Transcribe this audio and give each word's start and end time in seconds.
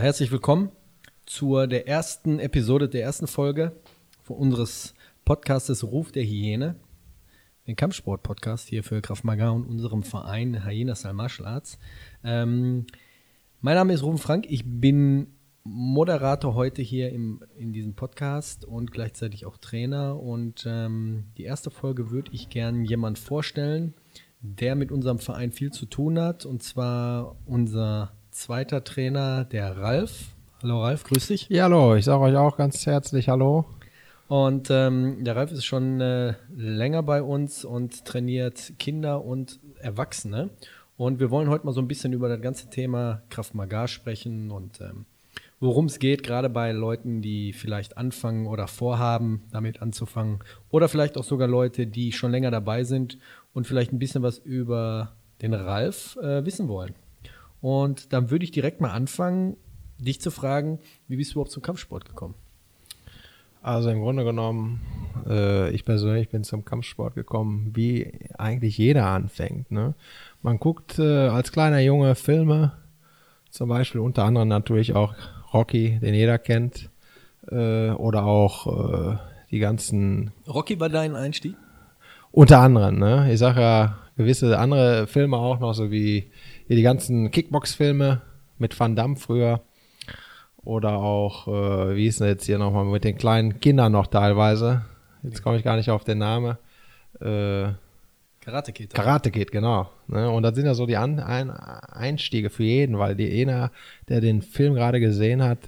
Herzlich 0.00 0.30
willkommen 0.30 0.72
zur 1.24 1.66
der 1.66 1.88
ersten 1.88 2.38
Episode, 2.38 2.88
der 2.88 3.02
ersten 3.02 3.26
Folge 3.26 3.72
unseres 4.28 4.94
Podcastes 5.24 5.84
Ruf 5.84 6.12
der 6.12 6.22
Hyäne, 6.22 6.76
den 7.66 7.76
Kampfsport-Podcast 7.76 8.68
hier 8.68 8.84
für 8.84 9.00
Kraft 9.00 9.24
Maga 9.24 9.50
und 9.50 9.64
unserem 9.64 10.02
Verein 10.02 10.66
Hyena 10.66 10.94
Style 10.94 11.14
Martial 11.14 11.48
Arts. 11.48 11.78
Ähm, 12.22 12.86
mein 13.62 13.76
Name 13.76 13.94
ist 13.94 14.02
Rufen 14.02 14.18
Frank, 14.18 14.46
ich 14.50 14.64
bin 14.66 15.28
Moderator 15.64 16.54
heute 16.54 16.82
hier 16.82 17.10
im, 17.10 17.42
in 17.56 17.72
diesem 17.72 17.94
Podcast 17.94 18.66
und 18.66 18.92
gleichzeitig 18.92 19.46
auch 19.46 19.56
Trainer. 19.56 20.20
Und 20.20 20.64
ähm, 20.68 21.24
die 21.38 21.44
erste 21.44 21.70
Folge 21.70 22.10
würde 22.10 22.30
ich 22.32 22.50
gern 22.50 22.84
jemand 22.84 23.18
vorstellen, 23.18 23.94
der 24.40 24.74
mit 24.74 24.92
unserem 24.92 25.18
Verein 25.18 25.52
viel 25.52 25.72
zu 25.72 25.86
tun 25.86 26.20
hat, 26.20 26.44
und 26.44 26.62
zwar 26.62 27.36
unser 27.46 28.15
zweiter 28.36 28.84
Trainer, 28.84 29.44
der 29.44 29.78
Ralf. 29.78 30.34
Hallo 30.62 30.82
Ralf, 30.82 31.04
grüß 31.04 31.28
dich. 31.28 31.48
Ja, 31.48 31.64
hallo, 31.64 31.96
ich 31.96 32.04
sage 32.04 32.20
euch 32.20 32.36
auch 32.36 32.58
ganz 32.58 32.84
herzlich 32.84 33.30
Hallo. 33.30 33.64
Und 34.28 34.68
ähm, 34.70 35.24
der 35.24 35.36
Ralf 35.36 35.52
ist 35.52 35.64
schon 35.64 36.02
äh, 36.02 36.34
länger 36.54 37.02
bei 37.02 37.22
uns 37.22 37.64
und 37.64 38.04
trainiert 38.04 38.74
Kinder 38.78 39.24
und 39.24 39.58
Erwachsene. 39.78 40.50
Und 40.98 41.18
wir 41.18 41.30
wollen 41.30 41.48
heute 41.48 41.64
mal 41.64 41.72
so 41.72 41.80
ein 41.80 41.88
bisschen 41.88 42.12
über 42.12 42.28
das 42.28 42.42
ganze 42.42 42.68
Thema 42.68 43.22
Kraft 43.30 43.54
Maga 43.54 43.88
sprechen 43.88 44.50
und 44.50 44.82
ähm, 44.82 45.06
worum 45.58 45.86
es 45.86 45.98
geht, 45.98 46.22
gerade 46.22 46.50
bei 46.50 46.72
Leuten, 46.72 47.22
die 47.22 47.54
vielleicht 47.54 47.96
anfangen 47.96 48.46
oder 48.46 48.66
vorhaben, 48.68 49.44
damit 49.50 49.80
anzufangen. 49.80 50.40
Oder 50.70 50.90
vielleicht 50.90 51.16
auch 51.16 51.24
sogar 51.24 51.48
Leute, 51.48 51.86
die 51.86 52.12
schon 52.12 52.32
länger 52.32 52.50
dabei 52.50 52.84
sind 52.84 53.16
und 53.54 53.66
vielleicht 53.66 53.92
ein 53.92 53.98
bisschen 53.98 54.22
was 54.22 54.36
über 54.36 55.14
den 55.40 55.54
Ralf 55.54 56.16
äh, 56.16 56.44
wissen 56.44 56.68
wollen. 56.68 56.94
Und 57.66 58.12
dann 58.12 58.30
würde 58.30 58.44
ich 58.44 58.52
direkt 58.52 58.80
mal 58.80 58.92
anfangen, 58.92 59.56
dich 59.98 60.20
zu 60.20 60.30
fragen, 60.30 60.78
wie 61.08 61.16
bist 61.16 61.32
du 61.32 61.34
überhaupt 61.34 61.50
zum 61.50 61.64
Kampfsport 61.64 62.04
gekommen? 62.04 62.36
Also 63.60 63.90
im 63.90 64.02
Grunde 64.02 64.22
genommen, 64.22 64.82
äh, 65.28 65.70
ich 65.70 65.84
persönlich 65.84 66.28
bin 66.28 66.44
zum 66.44 66.64
Kampfsport 66.64 67.16
gekommen, 67.16 67.72
wie 67.74 68.12
eigentlich 68.38 68.78
jeder 68.78 69.06
anfängt. 69.06 69.72
Ne? 69.72 69.94
Man 70.42 70.60
guckt 70.60 71.00
äh, 71.00 71.26
als 71.26 71.50
kleiner 71.50 71.80
Junge 71.80 72.14
Filme, 72.14 72.70
zum 73.50 73.68
Beispiel 73.68 74.00
unter 74.00 74.22
anderem 74.22 74.46
natürlich 74.46 74.94
auch 74.94 75.16
Rocky, 75.52 75.98
den 75.98 76.14
jeder 76.14 76.38
kennt, 76.38 76.88
äh, 77.50 77.90
oder 77.90 78.26
auch 78.26 78.68
äh, 79.12 79.16
die 79.50 79.58
ganzen. 79.58 80.30
Rocky 80.46 80.78
war 80.78 80.88
dein 80.88 81.16
Einstieg? 81.16 81.56
Unter 82.30 82.60
anderem, 82.60 83.00
ne? 83.00 83.32
Ich 83.32 83.40
sage 83.40 83.60
ja 83.60 83.98
gewisse 84.16 84.56
andere 84.56 85.08
Filme 85.08 85.36
auch 85.36 85.58
noch, 85.58 85.72
so 85.72 85.90
wie 85.90 86.30
hier 86.66 86.76
die 86.76 86.82
ganzen 86.82 87.30
Kickbox-Filme 87.30 88.22
mit 88.58 88.78
Van 88.78 88.96
Damme 88.96 89.16
früher. 89.16 89.62
Oder 90.64 90.96
auch, 90.96 91.46
äh, 91.46 91.96
wie 91.96 92.08
ist 92.08 92.20
denn 92.20 92.26
jetzt 92.26 92.46
hier 92.46 92.58
nochmal 92.58 92.84
mit 92.84 93.04
den 93.04 93.16
kleinen 93.16 93.60
Kindern 93.60 93.92
noch 93.92 94.08
teilweise? 94.08 94.84
Jetzt 95.22 95.42
komme 95.42 95.56
ich 95.56 95.64
gar 95.64 95.76
nicht 95.76 95.90
auf 95.90 96.02
den 96.02 96.18
Namen. 96.18 96.56
Äh, 97.20 97.68
Karate 98.40 98.72
Kid. 98.72 98.94
Karate 98.94 99.30
Kid, 99.30 99.50
genau. 99.50 99.90
Ne? 100.06 100.30
Und 100.30 100.42
das 100.42 100.54
sind 100.54 100.66
ja 100.66 100.74
so 100.74 100.86
die 100.86 100.96
An 100.96 101.18
Ein 101.18 101.50
Einstiege 101.50 102.50
für 102.50 102.62
jeden, 102.62 102.98
weil 102.98 103.16
die 103.16 103.42
einer, 103.42 103.70
der 104.08 104.20
den 104.20 104.42
Film 104.42 104.74
gerade 104.74 105.00
gesehen 105.00 105.42
hat, 105.42 105.58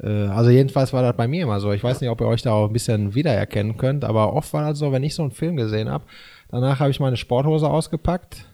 äh, 0.00 0.26
also 0.26 0.50
jedenfalls 0.50 0.92
war 0.92 1.02
das 1.02 1.16
bei 1.16 1.28
mir 1.28 1.42
immer 1.42 1.60
so. 1.60 1.72
Ich 1.72 1.82
weiß 1.82 2.00
nicht, 2.00 2.10
ob 2.10 2.20
ihr 2.20 2.26
euch 2.26 2.42
da 2.42 2.52
auch 2.52 2.68
ein 2.68 2.72
bisschen 2.72 3.14
wiedererkennen 3.14 3.76
könnt, 3.76 4.04
aber 4.04 4.32
oft 4.32 4.52
war 4.52 4.70
das 4.70 4.78
so, 4.78 4.92
wenn 4.92 5.02
ich 5.02 5.14
so 5.14 5.22
einen 5.22 5.32
Film 5.32 5.56
gesehen 5.56 5.90
habe, 5.90 6.04
danach 6.48 6.80
habe 6.80 6.90
ich 6.90 7.00
meine 7.00 7.16
Sporthose 7.16 7.68
ausgepackt 7.68 8.44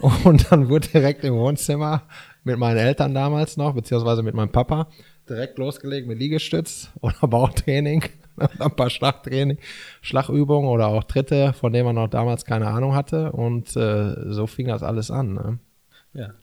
und 0.24 0.50
dann 0.50 0.68
wurde 0.68 0.88
direkt 0.88 1.24
im 1.24 1.34
Wohnzimmer 1.34 2.02
mit 2.44 2.58
meinen 2.58 2.78
Eltern 2.78 3.14
damals 3.14 3.56
noch, 3.56 3.74
beziehungsweise 3.74 4.22
mit 4.22 4.34
meinem 4.34 4.52
Papa, 4.52 4.88
direkt 5.28 5.58
losgelegt 5.58 6.06
mit 6.06 6.18
Liegestütz 6.18 6.90
oder 7.00 7.16
Bauchtraining, 7.28 8.04
ein 8.58 8.76
paar 8.76 8.90
Schlagtraining, 8.90 9.58
Schlagübungen 10.00 10.70
oder 10.70 10.88
auch 10.88 11.04
Tritte, 11.04 11.52
von 11.52 11.72
denen 11.72 11.86
man 11.86 11.94
noch 11.96 12.08
damals 12.08 12.44
keine 12.44 12.68
Ahnung 12.68 12.94
hatte. 12.94 13.32
Und 13.32 13.76
äh, 13.76 14.32
so 14.32 14.46
fing 14.46 14.68
das 14.68 14.82
alles 14.82 15.10
an. 15.10 15.34
Ne? 15.34 15.58
Ja, 16.14 16.34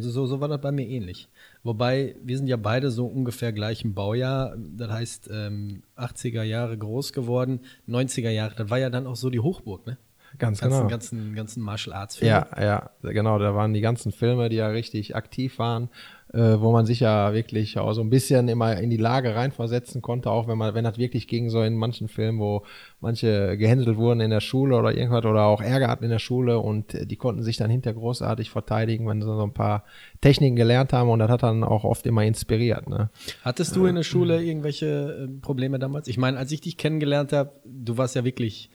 so, 0.00 0.26
so 0.26 0.40
war 0.40 0.48
das 0.48 0.60
bei 0.60 0.72
mir 0.72 0.86
ähnlich. 0.86 1.28
Wobei, 1.62 2.14
wir 2.22 2.36
sind 2.36 2.46
ja 2.46 2.56
beide 2.56 2.90
so 2.90 3.06
ungefähr 3.06 3.52
gleich 3.52 3.84
im 3.84 3.94
Baujahr. 3.94 4.56
Das 4.76 4.90
heißt, 4.90 5.30
ähm, 5.32 5.82
80er 5.96 6.42
Jahre 6.42 6.76
groß 6.76 7.12
geworden, 7.12 7.60
90er 7.88 8.30
Jahre, 8.30 8.54
das 8.54 8.70
war 8.70 8.78
ja 8.78 8.90
dann 8.90 9.06
auch 9.06 9.16
so 9.16 9.30
die 9.30 9.40
Hochburg, 9.40 9.86
ne? 9.86 9.96
Ganz 10.38 10.60
ganzen, 10.60 10.78
genau. 10.78 10.90
ganzen, 10.90 11.34
ganzen 11.34 11.62
Martial 11.62 11.94
Arts 11.94 12.16
Filme. 12.16 12.46
Ja, 12.56 12.62
ja, 12.62 12.90
genau. 13.02 13.38
Da 13.38 13.54
waren 13.54 13.72
die 13.72 13.80
ganzen 13.80 14.10
Filme, 14.10 14.48
die 14.48 14.56
ja 14.56 14.68
richtig 14.68 15.14
aktiv 15.14 15.58
waren, 15.58 15.90
äh, 16.32 16.58
wo 16.58 16.72
man 16.72 16.86
sich 16.86 17.00
ja 17.00 17.32
wirklich 17.32 17.78
auch 17.78 17.92
so 17.92 18.00
ein 18.00 18.10
bisschen 18.10 18.48
immer 18.48 18.76
in 18.76 18.90
die 18.90 18.96
Lage 18.96 19.36
reinversetzen 19.36 20.02
konnte, 20.02 20.30
auch 20.30 20.48
wenn 20.48 20.58
man, 20.58 20.74
wenn 20.74 20.82
das 20.82 20.98
wirklich 20.98 21.28
ging, 21.28 21.50
so 21.50 21.62
in 21.62 21.76
manchen 21.76 22.08
Filmen, 22.08 22.40
wo 22.40 22.64
manche 23.00 23.56
gehänselt 23.56 23.96
wurden 23.96 24.20
in 24.20 24.30
der 24.30 24.40
Schule 24.40 24.76
oder 24.76 24.92
irgendwas 24.92 25.24
oder 25.24 25.44
auch 25.44 25.60
Ärger 25.60 25.86
hatten 25.86 26.04
in 26.04 26.10
der 26.10 26.18
Schule 26.18 26.58
und 26.58 26.96
die 27.08 27.16
konnten 27.16 27.44
sich 27.44 27.56
dann 27.56 27.70
hinter 27.70 27.92
großartig 27.92 28.50
verteidigen, 28.50 29.06
wenn 29.06 29.22
sie 29.22 29.26
so 29.26 29.42
ein 29.42 29.54
paar 29.54 29.84
Techniken 30.20 30.56
gelernt 30.56 30.92
haben 30.92 31.08
und 31.10 31.20
das 31.20 31.30
hat 31.30 31.44
dann 31.44 31.62
auch 31.62 31.84
oft 31.84 32.04
immer 32.06 32.24
inspiriert. 32.24 32.88
Ne? 32.88 33.10
Hattest 33.44 33.76
du 33.76 33.86
in 33.86 33.94
der 33.94 34.02
Schule 34.02 34.42
irgendwelche 34.42 35.28
äh, 35.28 35.40
Probleme 35.40 35.78
damals? 35.78 36.08
Ich 36.08 36.18
meine, 36.18 36.38
als 36.38 36.50
ich 36.50 36.60
dich 36.60 36.76
kennengelernt 36.76 37.32
habe, 37.32 37.52
du 37.64 37.96
warst 37.96 38.16
ja 38.16 38.24
wirklich 38.24 38.70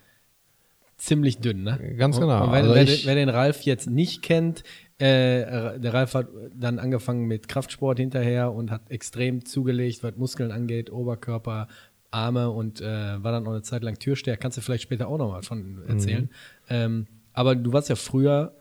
ziemlich 1.00 1.40
dünn, 1.40 1.64
ne? 1.64 1.80
Ganz 1.98 2.20
genau. 2.20 2.44
Und 2.46 2.52
wer, 2.52 2.58
Also 2.60 2.76
wer, 2.76 2.84
ich- 2.84 3.06
wer 3.06 3.16
den 3.16 3.30
Ralf 3.30 3.62
jetzt 3.64 3.90
nicht 3.90 4.22
kennt, 4.22 4.64
äh, 5.00 5.80
der 5.80 5.94
Ralf 5.94 6.14
hat 6.14 6.28
dann 6.54 6.78
angefangen 6.78 7.26
mit 7.26 7.48
Kraftsport 7.48 8.00
hinterher 8.00 8.52
und 8.52 8.70
hat 8.70 8.82
extrem 8.90 9.46
zugelegt, 9.46 10.04
was 10.04 10.16
Muskeln 10.18 10.52
angeht, 10.52 10.92
Oberkörper, 10.92 11.68
Arme 12.12 12.50
und 12.50 12.82
äh, 12.82 12.86
war 13.24 13.32
dann 13.32 13.46
auch 13.48 13.52
eine 13.52 13.62
Zeit 13.62 13.84
lang 13.84 13.98
Türsteher. 14.00 14.36
Kannst 14.36 14.58
du 14.58 14.62
vielleicht 14.62 14.84
später 14.84 15.08
auch 15.08 15.18
nochmal 15.18 15.44
von 15.44 15.80
erzählen. 15.88 16.24
Mhm. 16.24 16.30
Ähm, 16.70 17.08
aber 17.34 17.56
du 17.56 17.72
warst 17.72 17.88
ja 17.90 17.96
früher 17.96 18.54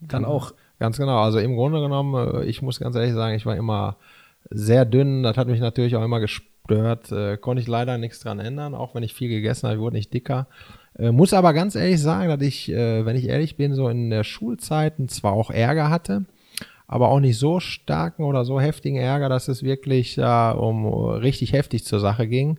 dann 0.00 0.24
auch 0.24 0.54
Ganz 0.78 0.96
genau. 0.98 1.22
Also 1.22 1.38
im 1.38 1.54
Grunde 1.54 1.80
genommen, 1.80 2.40
äh, 2.40 2.44
ich 2.46 2.60
muss 2.60 2.80
ganz 2.80 2.96
ehrlich 2.96 3.12
sagen, 3.12 3.36
ich 3.36 3.46
war 3.46 3.54
immer 3.56 3.98
sehr 4.50 4.84
dünn. 4.84 5.22
Das 5.22 5.36
hat 5.36 5.46
mich 5.46 5.60
natürlich 5.60 5.94
auch 5.94 6.02
immer 6.02 6.18
gestört. 6.18 7.12
Äh, 7.12 7.36
konnte 7.36 7.60
ich 7.62 7.68
leider 7.68 7.98
nichts 7.98 8.18
dran 8.18 8.40
ändern, 8.40 8.74
auch 8.74 8.92
wenn 8.96 9.04
ich 9.04 9.14
viel 9.14 9.28
gegessen 9.28 9.68
habe, 9.68 9.76
ich 9.76 9.80
wurde 9.80 9.94
nicht 9.94 10.12
dicker. 10.12 10.48
Äh, 11.02 11.10
muss 11.12 11.34
aber 11.34 11.52
ganz 11.52 11.74
ehrlich 11.74 12.00
sagen, 12.00 12.28
dass 12.28 12.40
ich, 12.46 12.70
äh, 12.70 13.04
wenn 13.04 13.16
ich 13.16 13.28
ehrlich 13.28 13.56
bin, 13.56 13.74
so 13.74 13.88
in 13.88 14.10
der 14.10 14.22
Schulzeiten 14.24 15.08
zwar 15.08 15.32
auch 15.32 15.50
Ärger 15.50 15.90
hatte, 15.90 16.24
aber 16.86 17.08
auch 17.08 17.18
nicht 17.20 17.38
so 17.38 17.58
starken 17.58 18.22
oder 18.22 18.44
so 18.44 18.60
heftigen 18.60 18.96
Ärger, 18.98 19.28
dass 19.28 19.48
es 19.48 19.62
wirklich 19.62 20.14
da 20.14 20.52
um 20.52 20.86
richtig 20.86 21.52
heftig 21.52 21.84
zur 21.84 21.98
Sache 22.00 22.28
ging. 22.28 22.58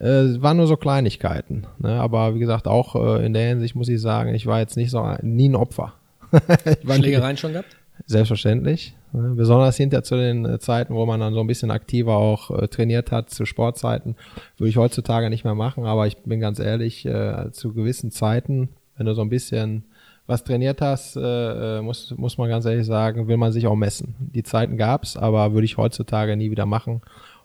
Äh, 0.00 0.06
es 0.06 0.42
waren 0.42 0.56
nur 0.56 0.66
so 0.66 0.76
Kleinigkeiten. 0.76 1.66
Ne? 1.78 2.00
Aber 2.00 2.34
wie 2.34 2.38
gesagt, 2.38 2.66
auch 2.66 2.94
äh, 2.96 3.26
in 3.26 3.34
der 3.34 3.48
Hinsicht 3.48 3.74
muss 3.74 3.88
ich 3.88 4.00
sagen, 4.00 4.34
ich 4.34 4.46
war 4.46 4.60
jetzt 4.60 4.76
nicht 4.76 4.90
so 4.90 5.06
nie 5.22 5.48
ein 5.50 5.54
Opfer. 5.56 5.92
Nie- 6.32 6.94
Schlägereien 6.94 7.36
schon 7.36 7.52
gehabt? 7.52 7.76
Selbstverständlich. 8.06 8.94
Ne? 9.14 9.34
Besonders 9.36 9.76
hinter 9.76 10.02
zu 10.02 10.16
den 10.16 10.44
äh, 10.44 10.58
Zeiten, 10.58 10.94
wo 10.94 11.06
man 11.06 11.20
dann 11.20 11.34
so 11.34 11.40
ein 11.40 11.46
bisschen 11.46 11.70
aktiver 11.70 12.16
auch 12.16 12.50
äh, 12.50 12.68
trainiert 12.68 13.12
hat, 13.12 13.30
zu 13.30 13.46
Sportzeiten, 13.46 14.16
würde 14.58 14.68
ich 14.68 14.76
heutzutage 14.76 15.30
nicht 15.30 15.44
mehr 15.44 15.54
machen. 15.54 15.86
Aber 15.86 16.06
ich 16.06 16.18
bin 16.18 16.40
ganz 16.40 16.58
ehrlich, 16.58 17.06
äh, 17.06 17.50
zu 17.52 17.72
gewissen 17.72 18.10
Zeiten, 18.10 18.70
wenn 18.96 19.06
du 19.06 19.14
so 19.14 19.22
ein 19.22 19.30
bisschen 19.30 19.84
was 20.26 20.42
trainiert 20.42 20.80
hast, 20.80 21.16
muss, 21.16 22.14
muss 22.16 22.38
man 22.38 22.48
ganz 22.48 22.64
ehrlich 22.64 22.86
sagen, 22.86 23.28
will 23.28 23.36
man 23.36 23.52
sich 23.52 23.66
auch 23.66 23.74
messen. 23.74 24.14
Die 24.18 24.42
Zeiten 24.42 24.78
gab's, 24.78 25.18
aber 25.18 25.52
würde 25.52 25.66
ich 25.66 25.76
heutzutage 25.76 26.34
nie 26.34 26.50
wieder 26.50 26.64
machen. 26.64 27.02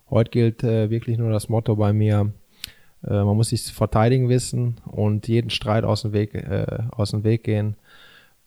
Heute 0.10 0.32
gilt 0.32 0.64
wirklich 0.64 1.18
nur 1.18 1.30
das 1.30 1.50
Motto 1.50 1.76
bei 1.76 1.92
mir, 1.92 2.32
man 3.02 3.36
muss 3.36 3.50
sich 3.50 3.64
verteidigen 3.64 4.30
wissen 4.30 4.78
und 4.86 5.28
jeden 5.28 5.50
Streit 5.50 5.84
aus 5.84 6.04
dem 6.04 6.14
Weg, 6.14 6.42
aus 6.92 7.12
dem 7.12 7.26
Weg 7.26 7.44
gehen. 7.44 7.76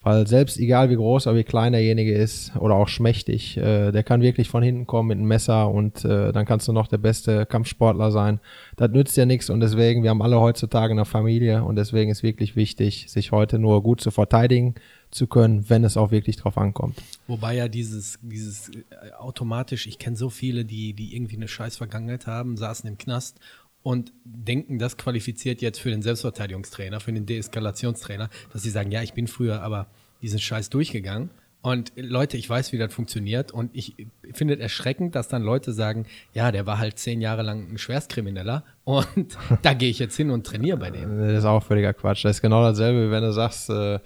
Weil 0.03 0.27
selbst 0.27 0.59
egal 0.59 0.91
wie 0.91 0.97
groß 0.97 1.29
oder 1.29 1.37
wie 1.37 1.45
klein 1.45 1.73
derjenige 1.73 2.13
ist 2.13 2.57
oder 2.57 2.75
auch 2.75 2.89
schmächtig, 2.89 3.57
äh, 3.57 3.93
der 3.93 4.03
kann 4.03 4.21
wirklich 4.21 4.49
von 4.49 4.63
hinten 4.63 4.87
kommen 4.87 5.09
mit 5.09 5.19
einem 5.19 5.29
Messer 5.29 5.71
und 5.71 6.05
äh, 6.05 6.33
dann 6.33 6.45
kannst 6.45 6.67
du 6.67 6.73
noch 6.73 6.89
der 6.89 6.99
beste 6.99 7.47
Kampfsportler 7.47 8.11
sein. 8.11 8.41
Das 8.77 8.91
nützt 8.91 9.17
dir 9.17 9.27
nichts 9.27 9.49
und 9.49 9.61
deswegen, 9.61 10.03
wir 10.03 10.11
haben 10.11 10.23
alle 10.23 10.41
heutzutage 10.41 10.93
eine 10.93 11.05
Familie 11.05 11.63
und 11.63 11.77
deswegen 11.77 12.11
ist 12.11 12.25
wirklich 12.25 12.57
wichtig, 12.57 13.07
sich 13.09 13.31
heute 13.31 13.61
nur 13.61 13.83
gut 13.83 14.01
zu 14.01 14.11
verteidigen 14.11 14.75
zu 15.13 15.27
können, 15.27 15.69
wenn 15.69 15.85
es 15.85 15.97
auch 15.97 16.11
wirklich 16.11 16.37
drauf 16.37 16.59
ankommt. 16.59 16.97
Wobei 17.29 17.55
ja 17.55 17.69
dieses, 17.69 18.19
dieses 18.23 18.71
äh, 18.71 19.13
automatisch, 19.19 19.87
ich 19.87 19.99
kenne 19.99 20.17
so 20.17 20.31
viele, 20.31 20.65
die, 20.65 20.95
die 20.95 21.15
irgendwie 21.15 21.37
eine 21.37 21.49
scheiß 21.49 21.77
Vergangenheit 21.77 22.27
haben, 22.27 22.57
saßen 22.57 22.89
im 22.89 22.99
Knast 22.99 23.39
und 23.83 24.13
denken, 24.25 24.79
das 24.79 24.97
qualifiziert 24.97 25.61
jetzt 25.61 25.81
für 25.81 25.91
den 25.91 26.03
Selbstverteidigungstrainer, 26.03 27.01
für 27.01 27.13
den 27.13 27.27
Deeskalationstrainer, 27.27 28.31
dass 28.53 28.63
sie 28.63 28.71
sagen, 28.71 28.91
ja, 28.91 29.03
ich 29.03 29.15
bin 29.15 29.27
früher 29.27 29.63
aber 29.63 29.89
diesen 30.23 30.39
Scheiß 30.39 30.71
durchgegangen. 30.71 31.31
Und 31.63 31.93
Leute, 31.95 32.37
ich 32.37 32.51
weiß, 32.51 32.73
wie 32.73 32.79
das 32.79 32.93
funktioniert 32.93 33.53
und 33.53 33.71
ich 33.73 33.95
finde 34.33 34.55
es 34.55 34.61
erschreckend, 34.61 35.15
dass 35.15 35.29
dann 35.29 35.43
Leute 35.43 35.73
sagen, 35.73 36.07
ja, 36.35 36.51
der 36.51 36.67
war 36.67 36.79
halt 36.79 36.99
zehn 36.99 37.21
Jahre 37.21 37.43
lang 37.43 37.73
ein 37.73 37.79
Schwerstkrimineller 37.79 38.65
und 38.83 39.39
da 39.63 39.73
gehe 39.73 39.89
ich 39.89 40.01
jetzt 40.01 40.17
hin 40.17 40.31
und 40.31 40.45
trainiere 40.45 40.77
bei 40.77 40.91
dem. 40.91 41.19
Das 41.21 41.39
ist 41.39 41.45
auch 41.45 41.63
völliger 41.63 41.95
Quatsch. 41.95 42.25
Das 42.25 42.37
ist 42.37 42.43
genau 42.43 42.63
dasselbe, 42.63 43.07
wie 43.07 43.11
wenn 43.13 43.23
du 43.23 43.33
sagst, 43.33 43.71
äh, 43.71 44.01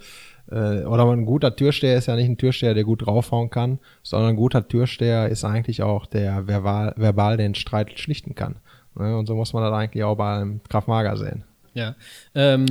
äh, 0.51 0.83
oder 0.83 1.05
ein 1.11 1.25
guter 1.25 1.55
Türsteher 1.55 1.97
ist 1.97 2.05
ja 2.05 2.15
nicht 2.15 2.29
ein 2.29 2.37
Türsteher, 2.37 2.75
der 2.75 2.83
gut 2.83 3.05
draufhauen 3.05 3.49
kann, 3.49 3.79
sondern 4.03 4.31
ein 4.31 4.35
guter 4.35 4.67
Türsteher 4.67 5.27
ist 5.29 5.43
eigentlich 5.43 5.81
auch 5.81 6.05
der 6.05 6.47
verbal, 6.47 6.93
verbal 6.95 7.37
den 7.37 7.55
Streit 7.55 7.99
schlichten 7.99 8.35
kann. 8.35 8.57
Ne? 8.99 9.17
Und 9.17 9.27
so 9.27 9.35
muss 9.35 9.53
man 9.53 9.63
das 9.63 9.73
eigentlich 9.73 10.03
auch 10.03 10.15
beim 10.15 10.61
Kraftmager 10.69 11.17
sehen. 11.17 11.43
Ja. 11.73 11.95
Ähm, 12.33 12.65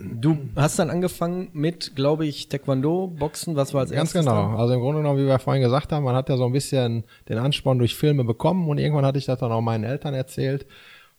du 0.00 0.38
hast 0.56 0.78
dann 0.78 0.90
angefangen 0.90 1.50
mit, 1.52 1.96
glaube 1.96 2.26
ich, 2.26 2.48
Taekwondo, 2.48 3.08
Boxen, 3.08 3.56
was 3.56 3.74
war 3.74 3.82
als 3.82 3.90
Ganz 3.90 4.14
erstes? 4.14 4.24
genau. 4.24 4.50
dann? 4.50 4.56
Also 4.56 4.74
im 4.74 4.80
Grunde 4.80 5.00
genommen, 5.00 5.18
wie 5.18 5.26
wir 5.26 5.38
vorhin 5.38 5.62
gesagt 5.62 5.92
haben, 5.92 6.04
man 6.04 6.16
hat 6.16 6.28
ja 6.28 6.36
so 6.36 6.46
ein 6.46 6.52
bisschen 6.52 7.04
den 7.28 7.38
Ansporn 7.38 7.78
durch 7.78 7.94
Filme 7.94 8.24
bekommen 8.24 8.68
und 8.68 8.78
irgendwann 8.78 9.06
hatte 9.06 9.18
ich 9.18 9.26
das 9.26 9.38
dann 9.38 9.52
auch 9.52 9.60
meinen 9.60 9.84
Eltern 9.84 10.14
erzählt. 10.14 10.66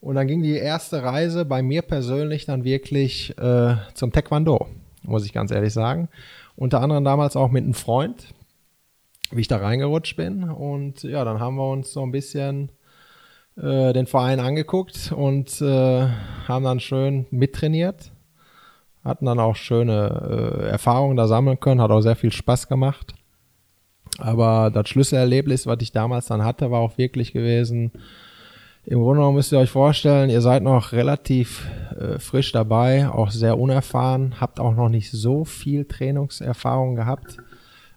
Und 0.01 0.15
dann 0.15 0.27
ging 0.27 0.43
die 0.43 0.55
erste 0.55 1.03
Reise 1.03 1.45
bei 1.45 1.61
mir 1.63 1.81
persönlich 1.81 2.45
dann 2.45 2.63
wirklich 2.63 3.35
äh, 3.39 3.75
zum 3.95 4.11
Taekwondo, 4.11 4.67
muss 5.03 5.25
ich 5.25 5.33
ganz 5.33 5.51
ehrlich 5.51 5.73
sagen. 5.73 6.09
Unter 6.55 6.81
anderem 6.81 7.03
damals 7.03 7.35
auch 7.35 7.49
mit 7.49 7.63
einem 7.63 7.73
Freund, 7.73 8.27
wie 9.31 9.41
ich 9.41 9.47
da 9.47 9.57
reingerutscht 9.57 10.15
bin. 10.15 10.43
Und 10.43 11.03
ja, 11.03 11.25
dann 11.25 11.39
haben 11.39 11.55
wir 11.55 11.69
uns 11.69 11.91
so 11.91 12.03
ein 12.03 12.11
bisschen 12.11 12.69
äh, 13.57 13.93
den 13.93 14.07
Verein 14.07 14.39
angeguckt 14.39 15.13
und 15.15 15.61
äh, 15.61 16.07
haben 16.47 16.65
dann 16.65 16.79
schön 16.79 17.25
mittrainiert. 17.31 18.11
Hatten 19.03 19.25
dann 19.25 19.39
auch 19.39 19.55
schöne 19.55 20.63
äh, 20.63 20.69
Erfahrungen 20.69 21.15
da 21.15 21.27
sammeln 21.27 21.59
können, 21.59 21.81
hat 21.81 21.91
auch 21.91 22.01
sehr 22.01 22.15
viel 22.15 22.31
Spaß 22.31 22.67
gemacht. 22.67 23.13
Aber 24.17 24.71
das 24.71 24.89
Schlüsselerlebnis, 24.89 25.67
was 25.67 25.77
ich 25.81 25.91
damals 25.91 26.27
dann 26.27 26.43
hatte, 26.43 26.71
war 26.71 26.79
auch 26.79 26.97
wirklich 26.97 27.33
gewesen. 27.33 27.91
Im 28.85 28.99
Grunde 28.99 29.19
genommen 29.19 29.35
müsst 29.35 29.51
ihr 29.51 29.59
euch 29.59 29.71
vorstellen, 29.71 30.29
ihr 30.29 30.41
seid 30.41 30.61
noch 30.61 30.91
relativ 30.91 31.67
äh, 31.99 32.19
frisch 32.19 32.51
dabei, 32.51 33.09
auch 33.09 33.31
sehr 33.31 33.57
unerfahren, 33.57 34.35
habt 34.39 34.59
auch 34.59 34.75
noch 34.75 34.89
nicht 34.89 35.11
so 35.11 35.43
viel 35.43 35.85
Trainingserfahrung 35.85 36.95
gehabt. 36.95 37.37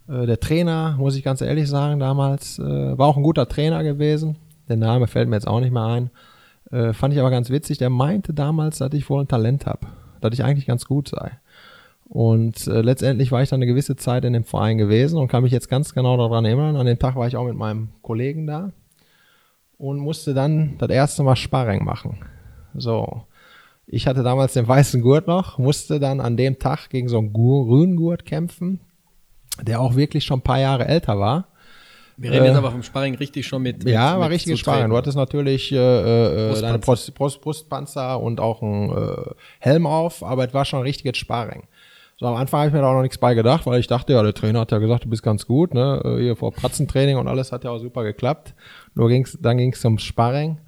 Äh, 0.09 0.25
der 0.25 0.41
Trainer, 0.41 0.97
muss 0.99 1.15
ich 1.15 1.23
ganz 1.23 1.43
ehrlich 1.43 1.69
sagen, 1.69 2.01
damals 2.01 2.59
äh, 2.59 2.63
war 2.99 3.07
auch 3.07 3.19
ein 3.19 3.23
guter 3.23 3.49
Trainer 3.49 3.83
gewesen. 3.85 4.37
Der 4.69 4.77
Name 4.77 5.07
fällt 5.07 5.29
mir 5.29 5.37
jetzt 5.37 5.49
auch 5.49 5.61
nicht 5.61 5.73
mehr 5.73 5.85
ein. 5.85 6.11
Äh, 6.71 6.93
fand 6.93 7.15
ich 7.15 7.21
aber 7.21 7.31
ganz 7.31 7.51
witzig. 7.51 7.79
Der 7.79 7.91
meinte 7.91 8.35
damals, 8.35 8.79
dass 8.79 8.93
ich 8.93 9.09
wohl 9.09 9.23
ein 9.23 9.29
Talent 9.29 9.67
habe, 9.67 9.87
dass 10.21 10.33
ich 10.33 10.45
eigentlich 10.45 10.67
ganz 10.67 10.85
gut 10.85 11.09
sei. 11.09 11.33
Und 12.09 12.67
äh, 12.67 12.81
letztendlich 12.81 13.33
war 13.33 13.43
ich 13.43 13.51
dann 13.51 13.59
eine 13.59 13.67
gewisse 13.67 13.97
Zeit 13.97 14.25
in 14.25 14.33
dem 14.33 14.45
Verein 14.45 14.79
gewesen 14.79 15.19
und 15.19 15.29
kann 15.29 15.43
mich 15.43 15.53
jetzt 15.53 15.69
ganz 15.69 15.93
genau 15.95 16.17
daran 16.17 16.45
erinnern. 16.45 16.77
An 16.77 16.87
dem 16.87 16.99
Tag 16.99 17.17
war 17.17 17.27
ich 17.27 17.37
auch 17.37 17.47
mit 17.47 17.57
meinem 17.57 17.91
Kollegen 18.03 18.47
da 18.47 18.73
und 19.77 19.99
musste 19.99 20.35
dann 20.35 20.77
das 20.79 20.91
erste 20.91 21.23
Mal 21.23 21.37
Sparring 21.37 21.85
machen. 21.85 22.19
So. 22.75 23.23
Ich 23.87 24.07
hatte 24.07 24.23
damals 24.23 24.53
den 24.53 24.69
weißen 24.69 25.01
Gurt 25.01 25.27
noch, 25.27 25.59
musste 25.59 25.99
dann 25.99 26.21
an 26.21 26.37
dem 26.37 26.59
Tag 26.59 26.91
gegen 26.91 27.09
so 27.09 27.19
einen 27.19 27.33
grünen 27.33 27.97
Gurt 27.97 28.27
kämpfen, 28.27 28.81
der 29.63 29.81
auch 29.81 29.97
wirklich 29.97 30.25
schon 30.25 30.41
ein 30.41 30.43
paar 30.43 30.61
Jahre 30.61 30.87
älter 30.87 31.19
war. 31.19 31.49
Wir 32.21 32.33
reden 32.33 32.45
Äh, 32.45 32.49
jetzt 32.49 32.57
aber 32.57 32.71
vom 32.73 32.83
Sparring 32.83 33.15
richtig 33.15 33.47
schon 33.47 33.63
mit. 33.63 33.85
mit 33.85 33.93
Ja, 33.95 34.19
war 34.19 34.29
richtiges 34.29 34.59
Sparring. 34.61 34.91
Du 34.91 34.97
hattest 34.97 35.17
natürlich 35.17 35.71
äh, 35.73 35.77
äh, 35.77 36.49
Brustpanzer. 36.49 36.67
deine 36.67 36.79
Brust, 36.79 37.15
Brust, 37.15 37.41
Brustpanzer 37.41 38.21
und 38.21 38.41
auch 38.41 38.61
ein 38.61 38.91
äh, 38.91 39.31
Helm 39.61 39.87
auf, 39.87 40.23
aber 40.23 40.47
es 40.47 40.53
war 40.53 40.65
schon 40.65 40.83
richtiges 40.83 41.17
Sparring. 41.17 41.63
So, 42.21 42.27
am 42.27 42.35
Anfang 42.35 42.59
habe 42.61 42.69
ich 42.69 42.75
mir 42.75 42.81
da 42.81 42.91
auch 42.91 42.95
noch 42.95 43.03
nichts 43.03 43.19
bei 43.19 43.35
gedacht, 43.35 43.65
weil 43.65 43.79
ich 43.79 43.87
dachte, 43.87 44.13
ja, 44.13 44.23
der 44.25 44.35
Trainer 44.35 44.61
hat 44.61 44.73
ja 44.73 44.79
gesagt, 44.79 45.05
du 45.05 45.09
bist 45.09 45.23
ganz 45.23 45.47
gut, 45.47 45.73
ne? 45.73 46.03
Äh, 46.05 46.21
Hier 46.21 46.37
vor 46.37 46.53
Pratzentraining 46.53 47.17
und 47.17 47.29
alles 47.29 47.53
hat 47.53 47.63
ja 47.63 47.71
auch 47.71 47.79
super 47.79 48.03
geklappt. 48.03 48.55
Nur 48.97 49.09
ging's, 49.09 49.39
dann 49.41 49.57
ging's 49.57 49.81
zum 49.81 49.99
Sparring. 49.99 50.59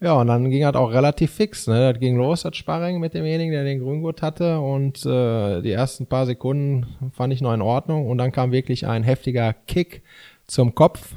Ja, 0.00 0.14
und 0.14 0.28
dann 0.28 0.48
ging 0.50 0.62
das 0.62 0.74
auch 0.76 0.92
relativ 0.92 1.32
fix. 1.32 1.66
Ne? 1.66 1.92
Das 1.92 2.00
ging 2.00 2.16
los, 2.16 2.42
das 2.42 2.56
Sparring 2.56 3.00
mit 3.00 3.14
demjenigen, 3.14 3.50
der 3.52 3.64
den 3.64 3.80
Grüngurt 3.80 4.22
hatte. 4.22 4.60
Und 4.60 5.04
äh, 5.04 5.60
die 5.60 5.72
ersten 5.72 6.06
paar 6.06 6.24
Sekunden 6.26 6.86
fand 7.12 7.32
ich 7.32 7.40
noch 7.40 7.52
in 7.52 7.62
Ordnung. 7.62 8.08
Und 8.08 8.18
dann 8.18 8.30
kam 8.30 8.52
wirklich 8.52 8.86
ein 8.86 9.02
heftiger 9.02 9.52
Kick 9.66 10.02
zum 10.48 10.74
Kopf. 10.74 11.14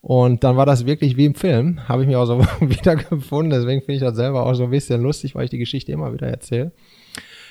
Und 0.00 0.44
dann 0.44 0.56
war 0.56 0.66
das 0.66 0.86
wirklich 0.86 1.16
wie 1.16 1.24
im 1.24 1.34
Film. 1.34 1.88
Habe 1.88 2.02
ich 2.02 2.06
mich 2.06 2.16
auch 2.16 2.26
so 2.26 2.38
wiedergefunden. 2.60 3.50
Deswegen 3.50 3.80
finde 3.80 3.94
ich 3.94 4.00
das 4.00 4.14
selber 4.14 4.46
auch 4.46 4.54
so 4.54 4.64
ein 4.64 4.70
bisschen 4.70 5.02
lustig, 5.02 5.34
weil 5.34 5.44
ich 5.44 5.50
die 5.50 5.58
Geschichte 5.58 5.90
immer 5.90 6.12
wieder 6.12 6.28
erzähle. 6.28 6.70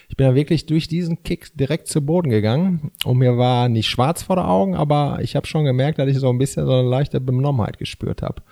Ich 0.07 0.15
bin 0.15 0.27
dann 0.27 0.35
wirklich 0.35 0.65
durch 0.65 0.87
diesen 0.87 1.23
Kick 1.23 1.49
direkt 1.57 1.87
zu 1.87 2.05
Boden 2.05 2.29
gegangen 2.29 2.91
und 3.05 3.17
mir 3.17 3.37
war 3.37 3.69
nicht 3.69 3.89
schwarz 3.89 4.21
vor 4.21 4.35
den 4.35 4.45
Augen, 4.45 4.75
aber 4.75 5.17
ich 5.21 5.35
habe 5.35 5.47
schon 5.47 5.65
gemerkt, 5.65 5.97
dass 5.97 6.07
ich 6.07 6.19
so 6.19 6.29
ein 6.29 6.37
bisschen 6.37 6.67
so 6.67 6.73
eine 6.73 6.87
leichte 6.87 7.19
Benommenheit 7.19 7.79
gespürt 7.79 8.21
habe. 8.21 8.43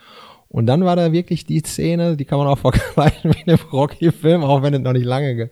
Und 0.50 0.66
dann 0.66 0.84
war 0.84 0.96
da 0.96 1.12
wirklich 1.12 1.46
die 1.46 1.60
Szene, 1.60 2.18
die 2.18 2.26
kann 2.26 2.40
man 2.40 2.48
auch 2.48 2.58
vergleichen 2.58 3.32
in 3.32 3.56
dem 3.56 3.68
Rocky-Film, 3.72 4.44
auch 4.44 4.64
wenn 4.64 4.74
es 4.74 4.82
noch 4.82 4.94
nicht 4.94 5.06
lange, 5.06 5.36
ge 5.36 5.50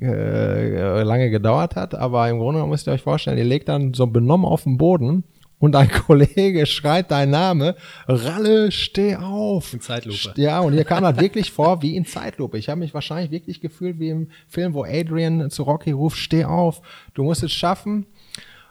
äh, 0.00 1.02
lange 1.02 1.30
gedauert 1.30 1.76
hat. 1.76 1.94
Aber 1.94 2.28
im 2.28 2.38
Grunde 2.38 2.64
müsst 2.66 2.86
ihr 2.88 2.92
euch 2.92 3.02
vorstellen, 3.02 3.38
ihr 3.38 3.44
legt 3.44 3.68
dann 3.68 3.94
so 3.94 4.06
benommen 4.06 4.46
auf 4.46 4.62
den 4.62 4.78
Boden 4.78 5.24
und 5.62 5.76
ein 5.76 5.88
Kollege 6.06 6.66
schreit 6.66 7.12
dein 7.12 7.30
Name, 7.30 7.76
Ralle, 8.08 8.72
steh 8.72 9.14
auf. 9.14 9.72
In 9.72 9.80
Zeitlupe. 9.80 10.32
Ja, 10.34 10.58
und 10.58 10.72
hier 10.72 10.82
kam 10.82 11.04
das 11.04 11.20
wirklich 11.20 11.52
vor 11.52 11.82
wie 11.82 11.96
in 11.96 12.04
Zeitlupe. 12.04 12.58
Ich 12.58 12.68
habe 12.68 12.80
mich 12.80 12.92
wahrscheinlich 12.92 13.30
wirklich 13.30 13.60
gefühlt 13.60 14.00
wie 14.00 14.08
im 14.08 14.28
Film, 14.48 14.74
wo 14.74 14.82
Adrian 14.82 15.50
zu 15.50 15.62
Rocky 15.62 15.92
ruft, 15.92 16.18
steh 16.18 16.44
auf, 16.44 16.82
du 17.14 17.22
musst 17.22 17.44
es 17.44 17.52
schaffen. 17.52 18.06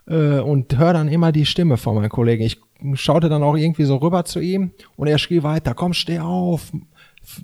Äh, 0.06 0.40
und 0.40 0.78
hör 0.78 0.92
dann 0.92 1.08
immer 1.08 1.32
die 1.32 1.46
Stimme 1.46 1.78
von 1.78 1.96
meinem 1.96 2.10
Kollegen. 2.10 2.44
Ich 2.44 2.60
schaute 2.96 3.30
dann 3.30 3.42
auch 3.42 3.56
irgendwie 3.56 3.86
so 3.86 3.96
rüber 3.96 4.26
zu 4.26 4.42
ihm 4.42 4.72
und 4.98 5.08
er 5.08 5.18
schrie 5.18 5.44
weiter, 5.44 5.74
komm, 5.74 5.94
steh 5.94 6.20
auf, 6.20 6.74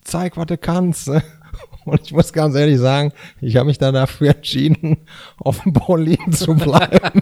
zeig, 0.03 0.35
was 0.35 0.47
du 0.47 0.57
kannst. 0.57 1.09
Und 1.87 2.01
ich 2.03 2.11
muss 2.11 2.33
ganz 2.33 2.55
ehrlich 2.55 2.79
sagen, 2.79 3.13
ich 3.41 3.55
habe 3.55 3.67
mich 3.67 3.77
dann 3.77 3.93
dafür 3.93 4.35
entschieden, 4.35 4.97
auf 5.37 5.61
dem 5.61 5.73
Boden 5.73 6.03
liegen 6.03 6.33
zu 6.33 6.53
bleiben. 6.53 7.21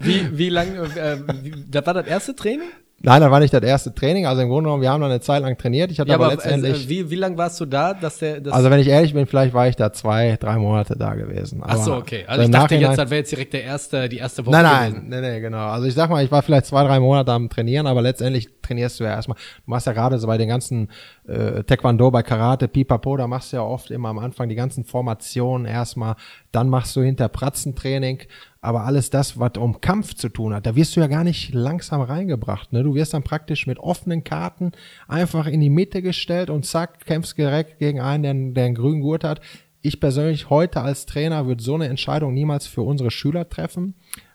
Wie, 0.00 0.36
wie 0.36 0.48
lange, 0.48 0.80
äh, 0.96 1.18
wie, 1.42 1.54
das 1.70 1.86
war 1.86 1.94
das 1.94 2.06
erste 2.06 2.34
Training? 2.34 2.68
Nein, 3.04 3.20
das 3.20 3.30
war 3.30 3.40
nicht 3.40 3.54
das 3.54 3.62
erste 3.62 3.94
Training. 3.94 4.26
Also 4.26 4.42
im 4.42 4.48
Grunde 4.48 4.68
genommen, 4.68 4.82
wir 4.82 4.90
haben 4.90 5.00
dann 5.00 5.10
eine 5.10 5.20
Zeit 5.20 5.42
lang 5.42 5.56
trainiert. 5.56 5.90
Ich 5.90 6.00
hatte 6.00 6.10
Ja, 6.10 6.16
aber, 6.16 6.26
aber 6.26 6.34
letztendlich, 6.34 6.86
äh, 6.86 6.88
wie, 6.88 7.10
wie 7.10 7.16
lange 7.16 7.36
warst 7.38 7.60
du 7.60 7.66
da, 7.66 7.94
dass 7.94 8.18
der, 8.18 8.40
das, 8.40 8.52
also 8.52 8.70
wenn 8.70 8.80
ich 8.80 8.88
ehrlich 8.88 9.14
bin, 9.14 9.26
vielleicht 9.26 9.54
war 9.54 9.68
ich 9.68 9.76
da 9.76 9.92
zwei, 9.92 10.36
drei 10.40 10.56
Monate 10.56 10.96
da 10.96 11.14
gewesen. 11.14 11.60
ach 11.64 11.76
so, 11.76 11.92
Aber 11.92 12.00
okay. 12.00 12.24
Also 12.26 12.42
ich 12.44 12.50
dachte 12.50 12.74
jetzt, 12.74 12.98
das 12.98 13.10
wäre 13.10 13.18
jetzt 13.20 13.32
direkt 13.32 13.52
der 13.52 13.62
erste, 13.64 14.08
die 14.08 14.18
erste 14.18 14.44
Woche 14.46 14.52
Nein, 14.52 14.90
gewesen. 14.90 15.08
nein, 15.08 15.20
nee, 15.22 15.30
nee, 15.30 15.40
genau. 15.40 15.68
Also 15.68 15.86
ich 15.86 15.94
sag 15.94 16.10
mal, 16.10 16.24
ich 16.24 16.30
war 16.30 16.42
vielleicht 16.42 16.66
zwei, 16.66 16.84
drei 16.84 17.00
Monate 17.00 17.32
am 17.32 17.48
Trainieren, 17.48 17.86
aber 17.86 18.02
letztendlich 18.02 18.48
trainierst 18.62 19.00
du 19.00 19.04
ja 19.04 19.10
erstmal. 19.10 19.36
Du 19.36 19.70
machst 19.70 19.86
ja 19.86 19.92
gerade 19.92 20.18
so 20.18 20.26
bei 20.26 20.38
den 20.38 20.48
ganzen 20.48 20.88
äh, 21.26 21.62
Taekwondo, 21.62 22.10
bei 22.10 22.22
Karate, 22.22 22.68
Pipapo, 22.68 23.16
da 23.16 23.26
machst 23.26 23.52
du 23.52 23.56
ja 23.58 23.62
oft 23.62 23.90
immer 23.90 24.08
am 24.08 24.18
Anfang 24.18 24.48
die 24.48 24.54
ganzen 24.54 24.84
Formationen 24.84 25.66
erstmal, 25.66 26.16
dann 26.52 26.68
machst 26.68 26.96
du 26.96 27.02
hinter 27.02 27.28
Pratzentraining, 27.28 28.20
aber 28.64 28.84
alles 28.84 29.10
das, 29.10 29.38
was 29.38 29.52
um 29.58 29.80
Kampf 29.80 30.14
zu 30.14 30.28
tun 30.28 30.54
hat, 30.54 30.64
da 30.64 30.74
wirst 30.74 30.96
du 30.96 31.00
ja 31.00 31.06
gar 31.06 31.22
nicht 31.22 31.52
langsam 31.52 32.00
reingebracht. 32.00 32.72
Ne? 32.72 32.82
Du 32.82 32.94
wirst 32.94 33.12
dann 33.12 33.22
praktisch 33.22 33.66
mit 33.66 33.78
offenen 33.78 34.24
Karten 34.24 34.72
einfach 35.06 35.46
in 35.46 35.60
die 35.60 35.70
Mitte 35.70 36.00
gestellt 36.00 36.48
und 36.48 36.64
zack, 36.64 37.04
kämpfst 37.04 37.36
direkt 37.36 37.78
gegen 37.78 38.00
einen, 38.00 38.22
der, 38.22 38.34
der 38.34 38.64
einen 38.64 38.74
grünen 38.74 39.02
Gurt 39.02 39.22
hat. 39.22 39.40
Ich 39.82 40.00
persönlich 40.00 40.48
heute 40.48 40.80
als 40.80 41.04
Trainer 41.04 41.46
würde 41.46 41.62
so 41.62 41.74
eine 41.74 41.88
Entscheidung 41.88 42.32
niemals 42.32 42.66
für 42.66 42.80
unsere 42.82 43.10
Schüler 43.10 43.48
treffen, 43.48 43.94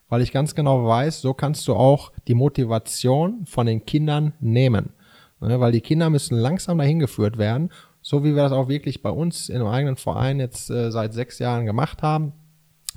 weil 0.10 0.22
ich 0.22 0.32
ganz 0.32 0.54
genau 0.54 0.86
weiß, 0.86 1.22
so 1.22 1.34
kannst 1.34 1.68
du 1.68 1.74
auch 1.74 2.12
die 2.28 2.36
Motivation 2.36 3.46
von 3.48 3.66
den 3.66 3.86
Kindern 3.86 4.34
nehmen. 4.40 4.92
Ne, 5.42 5.60
weil 5.60 5.72
die 5.72 5.82
Kinder 5.82 6.10
müssen 6.10 6.38
langsam 6.38 6.78
dahin 6.78 7.00
geführt 7.00 7.38
werden, 7.38 7.72
so 8.02 8.24
wie 8.24 8.36
wir 8.36 8.44
das 8.44 8.52
auch 8.52 8.68
wirklich 8.68 9.02
bei 9.02 9.10
uns 9.10 9.50
einem 9.50 9.68
eigenen 9.68 9.96
Verein 9.96 10.40
jetzt 10.40 10.70
äh, 10.70 10.92
seit 10.92 11.14
sechs 11.14 11.40
Jahren 11.40 11.66
gemacht 11.66 12.04
haben. 12.04 12.34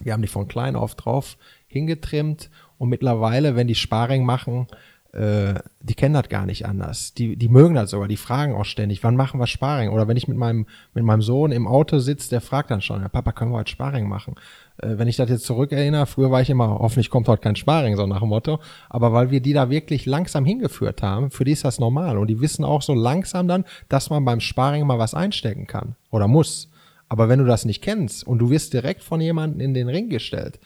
Wir 0.05 0.13
haben 0.13 0.23
die 0.23 0.29
von 0.29 0.49
klein 0.49 0.77
auf 0.77 0.95
drauf 0.95 1.37
hingetrimmt 1.67 2.51
und 2.79 2.89
mittlerweile, 2.89 3.57
wenn 3.57 3.67
die 3.67 3.75
Sparring 3.75 4.25
machen, 4.25 4.67
äh, 5.13 5.61
die 5.81 5.95
kennen 5.95 6.15
das 6.15 6.31
gar 6.31 6.47
nicht 6.47 6.65
anders. 6.65 7.13
Die, 7.13 7.37
die 7.37 7.49
mögen 7.49 7.75
das 7.75 7.91
sogar, 7.91 8.09
die 8.09 8.17
fragen 8.17 8.55
auch 8.55 8.65
ständig, 8.65 9.05
wann 9.05 9.15
machen 9.15 9.39
wir 9.39 9.47
Sparring? 9.47 9.91
Oder 9.91 10.09
wenn 10.09 10.17
ich 10.17 10.27
mit 10.27 10.39
meinem, 10.39 10.67
mit 10.95 11.05
meinem 11.05 11.21
Sohn 11.21 11.53
im 11.53 11.67
Auto 11.67 11.99
sitze, 11.99 12.31
der 12.31 12.41
fragt 12.41 12.71
dann 12.71 12.81
schon, 12.81 13.03
ja, 13.03 13.09
Papa, 13.09 13.33
können 13.33 13.51
wir 13.51 13.59
heute 13.59 13.71
Sparring 13.71 14.09
machen? 14.09 14.37
Äh, 14.79 14.97
wenn 14.97 15.09
ich 15.09 15.17
das 15.17 15.29
jetzt 15.29 15.45
zurückerinnere, 15.45 16.07
früher 16.07 16.31
war 16.31 16.41
ich 16.41 16.49
immer, 16.49 16.79
hoffentlich 16.79 17.11
kommt 17.11 17.29
heute 17.29 17.43
kein 17.43 17.57
Sparring, 17.57 17.97
so 17.97 18.07
nach 18.07 18.21
dem 18.21 18.31
Motto. 18.31 18.59
Aber 18.89 19.13
weil 19.13 19.31
wir 19.31 19.41
die 19.41 19.53
da 19.53 19.69
wirklich 19.69 20.07
langsam 20.07 20.47
hingeführt 20.47 21.03
haben, 21.03 21.31
für 21.31 21.45
die 21.45 21.53
ist 21.53 21.65
das 21.65 21.79
normal. 21.79 22.17
Und 22.17 22.29
die 22.29 22.41
wissen 22.41 22.65
auch 22.65 22.81
so 22.81 22.95
langsam 22.95 23.49
dann, 23.49 23.65
dass 23.91 24.09
man 24.09 24.25
beim 24.25 24.41
Sparring 24.41 24.87
mal 24.87 24.99
was 24.99 25.13
einstecken 25.13 25.67
kann 25.67 25.97
oder 26.11 26.27
muss. 26.27 26.72
Aber 27.13 27.29
wenn 27.29 27.41
du 27.41 27.45
das 27.45 27.67
nicht 27.67 27.83
kennst 27.83 28.27
und 28.27 28.39
du 28.39 28.49
wirst 28.49 28.73
direkt 28.73 29.03
von 29.05 29.21
jemandem 29.21 29.61
in 29.61 29.75
den 29.75 29.91
Ring 29.91 30.09
gestellt, 30.09 30.59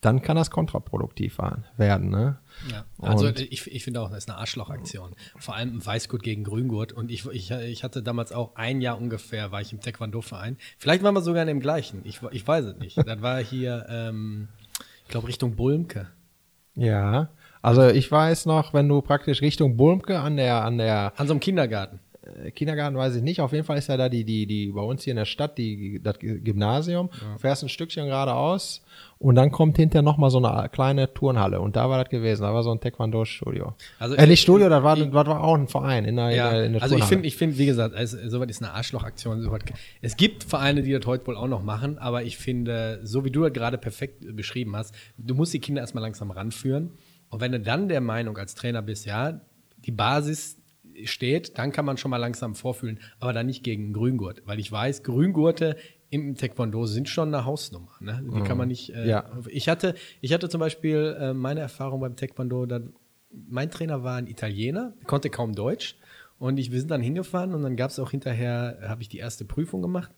dann 0.00 0.22
kann 0.22 0.36
das 0.36 0.48
kontraproduktiv 0.48 1.38
werden. 1.76 2.08
Ne? 2.10 2.38
Ja, 2.70 2.84
also 3.02 3.26
Und- 3.26 3.40
ich, 3.40 3.66
ich 3.66 3.82
finde 3.82 4.00
auch, 4.00 4.08
das 4.08 4.18
ist 4.18 4.30
eine 4.30 4.38
Arschlochaktion. 4.38 5.16
Vor 5.36 5.56
allem 5.56 5.84
Weißgurt 5.84 6.22
gegen 6.22 6.44
Grüngurt. 6.44 6.92
Und 6.92 7.10
ich, 7.10 7.26
ich, 7.26 7.50
ich 7.50 7.82
hatte 7.82 8.00
damals 8.04 8.30
auch 8.30 8.54
ein 8.54 8.80
Jahr 8.80 8.96
ungefähr, 8.96 9.50
war 9.50 9.60
ich 9.60 9.72
im 9.72 9.80
Taekwondo-Verein. 9.80 10.56
Vielleicht 10.78 11.02
waren 11.02 11.14
wir 11.14 11.20
sogar 11.20 11.42
in 11.42 11.48
dem 11.48 11.58
gleichen. 11.58 12.02
Ich, 12.04 12.20
ich 12.30 12.46
weiß 12.46 12.64
es 12.66 12.76
nicht. 12.78 12.96
Das 12.96 13.20
war 13.20 13.40
hier, 13.42 13.84
ähm, 13.88 14.46
ich 15.02 15.08
glaube, 15.08 15.26
Richtung 15.26 15.56
Bulmke. 15.56 16.06
Ja. 16.76 17.30
Also 17.60 17.88
ich 17.88 18.08
weiß 18.08 18.46
noch, 18.46 18.72
wenn 18.72 18.88
du 18.88 19.02
praktisch 19.02 19.42
Richtung 19.42 19.76
Bulmke 19.76 20.20
an 20.20 20.36
der, 20.36 20.62
an 20.62 20.78
der, 20.78 21.12
An 21.16 21.26
so 21.26 21.32
einem 21.32 21.40
Kindergarten. 21.40 21.98
Äh, 22.44 22.50
Kindergarten 22.50 22.96
weiß 22.96 23.16
ich 23.16 23.22
nicht. 23.22 23.40
Auf 23.40 23.52
jeden 23.52 23.64
Fall 23.64 23.78
ist 23.78 23.88
ja 23.88 23.96
da 23.96 24.08
die, 24.08 24.24
die, 24.24 24.46
die 24.46 24.72
bei 24.72 24.82
uns 24.82 25.04
hier 25.04 25.12
in 25.12 25.16
der 25.16 25.24
Stadt, 25.24 25.58
die, 25.58 26.00
das 26.02 26.18
Gymnasium. 26.18 27.10
Ja. 27.12 27.38
Fährst 27.38 27.62
ein 27.62 27.68
Stückchen 27.68 28.06
geradeaus 28.06 28.82
und 29.18 29.34
dann 29.34 29.50
kommt 29.50 29.76
hinterher 29.76 30.02
nochmal 30.02 30.30
so 30.30 30.38
eine 30.42 30.68
kleine 30.68 31.12
Turnhalle. 31.12 31.60
Und 31.60 31.76
da 31.76 31.90
war 31.90 32.02
das 32.02 32.10
gewesen. 32.10 32.42
Da 32.42 32.54
war 32.54 32.62
so 32.62 32.70
ein 32.70 32.80
Taekwondo-Studio. 32.80 33.74
Also, 33.98 34.14
äh, 34.14 34.26
nicht 34.26 34.42
Studio, 34.42 34.68
das 34.68 34.82
war, 34.82 34.96
das 34.96 35.12
war 35.12 35.42
auch 35.42 35.54
ein 35.54 35.68
Verein 35.68 36.04
in 36.04 36.16
der, 36.16 36.30
ja, 36.30 36.48
in 36.48 36.54
der, 36.54 36.64
in 36.66 36.72
der 36.74 36.82
Also 36.82 36.96
ich 36.96 37.04
finde, 37.04 37.26
ich 37.26 37.36
finde, 37.36 37.58
wie 37.58 37.66
gesagt, 37.66 37.94
also, 37.94 38.16
soweit 38.28 38.50
ist 38.50 38.62
eine 38.62 38.72
Arschlochaktion. 38.72 39.42
So 39.42 39.56
es 40.02 40.16
gibt 40.16 40.44
Vereine, 40.44 40.82
die 40.82 40.92
das 40.92 41.06
heute 41.06 41.26
wohl 41.26 41.36
auch 41.36 41.48
noch 41.48 41.62
machen, 41.62 41.98
aber 41.98 42.22
ich 42.22 42.38
finde, 42.38 43.00
so 43.02 43.24
wie 43.24 43.30
du 43.30 43.42
das 43.42 43.52
gerade 43.52 43.78
perfekt 43.78 44.36
beschrieben 44.36 44.76
hast, 44.76 44.94
du 45.16 45.34
musst 45.34 45.52
die 45.52 45.60
Kinder 45.60 45.80
erstmal 45.80 46.02
langsam 46.02 46.30
ranführen. 46.30 46.92
Und 47.30 47.40
wenn 47.40 47.52
du 47.52 47.60
dann 47.60 47.88
der 47.88 48.00
Meinung 48.00 48.38
als 48.38 48.54
Trainer 48.54 48.82
bist, 48.82 49.04
ja, 49.04 49.40
die 49.84 49.92
Basis 49.92 50.57
steht, 51.04 51.58
dann 51.58 51.72
kann 51.72 51.84
man 51.84 51.96
schon 51.96 52.10
mal 52.10 52.16
langsam 52.16 52.54
vorfühlen, 52.54 53.00
aber 53.20 53.32
dann 53.32 53.46
nicht 53.46 53.62
gegen 53.62 53.92
Grüngurt, 53.92 54.42
weil 54.46 54.58
ich 54.58 54.70
weiß, 54.70 55.02
Grüngurte 55.02 55.76
im 56.10 56.34
Taekwondo 56.36 56.86
sind 56.86 57.08
schon 57.08 57.34
eine 57.34 57.44
Hausnummer. 57.44 57.92
Ne? 58.00 58.24
Die 58.34 58.40
kann 58.42 58.56
man 58.56 58.68
nicht. 58.68 58.94
Äh, 58.94 59.08
ja. 59.08 59.30
Ich 59.48 59.68
hatte, 59.68 59.94
ich 60.20 60.32
hatte 60.32 60.48
zum 60.48 60.60
Beispiel 60.60 61.16
äh, 61.20 61.34
meine 61.34 61.60
Erfahrung 61.60 62.00
beim 62.00 62.16
Taekwondo. 62.16 62.64
Dann, 62.66 62.94
mein 63.30 63.70
Trainer 63.70 64.02
war 64.02 64.16
ein 64.16 64.26
Italiener, 64.26 64.94
konnte 65.06 65.28
kaum 65.28 65.54
Deutsch 65.54 65.96
und 66.38 66.58
ich, 66.58 66.72
wir 66.72 66.78
sind 66.78 66.90
dann 66.90 67.02
hingefahren 67.02 67.54
und 67.54 67.62
dann 67.62 67.76
gab 67.76 67.90
es 67.90 67.98
auch 67.98 68.10
hinterher, 68.10 68.78
habe 68.82 69.02
ich 69.02 69.08
die 69.08 69.18
erste 69.18 69.44
Prüfung 69.44 69.82
gemacht, 69.82 70.10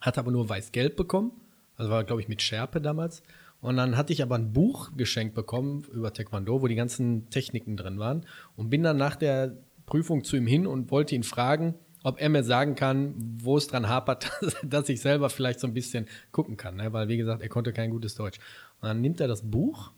hatte 0.00 0.18
aber 0.18 0.32
nur 0.32 0.48
weiß-gelb 0.48 0.96
bekommen. 0.96 1.32
Also 1.76 1.90
war 1.90 2.02
glaube 2.04 2.20
ich 2.20 2.28
mit 2.28 2.42
Schärpe 2.42 2.80
damals. 2.80 3.22
Und 3.60 3.76
dann 3.76 3.96
hatte 3.96 4.12
ich 4.12 4.22
aber 4.22 4.34
ein 4.34 4.52
Buch 4.52 4.90
geschenkt 4.96 5.36
bekommen 5.36 5.84
über 5.92 6.12
Taekwondo, 6.12 6.62
wo 6.62 6.66
die 6.66 6.74
ganzen 6.74 7.30
Techniken 7.30 7.76
drin 7.76 8.00
waren. 8.00 8.26
Und 8.56 8.70
bin 8.70 8.82
dann 8.82 8.96
nach 8.96 9.14
der 9.14 9.56
Prüfung 9.92 10.24
zu 10.24 10.36
ihm 10.36 10.46
hin 10.46 10.66
und 10.66 10.90
wollte 10.90 11.14
ihn 11.14 11.22
fragen, 11.22 11.74
ob 12.02 12.18
er 12.18 12.30
mir 12.30 12.44
sagen 12.44 12.76
kann, 12.76 13.14
wo 13.42 13.58
es 13.58 13.66
dran 13.66 13.90
hapert, 13.90 14.30
dass 14.62 14.88
ich 14.88 15.02
selber 15.02 15.28
vielleicht 15.28 15.60
so 15.60 15.66
ein 15.66 15.74
bisschen 15.74 16.06
gucken 16.30 16.56
kann. 16.56 16.76
Ne? 16.76 16.94
Weil, 16.94 17.08
wie 17.08 17.18
gesagt, 17.18 17.42
er 17.42 17.50
konnte 17.50 17.74
kein 17.74 17.90
gutes 17.90 18.14
Deutsch. 18.14 18.38
Und 18.80 18.88
dann 18.88 19.02
nimmt 19.02 19.20
er 19.20 19.28
das 19.28 19.42
Buch, 19.50 19.92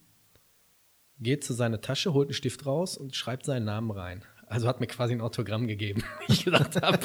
geht 1.20 1.44
zu 1.44 1.52
seiner 1.52 1.80
Tasche, 1.80 2.12
holt 2.12 2.26
einen 2.26 2.34
Stift 2.34 2.66
raus 2.66 2.96
und 2.96 3.14
schreibt 3.14 3.46
seinen 3.46 3.66
Namen 3.66 3.92
rein. 3.92 4.24
Also 4.48 4.66
hat 4.66 4.80
mir 4.80 4.88
quasi 4.88 5.14
ein 5.14 5.20
Autogramm 5.20 5.68
gegeben. 5.68 6.02
Ich 6.26 6.44
gedacht 6.44 6.82
habe, 6.82 6.98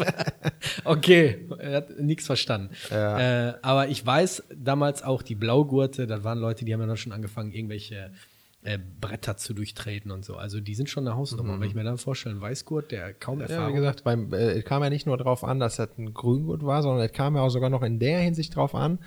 okay, 0.83 1.47
er 1.59 1.75
hat 1.77 1.99
nichts 1.99 2.25
verstanden. 2.25 2.73
Ja. 2.89 3.49
Äh, 3.49 3.53
aber 3.61 3.89
ich 3.89 4.03
weiß 4.03 4.45
damals 4.55 5.03
auch 5.03 5.21
die 5.21 5.35
Blaugurte, 5.35 6.07
da 6.07 6.23
waren 6.23 6.39
Leute, 6.39 6.65
die 6.65 6.73
haben 6.73 6.81
ja 6.81 6.87
dann 6.87 6.97
schon 6.97 7.11
angefangen, 7.11 7.51
irgendwelche 7.51 8.11
äh, 8.69 8.77
Bretter 9.01 9.35
zu 9.35 9.53
durchtreten 9.53 10.11
und 10.11 10.23
so. 10.23 10.35
Also 10.35 10.59
die 10.59 10.75
sind 10.75 10.89
schon 10.89 11.07
eine 11.07 11.15
Hausnummer. 11.15 11.55
Mhm. 11.55 11.61
Wenn 11.61 11.67
ich 11.69 11.75
mir 11.75 11.83
dann 11.83 11.97
vorstelle, 11.97 12.35
ein 12.35 12.41
Weißgurt, 12.41 12.91
der 12.91 13.13
kaum 13.13 13.41
Erfahrung 13.41 13.63
Ja, 13.63 13.69
wie 13.69 13.73
gesagt, 13.73 14.03
beim, 14.03 14.31
äh, 14.31 14.51
es 14.51 14.65
kam 14.65 14.83
ja 14.83 14.89
nicht 14.89 15.07
nur 15.07 15.17
darauf 15.17 15.43
an, 15.43 15.59
dass 15.59 15.77
das 15.77 15.89
ein 15.97 16.13
Grüngurt 16.13 16.63
war, 16.63 16.83
sondern 16.83 17.03
es 17.03 17.11
kam 17.11 17.35
ja 17.35 17.41
auch 17.41 17.49
sogar 17.49 17.69
noch 17.69 17.81
in 17.81 17.97
der 17.97 18.19
Hinsicht 18.19 18.55
drauf 18.55 18.75
an, 18.75 18.99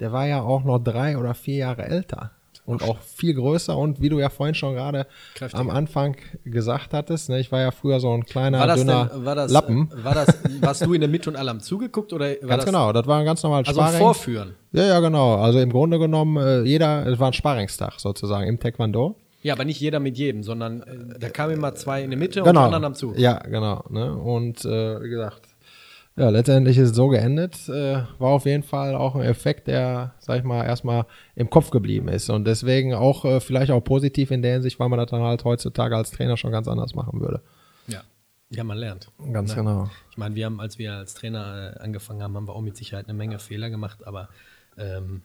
der 0.00 0.12
war 0.12 0.26
ja 0.26 0.40
auch 0.40 0.64
noch 0.64 0.78
drei 0.78 1.18
oder 1.18 1.34
vier 1.34 1.56
Jahre 1.56 1.84
älter 1.84 2.32
und 2.70 2.82
auch 2.82 2.98
viel 3.00 3.34
größer 3.34 3.76
und 3.76 4.00
wie 4.00 4.08
du 4.08 4.18
ja 4.18 4.28
vorhin 4.28 4.54
schon 4.54 4.74
gerade 4.74 5.06
am 5.52 5.70
Anfang 5.70 6.16
gesagt 6.44 6.94
hattest, 6.94 7.28
ne, 7.28 7.40
ich 7.40 7.50
war 7.50 7.60
ja 7.60 7.70
früher 7.72 8.00
so 8.00 8.12
ein 8.12 8.24
kleiner, 8.24 8.60
war 8.60 8.76
dünner 8.76 9.10
denn, 9.12 9.24
war 9.24 9.34
das, 9.34 9.50
Lappen. 9.50 9.90
War 10.02 10.14
das, 10.14 10.38
warst 10.60 10.86
du 10.86 10.94
in 10.94 11.00
der 11.00 11.10
Mitte 11.10 11.30
und 11.30 11.36
alle 11.36 11.50
haben 11.50 11.60
zugeguckt 11.60 12.12
oder 12.12 12.26
war 12.26 12.36
Ganz 12.36 12.64
das, 12.64 12.64
genau, 12.66 12.92
das 12.92 13.06
war 13.06 13.18
ein 13.18 13.24
ganz 13.24 13.42
normales 13.42 13.68
also 13.68 13.80
Sparring. 13.80 13.98
Vorführen. 13.98 14.54
Ja, 14.72 14.84
ja, 14.84 15.00
genau. 15.00 15.36
Also 15.36 15.58
im 15.58 15.70
Grunde 15.70 15.98
genommen, 15.98 16.36
äh, 16.36 16.62
jeder, 16.62 17.06
es 17.06 17.18
war 17.18 17.26
ein 17.26 17.32
Sparringstag 17.32 17.98
sozusagen 17.98 18.46
im 18.46 18.60
Taekwondo. 18.60 19.16
Ja, 19.42 19.54
aber 19.54 19.64
nicht 19.64 19.80
jeder 19.80 20.00
mit 20.00 20.18
jedem, 20.18 20.42
sondern 20.42 20.82
äh, 20.82 21.18
da 21.18 21.28
kamen 21.30 21.54
immer 21.54 21.74
zwei 21.74 22.02
in 22.02 22.10
der 22.10 22.18
Mitte 22.18 22.42
genau. 22.42 22.48
und 22.50 22.54
die 22.54 22.60
anderen 22.60 22.84
am 22.84 22.94
Zug. 22.94 23.18
Ja, 23.18 23.38
genau. 23.38 23.84
Ne? 23.88 24.14
Und 24.14 24.64
äh, 24.64 25.02
wie 25.02 25.08
gesagt, 25.08 25.49
ja, 26.16 26.28
letztendlich 26.28 26.76
ist 26.76 26.90
es 26.90 26.96
so 26.96 27.08
geendet. 27.08 27.68
Äh, 27.68 28.02
war 28.18 28.30
auf 28.30 28.44
jeden 28.44 28.62
Fall 28.62 28.94
auch 28.94 29.14
ein 29.14 29.22
Effekt, 29.22 29.68
der, 29.68 30.14
sag 30.18 30.38
ich 30.38 30.44
mal, 30.44 30.64
erstmal 30.64 31.06
im 31.34 31.48
Kopf 31.48 31.70
geblieben 31.70 32.08
ist. 32.08 32.28
Und 32.30 32.44
deswegen 32.46 32.94
auch 32.94 33.24
äh, 33.24 33.40
vielleicht 33.40 33.70
auch 33.70 33.80
positiv 33.80 34.30
in 34.30 34.42
der 34.42 34.54
Hinsicht, 34.54 34.78
weil 34.80 34.88
man 34.88 34.98
das 34.98 35.10
dann 35.10 35.22
halt 35.22 35.44
heutzutage 35.44 35.96
als 35.96 36.10
Trainer 36.10 36.36
schon 36.36 36.52
ganz 36.52 36.68
anders 36.68 36.94
machen 36.94 37.20
würde. 37.20 37.40
Ja. 37.86 38.02
Ja, 38.50 38.64
man 38.64 38.78
lernt. 38.78 39.10
Ganz 39.32 39.50
ne? 39.50 39.56
genau. 39.56 39.90
Ich 40.10 40.18
meine, 40.18 40.34
wir 40.34 40.46
haben, 40.46 40.60
als 40.60 40.78
wir 40.78 40.94
als 40.94 41.14
Trainer 41.14 41.76
äh, 41.76 41.80
angefangen 41.80 42.22
haben, 42.22 42.34
haben 42.34 42.48
wir 42.48 42.54
auch 42.54 42.62
mit 42.62 42.76
Sicherheit 42.76 43.06
eine 43.08 43.16
Menge 43.16 43.38
Fehler 43.38 43.70
gemacht, 43.70 44.04
aber 44.04 44.28
ähm, 44.76 45.22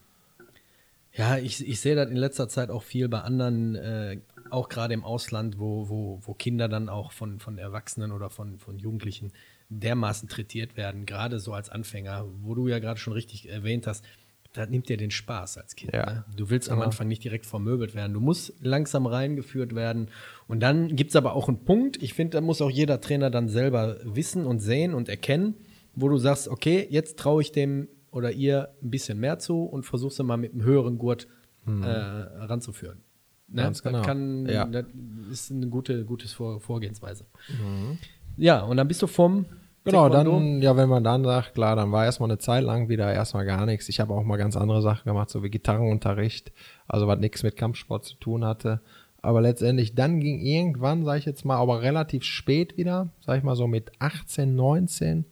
ja, 1.12 1.36
ich, 1.36 1.66
ich 1.66 1.80
sehe 1.80 1.96
das 1.96 2.08
in 2.08 2.16
letzter 2.16 2.48
Zeit 2.48 2.70
auch 2.70 2.82
viel 2.82 3.08
bei 3.08 3.20
anderen, 3.20 3.74
äh, 3.74 4.18
auch 4.50 4.68
gerade 4.68 4.94
im 4.94 5.02
Ausland, 5.02 5.58
wo, 5.58 5.88
wo, 5.88 6.20
wo 6.22 6.34
Kinder 6.34 6.68
dann 6.68 6.88
auch 6.88 7.10
von, 7.10 7.40
von 7.40 7.58
Erwachsenen 7.58 8.12
oder 8.12 8.30
von, 8.30 8.58
von 8.58 8.78
Jugendlichen 8.78 9.32
dermaßen 9.68 10.28
trätiert 10.28 10.76
werden, 10.76 11.06
gerade 11.06 11.40
so 11.40 11.52
als 11.52 11.68
Anfänger, 11.68 12.26
wo 12.40 12.54
du 12.54 12.68
ja 12.68 12.78
gerade 12.78 13.00
schon 13.00 13.12
richtig 13.12 13.48
erwähnt 13.48 13.86
hast, 13.86 14.04
da 14.52 14.64
nimmt 14.64 14.88
dir 14.88 14.96
den 14.96 15.10
Spaß 15.10 15.58
als 15.58 15.76
Kind. 15.76 15.92
Ja. 15.92 16.06
Ne? 16.06 16.24
Du 16.34 16.48
willst 16.48 16.70
am 16.70 16.80
Anfang 16.80 17.08
nicht 17.08 17.22
direkt 17.22 17.44
vermöbelt 17.46 17.94
werden. 17.94 18.14
Du 18.14 18.20
musst 18.20 18.54
langsam 18.60 19.06
reingeführt 19.06 19.74
werden. 19.74 20.08
Und 20.46 20.60
dann 20.60 20.96
gibt 20.96 21.10
es 21.10 21.16
aber 21.16 21.34
auch 21.34 21.48
einen 21.48 21.64
Punkt, 21.64 22.02
ich 22.02 22.14
finde, 22.14 22.36
da 22.36 22.40
muss 22.40 22.62
auch 22.62 22.70
jeder 22.70 23.00
Trainer 23.00 23.30
dann 23.30 23.48
selber 23.48 23.98
wissen 24.02 24.46
und 24.46 24.60
sehen 24.60 24.94
und 24.94 25.08
erkennen, 25.08 25.56
wo 25.94 26.08
du 26.08 26.16
sagst, 26.16 26.48
okay, 26.48 26.86
jetzt 26.90 27.18
traue 27.18 27.42
ich 27.42 27.52
dem 27.52 27.88
oder 28.10 28.32
ihr 28.32 28.70
ein 28.82 28.90
bisschen 28.90 29.18
mehr 29.18 29.38
zu 29.38 29.64
und 29.64 29.84
versuchst 29.84 30.22
mal 30.22 30.36
mit 30.38 30.52
einem 30.52 30.62
höheren 30.62 30.96
Gurt 30.96 31.26
hm. 31.64 31.82
äh, 31.82 31.88
ranzuführen. 31.88 33.02
Ne? 33.48 33.62
Ganz 33.62 33.82
genau. 33.82 33.98
Das, 33.98 34.06
kann, 34.06 34.46
ja. 34.46 34.64
das 34.64 34.86
ist 35.30 35.52
eine 35.52 35.68
gute 35.68 36.04
gutes 36.04 36.32
Vor 36.32 36.60
Vorgehensweise. 36.60 37.26
Mhm. 37.48 37.98
Ja, 38.36 38.62
und 38.62 38.76
dann 38.76 38.88
bist 38.88 39.02
du 39.02 39.06
vom 39.06 39.46
Genau, 39.84 40.08
dann, 40.08 40.60
ja, 40.62 40.76
wenn 40.76 40.88
man 40.88 41.04
dann 41.04 41.22
sagt, 41.22 41.54
klar, 41.54 41.76
dann 41.76 41.92
war 41.92 42.04
erstmal 42.04 42.28
eine 42.28 42.38
Zeit 42.38 42.64
lang 42.64 42.88
wieder 42.88 43.12
erstmal 43.12 43.46
gar 43.46 43.66
nichts. 43.66 43.88
Ich 43.88 44.00
habe 44.00 44.14
auch 44.14 44.24
mal 44.24 44.36
ganz 44.36 44.56
andere 44.56 44.82
Sachen 44.82 45.04
gemacht, 45.04 45.30
so 45.30 45.44
wie 45.44 45.48
Gitarrenunterricht, 45.48 46.50
also 46.88 47.06
was 47.06 47.20
nichts 47.20 47.44
mit 47.44 47.56
Kampfsport 47.56 48.04
zu 48.04 48.16
tun 48.16 48.44
hatte. 48.44 48.80
Aber 49.22 49.40
letztendlich 49.40 49.94
dann 49.94 50.18
ging 50.18 50.40
irgendwann, 50.40 51.04
sage 51.04 51.20
ich 51.20 51.24
jetzt 51.24 51.44
mal, 51.44 51.58
aber 51.58 51.82
relativ 51.82 52.24
spät 52.24 52.76
wieder, 52.76 53.10
sage 53.24 53.38
ich 53.38 53.44
mal 53.44 53.54
so 53.54 53.68
mit 53.68 53.92
18, 54.00 54.56
19, 54.56 55.24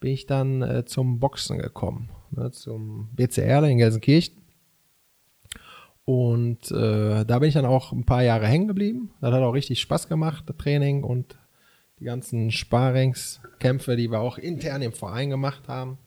bin 0.00 0.10
ich 0.10 0.26
dann 0.26 0.62
äh, 0.62 0.84
zum 0.84 1.20
Boxen 1.20 1.58
gekommen 1.58 2.10
ne, 2.30 2.50
zum 2.50 3.08
BCR 3.14 3.62
in 3.64 3.78
Gelsenkirchen. 3.78 4.36
Und 6.04 6.70
äh, 6.72 7.24
da 7.24 7.38
bin 7.38 7.48
ich 7.48 7.54
dann 7.54 7.66
auch 7.66 7.92
ein 7.92 8.04
paar 8.04 8.22
Jahre 8.22 8.46
hängen 8.46 8.66
geblieben. 8.66 9.10
Das 9.20 9.32
hat 9.32 9.42
auch 9.42 9.52
richtig 9.52 9.80
Spaß 9.80 10.08
gemacht, 10.08 10.44
das 10.46 10.56
Training 10.56 11.04
und 11.04 11.38
die 12.00 12.06
ganzen 12.06 12.50
Sparingskämpfe, 12.50 13.94
die 13.94 14.10
wir 14.10 14.20
auch 14.20 14.38
intern 14.38 14.82
im 14.82 14.92
Verein 14.92 15.30
gemacht 15.30 15.68
haben. 15.68 15.98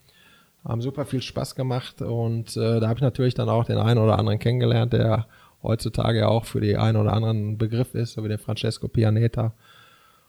Haben 0.66 0.82
super 0.82 1.06
viel 1.06 1.22
Spaß 1.22 1.56
gemacht 1.56 2.02
und 2.02 2.56
äh, 2.58 2.80
da 2.80 2.88
habe 2.88 2.98
ich 2.98 3.04
natürlich 3.04 3.36
dann 3.36 3.50
auch 3.50 3.66
den 3.66 3.78
einen 3.78 4.00
oder 4.00 4.18
anderen 4.18 4.40
kennengelernt, 4.40 4.94
der 4.94 5.28
heutzutage 5.62 6.20
ja 6.20 6.28
auch 6.30 6.46
für 6.46 6.62
die 6.62 6.78
einen 6.78 6.98
oder 6.98 7.14
anderen 7.14 7.58
Begriff 7.58 7.94
ist, 7.96 8.14
so 8.14 8.24
wie 8.24 8.30
den 8.30 8.38
Francesco 8.38 8.88
Pianeta 8.88 9.54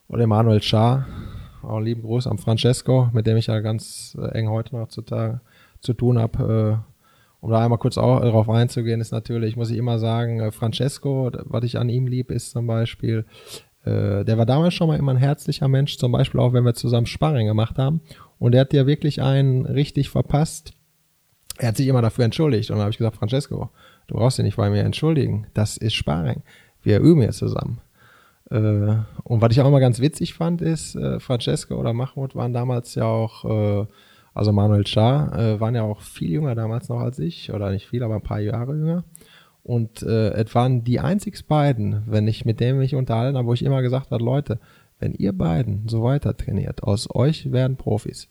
oder 0.08 0.18
den 0.20 0.28
Manuel 0.28 0.62
Schaar. 0.62 1.06
Auch 1.62 1.80
lieben 1.80 2.02
Gruß 2.02 2.26
am 2.26 2.38
Francesco, 2.38 3.08
mit 3.12 3.26
dem 3.26 3.36
ich 3.36 3.46
ja 3.46 3.60
ganz 3.60 4.16
äh, 4.20 4.26
eng 4.38 4.50
heute 4.50 4.76
noch 4.76 4.88
zutage 4.88 5.40
zu 5.80 5.94
tun 5.94 6.18
habe. 6.18 6.82
Äh, 6.82 6.94
um 7.40 7.50
da 7.50 7.62
einmal 7.62 7.78
kurz 7.78 7.96
auch 7.96 8.20
darauf 8.20 8.48
einzugehen, 8.48 9.00
ist 9.00 9.12
natürlich, 9.12 9.56
muss 9.56 9.70
ich 9.70 9.78
immer 9.78 9.98
sagen, 9.98 10.40
äh, 10.40 10.50
Francesco, 10.50 11.30
was 11.44 11.64
ich 11.64 11.78
an 11.78 11.88
ihm 11.88 12.06
lieb, 12.06 12.30
ist 12.30 12.50
zum 12.50 12.66
Beispiel, 12.66 13.24
äh, 13.84 14.24
der 14.24 14.38
war 14.38 14.46
damals 14.46 14.74
schon 14.74 14.88
mal 14.88 14.98
immer 14.98 15.12
ein 15.12 15.18
herzlicher 15.18 15.68
Mensch, 15.68 15.98
zum 15.98 16.12
Beispiel 16.12 16.40
auch, 16.40 16.52
wenn 16.52 16.64
wir 16.64 16.74
zusammen 16.74 17.06
Sparring 17.06 17.46
gemacht 17.46 17.78
haben. 17.78 18.00
Und 18.38 18.52
der 18.52 18.62
hat 18.62 18.72
dir 18.72 18.86
wirklich 18.86 19.22
einen 19.22 19.66
richtig 19.66 20.10
verpasst. 20.10 20.72
Er 21.58 21.68
hat 21.68 21.76
sich 21.76 21.86
immer 21.86 22.02
dafür 22.02 22.24
entschuldigt. 22.24 22.70
Und 22.70 22.76
dann 22.76 22.82
habe 22.82 22.90
ich 22.90 22.98
gesagt, 22.98 23.16
Francesco, 23.16 23.70
du 24.06 24.14
brauchst 24.14 24.38
dich 24.38 24.44
nicht 24.44 24.56
bei 24.56 24.70
mir 24.70 24.82
entschuldigen. 24.82 25.46
Das 25.54 25.76
ist 25.76 25.94
Sparring. 25.94 26.42
Wir 26.82 27.00
üben 27.00 27.22
jetzt 27.22 27.38
zusammen. 27.38 27.80
Äh, 28.50 28.56
und 29.22 29.40
was 29.40 29.52
ich 29.52 29.60
auch 29.60 29.68
immer 29.68 29.80
ganz 29.80 30.00
witzig 30.00 30.34
fand, 30.34 30.62
ist, 30.62 30.96
äh, 30.96 31.20
Francesco 31.20 31.76
oder 31.76 31.92
Mahmoud 31.92 32.34
waren 32.34 32.52
damals 32.52 32.94
ja 32.94 33.04
auch 33.04 33.44
äh, 33.44 33.86
also 34.34 34.52
Manuel 34.52 34.86
Schar 34.86 35.38
äh, 35.38 35.60
waren 35.60 35.76
ja 35.76 35.82
auch 35.82 36.00
viel 36.00 36.30
jünger 36.30 36.56
damals 36.56 36.88
noch 36.88 36.98
als 36.98 37.20
ich, 37.20 37.52
oder 37.52 37.70
nicht 37.70 37.86
viel, 37.86 38.02
aber 38.02 38.16
ein 38.16 38.22
paar 38.22 38.40
Jahre 38.40 38.74
jünger. 38.74 39.04
Und 39.64 40.02
äh, 40.02 40.30
es 40.34 40.54
waren 40.54 40.84
die 40.84 41.00
einzig 41.00 41.46
beiden, 41.48 42.02
wenn 42.06 42.28
ich 42.28 42.44
mit 42.44 42.60
denen 42.60 42.78
mich 42.78 42.94
unterhalten 42.94 43.38
habe, 43.38 43.48
wo 43.48 43.54
ich 43.54 43.64
immer 43.64 43.80
gesagt 43.80 44.10
habe, 44.10 44.22
Leute, 44.22 44.60
wenn 45.00 45.14
ihr 45.14 45.32
beiden 45.32 45.88
so 45.88 46.02
weiter 46.02 46.36
trainiert, 46.36 46.82
aus 46.82 47.08
euch 47.12 47.50
werden 47.50 47.76
Profis. 47.76 48.28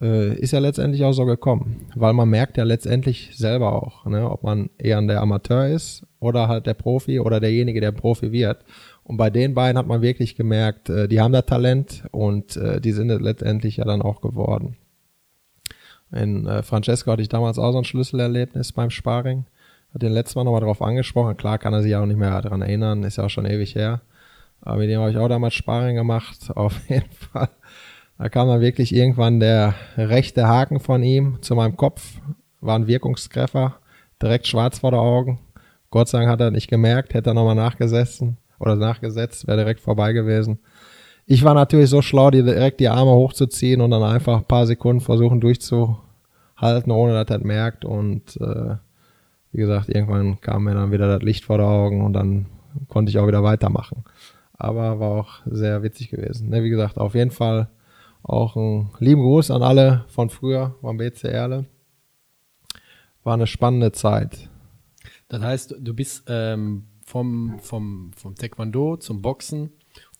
Äh, 0.00 0.38
ist 0.38 0.52
ja 0.52 0.60
letztendlich 0.60 1.04
auch 1.04 1.12
so 1.12 1.26
gekommen, 1.26 1.86
weil 1.96 2.12
man 2.12 2.30
merkt 2.30 2.56
ja 2.56 2.62
letztendlich 2.62 3.36
selber 3.36 3.82
auch, 3.82 4.06
ne, 4.06 4.30
ob 4.30 4.44
man 4.44 4.70
eher 4.78 5.02
der 5.02 5.20
Amateur 5.20 5.66
ist 5.66 6.06
oder 6.20 6.46
halt 6.46 6.66
der 6.66 6.74
Profi 6.74 7.18
oder 7.18 7.40
derjenige, 7.40 7.80
der 7.80 7.92
Profi 7.92 8.30
wird. 8.30 8.64
Und 9.02 9.16
bei 9.16 9.28
den 9.28 9.54
beiden 9.54 9.76
hat 9.76 9.88
man 9.88 10.02
wirklich 10.02 10.36
gemerkt, 10.36 10.88
äh, 10.88 11.08
die 11.08 11.20
haben 11.20 11.32
da 11.32 11.42
Talent 11.42 12.04
und 12.12 12.56
äh, 12.56 12.80
die 12.80 12.92
sind 12.92 13.08
letztendlich 13.08 13.78
ja 13.78 13.84
dann 13.84 14.02
auch 14.02 14.20
geworden. 14.20 14.76
In 16.12 16.46
äh, 16.46 16.62
Francesco 16.62 17.10
hatte 17.10 17.22
ich 17.22 17.28
damals 17.28 17.58
auch 17.58 17.72
so 17.72 17.78
ein 17.78 17.84
Schlüsselerlebnis 17.84 18.72
beim 18.72 18.90
Sparring. 18.90 19.46
Hat 19.92 20.02
den 20.02 20.12
letzten 20.12 20.38
Mal 20.38 20.44
nochmal 20.44 20.60
drauf 20.60 20.82
angesprochen. 20.82 21.36
Klar 21.36 21.58
kann 21.58 21.72
er 21.72 21.82
sich 21.82 21.94
auch 21.96 22.06
nicht 22.06 22.18
mehr 22.18 22.40
daran 22.40 22.62
erinnern, 22.62 23.02
ist 23.02 23.16
ja 23.16 23.24
auch 23.24 23.30
schon 23.30 23.46
ewig 23.46 23.74
her. 23.74 24.02
Aber 24.60 24.76
mit 24.78 24.90
dem 24.90 25.00
habe 25.00 25.10
ich 25.10 25.16
auch 25.16 25.28
damals 25.28 25.54
Sparring 25.54 25.96
gemacht. 25.96 26.50
Auf 26.54 26.88
jeden 26.88 27.10
Fall. 27.10 27.48
Da 28.18 28.28
kam 28.28 28.48
dann 28.48 28.60
wirklich 28.60 28.94
irgendwann 28.94 29.40
der 29.40 29.74
rechte 29.96 30.46
Haken 30.46 30.78
von 30.78 31.02
ihm 31.02 31.38
zu 31.40 31.54
meinem 31.54 31.76
Kopf, 31.76 32.20
war 32.60 32.78
ein 32.78 32.86
Wirkungstreffer, 32.86 33.76
direkt 34.20 34.46
schwarz 34.46 34.80
vor 34.80 34.90
den 34.90 35.00
Augen. 35.00 35.38
Gott 35.90 36.08
sei 36.08 36.18
Dank 36.18 36.30
hat 36.30 36.40
er 36.40 36.50
nicht 36.50 36.68
gemerkt, 36.68 37.14
hätte 37.14 37.30
er 37.30 37.34
nochmal 37.34 37.54
nachgesessen 37.54 38.36
oder 38.58 38.76
nachgesetzt, 38.76 39.46
wäre 39.46 39.56
direkt 39.56 39.80
vorbei 39.80 40.12
gewesen. 40.12 40.60
Ich 41.24 41.44
war 41.44 41.54
natürlich 41.54 41.88
so 41.88 42.02
schlau, 42.02 42.30
direkt 42.30 42.80
die 42.80 42.88
Arme 42.88 43.12
hochzuziehen 43.12 43.80
und 43.80 43.90
dann 43.90 44.02
einfach 44.02 44.38
ein 44.38 44.44
paar 44.44 44.66
Sekunden 44.66 45.00
versuchen 45.00 45.40
durchzuhalten, 45.40 46.92
ohne 46.92 47.14
dass 47.14 47.30
er 47.30 47.44
merkt. 47.44 47.84
Und 47.84 48.36
äh, 48.40 48.74
wie 49.52 49.60
gesagt, 49.60 49.88
irgendwann 49.88 50.40
kam 50.40 50.64
mir 50.64 50.74
dann 50.74 50.92
wieder 50.92 51.08
das 51.08 51.22
Licht 51.22 51.44
vor 51.44 51.58
die 51.58 51.64
Augen 51.64 52.04
und 52.04 52.12
dann 52.12 52.46
konnte 52.88 53.10
ich 53.10 53.18
auch 53.18 53.26
wieder 53.26 53.42
weitermachen. 53.42 54.04
Aber 54.52 55.00
war 55.00 55.10
auch 55.10 55.40
sehr 55.46 55.82
witzig 55.82 56.10
gewesen. 56.10 56.50
Ne, 56.50 56.62
wie 56.62 56.70
gesagt, 56.70 56.98
auf 56.98 57.14
jeden 57.14 57.30
Fall 57.30 57.68
auch 58.22 58.56
ein 58.56 58.90
lieben 58.98 59.22
Gruß 59.22 59.50
an 59.50 59.62
alle 59.62 60.04
von 60.08 60.30
früher 60.30 60.74
vom 60.80 60.98
BC 60.98 61.24
Erle. 61.24 61.66
War 63.24 63.34
eine 63.34 63.46
spannende 63.46 63.92
Zeit. 63.92 64.48
Das 65.28 65.42
heißt, 65.42 65.76
du 65.78 65.94
bist 65.94 66.24
ähm, 66.28 66.84
vom, 67.04 67.58
vom, 67.60 68.12
vom 68.14 68.34
Taekwondo 68.34 68.96
zum 68.96 69.22
Boxen 69.22 69.70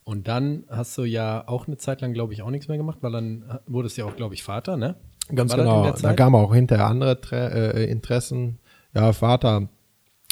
und 0.04 0.28
dann 0.28 0.64
hast 0.68 0.96
du 0.98 1.04
ja 1.04 1.46
auch 1.46 1.66
eine 1.66 1.76
Zeit 1.76 2.00
lang, 2.00 2.12
glaube 2.12 2.32
ich, 2.32 2.42
auch 2.42 2.50
nichts 2.50 2.68
mehr 2.68 2.76
gemacht, 2.76 2.98
weil 3.00 3.12
dann 3.12 3.60
wurdest 3.66 3.96
du 3.96 4.02
ja 4.02 4.08
auch, 4.08 4.16
glaube 4.16 4.34
ich, 4.34 4.42
Vater, 4.42 4.76
ne? 4.76 4.96
Ganz 5.34 5.52
War 5.52 5.58
genau. 5.58 5.90
Da 5.92 6.12
kamen 6.14 6.34
auch 6.34 6.52
hinterher 6.52 6.86
andere 6.86 7.20
Tre 7.20 7.74
äh, 7.74 7.84
Interessen. 7.90 8.58
Ja, 8.94 9.12
Vater, 9.12 9.68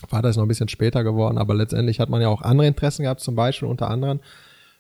Vater 0.07 0.29
ist 0.29 0.37
noch 0.37 0.45
ein 0.45 0.49
bisschen 0.49 0.69
später 0.69 1.05
geworden, 1.05 1.39
aber 1.39 1.55
letztendlich 1.55 2.01
hat 2.01 2.09
man 2.09 2.21
ja 2.21 2.29
auch 2.29 2.43
andere 2.43 2.67
Interessen 2.67 3.03
gehabt, 3.03 3.21
zum 3.21 3.35
Beispiel 3.35 3.69
unter 3.69 3.91
anderem, 3.91 4.21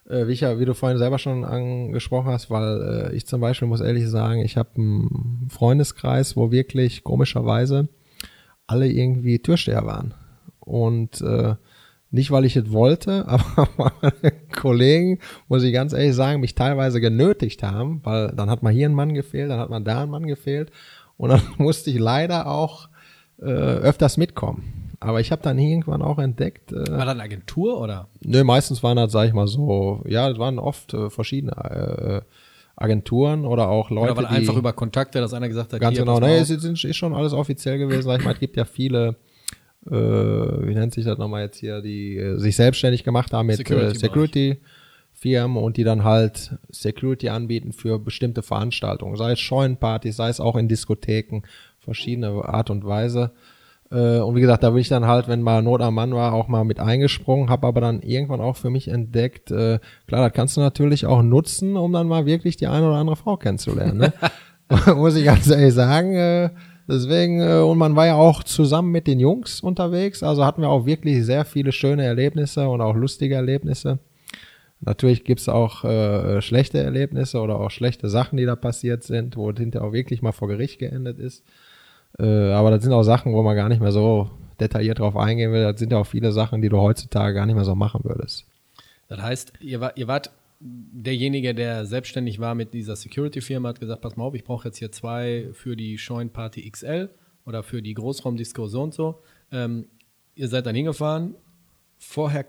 äh, 0.08 0.26
wie, 0.26 0.32
ich 0.32 0.40
ja, 0.40 0.58
wie 0.58 0.64
du 0.64 0.75
vorhin 0.75 0.99
selber 0.99 1.18
schon 1.18 1.44
angesprochen 1.44 2.30
hast, 2.30 2.50
weil 2.50 3.11
äh, 3.11 3.16
ich 3.16 3.26
zum 3.26 3.40
Beispiel 3.40 3.68
muss 3.68 3.80
ehrlich 3.80 4.08
sagen, 4.08 4.40
ich 4.40 4.56
habe 4.56 4.70
einen 4.76 5.49
Freundeskreis, 5.50 6.37
wo 6.37 6.50
wirklich 6.50 7.04
komischerweise 7.04 7.88
alle 8.66 8.88
irgendwie 8.88 9.38
Türsteher 9.38 9.87
waren. 9.87 10.14
Und 10.61 11.20
äh, 11.23 11.54
nicht, 12.11 12.30
weil 12.30 12.44
ich 12.44 12.56
es 12.56 12.70
wollte, 12.73 13.26
aber 13.28 13.68
meine 13.76 14.32
Kollegen, 14.54 15.18
muss 15.49 15.62
ich 15.62 15.73
ganz 15.73 15.92
ehrlich 15.92 16.14
sagen, 16.14 16.40
mich 16.40 16.54
teilweise 16.54 17.00
genötigt 17.00 17.62
haben, 17.62 18.00
weil 18.04 18.32
dann 18.35 18.50
hat 18.50 18.62
man 18.62 18.73
hier 18.73 18.87
einen 18.87 18.94
Mann 18.94 19.14
gefehlt, 19.14 19.50
dann 19.50 19.61
hat 19.61 19.70
man 19.70 19.85
da 19.85 20.02
einen 20.02 20.11
Mann 20.11 20.26
gefehlt 20.26 20.70
und 21.16 21.30
dann 21.30 21.42
musste 21.58 21.90
ich 21.90 21.99
leider 21.99 22.47
auch 22.47 22.88
äh, 23.40 23.45
öfters 23.45 24.16
mitkommen. 24.16 24.95
Aber 25.00 25.21
ich 25.21 25.30
habe 25.30 25.42
dann 25.42 25.59
irgendwann 25.59 26.02
auch 26.02 26.18
entdeckt. 26.18 26.73
Äh, 26.73 26.90
War 26.90 27.04
das 27.04 27.09
eine 27.09 27.23
Agentur 27.23 27.80
oder? 27.80 28.09
Nö, 28.25 28.42
meistens 28.42 28.83
waren 28.83 28.97
das, 28.97 29.12
sag 29.12 29.28
ich 29.28 29.33
mal 29.33 29.47
so, 29.47 30.02
ja, 30.07 30.28
das 30.28 30.38
waren 30.38 30.59
oft 30.59 30.92
äh, 30.92 31.09
verschiedene 31.09 31.52
äh, 31.52 32.21
Agenturen 32.76 33.45
oder 33.45 33.68
auch 33.68 33.90
Leute. 33.90 34.12
Oder 34.12 34.23
weil 34.23 34.26
einfach 34.26 34.57
über 34.57 34.73
Kontakte, 34.73 35.21
dass 35.21 35.35
einer 35.35 35.49
gesagt 35.49 35.73
hat, 35.73 35.80
ganz 35.80 35.99
genau, 35.99 36.21
nee, 36.21 36.38
es 36.38 36.50
ist, 36.50 36.64
ist 36.64 36.97
schon 36.97 37.14
alles 37.14 37.33
offiziell 37.33 37.78
gewesen. 37.78 38.02
Sag 38.02 38.21
ich 38.21 38.25
mal, 38.25 38.35
es 38.35 38.40
gibt 38.40 38.57
ja 38.57 38.64
viele, 38.64 39.16
äh, 39.87 39.92
wie 39.92 40.75
nennt 40.75 40.95
sich 40.95 41.04
das 41.04 41.18
nochmal 41.18 41.42
jetzt 41.42 41.59
hier, 41.59 41.80
die 41.80 42.16
äh, 42.16 42.38
sich 42.38 42.57
selbstständig 42.57 43.04
gemacht 43.04 43.33
haben 43.33 43.47
mit 43.47 43.57
Security, 43.57 43.97
äh, 43.97 43.99
Security 43.99 44.57
Firmen 45.12 45.57
und 45.57 45.76
die 45.76 45.85
dann 45.85 46.04
halt 46.04 46.57
Security 46.71 47.28
anbieten 47.28 47.73
für 47.73 47.99
bestimmte 47.99 48.43
Veranstaltungen, 48.43 49.17
sei 49.17 49.32
es 49.32 49.41
Scheunenpartys, 49.41 50.17
sei 50.17 50.28
es 50.28 50.39
auch 50.39 50.54
in 50.54 50.69
Diskotheken, 50.69 51.43
verschiedene 51.89 52.45
Art 52.45 52.69
und 52.69 52.85
Weise. 52.85 53.31
Äh, 53.91 54.19
und 54.19 54.37
wie 54.37 54.43
gesagt, 54.43 54.63
da 54.63 54.71
bin 54.71 54.81
ich 54.81 54.89
dann 54.89 55.07
halt, 55.07 55.27
wenn 55.27 55.41
mal 55.41 55.63
Not 55.63 55.81
am 55.81 55.95
Mann 55.95 56.15
war, 56.15 56.35
auch 56.35 56.49
mal 56.49 56.65
mit 56.65 56.81
eingesprungen, 56.81 57.49
habe 57.49 57.67
aber 57.67 57.81
dann 57.81 58.03
irgendwann 58.03 58.43
auch 58.43 58.57
für 58.57 58.69
mich 58.69 58.89
entdeckt, 58.89 59.51
äh, 59.51 59.79
klar, 60.07 60.29
das 60.29 60.33
kannst 60.35 60.57
du 60.57 60.61
natürlich 60.61 61.07
auch 61.07 61.23
nutzen, 61.23 61.77
um 61.77 61.93
dann 61.95 62.09
mal 62.09 62.27
wirklich 62.27 62.57
die 62.57 62.67
eine 62.67 62.87
oder 62.87 62.97
andere 62.97 63.17
Frau 63.17 63.39
kennenzulernen. 63.39 63.97
Ne? 63.97 64.13
Muss 64.95 65.17
ich 65.17 65.25
ganz 65.25 65.49
ehrlich 65.49 65.73
sagen. 65.73 66.15
Äh, 66.15 66.51
deswegen, 66.87 67.41
äh, 67.41 67.61
und 67.61 67.79
man 67.79 67.97
war 67.97 68.07
ja 68.07 68.17
auch 68.17 68.43
zusammen 68.43 68.93
mit 68.93 69.07
den 69.07 69.21
Jungs 69.21 69.61
unterwegs, 69.63 70.23
also 70.23 70.45
hatten 70.45 70.61
wir 70.61 70.69
auch 70.69 70.85
wirklich 70.85 71.25
sehr 71.25 71.47
viele 71.47 71.73
schöne 71.73 72.05
Erlebnisse 72.05 72.69
und 72.69 72.83
auch 72.83 72.95
lustige 72.95 73.37
Erlebnisse. 73.37 73.99
Natürlich 74.81 75.25
gibt's 75.25 75.49
auch 75.49 75.83
äh, 75.85 76.41
schlechte 76.41 76.79
Erlebnisse 76.79 77.41
oder 77.41 77.59
auch 77.59 77.71
schlechte 77.71 78.09
Sachen, 78.09 78.37
die 78.37 78.45
da 78.45 78.55
passiert 78.55 79.03
sind, 79.03 79.37
wo 79.37 79.51
es 79.51 79.59
hinterher 79.59 79.89
auch 79.89 79.93
wirklich 79.93 80.23
mal 80.23 80.33
vor 80.33 80.47
Gericht 80.47 80.79
geendet 80.79 81.19
ist. 81.19 81.43
Äh, 82.18 82.52
aber 82.52 82.71
das 82.71 82.82
sind 82.82 82.92
auch 82.92 83.02
Sachen, 83.02 83.32
wo 83.32 83.42
man 83.42 83.56
gar 83.56 83.68
nicht 83.68 83.80
mehr 83.80 83.92
so 83.92 84.30
detailliert 84.60 84.99
drauf 84.99 85.16
eingehen 85.16 85.52
will. 85.52 85.62
Das 85.62 85.78
sind 85.78 85.92
ja 85.92 85.99
auch 85.99 86.06
viele 86.06 86.32
Sachen, 86.32 86.62
die 86.62 86.68
du 86.68 86.78
heutzutage 86.78 87.34
gar 87.34 87.47
nicht 87.47 87.54
mehr 87.54 87.64
so 87.64 87.75
machen 87.75 88.02
würdest. 88.04 88.47
Das 89.08 89.23
heißt, 89.23 89.52
ihr, 89.60 89.80
war, 89.80 89.97
ihr 89.97 90.08
wart 90.08 90.30
derjenige, 90.60 91.54
der 91.54 91.86
selbstständig 91.86 92.40
war 92.40 92.54
mit 92.54 92.75
dieser 92.75 92.97
Security-Firma, 92.97 93.71
hat 93.71 93.80
gesagt, 93.80 94.02
pass 94.02 94.16
mal 94.16 94.25
auf, 94.25 94.34
ich 94.34 94.44
brauche 94.44 94.68
jetzt 94.68 94.78
hier 94.78 94.90
zwei 94.90 95.49
für 95.52 95.76
die 95.76 95.99
Scheunenparty 95.99 96.68
XL 96.71 97.10
oder 97.47 97.62
für 97.62 97.80
die 97.80 97.94
Großraumdisco 97.94 98.66
so 98.66 98.82
und 98.82 98.94
so. 98.94 99.23
Ähm, 99.52 99.86
ihr 100.34 100.49
seid 100.49 100.66
dann 100.66 100.75
hingefahren. 100.75 101.34
Vorher 101.99 102.47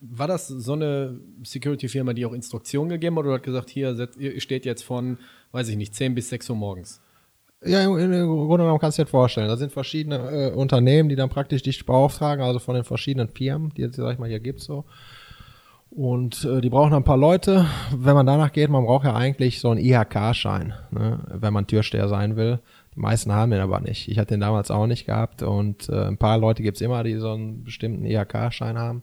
war 0.00 0.26
das 0.26 0.48
so 0.48 0.72
eine 0.72 1.20
Security-Firma, 1.42 2.14
die 2.14 2.24
auch 2.24 2.32
Instruktionen 2.32 2.88
gegeben 2.88 3.18
hat 3.18 3.26
oder 3.26 3.34
hat 3.34 3.42
gesagt, 3.42 3.68
hier 3.68 4.08
ihr 4.18 4.40
steht 4.40 4.64
jetzt 4.64 4.82
von, 4.82 5.18
weiß 5.52 5.68
ich 5.68 5.76
nicht, 5.76 5.94
10 5.94 6.14
bis 6.14 6.30
6 6.30 6.50
Uhr 6.50 6.56
morgens? 6.56 7.02
Ja, 7.64 7.82
im 7.82 7.94
Grunde 7.94 8.64
genommen 8.64 8.78
kannst 8.78 8.98
du 8.98 9.02
dir 9.02 9.06
das 9.06 9.10
vorstellen. 9.10 9.48
Da 9.48 9.56
sind 9.56 9.72
verschiedene 9.72 10.16
äh, 10.16 10.52
Unternehmen, 10.52 11.08
die 11.08 11.16
dann 11.16 11.30
praktisch 11.30 11.62
dich 11.62 11.84
beauftragen, 11.84 12.44
also 12.44 12.58
von 12.58 12.74
den 12.74 12.84
verschiedenen 12.84 13.28
Firmen, 13.28 13.72
die 13.74 13.82
jetzt, 13.82 13.96
sag 13.96 14.12
ich 14.12 14.18
mal, 14.18 14.28
hier 14.28 14.40
gibt 14.40 14.60
so. 14.60 14.84
Und 15.90 16.44
äh, 16.44 16.60
die 16.60 16.68
brauchen 16.68 16.92
ein 16.92 17.04
paar 17.04 17.16
Leute. 17.16 17.64
Wenn 17.96 18.14
man 18.14 18.26
danach 18.26 18.52
geht, 18.52 18.68
man 18.68 18.84
braucht 18.84 19.06
ja 19.06 19.14
eigentlich 19.14 19.60
so 19.60 19.70
einen 19.70 19.80
IHK-Schein, 19.80 20.74
ne, 20.90 21.20
wenn 21.28 21.54
man 21.54 21.66
Türsteher 21.66 22.08
sein 22.08 22.36
will. 22.36 22.60
Die 22.94 23.00
meisten 23.00 23.32
haben 23.32 23.50
den 23.50 23.60
aber 23.60 23.80
nicht. 23.80 24.08
Ich 24.08 24.18
hatte 24.18 24.34
den 24.34 24.40
damals 24.40 24.70
auch 24.70 24.86
nicht 24.86 25.06
gehabt 25.06 25.42
und 25.42 25.88
äh, 25.88 26.06
ein 26.06 26.18
paar 26.18 26.38
Leute 26.38 26.62
gibt's 26.62 26.82
immer, 26.82 27.02
die 27.04 27.14
so 27.16 27.30
einen 27.30 27.64
bestimmten 27.64 28.04
IHK-Schein 28.04 28.78
haben 28.78 29.02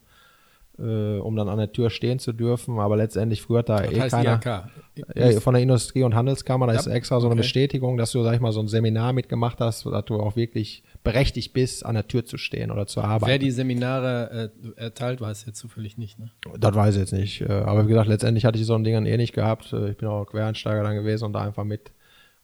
äh, 0.84 1.20
um 1.20 1.36
dann 1.36 1.50
an 1.50 1.58
der 1.58 1.72
Tür 1.72 1.90
stehen 1.90 2.20
zu 2.20 2.34
dürfen. 2.34 2.80
Aber 2.80 2.98
letztendlich 2.98 3.42
früher 3.42 3.60
hat 3.60 3.70
da 3.70 3.82
das 3.82 3.92
eh 3.92 4.10
keiner. 4.10 4.70
Ja, 5.16 5.40
von 5.40 5.54
der 5.54 5.64
Industrie- 5.64 6.04
und 6.04 6.14
Handelskammer, 6.14 6.68
da 6.68 6.74
ja. 6.74 6.80
ist 6.80 6.88
extra 6.88 7.20
so 7.20 7.28
eine 7.28 7.34
okay. 7.34 7.42
Bestätigung, 7.42 7.98
dass 7.98 8.12
du, 8.12 8.24
sag 8.24 8.36
ich 8.36 8.42
mal, 8.42 8.52
so 8.52 8.60
ein 8.60 8.68
Seminar 8.68 9.14
mitgemacht 9.14 9.60
hast, 9.60 9.86
dass 9.86 10.06
du 10.06 10.20
auch 10.20 10.36
wirklich 10.36 10.84
berechtigt 11.04 11.54
bist, 11.54 11.86
an 11.86 11.96
der 11.96 12.08
Tür 12.08 12.26
zu 12.26 12.38
stehen 12.38 12.72
oder 12.72 12.86
zu 12.86 13.02
arbeiten. 13.02 13.32
Wer 13.32 13.40
die 13.40 13.52
Seminare 13.52 14.52
äh, 14.78 14.82
erteilt, 14.82 15.22
weiß 15.22 15.46
jetzt 15.46 15.58
zufällig 15.58 15.98
nicht, 15.98 16.20
ne? 16.20 16.30
Das 16.60 16.76
weiß 16.76 16.96
ich 16.96 17.02
jetzt 17.02 17.14
nicht. 17.14 17.42
Äh, 17.42 17.52
aber 17.52 17.86
wie 17.86 17.90
gesagt, 17.90 18.08
letztendlich 18.08 18.46
hatte 18.46 18.60
ich 18.60 18.66
so 18.66 18.76
ein 18.76 18.84
Ding 18.84 19.06
eh 19.06 19.18
nicht 19.18 19.34
gehabt. 19.34 19.74
Äh, 19.74 19.92
ich 19.92 19.98
bin 19.98 20.08
auch 20.08 20.26
Quereinsteiger 20.26 20.84
dann 20.84 20.96
gewesen 20.96 21.26
und 21.26 21.34
da 21.34 21.42
einfach 21.42 21.64
mit 21.64 21.92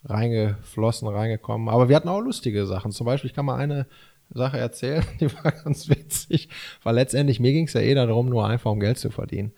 reingeflossen, 0.06 1.08
reingekommen. 1.08 1.70
Aber 1.70 1.90
wir 1.90 1.96
hatten 1.96 2.08
auch 2.08 2.22
lustige 2.22 2.66
Sachen. 2.66 2.92
Zum 2.92 3.06
Beispiel, 3.06 3.30
ich 3.30 3.36
kann 3.36 3.46
mal 3.46 3.58
eine 3.58 3.86
Sache 4.32 4.58
erzählen, 4.58 5.04
die 5.20 5.34
war 5.34 5.52
ganz 5.52 5.90
witzig, 5.90 6.50
weil 6.84 6.96
letztendlich 6.96 7.40
mir 7.40 7.52
ging 7.52 7.66
es 7.66 7.74
ja 7.74 7.82
eh 7.82 7.94
darum, 7.94 8.30
nur 8.30 8.48
einfach 8.48 8.72
um 8.72 8.80
Geld 8.80 8.98
zu 8.98 9.10
verdienen. 9.10 9.54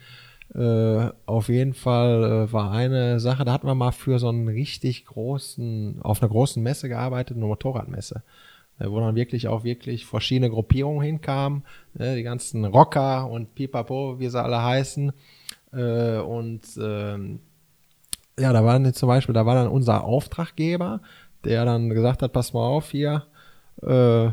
Äh, 0.53 1.09
auf 1.25 1.47
jeden 1.47 1.73
Fall 1.73 2.23
äh, 2.23 2.53
war 2.53 2.71
eine 2.71 3.19
Sache, 3.21 3.45
da 3.45 3.53
hatten 3.53 3.67
wir 3.67 3.75
mal 3.75 3.91
für 3.91 4.19
so 4.19 4.27
einen 4.27 4.49
richtig 4.49 5.05
großen, 5.05 6.01
auf 6.01 6.21
einer 6.21 6.29
großen 6.29 6.61
Messe 6.61 6.89
gearbeitet, 6.89 7.37
eine 7.37 7.45
Motorradmesse, 7.45 8.21
äh, 8.79 8.89
wo 8.89 8.99
dann 8.99 9.15
wirklich 9.15 9.47
auch 9.47 9.63
wirklich 9.63 10.05
verschiedene 10.05 10.49
Gruppierungen 10.49 11.01
hinkamen, 11.01 11.63
äh, 11.97 12.15
die 12.15 12.23
ganzen 12.23 12.65
Rocker 12.65 13.29
und 13.29 13.55
Pipapo, 13.55 14.19
wie 14.19 14.27
sie 14.27 14.41
alle 14.43 14.61
heißen. 14.61 15.13
Äh, 15.71 16.17
und 16.17 16.63
ähm, 16.77 17.39
ja, 18.37 18.51
da 18.51 18.65
war 18.65 18.93
zum 18.93 19.07
Beispiel, 19.07 19.33
da 19.33 19.45
war 19.45 19.55
dann 19.55 19.69
unser 19.69 20.03
Auftraggeber, 20.03 21.01
der 21.45 21.63
dann 21.63 21.89
gesagt 21.89 22.23
hat, 22.23 22.33
pass 22.33 22.53
mal 22.53 22.67
auf 22.67 22.91
hier, 22.91 23.25
äh, 23.83 24.31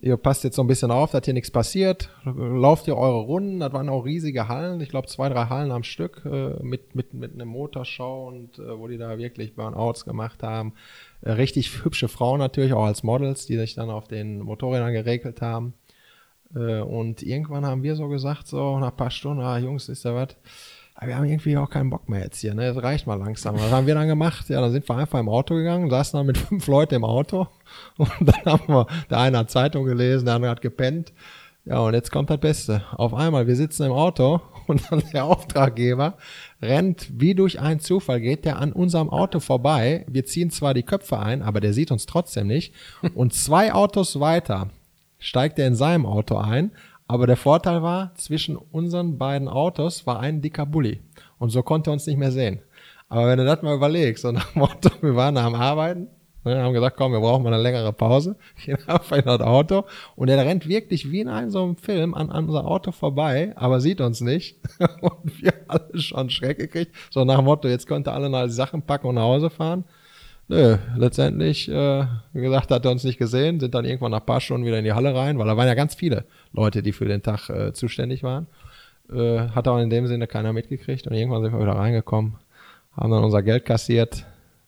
ihr 0.00 0.16
passt 0.16 0.44
jetzt 0.44 0.56
so 0.56 0.62
ein 0.62 0.66
bisschen 0.66 0.90
auf, 0.90 1.12
dass 1.12 1.24
hier 1.24 1.34
nichts 1.34 1.50
passiert, 1.50 2.10
lauft 2.24 2.88
ihr 2.88 2.96
eure 2.96 3.20
Runden, 3.20 3.60
das 3.60 3.72
waren 3.72 3.88
auch 3.88 4.04
riesige 4.04 4.48
Hallen, 4.48 4.80
ich 4.80 4.88
glaube 4.88 5.08
zwei, 5.08 5.28
drei 5.28 5.46
Hallen 5.46 5.70
am 5.70 5.82
Stück 5.82 6.22
äh, 6.24 6.62
mit, 6.62 6.94
mit, 6.94 7.14
mit 7.14 7.34
einem 7.34 7.48
Motorschau 7.48 8.28
und 8.28 8.58
äh, 8.58 8.78
wo 8.78 8.88
die 8.88 8.98
da 8.98 9.18
wirklich 9.18 9.54
Burnouts 9.54 10.04
gemacht 10.04 10.42
haben. 10.42 10.74
Äh, 11.22 11.32
richtig 11.32 11.84
hübsche 11.84 12.08
Frauen 12.08 12.38
natürlich, 12.38 12.72
auch 12.72 12.84
als 12.84 13.02
Models, 13.02 13.46
die 13.46 13.56
sich 13.56 13.74
dann 13.74 13.90
auf 13.90 14.08
den 14.08 14.40
Motorrädern 14.40 14.92
geregelt 14.92 15.40
haben. 15.40 15.74
Äh, 16.54 16.80
und 16.80 17.22
irgendwann 17.22 17.66
haben 17.66 17.82
wir 17.82 17.96
so 17.96 18.08
gesagt, 18.08 18.46
so 18.46 18.78
nach 18.78 18.90
ein 18.90 18.96
paar 18.96 19.10
Stunden, 19.10 19.42
ah 19.42 19.58
Jungs, 19.58 19.88
ist 19.88 20.04
da 20.04 20.14
was? 20.14 20.36
Wir 21.06 21.16
haben 21.16 21.24
irgendwie 21.24 21.56
auch 21.56 21.70
keinen 21.70 21.90
Bock 21.90 22.08
mehr 22.08 22.20
jetzt 22.20 22.40
hier, 22.40 22.54
ne? 22.54 22.72
Das 22.72 22.82
reicht 22.82 23.06
mal 23.06 23.14
langsam. 23.14 23.56
Was 23.56 23.70
haben 23.70 23.86
wir 23.86 23.94
dann 23.94 24.08
gemacht? 24.08 24.48
Ja, 24.48 24.60
dann 24.60 24.72
sind 24.72 24.88
wir 24.88 24.96
einfach 24.96 25.18
im 25.18 25.28
Auto 25.28 25.54
gegangen, 25.54 25.90
saßen 25.90 26.18
dann 26.18 26.26
mit 26.26 26.38
fünf 26.48 26.66
Leuten 26.66 26.96
im 26.96 27.04
Auto 27.04 27.48
und 27.96 28.08
dann 28.20 28.44
haben 28.44 28.68
wir, 28.68 28.86
der 29.10 29.18
eine 29.18 29.38
hat 29.38 29.50
Zeitung 29.50 29.84
gelesen, 29.84 30.26
der 30.26 30.34
andere 30.34 30.50
hat 30.50 30.60
gepennt. 30.60 31.12
Ja, 31.66 31.78
und 31.78 31.94
jetzt 31.94 32.12
kommt 32.12 32.28
das 32.28 32.40
Beste. 32.40 32.84
Auf 32.92 33.14
einmal, 33.14 33.46
wir 33.46 33.56
sitzen 33.56 33.84
im 33.84 33.92
Auto 33.92 34.42
und 34.66 34.82
dann 34.90 35.02
der 35.12 35.24
Auftraggeber 35.24 36.18
rennt 36.60 37.08
wie 37.10 37.34
durch 37.34 37.60
einen 37.60 37.80
Zufall, 37.80 38.20
geht 38.20 38.44
der 38.44 38.58
an 38.58 38.72
unserem 38.72 39.08
Auto 39.08 39.40
vorbei. 39.40 40.04
Wir 40.08 40.26
ziehen 40.26 40.50
zwar 40.50 40.74
die 40.74 40.82
Köpfe 40.82 41.18
ein, 41.18 41.42
aber 41.42 41.60
der 41.60 41.72
sieht 41.72 41.90
uns 41.90 42.06
trotzdem 42.06 42.46
nicht. 42.46 42.74
Und 43.14 43.32
zwei 43.32 43.72
Autos 43.72 44.20
weiter 44.20 44.68
steigt 45.18 45.58
er 45.58 45.66
in 45.66 45.74
seinem 45.74 46.04
Auto 46.04 46.36
ein, 46.36 46.72
aber 47.06 47.26
der 47.26 47.36
Vorteil 47.36 47.82
war, 47.82 48.14
zwischen 48.14 48.56
unseren 48.56 49.18
beiden 49.18 49.48
Autos 49.48 50.06
war 50.06 50.20
ein 50.20 50.40
dicker 50.40 50.66
Bulli. 50.66 51.00
Und 51.38 51.50
so 51.50 51.62
konnte 51.62 51.90
er 51.90 51.92
uns 51.92 52.06
nicht 52.06 52.18
mehr 52.18 52.32
sehen. 52.32 52.60
Aber 53.08 53.28
wenn 53.28 53.38
du 53.38 53.44
das 53.44 53.62
mal 53.62 53.76
überlegst, 53.76 54.24
und 54.24 54.34
nach 54.34 54.52
dem 54.52 54.60
Motto, 54.60 54.90
wir 55.02 55.14
waren 55.14 55.36
am 55.36 55.54
Arbeiten, 55.54 56.08
ne, 56.44 56.62
haben 56.62 56.72
gesagt, 56.72 56.96
komm, 56.96 57.12
wir 57.12 57.20
brauchen 57.20 57.42
mal 57.42 57.52
eine 57.52 57.62
längere 57.62 57.92
Pause, 57.92 58.36
gehen 58.64 58.78
auf 58.86 59.12
in 59.12 59.24
das 59.24 59.40
Auto 59.40 59.84
und 60.16 60.28
er 60.28 60.38
rennt 60.44 60.66
wirklich 60.66 61.10
wie 61.10 61.20
in 61.20 61.28
einem 61.28 61.50
so 61.50 61.62
einem 61.62 61.76
Film 61.76 62.14
an, 62.14 62.30
an 62.30 62.46
unser 62.48 62.66
Auto 62.66 62.90
vorbei, 62.92 63.52
aber 63.56 63.80
sieht 63.80 64.00
uns 64.00 64.20
nicht 64.20 64.58
und 65.00 65.42
wir 65.42 65.52
alle 65.68 66.00
schon 66.00 66.30
Schreck 66.30 66.58
gekriegt, 66.58 66.94
so 67.10 67.24
nach 67.24 67.36
dem 67.36 67.44
Motto, 67.44 67.68
jetzt 67.68 67.86
konnte 67.86 68.12
alle 68.12 68.30
noch 68.30 68.48
Sachen 68.48 68.82
packen 68.82 69.08
und 69.08 69.16
nach 69.16 69.22
Hause 69.22 69.50
fahren. 69.50 69.84
Nö, 70.46 70.76
letztendlich, 70.96 71.70
äh, 71.70 72.06
wie 72.34 72.42
gesagt, 72.42 72.70
hat 72.70 72.84
er 72.84 72.90
uns 72.90 73.02
nicht 73.02 73.18
gesehen, 73.18 73.60
sind 73.60 73.74
dann 73.74 73.86
irgendwann 73.86 74.10
nach 74.10 74.20
ein 74.20 74.26
paar 74.26 74.42
Stunden 74.42 74.66
wieder 74.66 74.78
in 74.78 74.84
die 74.84 74.92
Halle 74.92 75.14
rein, 75.14 75.38
weil 75.38 75.46
da 75.46 75.56
waren 75.56 75.66
ja 75.66 75.74
ganz 75.74 75.94
viele 75.94 76.26
Leute, 76.54 76.82
die 76.82 76.92
für 76.92 77.04
den 77.04 77.22
Tag 77.22 77.50
äh, 77.50 77.72
zuständig 77.72 78.22
waren. 78.22 78.46
Äh, 79.12 79.48
hat 79.50 79.68
auch 79.68 79.78
in 79.78 79.90
dem 79.90 80.06
Sinne 80.06 80.26
keiner 80.26 80.52
mitgekriegt 80.52 81.06
und 81.06 81.12
irgendwann 81.12 81.42
sind 81.42 81.52
wir 81.52 81.60
wieder 81.60 81.76
reingekommen, 81.76 82.36
haben 82.92 83.10
dann 83.10 83.24
unser 83.24 83.42
Geld 83.42 83.66
kassiert, 83.66 84.24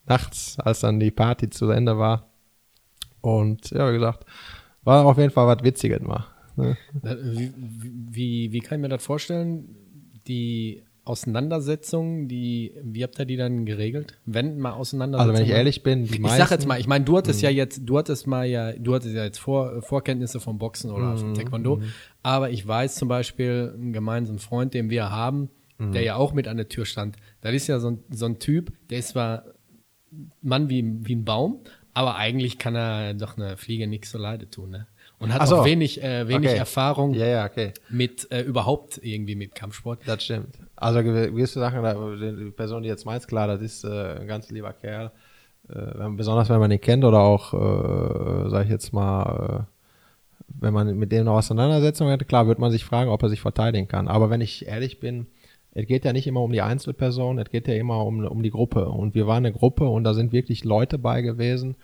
nachts, 0.07 0.59
als 0.61 0.81
dann 0.81 1.01
die 1.01 1.11
Party 1.11 1.49
zu 1.49 1.70
Ende 1.70 1.96
war. 1.99 2.29
Und 3.22 3.70
ja, 3.70 3.88
wie 3.88 3.94
gesagt, 3.94 4.27
war 4.85 5.07
auf 5.07 5.16
jeden 5.16 5.31
Fall 5.31 5.46
was 5.46 5.64
Witziges 5.64 6.03
mal. 6.03 6.27
Ne? 6.57 6.77
Wie, 7.03 7.53
wie, 7.57 8.53
wie 8.53 8.61
kann 8.61 8.79
ich 8.79 8.83
mir 8.83 8.88
das 8.88 9.05
vorstellen? 9.05 9.75
Die 10.27 10.83
Auseinandersetzungen, 11.07 12.27
die, 12.27 12.75
wie 12.83 13.03
habt 13.05 13.19
ihr 13.19 13.27
die 13.27 13.37
dann 13.37 13.64
geregelt? 13.64 14.19
Wenn 14.27 14.59
mal 14.59 14.73
Auseinandersetzungen? 14.73 15.37
Also 15.37 15.40
wenn 15.40 15.51
ich 15.51 15.57
ehrlich 15.57 15.83
bin, 15.83 16.05
die 16.05 16.14
ich 16.14 16.21
meisten, 16.21 16.38
sag 16.38 16.51
jetzt 16.51 16.66
mal, 16.66 16.81
ich 16.81 16.88
meine, 16.88 17.05
du 17.05 17.16
hattest 17.16 17.40
ja 17.42 17.51
jetzt, 17.51 17.83
du 17.85 17.97
hattest 17.97 18.27
mal 18.27 18.45
ja, 18.45 18.73
du 18.73 18.95
hattest 18.95 19.14
ja 19.14 19.25
jetzt 19.25 19.38
Vor, 19.38 19.83
Vorkenntnisse 19.83 20.40
vom 20.40 20.59
Boxen 20.59 20.90
oder 20.90 21.16
vom 21.16 21.35
Taekwondo, 21.35 21.81
aber 22.23 22.51
ich 22.51 22.66
weiß 22.66 22.97
zum 22.97 23.09
Beispiel, 23.09 23.73
einen 23.75 23.92
gemeinsamen 23.92 24.40
Freund, 24.40 24.75
den 24.75 24.90
wir 24.90 25.11
haben, 25.11 25.49
der 25.79 26.03
ja 26.03 26.16
auch 26.16 26.33
mit 26.33 26.49
an 26.49 26.57
der 26.57 26.69
Tür 26.69 26.87
stand, 26.87 27.16
das 27.40 27.55
ist 27.55 27.66
ja 27.66 27.79
so 27.79 27.90
ein, 27.90 27.99
so 28.11 28.27
ein 28.27 28.38
Typ, 28.38 28.73
der 28.90 28.99
ist 28.99 29.09
zwar 29.09 29.45
Mann 30.42 30.69
wie, 30.69 30.85
wie 31.07 31.14
ein 31.14 31.25
Baum, 31.25 31.61
aber 31.96 32.16
eigentlich 32.16 32.59
kann 32.59 32.74
er 32.76 33.14
doch 33.14 33.37
eine 33.37 33.56
Fliege 33.56 33.87
nichts 33.87 34.11
so 34.11 34.18
leide 34.18 34.48
tun, 34.50 34.70
ne? 34.70 34.87
Und 35.18 35.32
hat 35.32 35.48
so. 35.48 35.56
auch 35.56 35.64
wenig, 35.64 36.02
äh, 36.02 36.28
wenig 36.28 36.50
Okay. 36.50 36.59
Erfahrung 36.59 37.14
Ja, 37.14 37.26
ja, 37.26 37.46
okay. 37.46 37.72
mit 37.88 38.30
äh, 38.30 38.42
überhaupt 38.42 39.00
irgendwie 39.02 39.35
mit 39.35 39.54
Kampfsport. 39.54 40.00
Das 40.04 40.22
stimmt. 40.24 40.59
Also 40.76 40.98
gew- 40.98 41.30
gewisse 41.30 41.59
Sachen, 41.59 41.82
die 42.44 42.50
Person, 42.50 42.82
die 42.82 42.90
jetzt 42.90 43.06
meinst, 43.06 43.26
klar, 43.26 43.46
das 43.48 43.62
ist 43.62 43.85
äh, 43.85 44.18
ein 44.20 44.26
ganz 44.26 44.50
lieber 44.50 44.74
Kerl. 44.74 45.11
Äh, 45.70 46.09
besonders 46.11 46.50
wenn 46.50 46.59
man 46.61 46.70
ihn 46.70 46.80
kennt 46.82 47.02
oder 47.02 47.20
auch, 47.20 47.54
äh, 47.54 48.50
sag 48.50 48.64
ich 48.66 48.70
jetzt 48.70 48.92
mal, 48.92 49.66
äh, 49.66 49.72
wenn 50.61 50.74
man 50.74 50.94
mit 50.98 51.11
dem 51.12 51.22
eine 51.22 51.30
Auseinandersetzung 51.32 52.09
hätte, 52.09 52.26
klar, 52.26 52.46
wird 52.46 52.59
man 52.59 52.70
sich 52.70 52.85
fragen, 52.85 53.09
ob 53.11 53.22
er 53.22 53.30
sich 53.30 53.40
verteidigen 53.40 53.88
kann. 53.88 54.09
Aber 54.09 54.28
wenn 54.28 54.42
ich 54.42 54.66
ehrlich 54.66 55.00
bin, 55.00 55.26
es 55.78 55.86
geht 55.86 56.04
ja 56.06 56.12
nicht 56.14 56.26
immer 56.26 56.40
um 56.40 56.52
die 56.52 56.62
Einzelperson, 56.62 57.38
es 57.38 57.50
geht 57.50 57.68
ja 57.68 57.74
immer 57.74 58.04
um, 58.06 58.24
um 58.24 58.42
die 58.42 58.50
Gruppe. 58.50 58.88
Und 58.88 59.14
wir 59.14 59.26
waren 59.26 59.44
eine 59.44 59.52
Gruppe 59.52 59.86
und 59.88 60.04
da 60.04 60.14
sind 60.14 60.32
wirklich 60.32 60.64
Leute 60.64 60.96
bei 60.98 61.20
gewesen. 61.20 61.76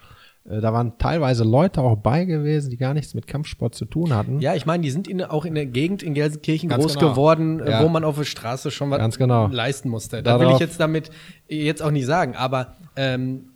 Äh, 0.48 0.61
Da 0.62 0.72
waren 0.72 0.96
teilweise 0.96 1.44
Leute 1.44 1.83
auch 1.83 1.96
bei 1.96 2.24
gewesen, 2.24 2.70
die 2.70 2.78
gar 2.78 2.94
nichts 2.94 3.12
mit 3.12 3.26
Kampfsport 3.26 3.74
zu 3.74 3.85
tun 3.85 4.14
hatten. 4.14 4.40
Ja, 4.40 4.55
ich 4.55 4.64
meine, 4.64 4.83
die 4.83 4.90
sind 4.90 5.09
in, 5.09 5.22
auch 5.22 5.44
in 5.44 5.55
der 5.55 5.66
Gegend 5.66 6.02
in 6.02 6.14
Gelsenkirchen 6.14 6.70
Ganz 6.70 6.83
groß 6.83 6.94
genau. 6.98 7.11
geworden, 7.11 7.61
äh, 7.61 7.70
Ja. 7.70 7.83
wo 7.85 7.88
man 7.88 8.02
auf 8.02 8.16
der 8.16 8.24
Straße 8.24 8.70
schon 8.70 8.90
was 8.90 8.98
Ganz 8.98 9.18
genau. 9.18 9.48
leisten 9.48 9.90
musste. 9.90 10.22
Da 10.22 10.40
will 10.40 10.48
ich 10.52 10.59
jetzt 10.59 10.81
damit 10.81 11.11
jetzt 11.48 11.83
auch 11.83 11.90
nicht 11.90 12.07
sagen, 12.07 12.35
aber 12.35 12.74
ähm, 12.96 13.52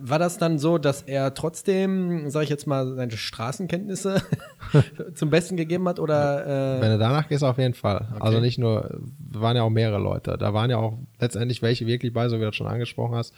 war 0.00 0.18
das 0.18 0.38
dann 0.38 0.58
so, 0.58 0.78
dass 0.78 1.02
er 1.02 1.34
trotzdem, 1.34 2.30
sage 2.30 2.44
ich 2.44 2.50
jetzt 2.50 2.66
mal, 2.66 2.94
seine 2.94 3.12
Straßenkenntnisse 3.12 4.22
zum 5.14 5.30
Besten 5.30 5.56
gegeben 5.56 5.88
hat 5.88 5.98
oder 5.98 6.76
äh, 6.76 6.80
Wenn 6.80 6.92
du 6.92 6.98
danach 6.98 7.28
gehst, 7.28 7.44
auf 7.44 7.58
jeden 7.58 7.74
Fall. 7.74 8.08
Also 8.20 8.40
nicht 8.40 8.58
nur, 8.58 9.00
waren 9.18 9.56
ja 9.56 9.62
auch 9.62 9.70
mehrere 9.70 10.00
Leute. 10.00 10.36
Da 10.38 10.54
waren 10.54 10.70
ja 10.70 10.78
auch 10.78 10.98
letztendlich 11.20 11.62
welche 11.62 11.86
wirklich 11.86 12.12
bei, 12.12 12.28
so 12.28 12.36
wie 12.36 12.40
du 12.40 12.46
das 12.46 12.56
schon 12.56 12.66
angesprochen 12.66 13.16
hast, 13.16 13.34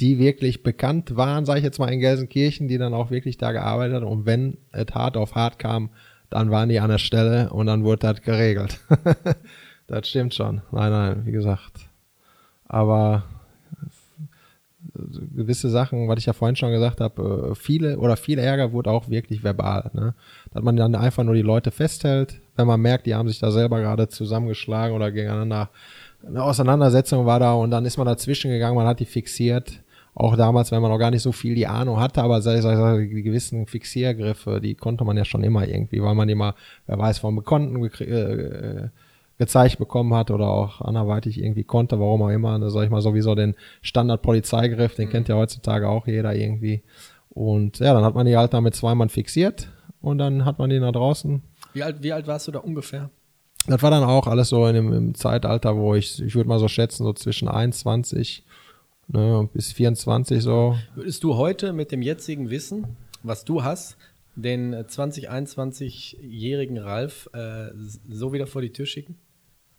die 0.00 0.18
wirklich 0.18 0.62
bekannt 0.62 1.16
waren, 1.16 1.44
sage 1.44 1.58
ich 1.58 1.64
jetzt 1.64 1.78
mal, 1.78 1.92
in 1.92 2.00
Gelsenkirchen, 2.00 2.68
die 2.68 2.78
dann 2.78 2.94
auch 2.94 3.10
wirklich 3.10 3.38
da 3.38 3.52
gearbeitet 3.52 3.96
haben. 3.96 4.06
Und 4.06 4.26
wenn 4.26 4.58
es 4.72 4.94
hart 4.94 5.16
auf 5.16 5.34
hart 5.34 5.58
kam, 5.58 5.90
dann 6.30 6.50
waren 6.50 6.68
die 6.68 6.80
an 6.80 6.90
der 6.90 6.98
Stelle 6.98 7.50
und 7.50 7.66
dann 7.66 7.84
wurde 7.84 8.12
das 8.12 8.22
geregelt. 8.22 8.80
das 9.86 10.08
stimmt 10.08 10.34
schon. 10.34 10.62
Nein, 10.72 10.90
nein, 10.90 11.26
wie 11.26 11.32
gesagt. 11.32 11.72
Aber 12.64 13.24
gewisse 15.34 15.70
Sachen, 15.70 16.08
was 16.08 16.18
ich 16.18 16.26
ja 16.26 16.32
vorhin 16.32 16.56
schon 16.56 16.72
gesagt 16.72 17.00
habe, 17.00 17.50
äh, 17.52 17.54
viele 17.54 17.98
oder 17.98 18.16
viel 18.16 18.38
Ärger 18.38 18.72
wurde 18.72 18.90
auch 18.90 19.08
wirklich 19.08 19.42
verbal. 19.42 19.90
Ne? 19.94 20.14
Dass 20.52 20.62
man 20.62 20.76
dann 20.76 20.94
einfach 20.94 21.24
nur 21.24 21.34
die 21.34 21.42
Leute 21.42 21.70
festhält, 21.70 22.40
wenn 22.56 22.66
man 22.66 22.80
merkt, 22.80 23.06
die 23.06 23.14
haben 23.14 23.28
sich 23.28 23.38
da 23.38 23.50
selber 23.50 23.80
gerade 23.80 24.08
zusammengeschlagen 24.08 24.94
oder 24.94 25.10
gegeneinander. 25.10 25.70
Eine 26.26 26.42
Auseinandersetzung 26.42 27.26
war 27.26 27.40
da 27.40 27.54
und 27.54 27.70
dann 27.70 27.84
ist 27.84 27.96
man 27.96 28.06
dazwischen 28.06 28.50
gegangen, 28.50 28.76
man 28.76 28.86
hat 28.86 29.00
die 29.00 29.06
fixiert. 29.06 29.80
Auch 30.14 30.36
damals, 30.36 30.70
wenn 30.70 30.82
man 30.82 30.90
noch 30.90 30.98
gar 30.98 31.10
nicht 31.10 31.22
so 31.22 31.32
viel 31.32 31.54
die 31.54 31.66
Ahnung 31.66 31.98
hatte, 31.98 32.22
aber 32.22 32.42
sei, 32.42 32.60
sei, 32.60 32.76
sei, 32.76 32.98
die 33.06 33.22
gewissen 33.22 33.66
Fixiergriffe, 33.66 34.60
die 34.60 34.74
konnte 34.74 35.04
man 35.04 35.16
ja 35.16 35.24
schon 35.24 35.42
immer 35.42 35.66
irgendwie, 35.66 36.02
weil 36.02 36.14
man 36.14 36.28
mal, 36.36 36.54
wer 36.86 36.98
weiß, 36.98 37.18
vom 37.18 37.36
Bekannten 37.36 37.82
gekrie- 37.82 38.04
äh, 38.04 38.88
gezeigt 39.42 39.78
bekommen 39.78 40.14
hat 40.14 40.30
oder 40.30 40.46
auch 40.46 40.80
anderweitig 40.80 41.42
irgendwie 41.42 41.64
konnte, 41.64 41.98
warum 41.98 42.22
auch 42.22 42.28
immer, 42.28 42.56
ne, 42.58 42.70
sag 42.70 42.84
ich 42.84 42.90
mal, 42.90 43.00
sowieso 43.00 43.34
den 43.34 43.56
Standard-Polizeigriff, 43.80 44.94
den 44.94 45.10
kennt 45.10 45.28
ja 45.28 45.34
heutzutage 45.34 45.88
auch 45.88 46.06
jeder 46.06 46.32
irgendwie. 46.32 46.84
Und 47.30 47.80
ja, 47.80 47.92
dann 47.92 48.04
hat 48.04 48.14
man 48.14 48.24
die 48.24 48.36
halt 48.36 48.54
damit 48.54 48.76
zwei 48.76 48.94
Mann 48.94 49.08
fixiert 49.08 49.68
und 50.00 50.18
dann 50.18 50.44
hat 50.44 50.60
man 50.60 50.70
die 50.70 50.78
nach 50.78 50.92
draußen. 50.92 51.42
wie 51.72 51.82
alt 51.82 52.04
wie 52.04 52.12
alt 52.12 52.28
warst 52.28 52.46
du 52.46 52.52
da 52.52 52.60
ungefähr? 52.60 53.10
Das 53.66 53.82
war 53.82 53.90
dann 53.90 54.04
auch 54.04 54.28
alles 54.28 54.48
so 54.48 54.64
in 54.68 54.74
dem, 54.74 54.92
im 54.92 55.14
Zeitalter, 55.16 55.76
wo 55.76 55.96
ich, 55.96 56.22
ich 56.22 56.36
würde 56.36 56.48
mal 56.48 56.60
so 56.60 56.68
schätzen, 56.68 57.02
so 57.02 57.12
zwischen 57.12 57.48
21 57.48 58.44
ne, 59.08 59.48
bis 59.52 59.72
24 59.72 60.40
so. 60.40 60.76
Würdest 60.94 61.24
du 61.24 61.34
heute 61.34 61.72
mit 61.72 61.90
dem 61.90 62.02
jetzigen 62.02 62.48
Wissen, 62.48 62.96
was 63.24 63.44
du 63.44 63.64
hast, 63.64 63.96
den 64.36 64.72
äh, 64.72 64.86
20, 64.86 65.32
21-jährigen 65.32 66.78
Ralf 66.78 67.28
äh, 67.32 67.70
so 68.08 68.32
wieder 68.32 68.46
vor 68.46 68.62
die 68.62 68.72
Tür 68.72 68.86
schicken? 68.86 69.16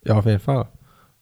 Ja, 0.06 0.16
auf 0.16 0.26
jeden 0.26 0.40
Fall. 0.40 0.68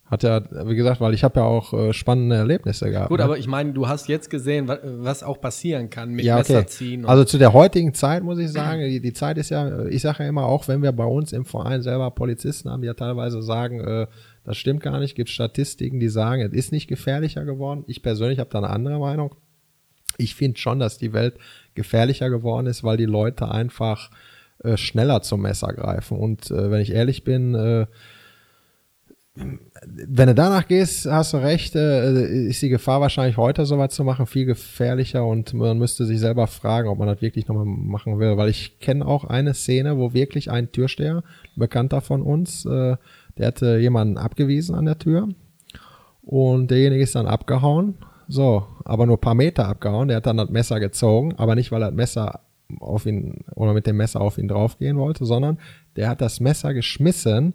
Hat 0.05 0.23
ja, 0.23 0.41
wie 0.67 0.75
gesagt, 0.75 0.99
weil 0.99 1.13
ich 1.13 1.23
habe 1.23 1.39
ja 1.39 1.45
auch 1.45 1.71
äh, 1.73 1.93
spannende 1.93 2.35
Erlebnisse 2.35 2.89
gehabt. 2.91 3.07
Gut, 3.07 3.19
ne? 3.19 3.23
aber 3.23 3.37
ich 3.37 3.47
meine, 3.47 3.71
du 3.71 3.87
hast 3.87 4.09
jetzt 4.09 4.29
gesehen, 4.29 4.67
wa- 4.67 4.79
was 4.83 5.23
auch 5.23 5.39
passieren 5.39 5.89
kann 5.89 6.11
mit 6.11 6.25
ja, 6.25 6.37
okay. 6.37 6.51
Messerziehen. 6.55 7.05
Also 7.05 7.23
zu 7.23 7.37
der 7.37 7.53
heutigen 7.53 7.93
Zeit 7.93 8.21
muss 8.21 8.37
ich 8.37 8.51
sagen, 8.51 8.81
die, 8.81 8.99
die 8.99 9.13
Zeit 9.13 9.37
ist 9.37 9.51
ja, 9.51 9.85
ich 9.85 10.01
sage 10.01 10.23
ja 10.23 10.29
immer, 10.29 10.45
auch 10.47 10.67
wenn 10.67 10.81
wir 10.83 10.91
bei 10.91 11.05
uns 11.05 11.31
im 11.31 11.45
Verein 11.45 11.81
selber 11.81 12.11
Polizisten 12.11 12.69
haben, 12.69 12.81
die 12.81 12.87
ja 12.87 12.93
teilweise 12.93 13.41
sagen, 13.41 13.79
äh, 13.79 14.07
das 14.43 14.57
stimmt 14.57 14.83
gar 14.83 14.99
nicht, 14.99 15.15
gibt 15.15 15.29
Statistiken, 15.29 16.01
die 16.01 16.09
sagen, 16.09 16.41
es 16.41 16.51
ist 16.51 16.73
nicht 16.73 16.87
gefährlicher 16.87 17.45
geworden. 17.45 17.85
Ich 17.87 18.03
persönlich 18.03 18.39
habe 18.39 18.49
da 18.49 18.57
eine 18.57 18.69
andere 18.69 18.99
Meinung. 18.99 19.33
Ich 20.17 20.35
finde 20.35 20.59
schon, 20.59 20.79
dass 20.79 20.97
die 20.97 21.13
Welt 21.13 21.35
gefährlicher 21.73 22.29
geworden 22.29 22.67
ist, 22.67 22.83
weil 22.83 22.97
die 22.97 23.05
Leute 23.05 23.49
einfach 23.49 24.09
äh, 24.65 24.75
schneller 24.75 25.21
zum 25.21 25.43
Messer 25.43 25.71
greifen. 25.71 26.17
Und 26.17 26.51
äh, 26.51 26.69
wenn 26.69 26.81
ich 26.81 26.91
ehrlich 26.91 27.23
bin, 27.23 27.55
äh, 27.55 27.85
wenn 29.33 30.27
du 30.27 30.35
danach 30.35 30.67
gehst, 30.67 31.05
hast 31.05 31.33
du 31.33 31.37
recht, 31.37 31.75
äh, 31.75 32.47
ist 32.47 32.61
die 32.61 32.69
Gefahr 32.69 32.99
wahrscheinlich 32.99 33.37
heute 33.37 33.65
sowas 33.65 33.93
zu 33.93 34.03
machen 34.03 34.25
viel 34.25 34.45
gefährlicher 34.45 35.25
und 35.25 35.53
man 35.53 35.77
müsste 35.77 36.05
sich 36.05 36.19
selber 36.19 36.47
fragen, 36.47 36.89
ob 36.89 36.99
man 36.99 37.07
das 37.07 37.21
wirklich 37.21 37.47
nochmal 37.47 37.65
machen 37.65 38.19
will. 38.19 38.35
Weil 38.35 38.49
ich 38.49 38.79
kenne 38.79 39.05
auch 39.05 39.23
eine 39.23 39.53
Szene, 39.53 39.97
wo 39.97 40.13
wirklich 40.13 40.51
ein 40.51 40.71
Türsteher, 40.73 41.17
ein 41.17 41.59
Bekannter 41.59 42.01
von 42.01 42.21
uns, 42.23 42.65
äh, 42.65 42.97
der 43.37 43.47
hatte 43.47 43.77
jemanden 43.77 44.17
abgewiesen 44.17 44.75
an 44.75 44.85
der 44.85 44.99
Tür 44.99 45.29
und 46.21 46.69
derjenige 46.69 47.03
ist 47.03 47.15
dann 47.15 47.27
abgehauen. 47.27 47.95
So, 48.27 48.65
aber 48.83 49.05
nur 49.05 49.17
ein 49.17 49.21
paar 49.21 49.35
Meter 49.35 49.67
abgehauen. 49.67 50.09
Der 50.09 50.17
hat 50.17 50.25
dann 50.25 50.37
das 50.37 50.49
Messer 50.49 50.79
gezogen, 50.79 51.35
aber 51.37 51.55
nicht, 51.55 51.71
weil 51.71 51.81
er 51.81 51.91
das 51.91 51.95
Messer 51.95 52.41
auf 52.79 53.05
ihn 53.05 53.43
oder 53.55 53.73
mit 53.73 53.87
dem 53.87 53.97
Messer 53.97 54.21
auf 54.21 54.37
ihn 54.37 54.47
draufgehen 54.47 54.97
wollte, 54.97 55.25
sondern 55.25 55.57
der 55.95 56.09
hat 56.09 56.21
das 56.21 56.39
Messer 56.39 56.73
geschmissen 56.73 57.53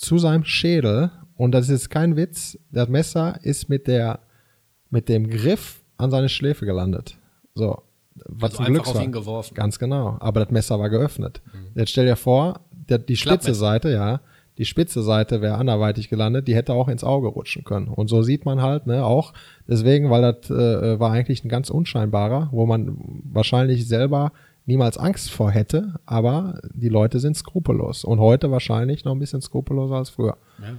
zu 0.00 0.16
seinem 0.16 0.44
Schädel 0.44 1.10
und 1.36 1.52
das 1.52 1.68
ist 1.68 1.90
kein 1.90 2.16
Witz. 2.16 2.58
Das 2.70 2.88
Messer 2.88 3.38
ist 3.42 3.68
mit 3.68 3.86
der 3.86 4.20
mit 4.88 5.08
dem 5.08 5.28
Griff 5.28 5.82
an 5.98 6.10
seine 6.10 6.28
Schläfe 6.28 6.64
gelandet. 6.64 7.18
So, 7.54 7.82
was 8.26 8.52
Also 8.52 8.64
einfach 8.64 8.84
Glück 8.84 8.96
auf 8.96 9.02
ihn 9.02 9.12
geworfen. 9.12 9.54
Ganz 9.54 9.78
genau. 9.78 10.16
Aber 10.20 10.40
das 10.40 10.50
Messer 10.50 10.78
war 10.78 10.88
geöffnet. 10.88 11.42
Jetzt 11.74 11.90
stell 11.90 12.06
dir 12.06 12.16
vor, 12.16 12.60
der, 12.72 12.98
die 12.98 13.16
spitze. 13.16 13.54
Seite, 13.54 13.90
ja, 13.90 14.20
die 14.56 14.64
spitze 14.64 15.02
Seite 15.02 15.42
wäre 15.42 15.56
anderweitig 15.56 16.08
gelandet, 16.08 16.48
die 16.48 16.54
hätte 16.54 16.72
auch 16.72 16.88
ins 16.88 17.04
Auge 17.04 17.28
rutschen 17.28 17.64
können. 17.64 17.88
Und 17.88 18.08
so 18.08 18.22
sieht 18.22 18.46
man 18.46 18.62
halt, 18.62 18.86
ne, 18.86 19.04
auch 19.04 19.32
deswegen, 19.68 20.10
weil 20.10 20.22
das 20.22 20.50
äh, 20.50 20.98
war 20.98 21.12
eigentlich 21.12 21.44
ein 21.44 21.48
ganz 21.48 21.70
unscheinbarer, 21.70 22.48
wo 22.52 22.66
man 22.66 22.96
wahrscheinlich 23.24 23.86
selber 23.86 24.32
niemals 24.66 24.98
Angst 24.98 25.30
vor 25.30 25.50
hätte, 25.50 26.00
aber 26.06 26.60
die 26.74 26.88
Leute 26.88 27.20
sind 27.20 27.36
skrupellos. 27.36 28.04
Und 28.04 28.20
heute 28.20 28.50
wahrscheinlich 28.50 29.04
noch 29.04 29.12
ein 29.12 29.18
bisschen 29.18 29.40
skrupelloser 29.40 29.96
als 29.96 30.10
früher. 30.10 30.36
Ja. 30.60 30.76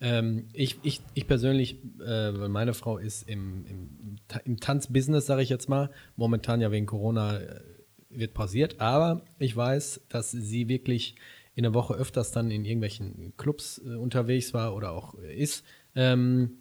Ähm, 0.00 0.48
ich, 0.52 0.78
ich, 0.82 1.00
ich 1.14 1.26
persönlich, 1.26 1.76
äh, 2.04 2.32
meine 2.32 2.74
Frau 2.74 2.98
ist 2.98 3.28
im, 3.28 3.66
im, 3.66 4.16
im 4.44 4.60
Tanzbusiness, 4.60 5.26
sage 5.26 5.42
ich 5.42 5.50
jetzt 5.50 5.68
mal, 5.68 5.90
momentan 6.16 6.60
ja 6.60 6.70
wegen 6.70 6.86
Corona 6.86 7.38
äh, 7.38 7.60
wird 8.08 8.34
pausiert, 8.34 8.80
aber 8.80 9.22
ich 9.38 9.54
weiß, 9.54 10.06
dass 10.08 10.30
sie 10.30 10.68
wirklich 10.68 11.16
in 11.54 11.64
der 11.64 11.74
Woche 11.74 11.94
öfters 11.94 12.32
dann 12.32 12.50
in 12.50 12.64
irgendwelchen 12.64 13.34
Clubs 13.36 13.80
äh, 13.84 13.96
unterwegs 13.96 14.54
war 14.54 14.74
oder 14.74 14.92
auch 14.92 15.14
äh, 15.18 15.36
ist. 15.36 15.64
Ähm, 15.94 16.58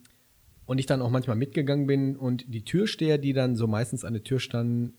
und 0.65 0.77
ich 0.77 0.85
dann 0.85 1.01
auch 1.01 1.09
manchmal 1.09 1.35
mitgegangen 1.35 1.87
bin 1.87 2.15
und 2.15 2.53
die 2.53 2.63
Türsteher, 2.63 3.17
die 3.17 3.33
dann 3.33 3.55
so 3.55 3.65
meistens 3.65 4.05
an 4.05 4.13
der 4.13 4.23
Tür 4.23 4.39
standen, 4.39 4.93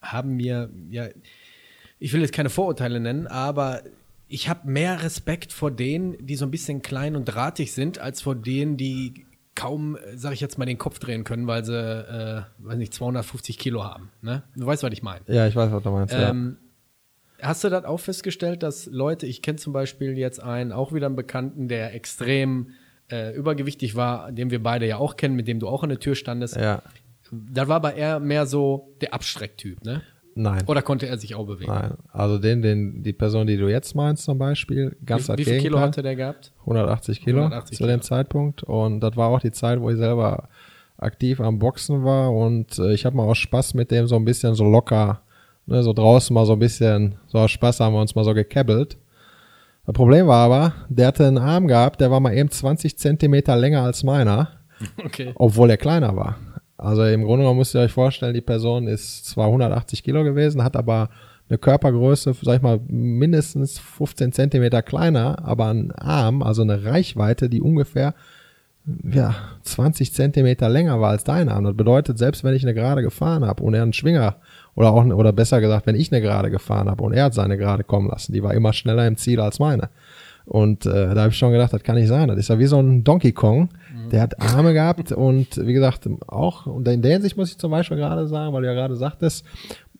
haben 0.00 0.36
mir, 0.36 0.70
ja, 0.90 1.08
ich 1.98 2.12
will 2.12 2.20
jetzt 2.20 2.32
keine 2.32 2.50
Vorurteile 2.50 3.00
nennen, 3.00 3.26
aber 3.26 3.82
ich 4.28 4.48
habe 4.48 4.68
mehr 4.70 5.02
Respekt 5.02 5.52
vor 5.52 5.70
denen, 5.70 6.24
die 6.24 6.36
so 6.36 6.44
ein 6.44 6.50
bisschen 6.50 6.82
klein 6.82 7.16
und 7.16 7.24
drahtig 7.24 7.72
sind, 7.72 7.98
als 7.98 8.22
vor 8.22 8.34
denen, 8.34 8.76
die 8.76 9.26
kaum, 9.54 9.96
äh, 9.96 10.16
sag 10.16 10.32
ich 10.32 10.40
jetzt 10.40 10.58
mal, 10.58 10.66
den 10.66 10.78
Kopf 10.78 10.98
drehen 10.98 11.24
können, 11.24 11.46
weil 11.46 11.64
sie, 11.64 11.74
äh, 11.74 12.42
weiß 12.58 12.76
nicht, 12.76 12.94
250 12.94 13.58
Kilo 13.58 13.84
haben. 13.84 14.10
Ne? 14.22 14.42
Du 14.54 14.66
weißt, 14.66 14.82
was 14.82 14.92
ich 14.92 15.02
meine. 15.02 15.22
Ja, 15.26 15.46
ich 15.46 15.56
weiß, 15.56 15.72
was 15.72 15.82
du 15.82 15.90
meinst. 15.90 16.14
Ähm, 16.16 16.58
Hast 17.40 17.62
du 17.62 17.68
das 17.68 17.84
auch 17.84 17.98
festgestellt, 17.98 18.64
dass 18.64 18.86
Leute, 18.86 19.26
ich 19.26 19.42
kenne 19.42 19.58
zum 19.58 19.72
Beispiel 19.72 20.18
jetzt 20.18 20.42
einen, 20.42 20.72
auch 20.72 20.92
wieder 20.92 21.06
einen 21.06 21.14
Bekannten, 21.14 21.68
der 21.68 21.94
extrem 21.94 22.70
äh, 23.12 23.32
übergewichtig 23.34 23.94
war, 23.94 24.32
den 24.32 24.50
wir 24.50 24.60
beide 24.60 24.86
ja 24.86 24.96
auch 24.96 25.16
kennen, 25.16 25.36
mit 25.36 25.46
dem 25.46 25.60
du 25.60 25.68
auch 25.68 25.84
an 25.84 25.88
der 25.88 26.00
Tür 26.00 26.16
standest. 26.16 26.56
ja. 26.56 26.82
Da 27.32 27.68
war 27.68 27.76
aber 27.76 27.94
eher 27.94 28.20
mehr 28.20 28.46
so 28.46 28.94
der 29.00 29.14
Abstrecktyp, 29.14 29.84
ne? 29.84 30.02
Nein. 30.34 30.62
Oder 30.66 30.82
konnte 30.82 31.06
er 31.08 31.18
sich 31.18 31.34
auch 31.34 31.46
bewegen? 31.46 31.72
Nein. 31.72 31.94
Also 32.12 32.38
den, 32.38 32.62
den, 32.62 33.02
die 33.02 33.12
Person, 33.12 33.48
die 33.48 33.56
du 33.56 33.68
jetzt 33.68 33.96
meinst 33.96 34.22
zum 34.22 34.38
Beispiel, 34.38 34.96
ganz 35.04 35.28
Wie, 35.28 35.38
wie 35.38 35.44
viel 35.44 35.58
Kilo 35.58 35.78
Gegenteil. 35.78 35.82
hatte 35.88 36.02
der 36.02 36.14
gehabt? 36.16 36.52
180 36.60 37.20
Kilo 37.22 37.38
180 37.38 37.76
zu 37.76 37.82
dem 37.84 37.88
Kilo. 38.00 38.00
Zeitpunkt. 38.02 38.62
Und 38.62 39.00
das 39.00 39.16
war 39.16 39.28
auch 39.30 39.40
die 39.40 39.50
Zeit, 39.50 39.80
wo 39.80 39.90
ich 39.90 39.96
selber 39.96 40.48
aktiv 40.96 41.40
am 41.40 41.58
Boxen 41.58 42.04
war. 42.04 42.32
Und 42.32 42.78
äh, 42.78 42.92
ich 42.92 43.04
habe 43.04 43.16
mal 43.16 43.24
aus 43.24 43.38
Spaß 43.38 43.74
mit 43.74 43.90
dem 43.90 44.06
so 44.06 44.14
ein 44.14 44.24
bisschen 44.24 44.54
so 44.54 44.64
locker, 44.64 45.22
ne, 45.66 45.82
so 45.82 45.92
draußen 45.92 46.32
mal 46.32 46.46
so 46.46 46.52
ein 46.52 46.58
bisschen, 46.60 47.16
so 47.26 47.38
aus 47.38 47.50
Spaß 47.50 47.80
haben 47.80 47.94
wir 47.94 48.00
uns 48.00 48.14
mal 48.14 48.24
so 48.24 48.32
gekebbelt. 48.32 48.96
Das 49.86 49.94
Problem 49.94 50.28
war 50.28 50.44
aber, 50.44 50.72
der 50.88 51.08
hatte 51.08 51.26
einen 51.26 51.38
Arm 51.38 51.66
gehabt, 51.66 52.00
der 52.00 52.10
war 52.12 52.20
mal 52.20 52.34
eben 52.36 52.50
20 52.50 52.96
Zentimeter 52.96 53.56
länger 53.56 53.82
als 53.82 54.04
meiner, 54.04 54.50
Okay. 55.04 55.32
obwohl 55.34 55.70
er 55.70 55.78
kleiner 55.78 56.14
war. 56.14 56.36
Also 56.78 57.04
im 57.04 57.24
Grunde 57.24 57.42
genommen 57.42 57.58
müsst 57.58 57.74
ihr 57.74 57.80
euch 57.80 57.92
vorstellen, 57.92 58.34
die 58.34 58.40
Person 58.40 58.86
ist 58.86 59.26
zwar 59.26 59.46
180 59.46 60.04
Kilo 60.04 60.22
gewesen, 60.22 60.62
hat 60.62 60.76
aber 60.76 61.10
eine 61.48 61.58
Körpergröße, 61.58 62.34
sag 62.40 62.56
ich 62.56 62.62
mal, 62.62 62.80
mindestens 62.86 63.78
15 63.78 64.32
Zentimeter 64.32 64.82
kleiner, 64.82 65.44
aber 65.44 65.66
einen 65.66 65.90
Arm, 65.92 66.42
also 66.42 66.62
eine 66.62 66.84
Reichweite, 66.84 67.48
die 67.48 67.60
ungefähr 67.60 68.14
ja, 69.10 69.34
20 69.62 70.14
Zentimeter 70.14 70.68
länger 70.68 71.00
war 71.00 71.10
als 71.10 71.24
dein 71.24 71.48
Arm. 71.48 71.64
Das 71.64 71.76
bedeutet, 71.76 72.18
selbst 72.18 72.44
wenn 72.44 72.54
ich 72.54 72.62
eine 72.62 72.74
Gerade 72.74 73.02
gefahren 73.02 73.44
habe 73.44 73.62
und 73.62 73.74
er 73.74 73.82
einen 73.82 73.92
Schwinger 73.92 74.36
oder 74.74 74.92
auch, 74.92 75.04
oder 75.04 75.32
besser 75.32 75.60
gesagt, 75.60 75.86
wenn 75.86 75.96
ich 75.96 76.12
eine 76.12 76.22
Gerade 76.22 76.50
gefahren 76.50 76.88
habe 76.88 77.02
und 77.02 77.12
er 77.12 77.24
hat 77.24 77.34
seine 77.34 77.58
Gerade 77.58 77.84
kommen 77.84 78.08
lassen, 78.08 78.32
die 78.32 78.42
war 78.42 78.54
immer 78.54 78.72
schneller 78.72 79.06
im 79.06 79.16
Ziel 79.16 79.40
als 79.40 79.58
meine. 79.58 79.90
Und 80.48 80.86
äh, 80.86 81.14
da 81.14 81.20
habe 81.20 81.28
ich 81.28 81.36
schon 81.36 81.52
gedacht, 81.52 81.74
das 81.74 81.82
kann 81.82 81.96
nicht 81.96 82.08
sein. 82.08 82.28
Das 82.28 82.38
ist 82.38 82.48
ja 82.48 82.58
wie 82.58 82.66
so 82.66 82.78
ein 82.78 83.04
Donkey 83.04 83.32
Kong. 83.32 83.68
Der 84.10 84.22
hat 84.22 84.40
Arme 84.40 84.72
gehabt 84.72 85.12
und 85.12 85.66
wie 85.66 85.74
gesagt, 85.74 86.08
auch, 86.26 86.64
und 86.64 86.88
in 86.88 87.02
der 87.02 87.12
Hinsicht 87.12 87.36
muss 87.36 87.50
ich 87.50 87.58
zum 87.58 87.70
Beispiel 87.70 87.98
gerade 87.98 88.26
sagen, 88.26 88.54
weil 88.54 88.62
du 88.62 88.68
ja 88.68 88.72
gerade 88.72 88.96
sagtest, 88.96 89.44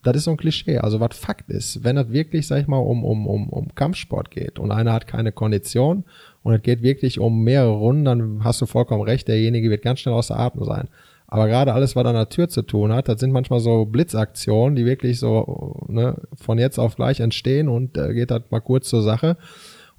das 0.03 0.17
ist 0.17 0.25
so 0.25 0.31
ein 0.31 0.39
Klischee. 0.39 0.79
Also 0.79 1.01
was 1.01 1.19
Fakt 1.19 1.51
ist, 1.51 1.85
wenn 1.85 1.99
es 1.99 2.11
wirklich, 2.11 2.47
sag 2.47 2.63
ich 2.63 2.69
mal, 2.69 2.79
um, 2.79 3.05
um, 3.05 3.27
um, 3.27 3.51
um 3.51 3.75
Kampfsport 3.75 4.31
geht 4.31 4.59
und 4.59 4.71
einer 4.71 4.95
hat 4.95 5.07
keine 5.07 5.33
Kondition 5.33 6.05
und 6.43 6.55
es 6.55 6.63
geht 6.63 6.83
wirklich 6.83 7.21
um 7.21 7.45
mehrere 7.45 7.73
Runden, 7.73 8.07
dann 8.07 8.45
hast 8.45 8.63
du 8.63 8.67
vollkommen 8.67 9.03
recht, 9.03 9.29
derjenige 9.29 9.69
wird 9.69 9.83
ganz 9.83 10.01
schnell 10.01 10.15
außer 10.15 10.39
Atem 10.39 10.65
sein. 10.65 10.89
Aber 11.27 11.47
gerade 11.47 11.75
alles, 11.75 11.95
was 11.95 12.07
an 12.07 12.15
der 12.15 12.31
Tür 12.31 12.49
zu 12.49 12.63
tun 12.63 12.91
hat, 12.91 13.09
das 13.09 13.21
sind 13.21 13.33
manchmal 13.33 13.61
so 13.61 13.85
Blitzaktionen, 13.85 14.77
die 14.77 14.87
wirklich 14.87 15.19
so 15.19 15.85
ne, 15.89 16.17
von 16.35 16.57
jetzt 16.59 16.79
auf 16.79 16.97
gleich 16.97 17.21
entstehen 17.21 17.69
und 17.69 17.99
äh, 17.99 18.15
geht 18.15 18.31
halt 18.31 18.51
mal 18.51 18.61
kurz 18.61 18.89
zur 18.89 19.03
Sache. 19.03 19.37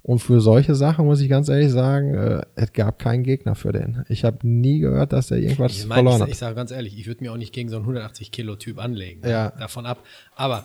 Und 0.02 0.18
für 0.20 0.40
solche 0.40 0.74
Sachen 0.74 1.04
muss 1.04 1.20
ich 1.20 1.28
ganz 1.28 1.48
ehrlich 1.48 1.70
sagen, 1.70 2.14
äh, 2.14 2.40
es 2.54 2.72
gab 2.72 2.98
keinen 2.98 3.22
Gegner 3.22 3.54
für 3.54 3.72
den. 3.72 4.04
Ich 4.08 4.24
habe 4.24 4.38
nie 4.46 4.78
gehört, 4.78 5.12
dass 5.12 5.30
er 5.30 5.38
irgendwas 5.38 5.72
Ich, 5.72 5.86
meine, 5.86 5.96
verloren 6.02 6.16
ich, 6.16 6.22
hat. 6.22 6.28
ich 6.30 6.38
sage 6.38 6.54
ganz 6.54 6.70
ehrlich, 6.70 6.98
ich 6.98 7.06
würde 7.06 7.22
mir 7.22 7.32
auch 7.32 7.36
nicht 7.36 7.52
gegen 7.52 7.68
so 7.68 7.76
einen 7.76 7.84
180 7.84 8.32
Kilo 8.32 8.56
Typ 8.56 8.78
anlegen. 8.78 9.20
Ja. 9.28 9.50
Davon 9.50 9.84
ab. 9.86 10.02
Aber 10.36 10.64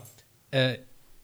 äh, 0.51 0.75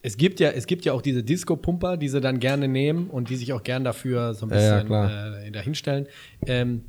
es 0.01 0.17
gibt 0.17 0.39
ja, 0.39 0.49
es 0.49 0.65
gibt 0.67 0.83
ja 0.83 0.93
auch 0.93 1.01
diese 1.01 1.23
Disco-Pumper, 1.23 1.95
die 1.95 2.09
sie 2.09 2.19
dann 2.21 2.39
gerne 2.39 2.67
nehmen 2.67 3.09
und 3.09 3.29
die 3.29 3.35
sich 3.35 3.53
auch 3.53 3.63
gern 3.63 3.83
dafür 3.83 4.33
so 4.33 4.45
ein 4.45 4.49
Ja, 4.49 4.59
ja, 4.59 4.73
bisschen 4.75 4.87
klar. 4.87 5.37
äh, 5.43 5.51
dahinstellen. 5.51 6.07
Ähm, 6.47 6.81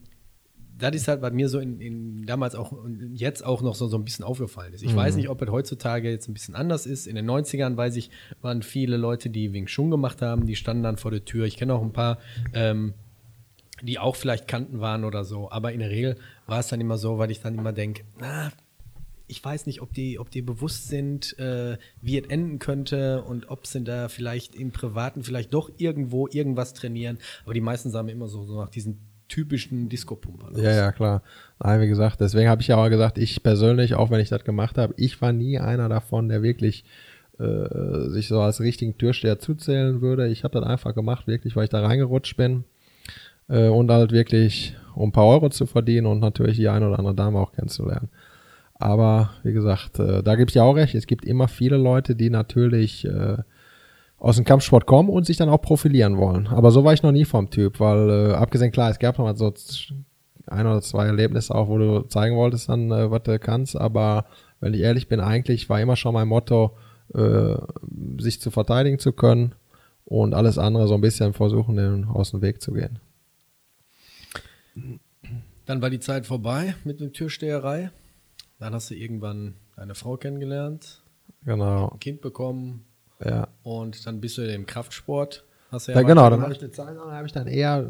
das 0.82 0.94
ist 0.96 1.08
halt, 1.08 1.22
was 1.22 1.32
mir 1.32 1.48
so 1.48 1.58
in, 1.60 1.80
in 1.80 2.26
damals 2.26 2.54
auch 2.54 2.72
und 2.72 3.14
jetzt 3.14 3.44
auch 3.44 3.62
noch 3.62 3.74
so, 3.74 3.86
so 3.86 3.96
ein 3.96 4.04
bisschen 4.04 4.24
aufgefallen 4.24 4.74
ist. 4.74 4.82
Ich 4.82 4.92
Mhm. 4.92 4.96
weiß 4.96 5.16
nicht, 5.16 5.28
ob 5.28 5.40
es 5.40 5.50
heutzutage 5.50 6.10
jetzt 6.10 6.28
ein 6.28 6.34
bisschen 6.34 6.54
anders 6.54 6.84
ist. 6.86 7.06
In 7.06 7.14
den 7.14 7.24
90ern, 7.24 7.76
weiß 7.76 7.96
ich, 7.96 8.10
waren 8.40 8.62
viele 8.62 8.96
Leute, 8.96 9.30
die 9.30 9.52
Wing 9.52 9.66
Chun 9.66 9.90
gemacht 9.90 10.20
haben, 10.22 10.46
die 10.46 10.56
standen 10.56 10.82
dann 10.82 10.96
vor 10.98 11.10
der 11.10 11.24
Tür. 11.24 11.46
Ich 11.46 11.56
kenne 11.56 11.74
auch 11.74 11.82
ein 11.82 11.92
paar, 11.92 12.18
ähm, 12.52 12.94
die 13.82 13.98
auch 13.98 14.16
vielleicht 14.16 14.46
Kanten 14.48 14.80
waren 14.80 15.04
oder 15.04 15.24
so. 15.24 15.50
Aber 15.50 15.72
in 15.72 15.80
der 15.80 15.90
Regel 15.90 16.16
war 16.46 16.60
es 16.60 16.68
dann 16.68 16.80
immer 16.80 16.98
so, 16.98 17.18
weil 17.18 17.30
ich 17.30 17.40
dann 17.40 17.54
immer 17.56 17.72
denke, 17.72 18.04
na, 18.20 18.52
ich 19.28 19.42
weiß 19.42 19.66
nicht, 19.66 19.80
ob 19.80 19.92
die, 19.94 20.18
ob 20.18 20.30
die 20.30 20.42
bewusst 20.42 20.88
sind, 20.88 21.38
äh, 21.38 21.78
wie 22.00 22.18
es 22.18 22.26
enden 22.28 22.58
könnte 22.58 23.22
und 23.22 23.48
ob 23.50 23.66
sie 23.66 23.82
da 23.82 24.08
vielleicht 24.08 24.54
im 24.54 24.72
Privaten 24.72 25.22
vielleicht 25.22 25.54
doch 25.54 25.70
irgendwo 25.78 26.28
irgendwas 26.28 26.74
trainieren. 26.74 27.18
Aber 27.44 27.54
die 27.54 27.60
meisten 27.62 27.90
sagen 27.90 28.08
immer 28.08 28.28
so, 28.28 28.44
so 28.44 28.60
nach 28.60 28.68
diesen 28.68 28.98
typischen 29.32 29.88
Disco-Pumpern. 29.88 30.54
aus. 30.54 30.60
Ja, 30.60 30.72
ja, 30.72 30.92
klar. 30.92 31.22
Nein, 31.58 31.80
wie 31.80 31.88
gesagt, 31.88 32.20
deswegen 32.20 32.50
habe 32.50 32.60
ich 32.60 32.68
ja 32.68 32.76
auch 32.76 32.88
gesagt, 32.90 33.16
ich 33.16 33.42
persönlich, 33.42 33.94
auch 33.94 34.10
wenn 34.10 34.20
ich 34.20 34.28
das 34.28 34.44
gemacht 34.44 34.76
habe, 34.76 34.92
ich 34.98 35.22
war 35.22 35.32
nie 35.32 35.58
einer 35.58 35.88
davon, 35.88 36.28
der 36.28 36.42
wirklich 36.42 36.84
äh, 37.38 38.10
sich 38.10 38.28
so 38.28 38.40
als 38.40 38.60
richtigen 38.60 38.98
Türsteher 38.98 39.38
zuzählen 39.38 40.02
würde. 40.02 40.28
Ich 40.28 40.44
habe 40.44 40.60
das 40.60 40.68
einfach 40.68 40.94
gemacht, 40.94 41.26
wirklich, 41.26 41.56
weil 41.56 41.64
ich 41.64 41.70
da 41.70 41.80
reingerutscht 41.80 42.36
bin 42.36 42.64
äh, 43.48 43.68
und 43.68 43.90
halt 43.90 44.12
wirklich, 44.12 44.76
um 44.94 45.08
ein 45.08 45.12
paar 45.12 45.26
Euro 45.26 45.48
zu 45.48 45.64
verdienen 45.64 46.06
und 46.06 46.20
natürlich 46.20 46.58
die 46.58 46.68
eine 46.68 46.86
oder 46.86 46.98
andere 46.98 47.14
Dame 47.14 47.38
auch 47.38 47.52
kennenzulernen. 47.52 48.10
Aber 48.74 49.30
wie 49.44 49.54
gesagt, 49.54 49.98
äh, 49.98 50.22
da 50.22 50.34
ich 50.34 50.54
ja 50.54 50.64
auch 50.64 50.76
recht. 50.76 50.94
Es 50.94 51.06
gibt 51.06 51.24
immer 51.24 51.48
viele 51.48 51.78
Leute, 51.78 52.14
die 52.16 52.28
natürlich 52.28 53.06
äh, 53.06 53.38
aus 54.22 54.36
dem 54.36 54.44
Kampfsport 54.44 54.86
kommen 54.86 55.08
und 55.08 55.26
sich 55.26 55.36
dann 55.36 55.48
auch 55.48 55.60
profilieren 55.60 56.16
wollen. 56.16 56.46
Aber 56.46 56.70
so 56.70 56.84
war 56.84 56.92
ich 56.92 57.02
noch 57.02 57.10
nie 57.10 57.24
vom 57.24 57.50
Typ, 57.50 57.80
weil 57.80 58.08
äh, 58.08 58.32
abgesehen 58.34 58.70
klar, 58.70 58.88
es 58.88 59.00
gab 59.00 59.18
noch 59.18 59.24
mal 59.24 59.36
so 59.36 59.52
ein 60.46 60.66
oder 60.66 60.80
zwei 60.80 61.06
Erlebnisse 61.06 61.52
auch, 61.52 61.66
wo 61.66 61.76
du 61.76 62.02
zeigen 62.02 62.36
wolltest 62.36 62.68
dann, 62.68 62.92
äh, 62.92 63.10
was 63.10 63.24
du 63.24 63.36
kannst. 63.40 63.74
Aber 63.76 64.26
wenn 64.60 64.74
ich 64.74 64.80
ehrlich 64.80 65.08
bin, 65.08 65.18
eigentlich 65.18 65.68
war 65.68 65.80
immer 65.80 65.96
schon 65.96 66.14
mein 66.14 66.28
Motto, 66.28 66.76
äh, 67.14 67.56
sich 68.18 68.40
zu 68.40 68.52
verteidigen 68.52 69.00
zu 69.00 69.12
können 69.12 69.56
und 70.04 70.34
alles 70.34 70.56
andere 70.56 70.86
so 70.86 70.94
ein 70.94 71.00
bisschen 71.00 71.32
versuchen, 71.32 71.74
den, 71.74 72.04
aus 72.04 72.30
dem 72.30 72.42
Weg 72.42 72.62
zu 72.62 72.74
gehen. 72.74 73.00
Dann 75.66 75.82
war 75.82 75.90
die 75.90 75.98
Zeit 75.98 76.26
vorbei 76.26 76.76
mit 76.84 77.00
der 77.00 77.10
Türsteherei. 77.10 77.90
Dann 78.60 78.72
hast 78.72 78.88
du 78.88 78.94
irgendwann 78.94 79.56
deine 79.74 79.96
Frau 79.96 80.16
kennengelernt, 80.16 81.00
Genau, 81.44 81.88
ein 81.88 81.98
Kind 81.98 82.20
bekommen 82.20 82.84
ja. 83.24 83.48
und 83.62 84.06
dann 84.06 84.20
bist 84.20 84.38
du 84.38 84.42
im 84.42 84.66
Kraftsport. 84.66 85.44
Hast 85.70 85.88
du 85.88 85.92
Ja, 85.92 86.02
genau, 86.02 86.28
dann 86.28 86.42
habe 86.42 86.52
ich 86.52 86.60
eine 86.60 86.70
Zeit 86.70 86.94
lang 86.94 87.10
habe 87.10 87.26
ich 87.26 87.32
dann 87.32 87.46
eher 87.46 87.88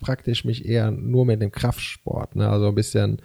praktisch 0.00 0.44
mich 0.44 0.66
eher 0.66 0.90
nur 0.90 1.24
mit 1.24 1.42
dem 1.42 1.50
Kraftsport, 1.50 2.36
ne? 2.36 2.48
also 2.48 2.68
ein 2.68 2.74
bisschen 2.74 3.20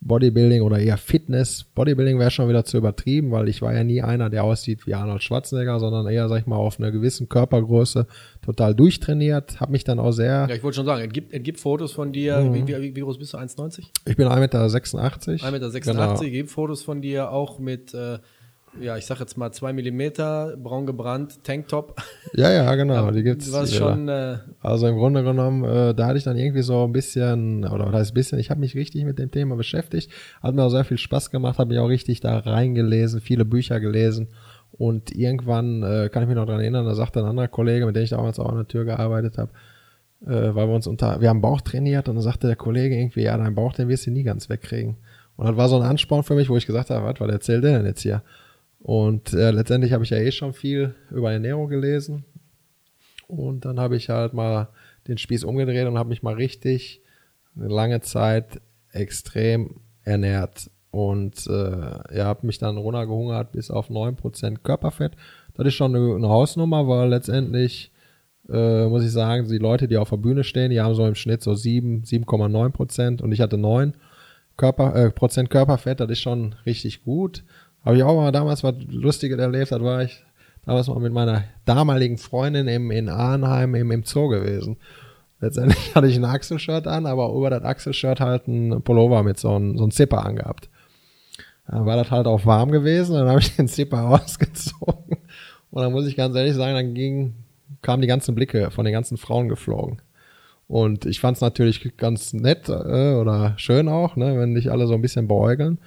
Bodybuilding 0.00 0.62
oder 0.62 0.78
eher 0.78 0.96
Fitness. 0.96 1.64
Bodybuilding 1.74 2.18
wäre 2.18 2.30
schon 2.30 2.48
wieder 2.48 2.64
zu 2.64 2.76
übertrieben, 2.76 3.32
weil 3.32 3.48
ich 3.48 3.62
war 3.62 3.74
ja 3.74 3.82
nie 3.82 4.00
einer, 4.00 4.30
der 4.30 4.44
aussieht 4.44 4.86
wie 4.86 4.94
Arnold 4.94 5.22
Schwarzenegger, 5.22 5.80
sondern 5.80 6.06
eher, 6.06 6.28
sag 6.28 6.40
ich 6.40 6.46
mal, 6.46 6.56
auf 6.56 6.78
einer 6.78 6.92
gewissen 6.92 7.28
Körpergröße 7.28 8.06
total 8.40 8.74
durchtrainiert. 8.74 9.60
Habe 9.60 9.72
mich 9.72 9.82
dann 9.82 9.98
auch 9.98 10.12
sehr, 10.12 10.46
Ja, 10.48 10.54
ich 10.54 10.62
wollte 10.62 10.76
schon 10.76 10.86
sagen, 10.86 11.04
es 11.04 11.12
gibt, 11.12 11.32
es 11.32 11.42
gibt 11.42 11.58
Fotos 11.58 11.92
von 11.92 12.12
dir. 12.12 12.38
Mhm. 12.38 12.54
Wie, 12.54 12.68
wie, 12.68 12.94
wie 12.94 13.00
groß 13.00 13.18
bist 13.18 13.34
du? 13.34 13.38
1,90? 13.38 13.86
ich 14.06 14.16
bin 14.16 14.28
1,86 14.28 15.42
1,86 15.42 15.50
Meter. 15.50 15.80
Genau. 15.80 16.20
Gibt 16.20 16.50
Fotos 16.50 16.82
von 16.82 17.02
dir 17.02 17.32
auch 17.32 17.58
mit, 17.58 17.92
äh, 17.92 18.18
ja, 18.80 18.96
ich 18.96 19.06
sag 19.06 19.20
jetzt 19.20 19.36
mal 19.36 19.52
2 19.52 19.72
Millimeter, 19.72 20.56
braun 20.56 20.86
gebrannt, 20.86 21.44
Tanktop. 21.44 22.00
Ja, 22.34 22.50
ja, 22.50 22.74
genau, 22.74 23.10
die 23.12 23.22
gibt's. 23.22 23.50
Ja. 23.50 23.66
schon, 23.66 24.08
äh, 24.08 24.38
Also 24.60 24.86
im 24.86 24.96
Grunde 24.96 25.22
genommen, 25.22 25.64
äh, 25.64 25.94
da 25.94 26.06
hatte 26.06 26.18
ich 26.18 26.24
dann 26.24 26.36
irgendwie 26.36 26.62
so 26.62 26.84
ein 26.84 26.92
bisschen, 26.92 27.64
oder 27.64 27.86
was 27.86 27.94
heißt 27.94 28.10
ein 28.12 28.14
bisschen, 28.14 28.38
ich 28.38 28.50
habe 28.50 28.60
mich 28.60 28.74
richtig 28.74 29.04
mit 29.04 29.18
dem 29.18 29.30
Thema 29.30 29.56
beschäftigt, 29.56 30.10
hat 30.42 30.54
mir 30.54 30.62
auch 30.62 30.70
sehr 30.70 30.84
viel 30.84 30.98
Spaß 30.98 31.30
gemacht, 31.30 31.58
habe 31.58 31.70
mich 31.70 31.78
auch 31.78 31.88
richtig 31.88 32.20
da 32.20 32.38
reingelesen, 32.38 33.20
viele 33.20 33.44
Bücher 33.44 33.80
gelesen 33.80 34.28
und 34.72 35.14
irgendwann 35.14 35.82
äh, 35.82 36.08
kann 36.12 36.22
ich 36.22 36.28
mich 36.28 36.36
noch 36.36 36.46
dran 36.46 36.60
erinnern, 36.60 36.84
da 36.84 36.94
sagte 36.94 37.20
ein 37.20 37.26
anderer 37.26 37.48
Kollege, 37.48 37.86
mit 37.86 37.96
dem 37.96 38.04
ich 38.04 38.10
damals 38.10 38.38
auch 38.38 38.48
an 38.48 38.56
der 38.56 38.68
Tür 38.68 38.84
gearbeitet 38.84 39.38
habe, 39.38 39.50
äh, 40.26 40.54
weil 40.54 40.68
wir 40.68 40.74
uns 40.74 40.86
unter, 40.86 41.20
wir 41.20 41.28
haben 41.28 41.40
Bauch 41.40 41.60
trainiert 41.60 42.08
und 42.08 42.16
dann 42.16 42.22
sagte 42.22 42.46
der 42.46 42.56
Kollege 42.56 42.96
irgendwie, 42.96 43.22
ja, 43.22 43.36
dein 43.36 43.54
Bauch, 43.54 43.72
den 43.72 43.88
wirst 43.88 44.06
du 44.06 44.10
nie 44.10 44.22
ganz 44.22 44.48
wegkriegen. 44.48 44.96
Und 45.36 45.46
das 45.46 45.56
war 45.56 45.68
so 45.68 45.76
ein 45.76 45.82
Ansporn 45.82 46.24
für 46.24 46.34
mich, 46.34 46.48
wo 46.50 46.56
ich 46.56 46.66
gesagt 46.66 46.90
habe, 46.90 47.06
was, 47.06 47.20
was 47.20 47.30
erzählt 47.30 47.62
der 47.64 47.78
denn 47.78 47.86
jetzt 47.86 48.02
hier? 48.02 48.22
Und 48.88 49.34
äh, 49.34 49.50
letztendlich 49.50 49.92
habe 49.92 50.04
ich 50.04 50.08
ja 50.08 50.16
eh 50.16 50.32
schon 50.32 50.54
viel 50.54 50.94
über 51.10 51.30
Ernährung 51.30 51.68
gelesen 51.68 52.24
und 53.26 53.66
dann 53.66 53.78
habe 53.78 53.96
ich 53.96 54.08
halt 54.08 54.32
mal 54.32 54.70
den 55.08 55.18
Spieß 55.18 55.44
umgedreht 55.44 55.86
und 55.86 55.98
habe 55.98 56.08
mich 56.08 56.22
mal 56.22 56.32
richtig 56.32 57.02
eine 57.54 57.68
lange 57.68 58.00
Zeit 58.00 58.62
extrem 58.90 59.82
ernährt. 60.04 60.70
Und 60.90 61.46
äh, 61.48 62.16
ja, 62.16 62.24
habe 62.24 62.46
mich 62.46 62.56
dann 62.56 62.78
runtergehungert 62.78 63.52
bis 63.52 63.70
auf 63.70 63.90
9% 63.90 64.60
Körperfett. 64.62 65.12
Das 65.52 65.66
ist 65.66 65.74
schon 65.74 65.94
eine, 65.94 66.26
Hausnummer, 66.26 66.88
weil 66.88 67.10
letztendlich 67.10 67.92
äh, 68.48 68.86
muss 68.86 69.04
ich 69.04 69.12
sagen, 69.12 69.46
die 69.50 69.58
Leute, 69.58 69.86
die 69.86 69.98
auf 69.98 70.08
der 70.08 70.16
Bühne 70.16 70.44
stehen, 70.44 70.70
die 70.70 70.80
haben 70.80 70.94
so 70.94 71.06
im 71.06 71.14
Schnitt 71.14 71.42
so 71.42 71.52
7, 71.52 72.04
7,9 72.04 72.70
Prozent 72.70 73.20
und 73.20 73.32
ich 73.32 73.42
hatte 73.42 73.58
9 73.58 73.92
Körper, 74.56 74.96
äh, 74.96 75.10
Prozent 75.10 75.50
Körperfett, 75.50 76.00
das 76.00 76.08
ist 76.08 76.20
schon 76.20 76.54
richtig 76.64 77.04
gut. 77.04 77.44
Habe 77.84 77.96
ich 77.96 78.02
auch 78.02 78.16
mal 78.16 78.32
damals 78.32 78.62
was 78.64 78.74
Lustiges 78.88 79.38
erlebt, 79.38 79.72
das 79.72 79.80
war 79.80 80.02
ich 80.02 80.24
damals 80.66 80.88
mal 80.88 81.00
mit 81.00 81.12
meiner 81.12 81.44
damaligen 81.64 82.18
Freundin 82.18 82.68
im, 82.68 82.90
in 82.90 83.08
Arnheim 83.08 83.74
im, 83.74 83.90
im 83.90 84.04
Zoo 84.04 84.28
gewesen. 84.28 84.76
Letztendlich 85.40 85.78
hatte 85.94 86.08
ich 86.08 86.16
ein 86.16 86.24
Achselshirt 86.24 86.86
an, 86.86 87.06
aber 87.06 87.32
über 87.32 87.50
das 87.50 87.62
Achselshirt 87.62 88.20
halt 88.20 88.48
ein 88.48 88.82
Pullover 88.82 89.22
mit 89.22 89.38
so 89.38 89.54
einem 89.54 89.78
so 89.78 89.84
ein 89.84 89.90
Zipper 89.90 90.24
angehabt. 90.24 90.68
Dann 91.68 91.86
war 91.86 91.96
das 91.96 92.10
halt 92.10 92.26
auch 92.26 92.46
warm 92.46 92.70
gewesen, 92.70 93.14
dann 93.14 93.28
habe 93.28 93.40
ich 93.40 93.54
den 93.56 93.68
Zipper 93.68 94.08
ausgezogen. 94.22 95.18
Und 95.70 95.82
dann 95.82 95.92
muss 95.92 96.06
ich 96.06 96.16
ganz 96.16 96.34
ehrlich 96.34 96.54
sagen, 96.54 96.74
dann 96.74 96.94
ging, 96.94 97.34
kamen 97.82 98.00
die 98.00 98.08
ganzen 98.08 98.34
Blicke 98.34 98.70
von 98.70 98.84
den 98.84 98.94
ganzen 98.94 99.16
Frauen 99.16 99.48
geflogen. 99.48 100.00
Und 100.66 101.06
ich 101.06 101.20
fand 101.20 101.36
es 101.36 101.40
natürlich 101.40 101.96
ganz 101.96 102.32
nett 102.32 102.68
äh, 102.68 103.14
oder 103.14 103.54
schön 103.56 103.88
auch, 103.88 104.16
ne, 104.16 104.38
wenn 104.38 104.54
dich 104.54 104.70
alle 104.70 104.86
so 104.86 104.94
ein 104.94 105.02
bisschen 105.02 105.28
beäugeln. 105.28 105.78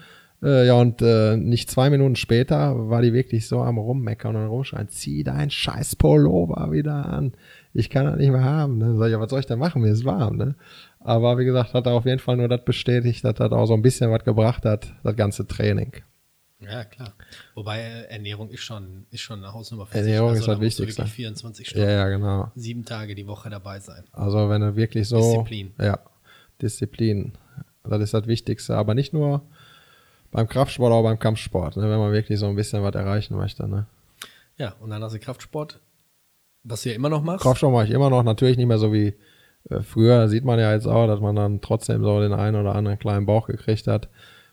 Äh, 0.43 0.65
ja, 0.65 0.73
und 0.73 1.01
äh, 1.01 1.37
nicht 1.37 1.69
zwei 1.69 1.89
Minuten 1.89 2.15
später 2.15 2.89
war 2.89 3.01
die 3.01 3.13
wirklich 3.13 3.47
so 3.47 3.61
am 3.61 3.77
Rummeckern 3.77 4.35
und 4.35 4.47
rumschreien, 4.47 4.89
zieh 4.89 5.23
dein 5.23 5.51
scheiß 5.51 5.95
Pullover 5.97 6.71
wieder 6.71 7.05
an. 7.05 7.33
Ich 7.73 7.89
kann 7.89 8.05
das 8.05 8.17
nicht 8.17 8.31
mehr 8.31 8.43
haben. 8.43 8.79
Ne? 8.79 8.97
Sag 8.97 9.07
ich, 9.07 9.11
ja, 9.11 9.19
was 9.19 9.29
soll 9.29 9.39
ich 9.39 9.45
denn 9.45 9.59
machen? 9.59 9.83
Mir 9.83 9.91
ist 9.91 10.03
warm. 10.03 10.37
Ne? 10.37 10.55
Aber 10.99 11.37
wie 11.37 11.45
gesagt, 11.45 11.73
hat 11.73 11.85
er 11.85 11.93
auf 11.93 12.05
jeden 12.05 12.19
Fall 12.19 12.37
nur 12.37 12.47
das 12.47 12.65
bestätigt, 12.65 13.23
dass 13.23 13.35
das 13.35 13.51
auch 13.51 13.67
so 13.67 13.75
ein 13.75 13.83
bisschen 13.83 14.09
was 14.09 14.23
gebracht 14.23 14.65
hat, 14.65 14.93
das 15.03 15.15
ganze 15.15 15.45
Training. 15.45 15.93
Ja, 16.59 16.85
klar. 16.85 17.13
Wobei 17.55 17.79
äh, 17.79 18.03
Ernährung 18.05 18.49
ist 18.49 18.61
schon, 18.61 19.05
ist 19.11 19.21
schon 19.21 19.39
eine 19.39 19.53
Hausnummer 19.53 19.85
für 19.85 19.97
Ernährung 19.97 20.35
sich. 20.35 20.41
Also, 20.47 20.51
ist 20.51 20.57
das 20.57 20.61
Wichtigste. 20.61 21.01
wirklich 21.03 21.15
24 21.15 21.69
Stunden, 21.69 21.87
ja, 21.87 21.93
ja, 21.93 22.09
genau. 22.09 22.51
sieben 22.55 22.85
Tage 22.85 23.13
die 23.13 23.27
Woche 23.27 23.49
dabei 23.49 23.79
sein. 23.79 24.03
Also 24.11 24.49
wenn 24.49 24.61
du 24.61 24.75
wirklich 24.75 25.07
so... 25.07 25.17
Disziplin. 25.17 25.73
Ja, 25.79 25.99
Disziplin. 26.61 27.33
Das 27.83 28.01
ist 28.01 28.13
das 28.13 28.27
Wichtigste. 28.27 28.75
Aber 28.75 28.93
nicht 28.93 29.11
nur 29.13 29.43
beim 30.31 30.47
Kraftsport, 30.47 30.91
auch 30.91 31.03
beim 31.03 31.19
Kampfsport, 31.19 31.77
ne, 31.77 31.83
wenn 31.83 31.99
man 31.99 32.11
wirklich 32.11 32.39
so 32.39 32.47
ein 32.47 32.55
bisschen 32.55 32.83
was 32.83 32.95
erreichen 32.95 33.35
möchte. 33.35 33.67
Ne? 33.67 33.85
Ja, 34.57 34.75
und 34.79 34.89
dann 34.89 35.03
hast 35.03 35.13
du 35.13 35.19
Kraftsport, 35.19 35.79
was 36.63 36.83
du 36.83 36.89
ja 36.89 36.95
immer 36.95 37.09
noch 37.09 37.21
machst. 37.21 37.43
Kraftsport 37.43 37.73
mache 37.73 37.85
ich 37.85 37.91
immer 37.91 38.09
noch, 38.09 38.23
natürlich 38.23 38.57
nicht 38.57 38.67
mehr 38.67 38.77
so 38.77 38.93
wie 38.93 39.13
äh, 39.69 39.81
früher. 39.81 40.27
Sieht 40.29 40.45
man 40.45 40.59
ja 40.59 40.73
jetzt 40.73 40.87
auch, 40.87 41.07
dass 41.07 41.19
man 41.19 41.35
dann 41.35 41.61
trotzdem 41.61 42.03
so 42.03 42.19
den 42.21 42.33
einen 42.33 42.55
oder 42.55 42.75
anderen 42.75 42.97
kleinen 42.97 43.25
Bauch 43.25 43.47
gekriegt 43.47 43.87
hat. 43.87 44.09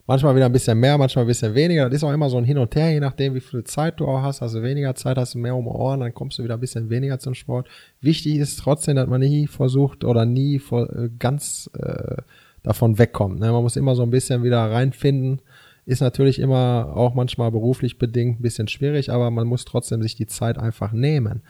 Manchmal 0.07 0.35
wieder 0.35 0.47
ein 0.47 0.53
bisschen 0.53 0.81
mehr, 0.81 0.97
manchmal 0.97 1.27
ein 1.27 1.29
bisschen 1.29 1.55
weniger. 1.55 1.85
Das 1.85 1.97
ist 1.97 2.05
auch 2.05 2.13
immer 2.13 2.31
so 2.31 2.39
ein 2.39 2.45
Hin 2.45 2.57
und 2.57 2.75
Her, 2.75 2.91
je 2.91 3.01
nachdem, 3.01 3.35
wie 3.35 3.41
viel 3.41 3.63
Zeit 3.65 4.01
du 4.01 4.07
auch 4.07 4.23
hast. 4.23 4.41
Also 4.41 4.63
weniger 4.63 4.95
Zeit 4.95 5.19
hast 5.19 5.35
du 5.35 5.39
mehr 5.39 5.55
um 5.55 5.67
Ohren, 5.67 6.01
dann 6.01 6.15
kommst 6.15 6.39
du 6.39 6.45
wieder 6.45 6.55
ein 6.55 6.61
bisschen 6.61 6.89
weniger 6.89 7.19
zum 7.19 7.35
Sport. 7.35 7.69
Wichtig 8.01 8.37
ist 8.37 8.59
trotzdem, 8.59 8.97
dass 8.97 9.07
man 9.07 9.21
nie 9.21 9.47
versucht 9.47 10.05
oder 10.05 10.25
nie 10.25 10.63
äh, 10.73 11.11
ganz 11.19 11.71
äh, 11.79 12.23
davon 12.63 12.99
wegkommt. 12.99 13.39
Ne? 13.39 13.53
Man 13.53 13.63
muss 13.63 13.77
immer 13.77 13.95
so 13.95 14.03
ein 14.03 14.09
bisschen 14.09 14.43
wieder 14.43 14.71
reinfinden 14.71 15.43
ist 15.89 16.03
natürlich 16.03 16.39
immer 16.39 16.93
auch 16.95 17.15
manchmal 17.15 17.51
beruflich 17.51 17.97
bedingt 17.97 18.39
ein 18.39 18.43
bisschen 18.43 18.69
schwierig, 18.69 19.11
aber 19.11 19.31
man 19.31 19.47
muss 19.47 19.65
trotzdem 19.65 20.03
sich 20.03 20.15
die 20.15 20.27
Zeit 20.27 20.59
einfach 20.59 20.93
nehmen. 20.93 21.41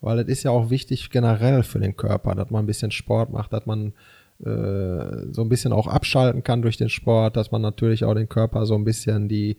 Weil 0.00 0.18
es 0.18 0.26
ist 0.26 0.42
ja 0.42 0.50
auch 0.50 0.68
wichtig 0.68 1.10
generell 1.10 1.62
für 1.62 1.78
den 1.78 1.96
Körper, 1.96 2.34
dass 2.34 2.50
man 2.50 2.64
ein 2.64 2.66
bisschen 2.66 2.90
Sport 2.90 3.32
macht, 3.32 3.52
dass 3.52 3.66
man 3.66 3.92
äh, 4.40 5.32
so 5.32 5.42
ein 5.42 5.48
bisschen 5.48 5.72
auch 5.72 5.86
abschalten 5.86 6.42
kann 6.42 6.60
durch 6.60 6.76
den 6.76 6.88
Sport, 6.88 7.36
dass 7.36 7.52
man 7.52 7.62
natürlich 7.62 8.04
auch 8.04 8.14
den 8.14 8.28
Körper 8.28 8.66
so 8.66 8.74
ein 8.74 8.82
bisschen 8.82 9.28
die, 9.28 9.58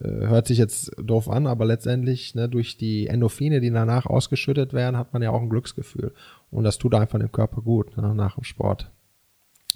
äh, 0.00 0.08
hört 0.08 0.48
sich 0.48 0.58
jetzt 0.58 0.90
doof 1.00 1.30
an, 1.30 1.46
aber 1.46 1.64
letztendlich 1.64 2.34
ne, 2.34 2.48
durch 2.48 2.76
die 2.78 3.06
Endorphine, 3.06 3.60
die 3.60 3.70
danach 3.70 4.06
ausgeschüttet 4.06 4.72
werden, 4.72 4.96
hat 4.96 5.12
man 5.12 5.22
ja 5.22 5.30
auch 5.30 5.40
ein 5.40 5.48
Glücksgefühl. 5.48 6.12
Und 6.50 6.64
das 6.64 6.78
tut 6.78 6.92
einfach 6.96 7.20
dem 7.20 7.30
Körper 7.30 7.62
gut 7.62 7.96
ne, 7.96 8.12
nach 8.16 8.34
dem 8.34 8.42
Sport. 8.42 8.90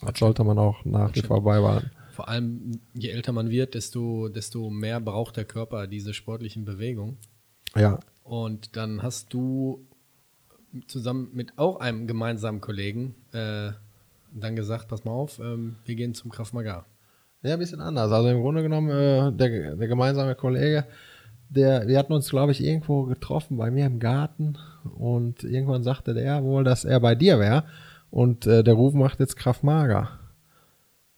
Das 0.05 0.19
sollte 0.19 0.43
man 0.43 0.59
auch 0.59 0.85
nach 0.85 1.15
wie 1.15 1.23
vor 1.23 1.45
beibehalten 1.45 1.93
vor 2.21 2.29
allem 2.29 2.81
je 2.93 3.09
älter 3.09 3.33
man 3.33 3.49
wird, 3.49 3.73
desto, 3.73 4.29
desto 4.29 4.69
mehr 4.69 5.01
braucht 5.01 5.39
der 5.39 5.47
Körper 5.47 5.87
diese 5.87 6.13
sportlichen 6.13 6.67
Bewegungen. 6.67 7.17
Ja. 7.75 7.99
Und 8.25 8.77
dann 8.77 9.03
hast 9.03 9.33
du 9.33 9.87
zusammen 10.87 11.31
mit 11.33 11.57
auch 11.57 11.81
einem 11.81 12.07
gemeinsamen 12.07 12.61
Kollegen 12.61 13.15
äh, 13.33 13.71
dann 14.33 14.55
gesagt, 14.55 14.89
pass 14.89 15.07
mal 15.07 15.13
auf, 15.13 15.39
ähm, 15.39 15.77
wir 15.87 15.95
gehen 15.95 16.13
zum 16.13 16.31
Krav 16.31 16.53
Maga. 16.53 16.85
Ja, 17.43 17.55
ein 17.55 17.59
bisschen 17.59 17.81
anders. 17.81 18.13
Also 18.13 18.29
im 18.29 18.43
Grunde 18.43 18.63
genommen, 18.63 18.91
äh, 18.91 19.33
der, 19.33 19.77
der 19.77 19.89
gemeinsame 19.89 20.35
Kollege, 20.35 20.85
der, 21.49 21.89
wir 21.89 21.99
hatten 21.99 22.13
uns, 22.13 22.29
glaube 22.29 22.53
ich, 22.53 22.63
irgendwo 22.63 23.05
getroffen 23.05 23.57
bei 23.57 23.71
mir 23.71 23.87
im 23.87 23.99
Garten 23.99 24.59
und 24.99 25.43
irgendwann 25.43 25.85
sagte 25.85 26.13
der 26.13 26.45
wohl, 26.45 26.65
dass 26.65 26.85
er 26.85 27.01
bei 27.01 27.15
dir 27.15 27.39
wäre 27.39 27.65
und 28.11 28.47
äh, 28.47 28.63
der 28.63 28.75
Ruf 28.75 28.93
macht 28.93 29.21
jetzt 29.21 29.37
Krav 29.39 29.63
Maga. 29.63 30.20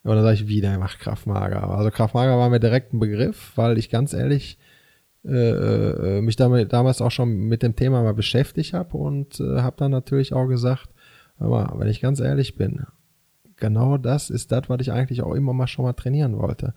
Und 0.04 0.16
dann 0.16 0.22
sage 0.22 0.34
ich, 0.34 0.48
wieder 0.48 0.76
macht 0.78 0.98
Kraftmager. 0.98 1.70
Also 1.70 1.90
Kraftmager 1.90 2.36
war 2.36 2.50
mir 2.50 2.60
direkt 2.60 2.92
ein 2.92 2.98
Begriff, 2.98 3.52
weil 3.56 3.78
ich 3.78 3.88
ganz 3.88 4.12
ehrlich 4.12 4.58
äh, 5.24 6.18
äh, 6.18 6.20
mich 6.20 6.34
damit 6.34 6.72
damals 6.72 7.00
auch 7.00 7.12
schon 7.12 7.46
mit 7.46 7.62
dem 7.62 7.76
Thema 7.76 8.02
mal 8.02 8.14
beschäftigt 8.14 8.72
habe 8.72 8.96
und 8.96 9.38
äh, 9.38 9.60
habe 9.60 9.76
dann 9.78 9.92
natürlich 9.92 10.32
auch 10.32 10.46
gesagt, 10.46 10.88
aber 11.38 11.74
wenn 11.76 11.86
ich 11.86 12.00
ganz 12.00 12.18
ehrlich 12.18 12.56
bin, 12.56 12.84
genau 13.56 13.98
das 13.98 14.30
ist 14.30 14.50
das, 14.50 14.68
was 14.68 14.80
ich 14.80 14.90
eigentlich 14.90 15.22
auch 15.22 15.34
immer 15.34 15.52
mal 15.52 15.68
schon 15.68 15.84
mal 15.84 15.92
trainieren 15.92 16.36
wollte. 16.36 16.74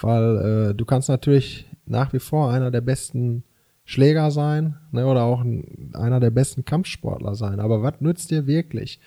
Weil 0.00 0.36
äh, 0.70 0.74
du 0.74 0.84
kannst 0.84 1.08
natürlich 1.08 1.66
nach 1.86 2.12
wie 2.12 2.18
vor 2.18 2.52
einer 2.52 2.70
der 2.70 2.82
besten 2.82 3.44
Schläger 3.84 4.30
sein 4.30 4.76
ne, 4.92 5.06
oder 5.06 5.22
auch 5.22 5.40
ein, 5.40 5.92
einer 5.94 6.20
der 6.20 6.30
besten 6.30 6.66
Kampfsportler 6.66 7.34
sein. 7.34 7.58
Aber 7.58 7.82
was 7.82 8.00
nützt 8.00 8.30
dir 8.30 8.46
wirklich, 8.46 9.00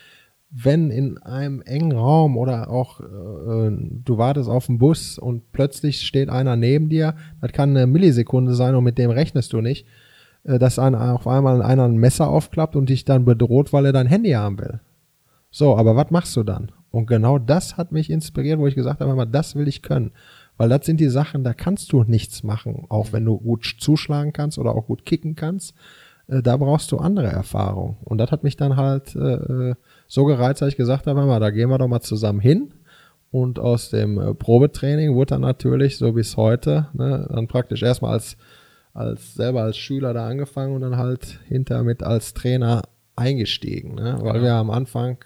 wenn 0.51 0.91
in 0.91 1.17
einem 1.19 1.61
engen 1.61 1.93
Raum 1.93 2.37
oder 2.37 2.69
auch 2.69 2.99
äh, 2.99 3.71
du 3.71 4.17
wartest 4.17 4.49
auf 4.49 4.65
den 4.65 4.79
Bus 4.79 5.17
und 5.17 5.51
plötzlich 5.53 6.01
steht 6.01 6.29
einer 6.29 6.57
neben 6.57 6.89
dir, 6.89 7.15
das 7.39 7.53
kann 7.53 7.69
eine 7.69 7.87
Millisekunde 7.87 8.53
sein 8.53 8.75
und 8.75 8.83
mit 8.83 8.97
dem 8.97 9.11
rechnest 9.11 9.53
du 9.53 9.61
nicht, 9.61 9.85
äh, 10.43 10.59
dass 10.59 10.77
ein, 10.77 10.93
auf 10.93 11.25
einmal 11.25 11.61
einer 11.61 11.85
ein 11.85 11.95
Messer 11.95 12.27
aufklappt 12.27 12.75
und 12.75 12.89
dich 12.89 13.05
dann 13.05 13.23
bedroht, 13.23 13.71
weil 13.71 13.85
er 13.85 13.93
dein 13.93 14.07
Handy 14.07 14.31
haben 14.31 14.59
will. 14.59 14.81
So, 15.51 15.77
aber 15.77 15.95
was 15.95 16.11
machst 16.11 16.35
du 16.35 16.43
dann? 16.43 16.71
Und 16.91 17.07
genau 17.07 17.39
das 17.39 17.77
hat 17.77 17.93
mich 17.93 18.09
inspiriert, 18.09 18.59
wo 18.59 18.67
ich 18.67 18.75
gesagt 18.75 18.99
habe, 18.99 19.27
das 19.27 19.55
will 19.55 19.69
ich 19.69 19.81
können. 19.81 20.11
Weil 20.57 20.67
das 20.67 20.85
sind 20.85 20.99
die 20.99 21.09
Sachen, 21.09 21.45
da 21.45 21.53
kannst 21.53 21.93
du 21.93 22.03
nichts 22.03 22.43
machen, 22.43 22.85
auch 22.89 23.13
wenn 23.13 23.23
du 23.23 23.37
gut 23.37 23.77
zuschlagen 23.79 24.33
kannst 24.33 24.59
oder 24.59 24.75
auch 24.75 24.85
gut 24.85 25.05
kicken 25.05 25.35
kannst. 25.35 25.73
Äh, 26.27 26.41
da 26.41 26.57
brauchst 26.57 26.91
du 26.91 26.97
andere 26.97 27.27
Erfahrung. 27.27 27.97
Und 28.03 28.17
das 28.17 28.31
hat 28.31 28.43
mich 28.43 28.57
dann 28.57 28.75
halt 28.75 29.15
äh, 29.15 29.75
so 30.12 30.26
gereizt, 30.26 30.62
dass 30.62 30.67
ich 30.67 30.76
gesagt 30.76 31.08
habe, 31.08 31.26
mal, 31.26 31.39
da 31.39 31.52
gehen 31.52 31.69
wir 31.69 31.78
doch 31.78 31.88
mal 31.88 32.02
zusammen 32.02 32.41
hin. 32.41 32.74
Und 33.32 33.60
aus 33.60 33.91
dem 33.91 34.19
äh, 34.19 34.34
Probetraining 34.34 35.15
wurde 35.15 35.36
dann 35.36 35.41
natürlich, 35.41 35.97
so 35.97 36.12
bis 36.12 36.36
heute, 36.36 36.89
ne, 36.91 37.30
dann 37.32 37.47
praktisch 37.47 37.82
erstmal 37.82 38.12
als, 38.12 38.36
als 38.93 39.36
selber 39.36 39.62
als 39.62 39.78
Schüler 39.78 40.13
da 40.13 40.28
angefangen 40.28 40.76
und 40.76 40.82
dann 40.82 40.97
halt 40.97 41.39
hinter 41.47 41.84
mit 41.84 42.04
als 42.04 42.34
Trainer 42.34 42.82
eingestiegen. 43.15 43.95
Ne? 43.95 44.17
Weil 44.19 44.36
ja. 44.36 44.41
wir 44.41 44.54
am 44.56 44.69
Anfang 44.69 45.17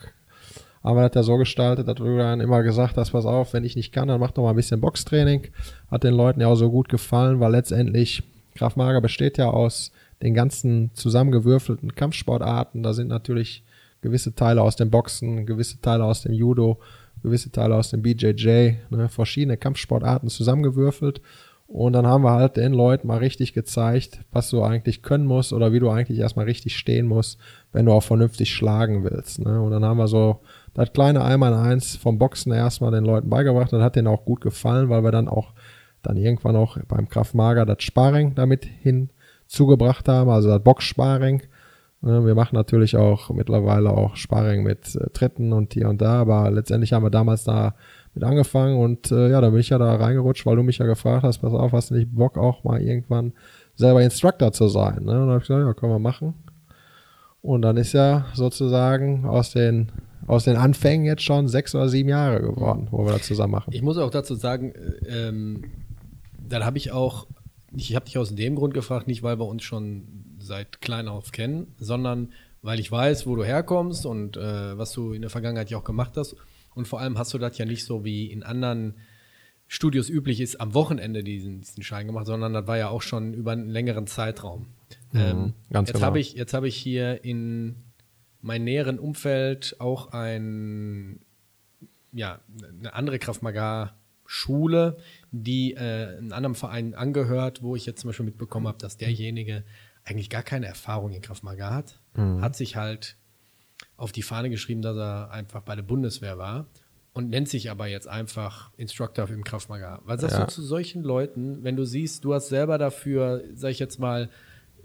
haben 0.84 0.98
wir 0.98 1.10
das 1.10 1.16
ja 1.16 1.24
so 1.24 1.38
gestaltet, 1.38 1.88
dass 1.88 1.96
du 1.96 2.16
dann 2.16 2.40
immer 2.40 2.62
gesagt 2.62 2.96
hast, 2.98 3.10
pass 3.10 3.26
auf, 3.26 3.54
wenn 3.54 3.64
ich 3.64 3.76
nicht 3.76 3.92
kann, 3.92 4.08
dann 4.08 4.20
mach 4.20 4.32
doch 4.32 4.44
mal 4.44 4.52
ein 4.52 4.56
bisschen 4.56 4.82
Boxtraining. 4.82 5.48
Hat 5.90 6.04
den 6.04 6.14
Leuten 6.14 6.42
ja 6.42 6.48
auch 6.48 6.56
so 6.56 6.70
gut 6.70 6.90
gefallen, 6.90 7.40
weil 7.40 7.54
letztendlich 7.54 8.22
Graf 8.54 8.76
Mager 8.76 9.02
besteht 9.02 9.40
ja 9.40 9.48
aus 9.48 9.92
den 10.22 10.36
ganzen 10.36 10.92
zusammengewürfelten 10.94 11.96
Kampfsportarten. 11.96 12.84
Da 12.84 12.94
sind 12.94 13.08
natürlich 13.08 13.64
gewisse 14.06 14.36
Teile 14.36 14.62
aus 14.62 14.76
dem 14.76 14.92
Boxen, 14.92 15.46
gewisse 15.46 15.82
Teile 15.82 16.06
aus 16.06 16.22
dem 16.22 16.34
Judo, 16.34 16.80
gewisse 17.24 17.52
Teile 17.52 17.76
aus 17.76 17.90
dem 17.90 18.02
BJJ, 18.02 18.76
ne, 18.90 19.10
verschiedene 19.10 19.58
Kampfsportarten 19.58 20.30
zusammengewürfelt. 20.30 21.22
Und 21.68 21.94
dann 21.94 22.06
haben 22.06 22.24
wir 22.24 22.32
halt 22.32 22.58
den 22.58 22.74
Leuten 22.74 23.08
mal 23.08 23.18
richtig 23.18 23.54
gezeigt, 23.54 24.20
was 24.32 24.52
du 24.52 24.62
eigentlich 24.62 25.02
können 25.02 25.26
musst 25.26 25.52
oder 25.52 25.74
wie 25.74 25.80
du 25.80 25.90
eigentlich 25.90 26.20
erstmal 26.20 26.46
richtig 26.46 26.78
stehen 26.78 27.08
musst, 27.08 27.40
wenn 27.72 27.88
du 27.88 27.92
auch 27.92 28.04
vernünftig 28.04 28.54
schlagen 28.54 29.04
willst. 29.04 29.40
Ne? 29.40 29.60
Und 29.60 29.72
dann 29.72 29.84
haben 29.84 29.98
wir 29.98 30.08
so 30.08 30.42
das 30.76 30.94
kleine 30.94 31.24
Einmal-Eins 31.24 31.96
vom 31.96 32.20
Boxen 32.20 32.54
erstmal 32.54 32.92
den 32.92 33.04
Leuten 33.04 33.30
beigebracht. 33.30 33.74
Das 33.74 33.82
hat 33.82 33.96
denen 33.96 34.08
auch 34.08 34.26
gut 34.26 34.42
gefallen, 34.42 34.90
weil 34.90 35.04
wir 35.04 35.12
dann 35.12 35.28
auch 35.28 35.54
dann 36.04 36.18
irgendwann 36.18 36.56
auch 36.56 36.78
beim 36.88 37.10
Kraftmager 37.10 37.66
das 37.66 37.82
Sparring 37.82 38.36
damit 38.36 38.66
hin 38.66 39.10
zugebracht 39.48 40.08
haben, 40.08 40.30
also 40.30 40.50
das 40.50 40.64
Box-Sparring. 40.64 41.42
Wir 42.06 42.36
machen 42.36 42.56
natürlich 42.56 42.96
auch 42.98 43.32
mittlerweile 43.32 43.90
auch 43.90 44.16
Sparring 44.16 44.62
mit 44.62 44.96
äh, 44.96 45.10
Tritten 45.10 45.54
und 45.54 45.74
hier 45.74 45.90
und 45.90 46.02
da, 46.02 46.22
aber 46.22 46.52
letztendlich 46.52 46.94
haben 46.94 47.04
wir 47.04 47.10
damals 47.10 47.46
da 47.46 47.74
mit 48.14 48.24
angefangen 48.24 48.78
und 48.78 49.12
äh, 49.12 49.32
ja, 49.32 49.42
da 49.42 49.50
bin 49.50 49.60
ich 49.60 49.70
ja 49.70 49.80
da 49.80 49.96
reingerutscht, 49.96 50.46
weil 50.46 50.56
du 50.56 50.62
mich 50.62 50.78
ja 50.78 50.86
gefragt 50.86 51.24
hast, 51.24 51.40
pass 51.40 51.52
auf, 51.52 51.72
hast 51.72 51.90
du 51.90 51.96
nicht 51.96 52.14
Bock 52.14 52.38
auch 52.38 52.64
mal 52.64 52.80
irgendwann 52.80 53.34
selber 53.76 54.04
Instructor 54.04 54.52
zu 54.52 54.68
sein? 54.68 55.04
Ne? 55.04 55.14
Und 55.14 55.20
dann 55.20 55.30
habe 55.30 55.38
ich 55.40 55.48
gesagt, 55.48 55.66
ja, 55.66 55.74
können 55.74 55.94
wir 55.94 56.00
machen. 56.00 56.36
Und 57.42 57.64
dann 57.64 57.76
ist 57.76 57.94
ja 57.94 58.28
sozusagen 58.36 59.26
aus 59.26 59.52
den 59.52 59.92
aus 60.28 60.44
den 60.44 60.58
Anfängen 60.58 61.06
jetzt 61.06 61.24
schon 61.24 61.48
sechs 61.48 61.74
oder 61.74 61.90
sieben 61.90 62.10
Jahre 62.10 62.42
geworden, 62.42 62.88
wo 62.92 63.06
wir 63.06 63.14
das 63.14 63.24
zusammen 63.24 63.52
machen. 63.52 63.72
Ich 63.74 63.82
muss 63.82 63.98
auch 63.98 64.10
dazu 64.12 64.36
sagen, 64.36 64.74
äh, 64.74 65.28
ähm, 65.28 65.64
dann 66.48 66.66
habe 66.66 66.78
ich 66.78 66.92
auch 66.92 67.26
ich 67.76 67.96
habe 67.96 68.06
dich 68.06 68.18
aus 68.20 68.34
dem 68.34 68.56
Grund 68.56 68.76
gefragt, 68.76 69.08
nicht 69.08 69.24
weil 69.24 69.40
wir 69.40 69.48
uns 69.48 69.64
schon 69.64 70.25
seit 70.46 70.82
klein 70.82 71.08
auf 71.08 71.32
kennen, 71.32 71.74
sondern 71.78 72.32
weil 72.62 72.80
ich 72.80 72.92
weiß, 72.92 73.28
wo 73.28 73.36
du 73.36 73.44
herkommst 73.44 74.06
und 74.06 74.38
äh, 74.38 74.78
was 74.78 74.92
du 74.92 75.14
in 75.14 75.22
der 75.22 75.30
Vergangenheit 75.30 75.70
ja 75.70 75.78
auch 75.78 75.84
gemacht 75.84 76.14
hast. 76.18 76.36
Und 76.74 76.88
vor 76.88 77.00
allem 77.00 77.18
hast 77.18 77.34
du 77.34 77.38
das 77.38 77.58
ja 77.58 77.66
nicht 77.66 77.86
so 77.86 78.04
wie 78.04 78.26
in 78.26 78.44
anderen 78.44 78.96
Studios 79.68 80.10
üblich 80.10 80.42
ist, 80.42 80.62
am 80.62 80.74
Wochenende 80.74 81.24
diesen, 81.24 81.62
diesen 81.62 81.84
Schein 81.84 82.08
gemacht, 82.08 82.26
sondern 82.26 82.54
das 82.54 82.68
war 82.68 82.78
ja 82.78 82.90
auch 82.90 83.02
schon 83.02 83.34
über 83.34 83.52
einen 83.52 83.70
längeren 83.70 84.08
Zeitraum. 84.08 84.68
Mhm, 85.12 85.20
ähm, 85.20 85.54
ganz 85.72 85.90
jetzt 85.90 85.98
genau. 85.98 86.08
habe 86.08 86.20
ich, 86.20 86.34
jetzt 86.34 86.54
habe 86.54 86.68
ich 86.68 86.76
hier 86.76 87.24
in 87.24 87.76
meinem 88.42 88.64
näheren 88.66 89.00
Umfeld 89.00 89.76
auch 89.80 90.12
ein, 90.12 91.20
ja, 92.12 92.40
eine 92.80 92.94
andere 92.94 93.20
Kraft 93.20 93.42
Maga 93.42 93.96
Schule, 94.28 94.98
die 95.32 95.74
äh, 95.74 96.18
einem 96.18 96.34
anderen 96.34 96.56
Verein 96.56 96.96
angehört, 96.96 97.62
wo 97.62 97.76
ich 97.76 97.86
jetzt 97.86 98.02
zum 98.02 98.10
Beispiel 98.10 98.26
mitbekommen 98.26 98.68
habe, 98.68 98.78
dass 98.80 98.98
derjenige 98.98 99.64
eigentlich 100.06 100.30
gar 100.30 100.44
keine 100.44 100.68
Erfahrung 100.68 101.12
in 101.12 101.22
Kraft 101.22 101.44
Maga 101.44 101.72
hat, 101.74 102.00
hat 102.16 102.56
sich 102.56 102.76
halt 102.76 103.18
auf 103.98 104.12
die 104.12 104.22
Fahne 104.22 104.50
geschrieben, 104.50 104.82
dass 104.82 104.96
er 104.96 105.32
einfach 105.32 105.62
bei 105.62 105.76
der 105.76 105.84
Bundeswehr 105.84 106.38
war 106.38 106.68
und 107.14 107.30
nennt 107.30 107.50
sich 107.50 107.72
aber 107.72 107.88
jetzt 107.88 108.08
einfach 108.08 108.72
Instructor 108.78 109.30
im 109.30 109.44
Krav 109.44 109.68
Maga. 109.70 110.02
Was 110.06 110.22
sagst 110.22 110.38
Ja. 110.38 110.46
du 110.46 110.52
zu 110.52 110.62
solchen 110.62 111.02
Leuten, 111.04 111.64
wenn 111.64 111.76
du 111.76 111.86
siehst, 111.86 112.24
du 112.24 112.34
hast 112.34 112.50
selber 112.50 112.78
dafür, 112.78 113.44
sag 113.54 113.72
ich 113.72 113.80
jetzt 113.80 114.00
mal, 114.00 114.30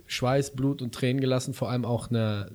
Schweiß, 0.06 0.52
Blut 0.56 0.80
und 0.82 0.94
Tränen 0.94 1.20
gelassen, 1.20 1.54
vor 1.54 1.70
allem 1.70 1.84
auch 1.84 2.08
eine 2.10 2.50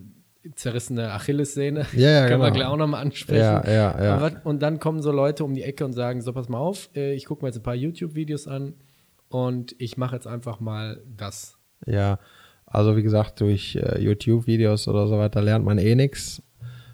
zerrissene 0.55 1.11
Achillessehne. 1.11 1.85
Ja, 1.93 2.09
ja, 2.09 2.21
Können 2.27 2.41
wir 2.41 2.47
genau. 2.47 2.55
gleich 2.55 2.67
auch 2.67 2.77
nochmal 2.77 3.01
ansprechen. 3.01 3.41
Ja, 3.41 3.65
ja, 3.69 4.03
ja. 4.29 4.41
Und 4.43 4.61
dann 4.61 4.79
kommen 4.79 5.01
so 5.01 5.11
Leute 5.11 5.43
um 5.43 5.53
die 5.53 5.63
Ecke 5.63 5.85
und 5.85 5.93
sagen, 5.93 6.21
so 6.21 6.33
pass 6.33 6.49
mal 6.49 6.57
auf, 6.59 6.89
äh, 6.95 7.13
ich 7.13 7.25
gucke 7.25 7.43
mir 7.43 7.49
jetzt 7.49 7.57
ein 7.57 7.63
paar 7.63 7.75
YouTube-Videos 7.75 8.47
an 8.47 8.73
und 9.29 9.75
ich 9.79 9.97
mache 9.97 10.15
jetzt 10.15 10.27
einfach 10.27 10.59
mal 10.59 11.01
das. 11.05 11.57
Ja, 11.85 12.19
also 12.65 12.97
wie 12.97 13.03
gesagt, 13.03 13.41
durch 13.41 13.75
äh, 13.75 14.01
YouTube-Videos 14.01 14.87
oder 14.87 15.07
so 15.07 15.17
weiter 15.17 15.41
lernt 15.41 15.65
man 15.65 15.77
eh 15.77 15.95
nichts. 15.95 16.41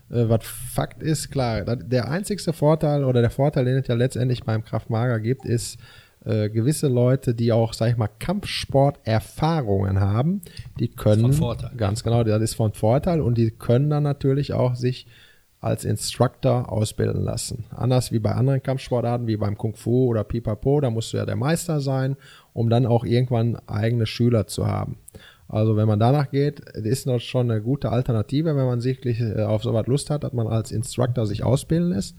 Äh, 0.09 0.29
was 0.29 0.45
Fakt 0.45 1.01
ist, 1.01 1.31
klar, 1.31 1.63
der 1.63 2.09
einzigste 2.09 2.53
Vorteil 2.53 3.03
oder 3.03 3.21
der 3.21 3.31
Vorteil, 3.31 3.65
den 3.65 3.77
es 3.77 3.87
ja 3.87 3.95
letztendlich 3.95 4.43
beim 4.43 4.63
Kraftmager 4.63 5.19
gibt, 5.19 5.45
ist, 5.45 5.79
äh, 6.23 6.49
gewisse 6.49 6.87
Leute, 6.87 7.33
die 7.33 7.51
auch, 7.51 7.73
sag 7.73 7.89
ich 7.89 7.97
mal, 7.97 8.09
Kampfsport-Erfahrungen 8.19 9.99
haben, 9.99 10.41
die 10.79 10.89
können. 10.89 11.21
von 11.21 11.33
Vorteil. 11.33 11.71
Ganz 11.75 12.03
genau, 12.03 12.23
das 12.23 12.41
ist 12.41 12.55
von 12.55 12.73
Vorteil 12.73 13.21
und 13.21 13.37
die 13.37 13.49
können 13.49 13.89
dann 13.89 14.03
natürlich 14.03 14.53
auch 14.53 14.75
sich 14.75 15.07
als 15.59 15.85
Instructor 15.85 16.71
ausbilden 16.71 17.23
lassen. 17.23 17.65
Anders 17.69 18.11
wie 18.11 18.19
bei 18.19 18.31
anderen 18.31 18.63
Kampfsportarten, 18.63 19.27
wie 19.27 19.37
beim 19.37 19.57
Kung 19.57 19.75
Fu 19.75 20.07
oder 20.07 20.23
Pipapo, 20.23 20.81
da 20.81 20.89
musst 20.89 21.13
du 21.13 21.17
ja 21.17 21.25
der 21.25 21.35
Meister 21.35 21.79
sein, 21.79 22.17
um 22.53 22.69
dann 22.69 22.87
auch 22.87 23.05
irgendwann 23.05 23.55
eigene 23.67 24.07
Schüler 24.07 24.47
zu 24.47 24.67
haben. 24.67 24.97
Also 25.51 25.75
wenn 25.75 25.87
man 25.87 25.99
danach 25.99 26.31
geht, 26.31 26.59
ist 26.61 27.07
das 27.07 27.23
schon 27.23 27.51
eine 27.51 27.61
gute 27.61 27.89
Alternative, 27.91 28.55
wenn 28.55 28.65
man 28.65 28.83
wirklich 28.83 29.19
äh, 29.19 29.41
auf 29.43 29.63
sowas 29.63 29.85
Lust 29.87 30.09
hat, 30.09 30.23
dass 30.23 30.33
man 30.33 30.47
als 30.47 30.71
Instructor 30.71 31.25
sich 31.25 31.43
ausbilden 31.43 31.89
lässt. 31.89 32.15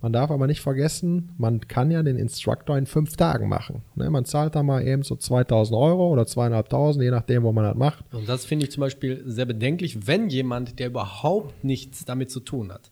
Man 0.00 0.12
darf 0.12 0.30
aber 0.30 0.46
nicht 0.46 0.60
vergessen, 0.62 1.32
man 1.38 1.60
kann 1.68 1.90
ja 1.90 2.02
den 2.02 2.16
Instructor 2.16 2.76
in 2.78 2.86
fünf 2.86 3.14
Tagen 3.16 3.48
machen. 3.48 3.82
Ne, 3.94 4.10
man 4.10 4.24
zahlt 4.24 4.54
da 4.56 4.62
mal 4.62 4.84
eben 4.84 5.02
so 5.02 5.14
2000 5.16 5.76
Euro 5.78 6.08
oder 6.08 6.26
zweieinhalbtausend, 6.26 7.04
je 7.04 7.10
nachdem, 7.10 7.42
wo 7.44 7.52
man 7.52 7.64
das 7.64 7.76
macht. 7.76 8.04
Und 8.12 8.28
das 8.28 8.44
finde 8.44 8.64
ich 8.66 8.72
zum 8.72 8.80
Beispiel 8.80 9.22
sehr 9.26 9.44
bedenklich, 9.44 10.06
wenn 10.08 10.28
jemand, 10.28 10.78
der 10.80 10.88
überhaupt 10.88 11.62
nichts 11.62 12.04
damit 12.04 12.30
zu 12.30 12.40
tun 12.40 12.72
hat, 12.72 12.90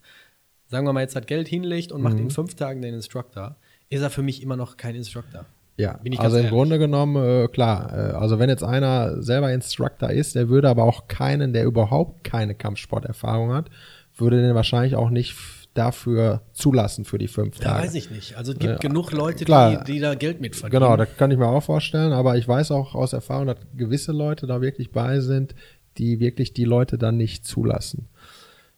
sagen 0.68 0.86
wir 0.86 0.92
mal 0.92 1.00
jetzt 1.00 1.16
hat 1.16 1.26
Geld 1.26 1.48
hinlegt 1.48 1.90
und 1.90 2.02
macht 2.02 2.14
Mhm. 2.16 2.24
in 2.24 2.30
fünf 2.30 2.54
Tagen 2.54 2.80
den 2.82 2.94
Instructor, 2.94 3.56
ist 3.88 4.02
er 4.02 4.10
für 4.10 4.22
mich 4.22 4.40
immer 4.42 4.56
noch 4.56 4.76
kein 4.76 4.94
Instructor. 4.94 5.46
Ja, 5.80 5.98
also 6.18 6.36
im 6.36 6.44
ehrlich. 6.44 6.50
Grunde 6.50 6.78
genommen, 6.78 7.16
äh, 7.16 7.48
klar, 7.48 7.92
äh, 7.92 8.12
also 8.12 8.38
wenn 8.38 8.50
jetzt 8.50 8.62
einer 8.64 9.22
selber 9.22 9.52
Instructor 9.52 10.10
ist, 10.10 10.34
der 10.34 10.48
würde 10.48 10.68
aber 10.68 10.84
auch 10.84 11.08
keinen, 11.08 11.52
der 11.52 11.64
überhaupt 11.64 12.24
keine 12.24 12.54
Kampfsporterfahrung 12.54 13.52
hat, 13.52 13.70
würde 14.16 14.42
den 14.42 14.54
wahrscheinlich 14.54 14.94
auch 14.96 15.10
nicht 15.10 15.34
dafür 15.74 16.42
zulassen 16.52 17.04
für 17.04 17.16
die 17.16 17.28
fünf 17.28 17.58
Da 17.58 17.70
Tage. 17.70 17.84
weiß 17.84 17.94
ich 17.94 18.10
nicht. 18.10 18.36
Also 18.36 18.52
es 18.52 18.58
gibt 18.58 18.80
genug 18.80 19.12
Leute, 19.12 19.44
klar. 19.44 19.84
die, 19.84 19.92
die 19.94 20.00
da 20.00 20.14
Geld 20.14 20.40
mit 20.40 20.56
verdienen. 20.56 20.82
Genau, 20.82 20.96
das 20.96 21.16
kann 21.16 21.30
ich 21.30 21.38
mir 21.38 21.46
auch 21.46 21.62
vorstellen, 21.62 22.12
aber 22.12 22.36
ich 22.36 22.46
weiß 22.46 22.72
auch 22.72 22.94
aus 22.94 23.12
Erfahrung, 23.12 23.46
dass 23.46 23.58
gewisse 23.76 24.12
Leute 24.12 24.46
da 24.46 24.60
wirklich 24.60 24.90
bei 24.90 25.20
sind, 25.20 25.54
die 25.96 26.20
wirklich 26.20 26.52
die 26.52 26.64
Leute 26.64 26.98
dann 26.98 27.16
nicht 27.16 27.46
zulassen. 27.46 28.08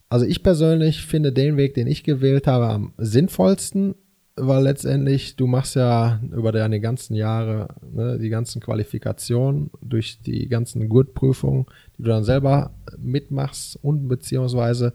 Also 0.09 0.27
ich 0.27 0.43
persönlich 0.43 1.07
finde 1.07 1.33
den 1.33 1.57
Weg, 1.57 1.75
den 1.75 1.87
ich 1.87 2.05
gewählt 2.05 2.47
habe, 2.47 2.67
am 2.67 2.93
sinnvollsten, 2.99 3.95
weil 4.37 4.63
letztendlich 4.63 5.37
du 5.37 5.47
machst 5.47 5.77
ja 5.77 6.21
über 6.31 6.53
deine 6.53 6.81
ganzen 6.81 7.15
Jahre 7.15 7.69
ne, 7.93 8.19
die 8.19 8.31
ganzen 8.31 8.61
Qualifikationen 8.63 9.71
durch 9.83 10.21
die 10.23 10.49
ganzen 10.49 10.89
Gurtprüfungen, 10.89 11.67
die 11.99 12.03
du 12.03 12.09
dann 12.09 12.25
selber 12.25 12.71
mitmachst 12.99 13.79
und 13.83 14.09
beziehungsweise 14.09 14.95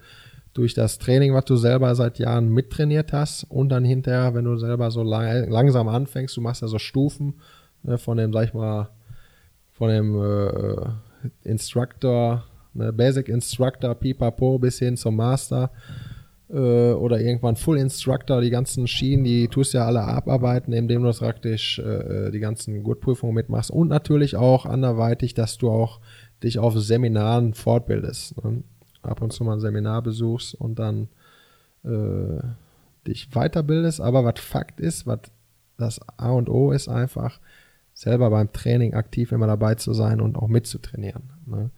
durch 0.54 0.74
das 0.74 0.98
Training, 0.98 1.36
was 1.36 1.46
du 1.46 1.56
selber 1.56 1.94
seit 1.94 2.18
Jahren 2.18 2.50
mittrainiert 2.50 3.14
hast 3.14 3.44
und 3.44 3.70
dann 3.70 3.86
hinterher, 3.86 4.34
wenn 4.34 4.46
du 4.46 4.58
selber 4.58 4.90
so 4.90 5.04
lang, 5.04 5.48
langsam 5.50 5.88
anfängst, 5.88 6.36
du 6.36 6.42
machst 6.42 6.64
ja 6.64 6.68
so 6.68 6.80
Stufen 6.80 7.36
ne, 7.84 8.00
von 8.00 8.18
dem, 8.18 8.34
sag 8.34 8.46
ich 8.46 8.54
mal, 8.56 8.90
von 9.74 9.90
dem 9.90 10.20
äh, 10.20 11.48
Instructor, 11.48 12.44
ne, 12.74 12.92
Basic 12.92 13.30
Instructor, 13.30 13.94
Pipapo 13.94 14.58
bis 14.58 14.80
hin 14.80 14.98
zum 14.98 15.16
Master 15.16 15.70
äh, 16.50 16.92
oder 16.92 17.20
irgendwann 17.20 17.56
Full 17.56 17.78
Instructor, 17.78 18.42
die 18.42 18.50
ganzen 18.50 18.88
Schienen, 18.88 19.24
die 19.24 19.48
tust 19.48 19.74
ja 19.74 19.86
alle 19.86 20.04
abarbeiten, 20.04 20.74
indem 20.74 21.04
du 21.04 21.12
praktisch 21.12 21.80
äh, 21.80 22.32
die 22.32 22.40
ganzen 22.40 22.84
Gurtprüfungen 22.84 23.36
mitmachst 23.36 23.72
und 23.72 23.90
natürlich 23.90 24.36
auch 24.36 24.66
anderweitig, 24.66 25.34
dass 25.34 25.58
du 25.58 25.70
auch 25.70 26.00
dich 26.44 26.60
auf 26.60 26.78
Seminaren 26.78 27.54
fortbildest. 27.54 28.44
Ne? 28.44 28.64
Ab 29.02 29.22
und 29.22 29.34
zu 29.34 29.44
mal 29.44 29.54
ein 29.54 29.60
Seminar 29.60 30.02
besuchst 30.02 30.56
und 30.56 30.80
dann 30.80 31.10
äh, 31.84 32.42
dich 33.08 33.30
weiterbildest, 33.32 34.02
aber 34.02 34.24
was 34.24 34.40
Fakt 34.40 34.80
ist, 34.80 35.08
was 35.08 35.20
das 35.78 36.00
A 36.18 36.32
und 36.32 36.50
O 36.50 36.72
ist 36.72 36.88
einfach, 36.88 37.40
selber 37.94 38.30
beim 38.30 38.52
Training 38.52 38.94
aktiv 38.94 39.32
immer 39.32 39.48
dabei 39.48 39.76
zu 39.76 39.94
sein 39.94 40.22
und 40.22 40.38
auch 40.38 40.48
mitzutrainieren. 40.48 41.24
Ne? 41.46 41.72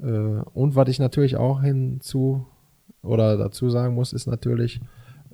Äh, 0.00 0.42
und 0.52 0.76
was 0.76 0.88
ich 0.88 0.98
natürlich 0.98 1.36
auch 1.36 1.62
hinzu 1.62 2.46
oder 3.04 3.36
dazu 3.36 3.70
sagen 3.70 3.94
muss, 3.94 4.12
ist 4.12 4.26
natürlich, 4.26 4.80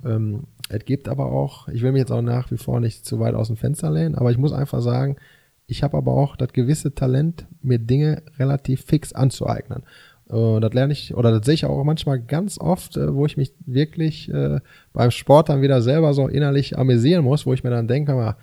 ähm, 0.03 0.43
es 0.69 0.85
gibt 0.85 1.07
aber 1.07 1.31
auch, 1.31 1.67
ich 1.67 1.81
will 1.81 1.91
mich 1.91 1.99
jetzt 1.99 2.11
auch 2.11 2.21
nach 2.21 2.51
wie 2.51 2.57
vor 2.57 2.79
nicht 2.79 3.05
zu 3.05 3.19
weit 3.19 3.35
aus 3.35 3.47
dem 3.47 3.57
Fenster 3.57 3.91
lehnen, 3.91 4.15
aber 4.15 4.31
ich 4.31 4.37
muss 4.37 4.53
einfach 4.53 4.81
sagen, 4.81 5.17
ich 5.67 5.83
habe 5.83 5.97
aber 5.97 6.13
auch 6.13 6.35
das 6.35 6.53
gewisse 6.53 6.93
Talent, 6.93 7.45
mir 7.61 7.79
Dinge 7.79 8.23
relativ 8.37 8.83
fix 8.85 9.13
anzueignen. 9.13 9.83
Äh, 10.29 10.59
das 10.59 10.73
lerne 10.73 10.93
ich, 10.93 11.15
oder 11.15 11.31
das 11.31 11.45
sehe 11.45 11.53
ich 11.53 11.65
auch 11.65 11.83
manchmal 11.83 12.19
ganz 12.19 12.59
oft, 12.59 12.97
äh, 12.97 13.13
wo 13.13 13.25
ich 13.25 13.37
mich 13.37 13.53
wirklich 13.65 14.29
äh, 14.29 14.59
beim 14.93 15.11
Sport 15.11 15.49
dann 15.49 15.61
wieder 15.61 15.81
selber 15.81 16.13
so 16.13 16.27
innerlich 16.27 16.77
amüsieren 16.77 17.23
muss, 17.23 17.45
wo 17.45 17.53
ich 17.53 17.63
mir 17.63 17.69
dann 17.69 17.87
denke, 17.87 18.13
mal, 18.13 18.35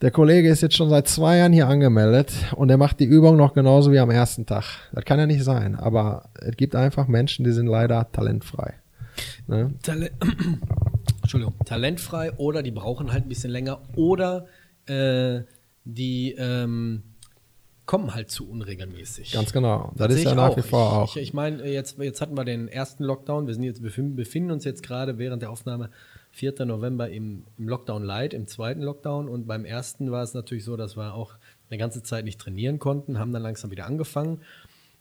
der 0.00 0.10
Kollege 0.10 0.48
ist 0.48 0.60
jetzt 0.60 0.76
schon 0.76 0.90
seit 0.90 1.08
zwei 1.08 1.38
Jahren 1.38 1.52
hier 1.52 1.66
angemeldet 1.68 2.32
und 2.54 2.70
er 2.70 2.76
macht 2.76 3.00
die 3.00 3.04
Übung 3.04 3.36
noch 3.36 3.54
genauso 3.54 3.92
wie 3.92 3.98
am 3.98 4.10
ersten 4.10 4.46
Tag. 4.46 4.64
Das 4.92 5.04
kann 5.04 5.18
ja 5.18 5.26
nicht 5.26 5.42
sein, 5.42 5.74
aber 5.74 6.30
es 6.40 6.56
gibt 6.56 6.76
einfach 6.76 7.08
Menschen, 7.08 7.44
die 7.44 7.52
sind 7.52 7.66
leider 7.66 8.10
talentfrei. 8.12 8.74
Ne? 9.48 9.74
Tale 9.82 10.10
Entschuldigung, 11.22 11.54
talentfrei 11.64 12.32
oder 12.34 12.62
die 12.62 12.70
brauchen 12.70 13.12
halt 13.12 13.24
ein 13.24 13.28
bisschen 13.28 13.50
länger 13.50 13.80
oder 13.96 14.46
äh, 14.86 15.40
die 15.84 16.34
ähm, 16.38 17.02
kommen 17.86 18.14
halt 18.14 18.30
zu 18.30 18.48
unregelmäßig. 18.48 19.32
Ganz 19.32 19.52
genau. 19.52 19.92
Das, 19.96 20.12
sehe 20.12 20.18
ist 20.18 20.24
ja 20.24 20.30
ich 20.30 20.36
nach 20.36 20.56
wie 20.56 20.62
vor 20.62 20.92
auch. 20.92 21.16
Ich, 21.16 21.22
ich 21.22 21.34
meine, 21.34 21.66
jetzt, 21.66 21.98
jetzt 21.98 22.20
hatten 22.20 22.36
wir 22.36 22.44
den 22.44 22.68
ersten 22.68 23.02
Lockdown. 23.02 23.46
Wir 23.46 23.54
sind 23.54 23.64
jetzt, 23.64 23.82
befinden, 23.82 24.14
befinden 24.14 24.50
uns 24.50 24.64
jetzt 24.64 24.82
gerade 24.82 25.18
während 25.18 25.42
der 25.42 25.50
Aufnahme 25.50 25.90
4. 26.38 26.64
November 26.64 27.10
im, 27.10 27.44
im 27.58 27.68
Lockdown 27.68 28.04
Light, 28.04 28.32
im 28.32 28.46
zweiten 28.46 28.80
Lockdown. 28.80 29.28
Und 29.28 29.46
beim 29.46 29.64
ersten 29.64 30.10
war 30.12 30.22
es 30.22 30.34
natürlich 30.34 30.64
so, 30.64 30.76
dass 30.76 30.96
wir 30.96 31.14
auch 31.14 31.34
eine 31.68 31.78
ganze 31.78 32.02
Zeit 32.02 32.24
nicht 32.24 32.40
trainieren 32.40 32.78
konnten, 32.78 33.18
haben 33.18 33.32
dann 33.32 33.42
langsam 33.42 33.70
wieder 33.70 33.86
angefangen. 33.86 34.40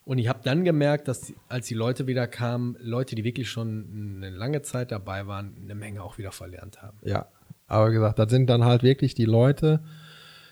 Und 0.04 0.18
ich 0.18 0.30
habe 0.30 0.40
dann 0.44 0.64
gemerkt, 0.64 1.08
dass 1.08 1.34
als 1.48 1.68
die 1.68 1.74
Leute 1.74 2.08
wieder 2.08 2.28
kamen, 2.28 2.76
Leute, 2.80 3.16
die 3.16 3.24
wirklich 3.24 3.50
schon 3.50 4.16
eine 4.18 4.30
lange 4.30 4.62
Zeit 4.62 4.92
dabei 4.92 5.28
waren, 5.28 5.54
eine 5.62 5.76
Menge 5.76 6.02
auch 6.02 6.18
wieder 6.18 6.32
verlernt 6.32 6.82
haben. 6.82 6.98
Ja, 7.04 7.28
aber 7.68 7.92
gesagt, 7.92 8.18
das 8.18 8.32
sind 8.32 8.50
dann 8.50 8.64
halt 8.64 8.84
wirklich 8.84 9.14
die 9.14 9.26
Leute. 9.26 9.82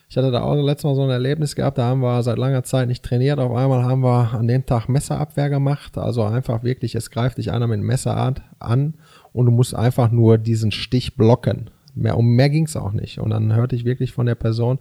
Ich 0.08 0.18
hatte 0.18 0.30
da 0.30 0.42
auch 0.42 0.56
letztes 0.56 0.84
Mal 0.84 0.96
so 0.96 1.04
ein 1.04 1.10
Erlebnis 1.10 1.56
gehabt, 1.56 1.78
da 1.78 1.86
haben 1.86 2.02
wir 2.02 2.22
seit 2.22 2.38
langer 2.38 2.64
Zeit 2.64 2.88
nicht 2.88 3.04
trainiert. 3.04 3.40
Auf 3.40 3.56
einmal 3.56 3.84
haben 3.84 4.02
wir 4.02 4.34
an 4.34 4.48
dem 4.48 4.66
Tag 4.66 4.88
Messerabwehr 4.88 5.50
gemacht. 5.50 5.98
Also 5.98 6.24
einfach 6.24 6.64
wirklich, 6.64 6.94
es 6.94 7.10
greift 7.10 7.38
dich 7.38 7.52
einer 7.52 7.68
mit 7.68 7.82
Messerart 7.82 8.44
an 8.60 8.96
und 9.36 9.46
du 9.48 9.52
musst 9.52 9.76
einfach 9.76 10.12
nur 10.12 10.38
diesen 10.38 10.72
Stich 10.72 11.18
blocken. 11.18 11.70
Mehr, 11.94 12.18
um 12.18 12.36
mehr 12.36 12.50
ging's 12.50 12.78
auch 12.78 12.94
nicht. 12.94 13.20
Und 13.20 13.32
dann 13.32 13.54
hörte 13.54 13.76
ich 13.76 13.84
wirklich 13.84 14.14
von 14.14 14.26
der 14.26 14.36
Person, 14.36 14.80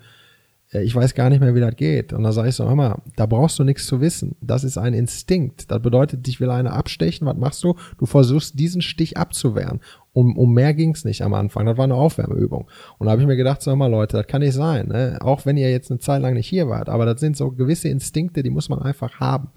äh, 0.72 0.84
ich 0.84 0.94
weiß 0.94 1.14
gar 1.14 1.28
nicht 1.28 1.40
mehr, 1.40 1.56
wie 1.56 1.60
das 1.60 1.74
geht. 1.74 2.12
Und 2.12 2.22
da 2.22 2.30
sage 2.30 2.50
ich 2.50 2.54
so, 2.54 2.64
hör 2.64 2.76
mal, 2.76 3.02
da 3.16 3.26
brauchst 3.26 3.58
du 3.58 3.64
nichts 3.64 3.84
zu 3.84 4.00
wissen. 4.00 4.36
Das 4.40 4.62
ist 4.62 4.78
ein 4.78 4.94
Instinkt. 4.94 5.72
Das 5.72 5.82
bedeutet, 5.82 6.28
dich 6.28 6.40
will 6.40 6.50
einer 6.50 6.72
abstechen. 6.72 7.26
Was 7.26 7.36
machst 7.36 7.64
du? 7.64 7.74
Du 7.98 8.06
versuchst, 8.06 8.56
diesen 8.56 8.80
Stich 8.80 9.16
abzuwehren. 9.16 9.80
Um, 10.12 10.38
um 10.38 10.54
mehr 10.54 10.72
ging's 10.72 11.04
nicht 11.04 11.22
am 11.22 11.34
Anfang. 11.34 11.66
Das 11.66 11.76
war 11.76 11.84
eine 11.84 11.96
Aufwärmeübung. 11.96 12.68
Und 12.98 13.06
da 13.06 13.10
habe 13.10 13.22
ich 13.22 13.26
mir 13.26 13.36
gedacht, 13.36 13.60
sag 13.60 13.74
mal, 13.74 13.90
Leute, 13.90 14.18
das 14.18 14.28
kann 14.28 14.40
nicht 14.40 14.54
sein. 14.54 14.86
Ne? 14.86 15.18
Auch 15.20 15.46
wenn 15.46 15.56
ihr 15.56 15.72
jetzt 15.72 15.90
eine 15.90 15.98
Zeit 15.98 16.22
lang 16.22 16.34
nicht 16.34 16.46
hier 16.46 16.68
wart. 16.68 16.88
Aber 16.88 17.06
das 17.06 17.18
sind 17.18 17.36
so 17.36 17.50
gewisse 17.50 17.88
Instinkte, 17.88 18.44
die 18.44 18.50
muss 18.50 18.68
man 18.68 18.78
einfach 18.78 19.18
haben. 19.18 19.48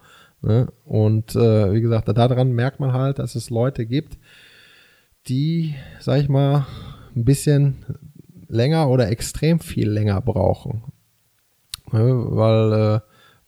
Ne? 0.42 0.68
Und 0.86 1.36
äh, 1.36 1.74
wie 1.74 1.82
gesagt, 1.82 2.08
daran 2.08 2.52
merkt 2.52 2.80
man 2.80 2.94
halt, 2.94 3.20
dass 3.20 3.36
es 3.36 3.50
Leute 3.50 3.86
gibt, 3.86 4.18
die, 5.30 5.76
sag 6.00 6.22
ich 6.22 6.30
mal, 6.30 6.66
ein 7.16 7.26
bisschen 7.26 7.86
länger 8.48 8.90
oder 8.90 9.10
extrem 9.10 9.60
viel 9.60 9.90
länger 9.90 10.22
brauchen. 10.22 10.84
Ne? 11.92 12.26
Weil 12.30 13.02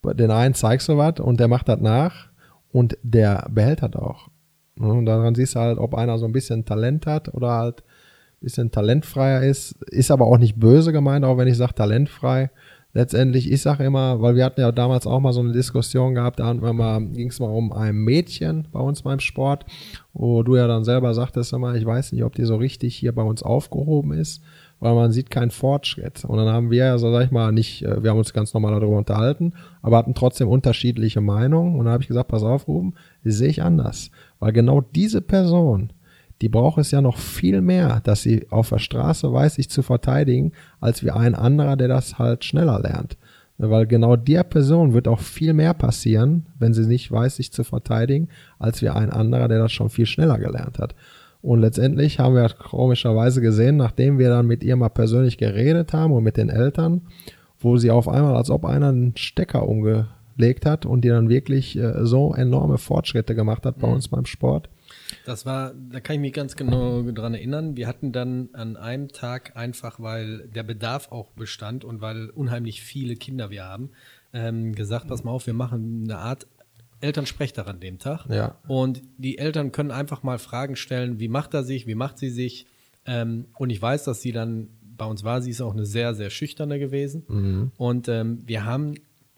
äh, 0.05 0.15
den 0.15 0.31
einen 0.31 0.53
zeigst 0.53 0.89
du 0.89 0.97
was 0.97 1.19
und 1.19 1.39
der 1.39 1.47
macht 1.47 1.69
das 1.69 1.79
nach 1.79 2.29
und 2.71 2.97
der 3.03 3.47
behält 3.49 3.83
das 3.83 3.95
auch. 3.95 4.29
Ne? 4.75 4.91
Und 4.91 5.05
daran 5.05 5.35
siehst 5.35 5.55
du 5.55 5.59
halt, 5.59 5.77
ob 5.77 5.93
einer 5.95 6.17
so 6.17 6.25
ein 6.25 6.31
bisschen 6.31 6.65
Talent 6.65 7.05
hat 7.05 7.33
oder 7.33 7.51
halt 7.51 7.81
ein 7.81 8.45
bisschen 8.45 8.71
talentfreier 8.71 9.43
ist. 9.43 9.73
Ist 9.83 10.11
aber 10.11 10.25
auch 10.27 10.37
nicht 10.37 10.59
böse 10.59 10.91
gemeint, 10.91 11.25
auch 11.25 11.37
wenn 11.37 11.47
ich 11.47 11.57
sage 11.57 11.75
talentfrei 11.75 12.49
letztendlich, 12.93 13.51
ich 13.51 13.61
sage 13.61 13.83
immer, 13.83 14.21
weil 14.21 14.35
wir 14.35 14.45
hatten 14.45 14.61
ja 14.61 14.71
damals 14.71 15.05
auch 15.07 15.19
mal 15.19 15.33
so 15.33 15.41
eine 15.41 15.51
Diskussion 15.51 16.15
gehabt, 16.15 16.39
da 16.39 16.53
ging 16.53 17.29
es 17.29 17.39
mal 17.39 17.47
um 17.47 17.71
ein 17.71 17.95
Mädchen 17.95 18.67
bei 18.71 18.79
uns 18.79 19.03
beim 19.03 19.19
Sport, 19.19 19.65
wo 20.13 20.43
du 20.43 20.55
ja 20.55 20.67
dann 20.67 20.83
selber 20.83 21.13
sagtest 21.13 21.53
immer, 21.53 21.75
ich 21.75 21.85
weiß 21.85 22.11
nicht, 22.11 22.23
ob 22.23 22.35
die 22.35 22.45
so 22.45 22.55
richtig 22.55 22.95
hier 22.95 23.13
bei 23.13 23.23
uns 23.23 23.43
aufgehoben 23.43 24.13
ist, 24.13 24.41
weil 24.79 24.95
man 24.95 25.11
sieht 25.11 25.29
keinen 25.29 25.51
Fortschritt. 25.51 26.23
Und 26.25 26.37
dann 26.37 26.47
haben 26.47 26.71
wir 26.71 26.85
ja, 26.85 26.97
so 26.97 27.11
sag 27.11 27.25
ich 27.25 27.31
mal, 27.31 27.51
nicht, 27.51 27.83
äh, 27.83 28.01
wir 28.01 28.11
haben 28.11 28.17
uns 28.17 28.33
ganz 28.33 28.53
normal 28.53 28.79
darüber 28.79 28.97
unterhalten, 28.97 29.53
aber 29.81 29.97
hatten 29.97 30.13
trotzdem 30.13 30.47
unterschiedliche 30.47 31.21
Meinungen. 31.21 31.75
Und 31.75 31.85
dann 31.85 31.93
habe 31.93 32.03
ich 32.03 32.07
gesagt, 32.07 32.29
pass 32.29 32.43
auf, 32.43 32.67
Ruben, 32.67 32.93
sehe 33.23 33.49
ich 33.49 33.61
anders. 33.61 34.09
Weil 34.39 34.53
genau 34.53 34.81
diese 34.81 35.21
Person, 35.21 35.91
die 36.41 36.49
braucht 36.49 36.77
es 36.77 36.91
ja 36.91 37.01
noch 37.01 37.17
viel 37.17 37.61
mehr, 37.61 38.01
dass 38.03 38.21
sie 38.21 38.47
auf 38.49 38.69
der 38.69 38.79
Straße 38.79 39.31
weiß, 39.31 39.55
sich 39.55 39.69
zu 39.69 39.81
verteidigen, 39.81 40.53
als 40.79 41.03
wie 41.03 41.11
ein 41.11 41.35
anderer, 41.35 41.75
der 41.75 41.89
das 41.89 42.17
halt 42.17 42.45
schneller 42.45 42.79
lernt. 42.79 43.17
Weil 43.57 43.87
genau 43.87 44.15
der 44.15 44.43
Person 44.43 44.93
wird 44.93 45.09
auch 45.09 45.19
viel 45.19 45.53
mehr 45.53 45.73
passieren, 45.73 46.45
wenn 46.57 46.73
sie 46.73 46.87
nicht 46.87 47.11
weiß, 47.11 47.35
sich 47.35 47.51
zu 47.51 47.65
verteidigen, 47.65 48.29
als 48.57 48.81
wie 48.81 48.89
ein 48.89 49.09
anderer, 49.09 49.49
der 49.49 49.59
das 49.59 49.73
schon 49.73 49.89
viel 49.89 50.05
schneller 50.05 50.37
gelernt 50.37 50.79
hat. 50.79 50.95
Und 51.41 51.59
letztendlich 51.59 52.19
haben 52.19 52.35
wir 52.35 52.49
komischerweise 52.49 53.41
gesehen, 53.41 53.75
nachdem 53.75 54.17
wir 54.17 54.29
dann 54.29 54.47
mit 54.47 54.63
ihr 54.63 54.77
mal 54.77 54.89
persönlich 54.89 55.37
geredet 55.37 55.91
haben 55.91 56.13
und 56.13 56.23
mit 56.23 56.37
den 56.37 56.49
Eltern, 56.49 57.01
wo 57.59 57.77
sie 57.77 57.91
auf 57.91 58.07
einmal, 58.07 58.35
als 58.35 58.49
ob 58.49 58.63
einer 58.65 58.89
einen 58.89 59.15
Stecker 59.17 59.67
umgelegt 59.67 60.65
hat 60.65 60.85
und 60.85 61.01
die 61.01 61.09
dann 61.09 61.27
wirklich 61.27 61.77
äh, 61.77 62.05
so 62.05 62.33
enorme 62.33 62.77
Fortschritte 62.77 63.35
gemacht 63.35 63.65
hat 63.65 63.79
bei 63.79 63.87
mhm. 63.87 63.95
uns 63.95 64.07
beim 64.07 64.25
Sport, 64.25 64.69
das 65.25 65.45
war, 65.45 65.73
da 65.73 65.99
kann 65.99 66.15
ich 66.15 66.21
mich 66.21 66.33
ganz 66.33 66.55
genau 66.55 67.01
dran 67.03 67.33
erinnern. 67.33 67.75
Wir 67.77 67.87
hatten 67.87 68.11
dann 68.11 68.49
an 68.53 68.77
einem 68.77 69.09
Tag 69.09 69.55
einfach, 69.55 69.99
weil 69.99 70.47
der 70.47 70.63
Bedarf 70.63 71.11
auch 71.11 71.31
bestand 71.31 71.83
und 71.83 72.01
weil 72.01 72.29
unheimlich 72.29 72.81
viele 72.81 73.15
Kinder 73.15 73.49
wir 73.49 73.65
haben, 73.65 73.91
ähm, 74.33 74.75
gesagt, 74.75 75.07
pass 75.07 75.23
mal 75.23 75.31
auf, 75.31 75.47
wir 75.47 75.53
machen 75.53 76.03
eine 76.03 76.17
Art 76.17 76.47
Elternsprechtag 77.01 77.67
an 77.67 77.79
dem 77.79 77.97
Tag. 77.97 78.25
Ja. 78.29 78.57
Und 78.67 79.01
die 79.17 79.37
Eltern 79.37 79.71
können 79.71 79.91
einfach 79.91 80.23
mal 80.23 80.37
Fragen 80.37 80.75
stellen, 80.75 81.19
wie 81.19 81.29
macht 81.29 81.53
er 81.53 81.63
sich, 81.63 81.87
wie 81.87 81.95
macht 81.95 82.17
sie 82.17 82.29
sich. 82.29 82.65
Ähm, 83.05 83.45
und 83.57 83.69
ich 83.69 83.81
weiß, 83.81 84.03
dass 84.03 84.21
sie 84.21 84.31
dann, 84.31 84.67
bei 84.97 85.05
uns 85.05 85.23
war 85.23 85.41
sie 85.41 85.51
ist 85.51 85.61
auch 85.61 85.73
eine 85.73 85.85
sehr, 85.85 86.13
sehr 86.13 86.29
schüchterne 86.29 86.77
gewesen. 86.77 87.23
Mhm. 87.27 87.71
Und 87.77 88.07
ähm, 88.09 88.43
wir 88.45 88.65
haben 88.65 88.95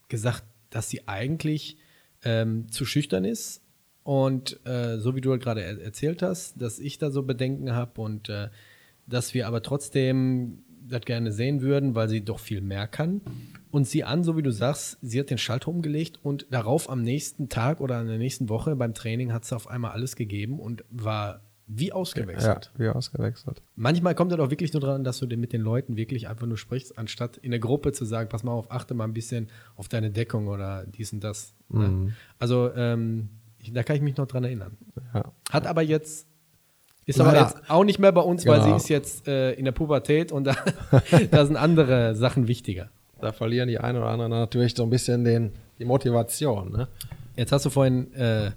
gesagt, 0.10 0.44
dass 0.72 0.90
sie 0.90 1.08
eigentlich 1.08 1.78
ähm, 2.24 2.72
zu 2.72 2.86
schüchtern 2.86 3.26
ist, 3.26 3.62
und 4.04 4.60
äh, 4.66 4.98
so 4.98 5.16
wie 5.16 5.22
du 5.22 5.32
halt 5.32 5.44
gerade 5.44 5.62
er 5.62 5.80
erzählt 5.82 6.22
hast, 6.22 6.62
dass 6.62 6.80
ich 6.80 6.98
da 6.98 7.12
so 7.12 7.24
Bedenken 7.24 7.74
habe 7.74 8.02
und 8.02 8.30
äh, 8.30 8.50
dass 9.08 9.34
wir 9.34 9.48
aber 9.48 9.62
trotzdem 9.62 10.64
das 10.88 11.02
gerne 11.02 11.32
sehen 11.32 11.62
würden, 11.62 11.96
weil 11.96 12.10
sie 12.10 12.24
doch 12.24 12.40
viel 12.40 12.62
mehr 12.62 12.88
kann. 12.88 13.22
Und 13.70 13.88
sie 13.88 14.04
an, 14.04 14.24
so 14.24 14.36
wie 14.36 14.42
du 14.42 14.52
sagst, 14.52 14.98
sie 15.02 15.20
hat 15.20 15.30
den 15.30 15.38
Schalter 15.38 15.70
umgelegt 15.70 16.20
und 16.24 16.46
darauf 16.50 16.90
am 16.90 17.02
nächsten 17.02 17.48
Tag 17.48 17.80
oder 17.80 18.02
in 18.02 18.08
der 18.08 18.18
nächsten 18.18 18.50
Woche 18.50 18.76
beim 18.76 18.94
Training 18.94 19.32
hat 19.32 19.46
sie 19.46 19.56
auf 19.56 19.68
einmal 19.68 19.92
alles 19.92 20.16
gegeben 20.16 20.60
und 20.60 20.84
war 20.90 21.42
wie 21.68 21.94
ausgewechselt. 21.94 22.72
Ja, 22.74 22.80
wie 22.80 22.90
ausgewechselt. 22.90 23.62
Manchmal 23.76 24.14
kommt 24.14 24.34
es 24.34 24.40
auch 24.40 24.50
wirklich 24.50 24.74
nur 24.74 24.82
daran, 24.82 25.06
dass 25.06 25.20
du 25.20 25.28
mit 25.38 25.54
den 25.54 25.62
Leuten 25.62 25.96
wirklich 25.96 26.28
einfach 26.28 26.48
nur 26.48 26.58
sprichst, 26.58 26.98
anstatt 26.98 27.38
in 27.38 27.52
der 27.52 27.62
Gruppe 27.62 27.94
zu 27.94 28.04
sagen, 28.04 28.28
pass 28.28 28.44
mal 28.44 28.52
auf, 28.52 28.72
achte 28.72 28.94
mal 28.94 29.06
ein 29.06 29.14
bisschen 29.14 29.48
auf 29.78 29.88
deine 29.88 30.12
Deckung 30.12 30.48
oder 30.48 30.86
dies 30.86 31.14
und 31.14 31.24
das. 31.24 31.54
Ne? 31.70 31.88
Mhm. 31.88 32.14
Also 32.40 32.72
ähm, 32.76 33.30
ich, 33.62 33.74
da 33.74 33.84
kann 33.84 33.96
ich 33.96 34.02
mich 34.02 34.18
noch 34.18 34.28
dran 34.28 34.44
erinnern. 34.44 34.78
Ja. 35.14 35.32
Hat 35.50 35.68
aber 35.68 35.82
jetzt, 35.82 36.28
ist 37.06 37.20
aber 37.20 37.38
jetzt 37.38 37.58
auch 37.70 37.84
nicht 37.84 38.00
mehr 38.00 38.12
bei 38.12 38.22
uns, 38.22 38.44
genau. 38.44 38.56
weil 38.56 38.64
sie 38.64 38.76
ist 38.76 38.90
jetzt 38.90 39.28
äh, 39.28 39.54
in 39.54 39.66
der 39.66 39.72
Pubertät 39.72 40.32
und 40.32 40.44
da, 40.48 40.56
da 41.30 41.46
sind 41.46 41.56
andere 41.56 42.16
Sachen 42.16 42.48
wichtiger. 42.48 42.90
Da 43.20 43.32
verlieren 43.32 43.68
die 43.68 43.78
einen 43.78 44.00
oder 44.00 44.08
anderen 44.08 44.32
natürlich 44.32 44.74
so 44.74 44.84
ein 44.84 44.90
bisschen 44.90 45.24
den, 45.24 45.52
die 45.78 45.86
Motivation. 45.86 46.72
Ne? 46.72 46.88
Jetzt 47.36 47.52
hast 47.52 47.66
du 47.66 47.70
vorhin 47.70 48.14
äh, 48.14 48.52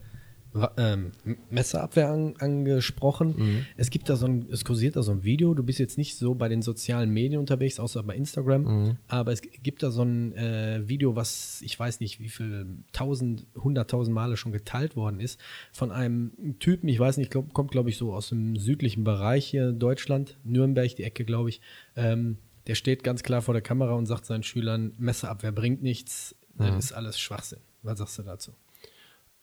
ähm, 0.76 1.12
Messerabwehr 1.50 2.10
an, 2.10 2.34
angesprochen. 2.38 3.34
Mhm. 3.36 3.66
Es 3.76 3.90
gibt 3.90 4.08
da 4.08 4.16
so 4.16 4.26
ein, 4.26 4.46
es 4.50 4.64
kursiert 4.64 4.96
da 4.96 5.02
so 5.02 5.12
ein 5.12 5.24
Video. 5.24 5.54
Du 5.54 5.62
bist 5.62 5.78
jetzt 5.78 5.98
nicht 5.98 6.16
so 6.16 6.34
bei 6.34 6.48
den 6.48 6.62
sozialen 6.62 7.10
Medien 7.10 7.40
unterwegs, 7.40 7.80
außer 7.80 8.02
bei 8.02 8.14
Instagram. 8.14 8.62
Mhm. 8.62 8.96
Aber 9.08 9.32
es 9.32 9.42
gibt 9.42 9.82
da 9.82 9.90
so 9.90 10.02
ein 10.02 10.32
äh, 10.34 10.82
Video, 10.86 11.16
was 11.16 11.60
ich 11.62 11.78
weiß 11.78 12.00
nicht, 12.00 12.20
wie 12.20 12.28
viel 12.28 12.66
tausend, 12.92 13.46
hunderttausend 13.56 14.14
Male 14.14 14.36
schon 14.36 14.52
geteilt 14.52 14.96
worden 14.96 15.20
ist, 15.20 15.40
von 15.72 15.90
einem 15.90 16.56
Typen, 16.58 16.88
ich 16.88 16.98
weiß 16.98 17.16
nicht, 17.16 17.30
glaub, 17.30 17.52
kommt 17.52 17.72
glaube 17.72 17.90
ich 17.90 17.96
so 17.96 18.12
aus 18.12 18.28
dem 18.28 18.56
südlichen 18.56 19.04
Bereich 19.04 19.46
hier 19.46 19.70
in 19.70 19.78
Deutschland, 19.78 20.38
Nürnberg, 20.44 20.94
die 20.94 21.04
Ecke, 21.04 21.24
glaube 21.24 21.48
ich. 21.48 21.60
Ähm, 21.96 22.38
der 22.66 22.76
steht 22.76 23.04
ganz 23.04 23.22
klar 23.22 23.42
vor 23.42 23.54
der 23.54 23.62
Kamera 23.62 23.92
und 23.92 24.06
sagt 24.06 24.24
seinen 24.24 24.42
Schülern, 24.42 24.92
Messerabwehr 24.98 25.52
bringt 25.52 25.82
nichts, 25.82 26.34
mhm. 26.54 26.66
das 26.66 26.86
ist 26.86 26.92
alles 26.92 27.18
Schwachsinn. 27.18 27.60
Was 27.82 27.98
sagst 27.98 28.18
du 28.18 28.22
dazu? 28.22 28.52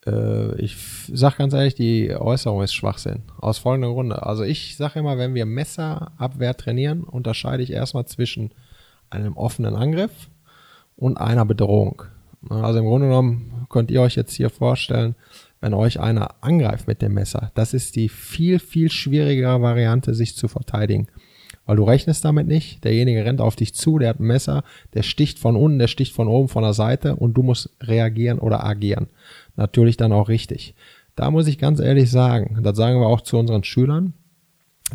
Äh, 0.05 0.55
ich 0.59 0.77
sag 1.11 1.37
ganz 1.37 1.53
ehrlich, 1.53 1.75
die 1.75 2.15
Äußerung 2.15 2.61
ist 2.63 2.73
Schwachsinn. 2.73 3.23
Aus 3.39 3.57
folgendem 3.57 3.93
Grunde. 3.93 4.25
Also 4.25 4.43
ich 4.43 4.77
sage 4.77 4.99
immer, 4.99 5.17
wenn 5.17 5.33
wir 5.33 5.45
Messerabwehr 5.45 6.55
trainieren, 6.55 7.03
unterscheide 7.03 7.63
ich 7.63 7.71
erstmal 7.71 8.05
zwischen 8.05 8.51
einem 9.09 9.37
offenen 9.37 9.75
Angriff 9.75 10.29
und 10.95 11.17
einer 11.17 11.45
Bedrohung. 11.45 12.03
Also 12.49 12.79
im 12.79 12.85
Grunde 12.85 13.07
genommen 13.07 13.67
könnt 13.69 13.91
ihr 13.91 14.01
euch 14.01 14.15
jetzt 14.15 14.33
hier 14.33 14.49
vorstellen, 14.49 15.15
wenn 15.59 15.73
euch 15.73 15.99
einer 15.99 16.35
angreift 16.41 16.87
mit 16.87 17.03
dem 17.03 17.13
Messer, 17.13 17.51
das 17.53 17.75
ist 17.75 17.95
die 17.95 18.09
viel, 18.09 18.57
viel 18.57 18.89
schwierigere 18.89 19.61
Variante, 19.61 20.15
sich 20.15 20.35
zu 20.35 20.47
verteidigen 20.47 21.07
weil 21.65 21.77
du 21.77 21.83
rechnest 21.83 22.25
damit 22.25 22.47
nicht. 22.47 22.83
Derjenige 22.83 23.23
rennt 23.23 23.41
auf 23.41 23.55
dich 23.55 23.73
zu, 23.73 23.99
der 23.99 24.09
hat 24.09 24.19
ein 24.19 24.27
Messer, 24.27 24.63
der 24.93 25.03
sticht 25.03 25.39
von 25.39 25.55
unten, 25.55 25.79
der 25.79 25.87
sticht 25.87 26.13
von 26.13 26.27
oben, 26.27 26.49
von 26.49 26.63
der 26.63 26.73
Seite 26.73 27.15
und 27.15 27.33
du 27.35 27.43
musst 27.43 27.69
reagieren 27.81 28.39
oder 28.39 28.65
agieren. 28.65 29.07
Natürlich 29.55 29.97
dann 29.97 30.11
auch 30.11 30.29
richtig. 30.29 30.75
Da 31.15 31.29
muss 31.29 31.47
ich 31.47 31.57
ganz 31.57 31.79
ehrlich 31.79 32.09
sagen, 32.09 32.59
das 32.63 32.77
sagen 32.77 32.99
wir 32.99 33.07
auch 33.07 33.21
zu 33.21 33.37
unseren 33.37 33.63
Schülern, 33.63 34.13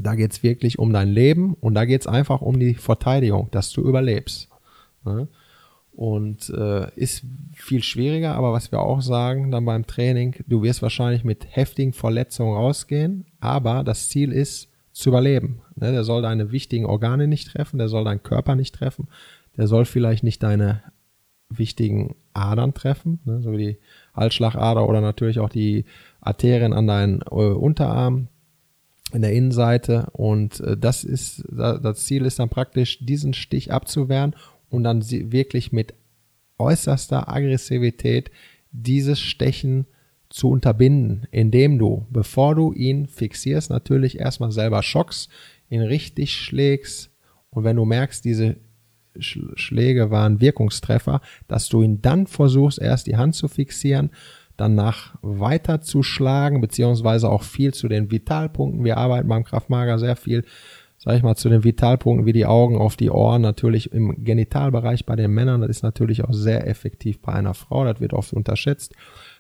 da 0.01 0.15
geht's 0.15 0.43
wirklich 0.43 0.79
um 0.79 0.93
dein 0.93 1.09
Leben 1.09 1.55
und 1.55 1.75
da 1.75 1.85
geht's 1.85 2.07
einfach 2.07 2.41
um 2.43 2.59
die 2.59 2.75
Verteidigung, 2.75 3.49
dass 3.51 3.71
du 3.71 3.83
überlebst. 3.83 4.49
Ne? 5.05 5.29
Und 5.93 6.51
äh, 6.51 6.91
ist 6.97 7.25
viel 7.55 7.83
schwieriger, 7.83 8.35
aber 8.35 8.53
was 8.53 8.71
wir 8.71 8.81
auch 8.81 9.01
sagen 9.01 9.51
dann 9.51 9.65
beim 9.65 9.87
Training, 9.87 10.37
du 10.47 10.63
wirst 10.63 10.83
wahrscheinlich 10.83 11.25
mit 11.25 11.47
heftigen 11.49 11.95
Verletzungen 11.95 12.55
rausgehen, 12.55 13.25
aber 13.41 13.83
das 13.83 14.11
Ziel 14.11 14.33
ist, 14.33 14.69
zu 14.93 15.11
überleben. 15.11 15.61
Ne? 15.75 15.93
Der 15.93 16.05
soll 16.05 16.23
deine 16.23 16.53
wichtigen 16.53 16.87
Organe 16.87 17.29
nicht 17.29 17.49
treffen, 17.49 17.77
der 17.79 17.89
soll 17.89 18.05
deinen 18.05 18.23
Körper 18.23 18.57
nicht 18.57 18.75
treffen, 18.75 19.09
der 19.57 19.67
soll 19.67 19.85
vielleicht 19.85 20.25
nicht 20.25 20.43
deine 20.43 20.83
wichtigen 21.51 22.17
Adern 22.33 22.73
treffen, 22.73 23.21
ne? 23.25 23.43
so 23.43 23.53
wie 23.53 23.59
die 23.59 23.79
Halsschlagader 24.17 24.89
oder 24.89 25.01
natürlich 25.01 25.39
auch 25.39 25.49
die 25.49 25.85
Arterien 26.21 26.73
an 26.73 26.87
deinen 26.87 27.23
äh, 27.23 27.35
Unterarm 27.35 28.29
in 29.13 29.23
der 29.23 29.33
Innenseite. 29.33 30.09
Und 30.13 30.61
äh, 30.61 30.77
das 30.77 31.05
ist, 31.05 31.45
das 31.49 32.05
Ziel 32.05 32.25
ist 32.25 32.39
dann 32.39 32.49
praktisch, 32.49 32.99
diesen 33.05 33.35
Stich 33.35 33.73
abzuwehren 33.73 34.35
und 34.71 34.85
dann 34.85 35.03
wirklich 35.09 35.73
mit 35.73 35.95
äußerster 36.59 37.29
Aggressivität 37.29 38.31
dieses 38.73 39.21
Stechen 39.21 39.87
zu 40.29 40.51
unterbinden, 40.51 41.29
indem 41.31 41.79
du, 41.79 42.07
bevor 42.11 42.55
du 42.55 42.73
ihn 42.73 43.07
fixierst, 43.07 43.71
natürlich 43.71 44.19
erstmal 44.19 44.51
selber 44.51 44.83
schockst, 44.83 45.31
ihn 45.71 45.83
richtig 45.83 46.35
schlägst 46.35 47.11
und 47.51 47.65
wenn 47.65 47.77
du 47.77 47.85
merkst, 47.85 48.25
diese 48.25 48.57
Schläge 49.21 50.11
waren 50.11 50.41
Wirkungstreffer, 50.41 51.21
dass 51.49 51.69
du 51.69 51.83
ihn 51.83 52.03
dann 52.03 52.27
versuchst, 52.27 52.81
erst 52.81 53.07
die 53.07 53.17
Hand 53.17 53.35
zu 53.35 53.49
fixieren, 53.49 54.11
danach 54.57 55.15
weiter 55.23 55.81
zu 55.81 56.03
schlagen, 56.03 56.61
beziehungsweise 56.61 57.29
auch 57.29 57.43
viel 57.43 57.75
zu 57.75 57.89
den 57.89 58.11
Vitalpunkten. 58.11 58.85
Wir 58.85 58.97
arbeiten 58.97 59.29
beim 59.29 59.45
Kraftmager 59.45 59.99
sehr 59.99 60.17
viel, 60.17 60.45
sag 60.99 61.17
ich 61.17 61.23
mal, 61.23 61.37
zu 61.37 61.49
den 61.49 61.65
Vitalpunkten 61.65 62.27
wie 62.27 62.33
die 62.33 62.47
Augen 62.47 62.79
auf 62.79 62.97
die 62.97 63.11
Ohren, 63.11 63.43
natürlich 63.43 63.93
im 63.93 64.25
Genitalbereich 64.25 65.05
bei 65.05 65.17
den 65.17 65.33
Männern. 65.33 65.61
Das 65.61 65.71
ist 65.71 65.83
natürlich 65.83 66.25
auch 66.25 66.33
sehr 66.33 66.67
effektiv 66.67 67.21
bei 67.21 67.33
einer 67.33 67.55
Frau. 67.55 67.85
Das 67.85 68.01
wird 68.01 68.13
oft 68.15 68.33
unterschätzt. 68.33 68.95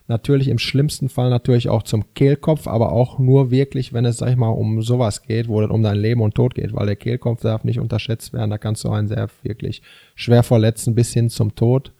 Natürlich 0.08 0.48
im 0.48 0.58
schlimmsten 0.58 1.08
Fall 1.08 1.30
natürlich 1.30 1.68
auch 1.68 1.82
zum 1.82 2.14
Kehlkopf, 2.14 2.68
aber 2.68 2.92
auch 2.92 3.18
nur 3.18 3.50
wirklich, 3.50 3.92
wenn 3.92 4.04
es, 4.04 4.18
sag 4.18 4.30
ich 4.30 4.36
mal, 4.36 4.50
um 4.50 4.80
sowas 4.82 5.22
geht, 5.22 5.48
wo 5.48 5.60
es 5.60 5.68
um 5.68 5.82
dein 5.82 5.98
Leben 5.98 6.20
und 6.20 6.36
Tod 6.36 6.54
geht, 6.54 6.72
weil 6.74 6.86
der 6.86 6.94
Kehlkopf 6.94 7.40
darf 7.40 7.64
nicht 7.64 7.80
unterschätzt 7.80 8.32
werden. 8.32 8.50
Da 8.50 8.58
kannst 8.58 8.84
du 8.84 8.90
einen 8.90 9.08
sehr 9.08 9.28
wirklich 9.42 9.82
schwer 10.14 10.44
verletzen 10.44 10.94
bis 10.94 11.12
hin 11.12 11.28
zum 11.28 11.56
Tod. 11.56 11.92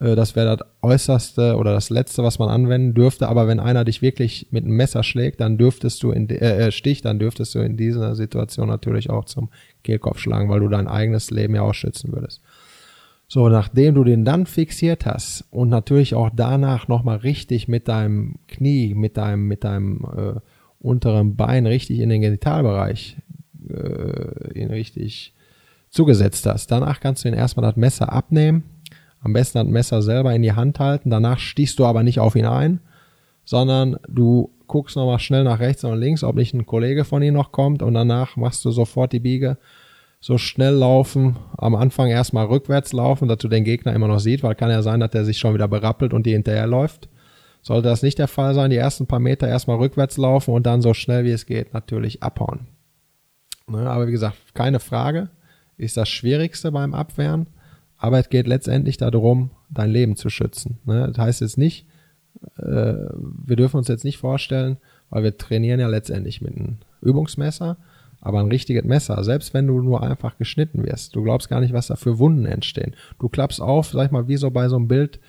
Äh, 0.00 0.14
das 0.14 0.36
wäre 0.36 0.56
das 0.56 0.68
äußerste 0.82 1.56
oder 1.56 1.72
das 1.72 1.90
letzte, 1.90 2.22
was 2.22 2.38
man 2.38 2.48
anwenden 2.48 2.94
dürfte. 2.94 3.28
Aber 3.28 3.48
wenn 3.48 3.60
einer 3.60 3.84
dich 3.84 4.02
wirklich 4.02 4.48
mit 4.50 4.64
einem 4.64 4.76
Messer 4.76 5.02
schlägt, 5.02 5.40
dann 5.40 5.58
dürftest 5.58 6.02
du 6.02 6.10
in 6.10 6.28
äh, 6.28 6.66
äh, 6.66 6.70
Stich, 6.72 7.00
dann 7.00 7.18
dürftest 7.18 7.54
du 7.54 7.60
in 7.60 7.76
dieser 7.76 8.14
Situation 8.14 8.68
natürlich 8.68 9.10
auch 9.10 9.24
zum 9.24 9.48
Kehlkopf 9.84 10.18
schlagen, 10.18 10.48
weil 10.48 10.60
du 10.60 10.68
dein 10.68 10.88
eigenes 10.88 11.30
Leben 11.30 11.54
ja 11.54 11.62
auch 11.62 11.74
schützen 11.74 12.12
würdest. 12.12 12.42
So, 13.30 13.50
nachdem 13.50 13.94
du 13.94 14.04
den 14.04 14.24
dann 14.24 14.46
fixiert 14.46 15.04
hast 15.04 15.44
und 15.50 15.68
natürlich 15.68 16.14
auch 16.14 16.30
danach 16.34 16.88
nochmal 16.88 17.18
richtig 17.18 17.68
mit 17.68 17.86
deinem 17.86 18.36
Knie, 18.48 18.94
mit 18.94 19.18
deinem, 19.18 19.46
mit 19.46 19.64
deinem 19.64 20.06
äh, 20.16 20.40
unteren 20.80 21.36
Bein 21.36 21.66
richtig 21.66 22.00
in 22.00 22.08
den 22.08 22.22
Genitalbereich 22.22 23.18
äh, 23.68 24.58
ihn 24.58 24.70
richtig 24.70 25.34
zugesetzt 25.90 26.46
hast, 26.46 26.70
danach 26.70 27.00
kannst 27.00 27.24
du 27.24 27.28
ihn 27.28 27.34
erstmal 27.34 27.66
das 27.66 27.76
Messer 27.76 28.10
abnehmen, 28.10 28.62
am 29.20 29.34
besten 29.34 29.58
das 29.58 29.68
Messer 29.68 30.00
selber 30.00 30.34
in 30.34 30.42
die 30.42 30.52
Hand 30.52 30.80
halten, 30.80 31.10
danach 31.10 31.38
stichst 31.38 31.78
du 31.78 31.84
aber 31.84 32.02
nicht 32.02 32.20
auf 32.20 32.34
ihn 32.34 32.46
ein, 32.46 32.80
sondern 33.44 33.98
du 34.08 34.50
guckst 34.68 34.96
nochmal 34.96 35.18
schnell 35.18 35.44
nach 35.44 35.60
rechts 35.60 35.84
und 35.84 35.98
links, 35.98 36.24
ob 36.24 36.36
nicht 36.36 36.54
ein 36.54 36.64
Kollege 36.64 37.04
von 37.04 37.22
ihm 37.22 37.34
noch 37.34 37.52
kommt 37.52 37.82
und 37.82 37.92
danach 37.92 38.36
machst 38.36 38.64
du 38.64 38.70
sofort 38.70 39.12
die 39.12 39.20
Biege 39.20 39.58
so 40.20 40.36
schnell 40.36 40.74
laufen, 40.74 41.36
am 41.56 41.74
Anfang 41.74 42.08
erstmal 42.08 42.46
rückwärts 42.46 42.92
laufen, 42.92 43.28
dass 43.28 43.38
du 43.38 43.48
den 43.48 43.64
Gegner 43.64 43.92
immer 43.92 44.08
noch 44.08 44.18
siehst, 44.18 44.42
weil 44.42 44.54
kann 44.54 44.70
ja 44.70 44.82
sein, 44.82 45.00
dass 45.00 45.10
der 45.10 45.24
sich 45.24 45.38
schon 45.38 45.54
wieder 45.54 45.68
berappelt 45.68 46.12
und 46.12 46.26
dir 46.26 46.34
hinterherläuft. 46.34 47.08
Sollte 47.62 47.88
das 47.88 48.02
nicht 48.02 48.18
der 48.18 48.28
Fall 48.28 48.54
sein, 48.54 48.70
die 48.70 48.76
ersten 48.76 49.06
paar 49.06 49.20
Meter 49.20 49.46
erstmal 49.48 49.76
rückwärts 49.76 50.16
laufen 50.16 50.54
und 50.54 50.66
dann 50.66 50.82
so 50.82 50.94
schnell 50.94 51.24
wie 51.24 51.30
es 51.30 51.46
geht 51.46 51.74
natürlich 51.74 52.22
abhauen. 52.22 52.68
Ne, 53.66 53.88
aber 53.88 54.06
wie 54.06 54.12
gesagt, 54.12 54.36
keine 54.54 54.80
Frage, 54.80 55.28
ist 55.76 55.96
das 55.96 56.08
Schwierigste 56.08 56.72
beim 56.72 56.94
Abwehren, 56.94 57.48
aber 57.96 58.18
es 58.18 58.28
geht 58.28 58.46
letztendlich 58.46 58.96
darum, 58.96 59.50
dein 59.70 59.90
Leben 59.90 60.16
zu 60.16 60.30
schützen. 60.30 60.78
Ne? 60.84 61.06
Das 61.08 61.18
heißt 61.18 61.40
jetzt 61.42 61.58
nicht, 61.58 61.86
äh, 62.56 62.62
wir 62.62 63.56
dürfen 63.56 63.76
uns 63.76 63.88
jetzt 63.88 64.04
nicht 64.04 64.18
vorstellen, 64.18 64.78
weil 65.10 65.22
wir 65.22 65.36
trainieren 65.36 65.80
ja 65.80 65.88
letztendlich 65.88 66.40
mit 66.40 66.56
einem 66.56 66.78
Übungsmesser, 67.02 67.76
aber 68.20 68.40
ein 68.40 68.48
richtiges 68.48 68.84
Messer, 68.84 69.22
selbst 69.24 69.54
wenn 69.54 69.66
du 69.66 69.80
nur 69.80 70.02
einfach 70.02 70.38
geschnitten 70.38 70.84
wirst, 70.84 71.14
du 71.14 71.22
glaubst 71.22 71.48
gar 71.48 71.60
nicht, 71.60 71.72
was 71.72 71.88
da 71.88 71.96
für 71.96 72.18
Wunden 72.18 72.46
entstehen. 72.46 72.94
Du 73.18 73.28
klappst 73.28 73.60
auf, 73.60 73.90
sag 73.90 74.06
ich 74.06 74.10
mal, 74.10 74.28
wie 74.28 74.36
so 74.36 74.50
bei 74.50 74.68
so 74.68 74.76
einem 74.76 74.88
Bild, 74.88 75.20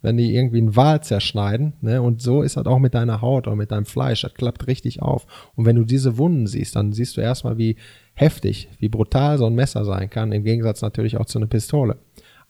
wenn 0.00 0.16
die 0.16 0.34
irgendwie 0.34 0.58
einen 0.58 0.76
Wal 0.76 1.02
zerschneiden, 1.02 1.72
ne, 1.80 2.00
und 2.00 2.22
so 2.22 2.42
ist 2.42 2.56
das 2.56 2.66
auch 2.66 2.78
mit 2.78 2.94
deiner 2.94 3.20
Haut 3.20 3.46
oder 3.46 3.56
mit 3.56 3.72
deinem 3.72 3.84
Fleisch, 3.84 4.22
das 4.22 4.34
klappt 4.34 4.66
richtig 4.68 5.02
auf. 5.02 5.26
Und 5.56 5.66
wenn 5.66 5.76
du 5.76 5.84
diese 5.84 6.18
Wunden 6.18 6.46
siehst, 6.46 6.76
dann 6.76 6.92
siehst 6.92 7.16
du 7.16 7.20
erstmal, 7.20 7.58
wie 7.58 7.76
heftig, 8.14 8.68
wie 8.78 8.88
brutal 8.88 9.38
so 9.38 9.46
ein 9.46 9.54
Messer 9.54 9.84
sein 9.84 10.08
kann, 10.08 10.32
im 10.32 10.44
Gegensatz 10.44 10.82
natürlich 10.82 11.16
auch 11.16 11.26
zu 11.26 11.38
einer 11.38 11.48
Pistole. 11.48 11.98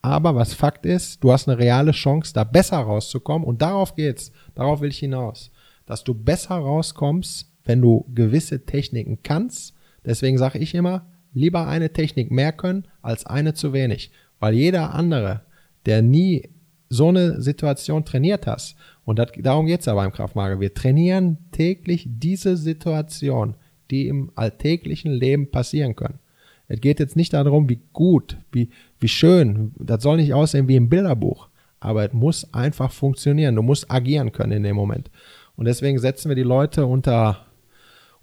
Aber 0.03 0.36
was 0.36 0.55
Fakt 0.55 0.86
ist, 0.86 1.24
du 1.24 1.32
hast 1.32 1.49
eine 1.49 1.59
reale 1.59 1.92
Chance, 1.92 2.32
da 2.34 2.44
besser 2.44 2.78
rauszukommen 2.78 3.46
und 3.46 3.62
darauf 3.62 3.96
geht's, 3.96 4.30
darauf 4.55 4.80
will 4.80 4.90
ich 4.90 4.99
hinaus, 4.99 5.51
dass 5.86 6.05
du 6.05 6.14
besser 6.14 6.55
rauskommst, 6.55 7.51
wenn 7.64 7.80
du 7.80 8.07
gewisse 8.14 8.64
Techniken 8.64 9.18
kannst 9.22 9.74
Deswegen 10.09 10.39
sage 10.39 10.59
ich 10.59 10.75
immer, 10.75 11.05
lieber 11.35 11.69
eine 11.69 11.93
Technik 11.93 12.31
mehr 12.31 12.53
können 12.53 12.89
als 13.03 13.27
eine 13.27 13.53
zu 13.53 13.75
wenig. 13.75 14.11
Weil 14.41 14.55
jeder 14.55 14.95
andere, 14.95 15.43
der 15.85 16.01
nie 16.01 16.49
so 16.89 17.09
eine 17.09 17.43
Situation 17.43 18.07
trainiert 18.07 18.47
hat, 18.47 18.75
und 19.05 19.19
das, 19.19 19.33
darum 19.39 19.67
geht's 19.67 19.85
ja 19.85 19.95
beim 19.95 20.11
Kraftmager, 20.11 20.61
wir 20.61 20.73
trainieren 20.73 21.37
täglich 21.53 22.07
diese 22.09 22.57
Situation, 22.57 23.55
die 23.91 24.09
im 24.09 24.33
alltäglichen 24.35 25.13
Leben 25.13 25.51
passieren 25.51 25.95
können. 25.95 26.21
Es 26.69 26.81
geht 26.81 27.01
jetzt 27.01 27.17
nicht 27.17 27.35
darum, 27.35 27.69
wie 27.69 27.81
gut, 27.93 28.39
wie, 28.51 28.71
wie 29.01 29.09
schön, 29.09 29.73
das 29.79 30.03
soll 30.03 30.17
nicht 30.17 30.33
aussehen 30.33 30.69
wie 30.69 30.77
im 30.77 30.89
Bilderbuch, 30.89 31.49
aber 31.81 32.07
es 32.07 32.15
muss 32.15 32.53
einfach 32.55 32.93
funktionieren. 32.93 33.57
Du 33.57 33.63
musst 33.63 33.91
agieren 33.91 34.33
können 34.33 34.53
in 34.53 34.63
dem 34.63 34.77
Moment. 34.77 35.11
Und 35.57 35.67
deswegen 35.67 35.99
setzen 35.99 36.31
wir 36.31 36.37
die 36.37 36.43
Leute 36.43 36.87
unter 36.87 37.47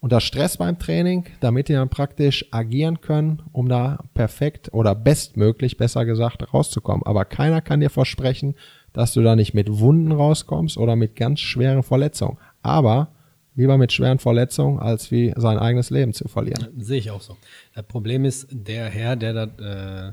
unter 0.06 0.22
Stress 0.22 0.58
beim 0.58 0.78
Training, 0.78 1.26
damit 1.39 1.68
die 1.68 1.74
dann 1.74 1.89
praktisch 1.89 2.45
agieren 2.51 3.01
können, 3.01 3.41
um 3.53 3.68
da 3.68 3.97
perfekt 4.14 4.72
oder 4.72 4.93
bestmöglich, 4.93 5.78
besser 5.78 6.06
gesagt, 6.06 6.53
rauszukommen. 6.53 7.01
Aber 7.08 7.26
keiner 7.26 7.60
kann 7.60 7.80
dir 7.80 7.89
versprechen, 7.89 8.53
dass 8.93 9.14
du 9.14 9.24
da 9.24 9.36
nicht 9.36 9.56
mit 9.56 9.80
Wunden 9.80 10.12
rauskommst 10.12 10.78
oder 10.78 10.95
mit 10.95 11.16
ganz 11.16 11.39
schweren 11.39 11.82
Verletzungen. 11.82 12.38
Aber 12.62 13.14
lieber 13.56 13.80
mit 13.80 13.93
schweren 13.93 14.20
Verletzungen, 14.20 14.78
als 14.78 15.10
wie 15.10 15.34
sein 15.38 15.58
eigenes 15.58 15.89
Leben 15.89 16.14
zu 16.14 16.28
verlieren. 16.28 16.68
Sehe 16.78 16.99
ich 16.99 17.10
auch 17.10 17.22
so. 17.22 17.36
Das 17.74 17.88
Problem 17.88 18.26
ist, 18.26 18.47
der 18.51 18.86
Herr, 18.89 19.16
der 19.16 19.34
da 19.34 20.10
äh, 20.10 20.12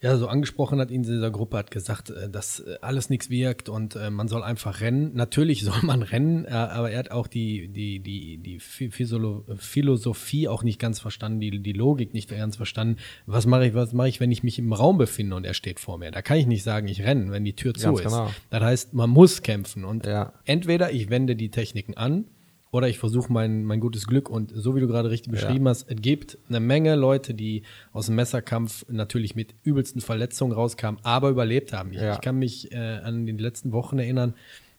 ja, 0.00 0.16
so 0.18 0.28
angesprochen 0.28 0.80
hat 0.80 0.90
in 0.90 1.02
dieser 1.02 1.30
Gruppe, 1.30 1.56
hat 1.56 1.70
gesagt, 1.70 2.10
äh, 2.10 2.28
dass 2.28 2.60
äh, 2.60 2.76
alles 2.82 3.08
nichts 3.08 3.30
wirkt 3.30 3.68
und 3.68 3.96
äh, 3.96 4.10
man 4.10 4.28
soll 4.28 4.42
einfach 4.42 4.80
rennen. 4.80 5.12
Natürlich 5.14 5.64
soll 5.64 5.80
man 5.82 6.02
rennen, 6.02 6.46
aber 6.46 6.90
er 6.90 6.98
hat 6.98 7.10
auch 7.10 7.26
die, 7.26 7.68
die, 7.68 8.00
die, 8.00 8.38
die 8.38 8.58
Philosophie 8.60 10.48
auch 10.48 10.62
nicht 10.62 10.78
ganz 10.78 11.00
verstanden, 11.00 11.40
die, 11.40 11.62
die 11.62 11.72
Logik 11.72 12.12
nicht 12.12 12.28
ganz 12.28 12.56
verstanden. 12.56 12.98
Was 13.26 13.46
mache 13.46 13.66
ich, 13.66 13.74
was 13.74 13.92
mache 13.92 14.08
ich, 14.08 14.20
wenn 14.20 14.30
ich 14.30 14.42
mich 14.42 14.58
im 14.58 14.72
Raum 14.72 14.98
befinde 14.98 15.36
und 15.36 15.44
er 15.44 15.54
steht 15.54 15.80
vor 15.80 15.96
mir? 15.98 16.10
Da 16.10 16.22
kann 16.22 16.36
ich 16.36 16.46
nicht 16.46 16.64
sagen, 16.64 16.86
ich 16.86 17.02
renne, 17.02 17.30
wenn 17.30 17.44
die 17.44 17.56
Tür 17.56 17.72
zu 17.74 17.86
ganz 17.86 18.00
ist. 18.00 18.04
Genau. 18.06 18.30
Das 18.50 18.62
heißt, 18.62 18.94
man 18.94 19.10
muss 19.10 19.42
kämpfen 19.42 19.84
und 19.84 20.06
ja. 20.06 20.34
entweder 20.44 20.92
ich 20.92 21.08
wende 21.08 21.34
die 21.34 21.50
Techniken 21.50 21.96
an 21.96 22.26
oder 22.74 22.88
ich 22.88 22.98
versuche 22.98 23.32
mein, 23.32 23.62
mein 23.62 23.78
gutes 23.78 24.04
Glück. 24.04 24.28
Und 24.28 24.50
so 24.52 24.74
wie 24.74 24.80
du 24.80 24.88
gerade 24.88 25.08
richtig 25.08 25.30
beschrieben 25.30 25.66
ja. 25.66 25.70
hast, 25.70 25.88
es 25.88 25.96
gibt 26.02 26.38
eine 26.48 26.58
Menge 26.58 26.96
Leute, 26.96 27.32
die 27.32 27.62
aus 27.92 28.06
dem 28.06 28.16
Messerkampf 28.16 28.84
natürlich 28.88 29.36
mit 29.36 29.54
übelsten 29.62 30.00
Verletzungen 30.00 30.52
rauskamen, 30.52 30.98
aber 31.04 31.28
überlebt 31.28 31.72
haben. 31.72 31.92
Ich, 31.92 32.00
ja. 32.00 32.14
ich 32.14 32.20
kann 32.20 32.36
mich 32.36 32.72
äh, 32.72 32.76
an 32.76 33.26
die 33.26 33.32
letzten 33.32 33.70
Wochen 33.70 34.00
erinnern, 34.00 34.34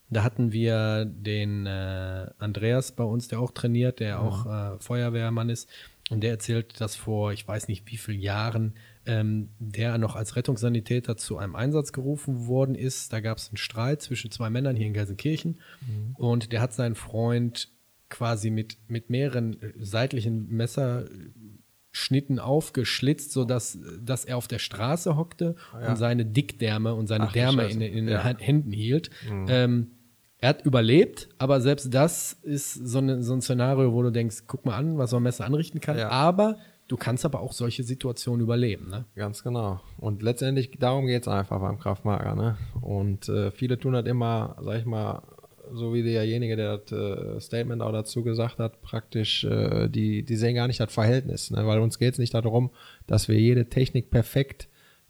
da 0.10 0.24
hatten 0.24 0.52
wir 0.52 1.06
den 1.06 1.66
äh, 1.66 2.28
Andreas 2.38 2.92
bei 2.92 3.06
uns, 3.06 3.30
der 3.30 3.40
auch 3.40 3.52
trainiert, 3.52 4.02
der 4.02 4.20
mhm. 4.20 4.28
auch 4.28 4.46
äh, 4.46 4.80
Feuerwehrmann 4.80 5.48
ist. 5.50 5.70
Und 6.10 6.22
der 6.22 6.32
erzählt, 6.32 6.80
dass 6.82 6.98
vor, 6.98 7.32
ich 7.32 7.48
weiß 7.48 7.70
nicht 7.70 7.90
wie 7.90 7.98
vielen 7.98 8.20
Jahren, 8.20 8.74
ähm, 9.06 9.50
der 9.58 9.98
noch 9.98 10.16
als 10.16 10.36
Rettungssanitäter 10.36 11.16
zu 11.16 11.38
einem 11.38 11.56
Einsatz 11.56 11.94
gerufen 11.94 12.46
worden 12.46 12.76
ist. 12.76 13.14
Da 13.14 13.22
gab 13.22 13.38
es 13.38 13.48
einen 13.48 13.58
Streit 13.58 14.02
zwischen 14.02 14.32
zwei 14.32 14.50
Männern 14.50 14.76
hier 14.76 14.86
in 14.86 14.94
Gelsenkirchen. 14.94 15.62
Mhm. 15.88 16.16
Und 16.18 16.52
der 16.52 16.62
hat 16.62 16.74
seinen 16.74 16.96
Freund 16.96 17.70
quasi 18.10 18.50
mit, 18.50 18.78
mit 18.88 19.10
mehreren 19.10 19.62
äh, 19.62 19.74
seitlichen 19.80 20.48
Messerschnitten 20.50 22.40
aufgeschlitzt, 22.40 23.32
sodass 23.32 23.78
dass 24.02 24.26
er 24.26 24.38
auf 24.38 24.48
der 24.48 24.60
Straße 24.60 25.16
hockte 25.16 25.56
ja. 25.74 25.90
und 25.90 25.96
seine 25.96 26.26
Dickdärme 26.26 26.94
und 26.94 27.08
seine 27.08 27.26
Ach, 27.26 27.34
Därme 27.34 27.68
in, 27.68 27.82
in 27.82 28.08
ja. 28.08 28.22
den 28.22 28.40
Händen 28.40 28.72
hielt. 28.72 29.10
Mhm. 29.30 29.46
Ähm, 29.50 29.92
er 30.38 30.50
hat 30.50 30.66
überlebt, 30.66 31.30
aber 31.38 31.62
selbst 31.62 31.94
das 31.94 32.34
ist 32.44 32.74
so, 32.74 33.00
eine, 33.00 33.24
so, 33.24 33.34
ein 33.34 33.42
Szenario, 33.42 33.94
wo 33.94 34.04
du 34.04 34.12
denkst, 34.12 34.44
guck 34.48 34.66
mal 34.66 34.76
an, 34.76 34.98
was 34.98 35.10
so 35.10 35.18
ein 35.18 35.24
Messer 35.24 35.46
anrichten 35.46 35.80
kann. 35.80 35.98
Ja. 35.98 36.10
Aber 36.10 36.58
du 36.88 36.98
kannst 36.98 37.26
aber 37.26 37.40
auch 37.40 37.54
solche 37.54 37.84
Situationen 37.84 38.42
überleben. 38.42 38.90
Ne? 38.90 39.06
Ganz 39.16 39.44
genau. 39.44 39.82
Und 39.98 40.22
letztendlich, 40.22 40.72
darum 40.78 41.08
geht 41.08 41.24
es 41.24 41.28
einfach 41.28 41.60
beim 41.60 41.80
Kraftmager. 41.80 42.36
Ne? 42.36 42.58
Und 42.82 43.30
äh, 43.30 43.52
viele 43.52 43.80
tun 43.80 43.94
das 43.94 44.06
immer, 44.06 44.56
sag 44.62 44.80
ich 44.80 44.86
mal, 44.86 45.24
so 45.74 45.94
wie 45.94 46.04
derjenige, 46.04 46.56
der 46.56 46.78
das 46.78 46.92
äh, 46.92 47.40
Statement 47.40 47.82
auch 47.82 47.92
dazu 47.92 48.24
gesagt 48.24 48.60
hat, 48.60 48.82
praktisch, 48.82 49.44
äh, 49.44 49.90
die, 49.90 50.24
die 50.24 50.36
sehen 50.36 50.56
gar 50.56 50.68
nicht 50.68 50.80
das 50.80 50.94
Verhältnis, 50.94 51.52
ne? 51.52 51.66
weil 51.66 51.80
uns 51.80 52.00
geht 52.00 52.14
es 52.14 52.20
nicht 52.20 52.34
darum, 52.34 52.72
dass 53.08 53.28
wir 53.28 53.40
jede 53.40 53.70
Technik 53.70 54.10
perfekt 54.10 54.68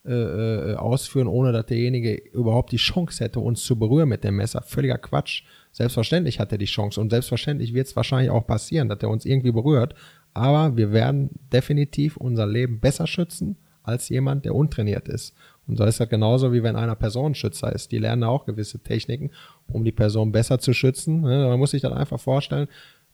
äh, 0.08 0.14
äh, 0.14 0.76
ausführen, 0.76 1.28
ohne 1.28 1.52
dass 1.52 1.66
derjenige 1.66 2.14
überhaupt 2.14 2.72
die 2.72 2.78
Chance 2.78 3.24
hätte, 3.24 3.40
uns 3.40 3.64
zu 3.64 3.80
berühren 3.80 4.10
mit 4.10 4.24
dem 4.24 4.36
Messer. 4.36 4.62
Völliger 4.62 5.00
Quatsch. 5.00 5.44
Selbstverständlich 5.72 6.40
hat 6.40 6.52
er 6.52 6.60
die 6.60 6.66
Chance 6.66 7.02
und 7.02 7.10
selbstverständlich 7.10 7.74
wird 7.74 7.88
es 7.88 7.96
wahrscheinlich 7.96 8.30
auch 8.30 8.46
passieren, 8.46 8.88
dass 8.88 9.00
er 9.02 9.10
uns 9.10 9.26
irgendwie 9.26 9.52
berührt, 9.52 9.96
aber 10.36 10.78
wir 10.78 10.92
werden 10.92 11.32
definitiv 11.52 12.18
unser 12.18 12.46
Leben 12.46 12.80
besser 12.80 13.08
schützen 13.08 13.58
als 13.82 14.10
jemand, 14.10 14.46
der 14.46 14.54
untrainiert 14.54 15.08
ist. 15.08 15.34
Und 15.68 15.78
so 15.78 15.84
ist 15.86 16.00
das 16.00 16.10
genauso, 16.10 16.54
wie 16.54 16.64
wenn 16.64 16.76
einer 16.76 16.96
Personenschützer 16.96 17.74
ist. 17.74 17.92
Die 17.92 17.98
lernen 17.98 18.24
auch 18.24 18.46
gewisse 18.46 18.80
Techniken, 18.80 19.32
um 19.68 19.84
die 19.84 19.92
Person 19.92 20.32
besser 20.32 20.60
zu 20.60 20.74
schützen. 20.74 21.22
Ne? 21.22 21.48
Man 21.48 21.60
muss 21.60 21.72
sich 21.72 21.82
dann 21.82 21.94
einfach 21.94 22.20
vorstellen, 22.20 22.68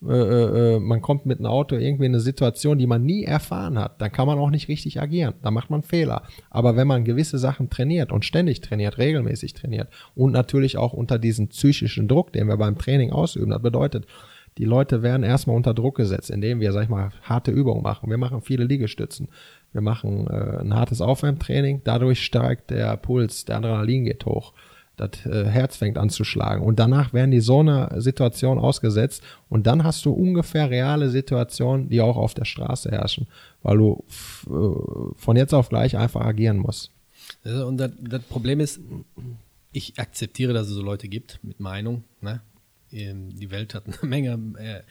äh, 0.03 0.13
äh, 0.13 0.75
äh, 0.75 0.79
man 0.79 1.01
kommt 1.01 1.27
mit 1.27 1.37
einem 1.37 1.45
Auto 1.45 1.75
irgendwie 1.75 2.05
in 2.05 2.13
eine 2.13 2.21
Situation, 2.21 2.79
die 2.79 2.87
man 2.87 3.03
nie 3.03 3.23
erfahren 3.23 3.77
hat, 3.77 4.01
dann 4.01 4.11
kann 4.11 4.25
man 4.25 4.39
auch 4.39 4.49
nicht 4.49 4.67
richtig 4.67 4.99
agieren. 4.99 5.35
Da 5.43 5.51
macht 5.51 5.69
man 5.69 5.83
Fehler. 5.83 6.23
Aber 6.49 6.75
wenn 6.75 6.87
man 6.87 7.03
gewisse 7.03 7.37
Sachen 7.37 7.69
trainiert 7.69 8.11
und 8.11 8.25
ständig 8.25 8.61
trainiert, 8.61 8.97
regelmäßig 8.97 9.53
trainiert 9.53 9.89
und 10.15 10.31
natürlich 10.31 10.77
auch 10.77 10.93
unter 10.93 11.19
diesem 11.19 11.49
psychischen 11.49 12.07
Druck, 12.07 12.33
den 12.33 12.47
wir 12.47 12.57
beim 12.57 12.79
Training 12.79 13.11
ausüben, 13.11 13.51
das 13.51 13.61
bedeutet, 13.61 14.07
die 14.57 14.65
Leute 14.65 15.01
werden 15.03 15.23
erstmal 15.23 15.55
unter 15.55 15.73
Druck 15.73 15.95
gesetzt, 15.95 16.29
indem 16.29 16.59
wir, 16.59 16.73
sag 16.73 16.83
ich 16.83 16.89
mal, 16.89 17.11
harte 17.21 17.51
Übungen 17.51 17.83
machen. 17.83 18.09
Wir 18.09 18.17
machen 18.17 18.41
viele 18.41 18.65
Liegestützen. 18.65 19.29
Wir 19.71 19.81
machen 19.81 20.27
äh, 20.27 20.61
ein 20.61 20.73
hartes 20.73 20.99
Aufwärmtraining. 20.99 21.81
Dadurch 21.83 22.23
steigt 22.23 22.71
der 22.71 22.97
Puls, 22.97 23.45
der 23.45 23.57
Adrenalin 23.57 24.05
geht 24.05 24.25
hoch. 24.25 24.53
Das 25.01 25.25
äh, 25.25 25.45
Herz 25.45 25.77
fängt 25.77 25.97
an 25.97 26.09
zu 26.09 26.23
schlagen. 26.23 26.63
Und 26.63 26.77
danach 26.79 27.13
werden 27.13 27.31
die 27.31 27.41
so 27.41 27.59
einer 27.59 27.99
Situation 27.99 28.59
ausgesetzt. 28.59 29.23
Und 29.49 29.65
dann 29.67 29.83
hast 29.83 30.05
du 30.05 30.11
ungefähr 30.11 30.69
reale 30.69 31.09
Situationen, 31.09 31.89
die 31.89 32.01
auch 32.01 32.17
auf 32.17 32.33
der 32.33 32.45
Straße 32.45 32.91
herrschen, 32.91 33.27
weil 33.63 33.77
du 33.77 34.03
äh, 34.47 35.15
von 35.17 35.35
jetzt 35.35 35.53
auf 35.53 35.69
gleich 35.69 35.97
einfach 35.97 36.21
agieren 36.21 36.57
musst. 36.57 36.91
Und 37.43 37.77
das, 37.77 37.91
das 37.99 38.21
Problem 38.23 38.59
ist, 38.59 38.79
ich 39.71 39.99
akzeptiere, 39.99 40.53
dass 40.53 40.67
es 40.67 40.73
so 40.73 40.81
Leute 40.81 41.07
gibt 41.07 41.39
mit 41.43 41.59
Meinung. 41.59 42.03
Ne? 42.21 42.41
Ähm, 42.91 43.29
die 43.35 43.51
Welt 43.51 43.73
hat 43.73 43.85
eine 43.87 44.09
Menge, 44.09 44.39
äh, 44.59 44.81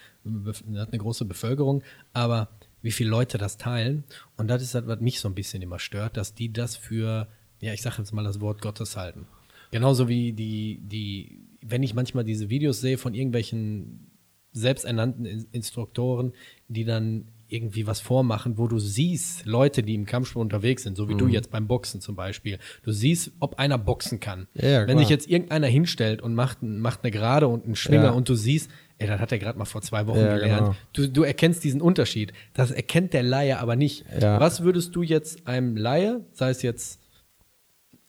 hat 0.79 0.89
eine 0.89 0.99
große 0.99 1.25
Bevölkerung, 1.25 1.83
aber 2.13 2.49
wie 2.83 2.93
viele 2.93 3.11
Leute 3.11 3.39
das 3.39 3.59
teilen. 3.59 4.05
Und 4.37 4.49
das 4.49 4.63
ist 4.63 4.75
das, 4.75 4.87
was 4.87 5.01
mich 5.01 5.21
so 5.21 5.29
ein 5.29 5.35
bisschen 5.35 5.63
immer 5.63 5.79
stört, 5.79 6.17
dass 6.17 6.35
die 6.35 6.53
das 6.53 6.77
für, 6.77 7.29
ja, 7.61 7.73
ich 7.73 7.83
sage 7.83 7.97
jetzt 7.99 8.13
mal 8.13 8.25
das 8.25 8.41
Wort 8.41 8.63
Gottes 8.63 8.97
halten. 8.97 9.27
Genauso 9.71 10.09
wie 10.09 10.33
die, 10.33 10.81
die, 10.83 11.47
wenn 11.63 11.83
ich 11.83 11.95
manchmal 11.95 12.25
diese 12.25 12.51
Videos 12.51 12.81
sehe 12.81 12.99
von 12.99 13.15
irgendwelchen 13.15 14.11
selbsternannten 14.53 15.47
Instruktoren, 15.53 16.33
die 16.69 16.85
dann 16.85 17.27
irgendwie 17.51 17.87
was 17.87 18.01
vormachen, 18.01 18.59
wo 18.59 18.69
du 18.69 18.79
siehst, 18.79 19.45
Leute, 19.45 19.83
die 19.83 19.95
im 19.95 20.07
Kampfsport 20.07 20.43
unterwegs 20.43 20.85
sind, 20.85 20.97
so 20.97 21.09
wie 21.09 21.15
mhm. 21.15 21.19
du 21.19 21.29
jetzt 21.29 21.51
beim 21.51 21.67
Boxen 21.67 22.01
zum 22.01 22.15
Beispiel. 22.15 22.59
Du 22.83 22.93
siehst, 22.93 23.33
ob 23.41 23.59
einer 23.59 23.77
boxen 23.77 24.21
kann. 24.21 24.47
Ja, 24.55 24.87
Wenn 24.87 24.99
sich 24.99 25.09
jetzt 25.09 25.29
irgendeiner 25.29 25.67
hinstellt 25.67 26.23
und 26.23 26.35
macht, 26.35 26.63
macht 26.63 27.01
eine 27.03 27.11
Gerade 27.11 27.49
und 27.49 27.65
einen 27.65 27.75
Schwinger 27.75 28.05
ja. 28.05 28.11
und 28.11 28.29
du 28.29 28.35
siehst, 28.35 28.71
ey, 28.99 29.09
das 29.09 29.21
hat 29.21 29.33
er 29.33 29.39
gerade 29.39 29.59
mal 29.59 29.65
vor 29.65 29.83
zwei 29.83 30.07
Wochen 30.07 30.21
ja, 30.21 30.35
gelernt. 30.35 30.61
Genau. 30.61 30.77
Du, 30.93 31.09
du 31.09 31.23
erkennst 31.23 31.65
diesen 31.65 31.81
Unterschied. 31.81 32.33
Das 32.55 32.71
erkennt 32.71 33.13
der 33.15 33.25
Laie 33.25 33.59
aber 33.59 33.75
nicht. 33.77 34.05
Was 34.21 34.63
würdest 34.63 34.95
du 34.95 35.03
jetzt 35.03 35.47
einem 35.47 35.77
Laie, 35.77 36.25
sei 36.33 36.51
es 36.51 36.63
jetzt 36.63 37.01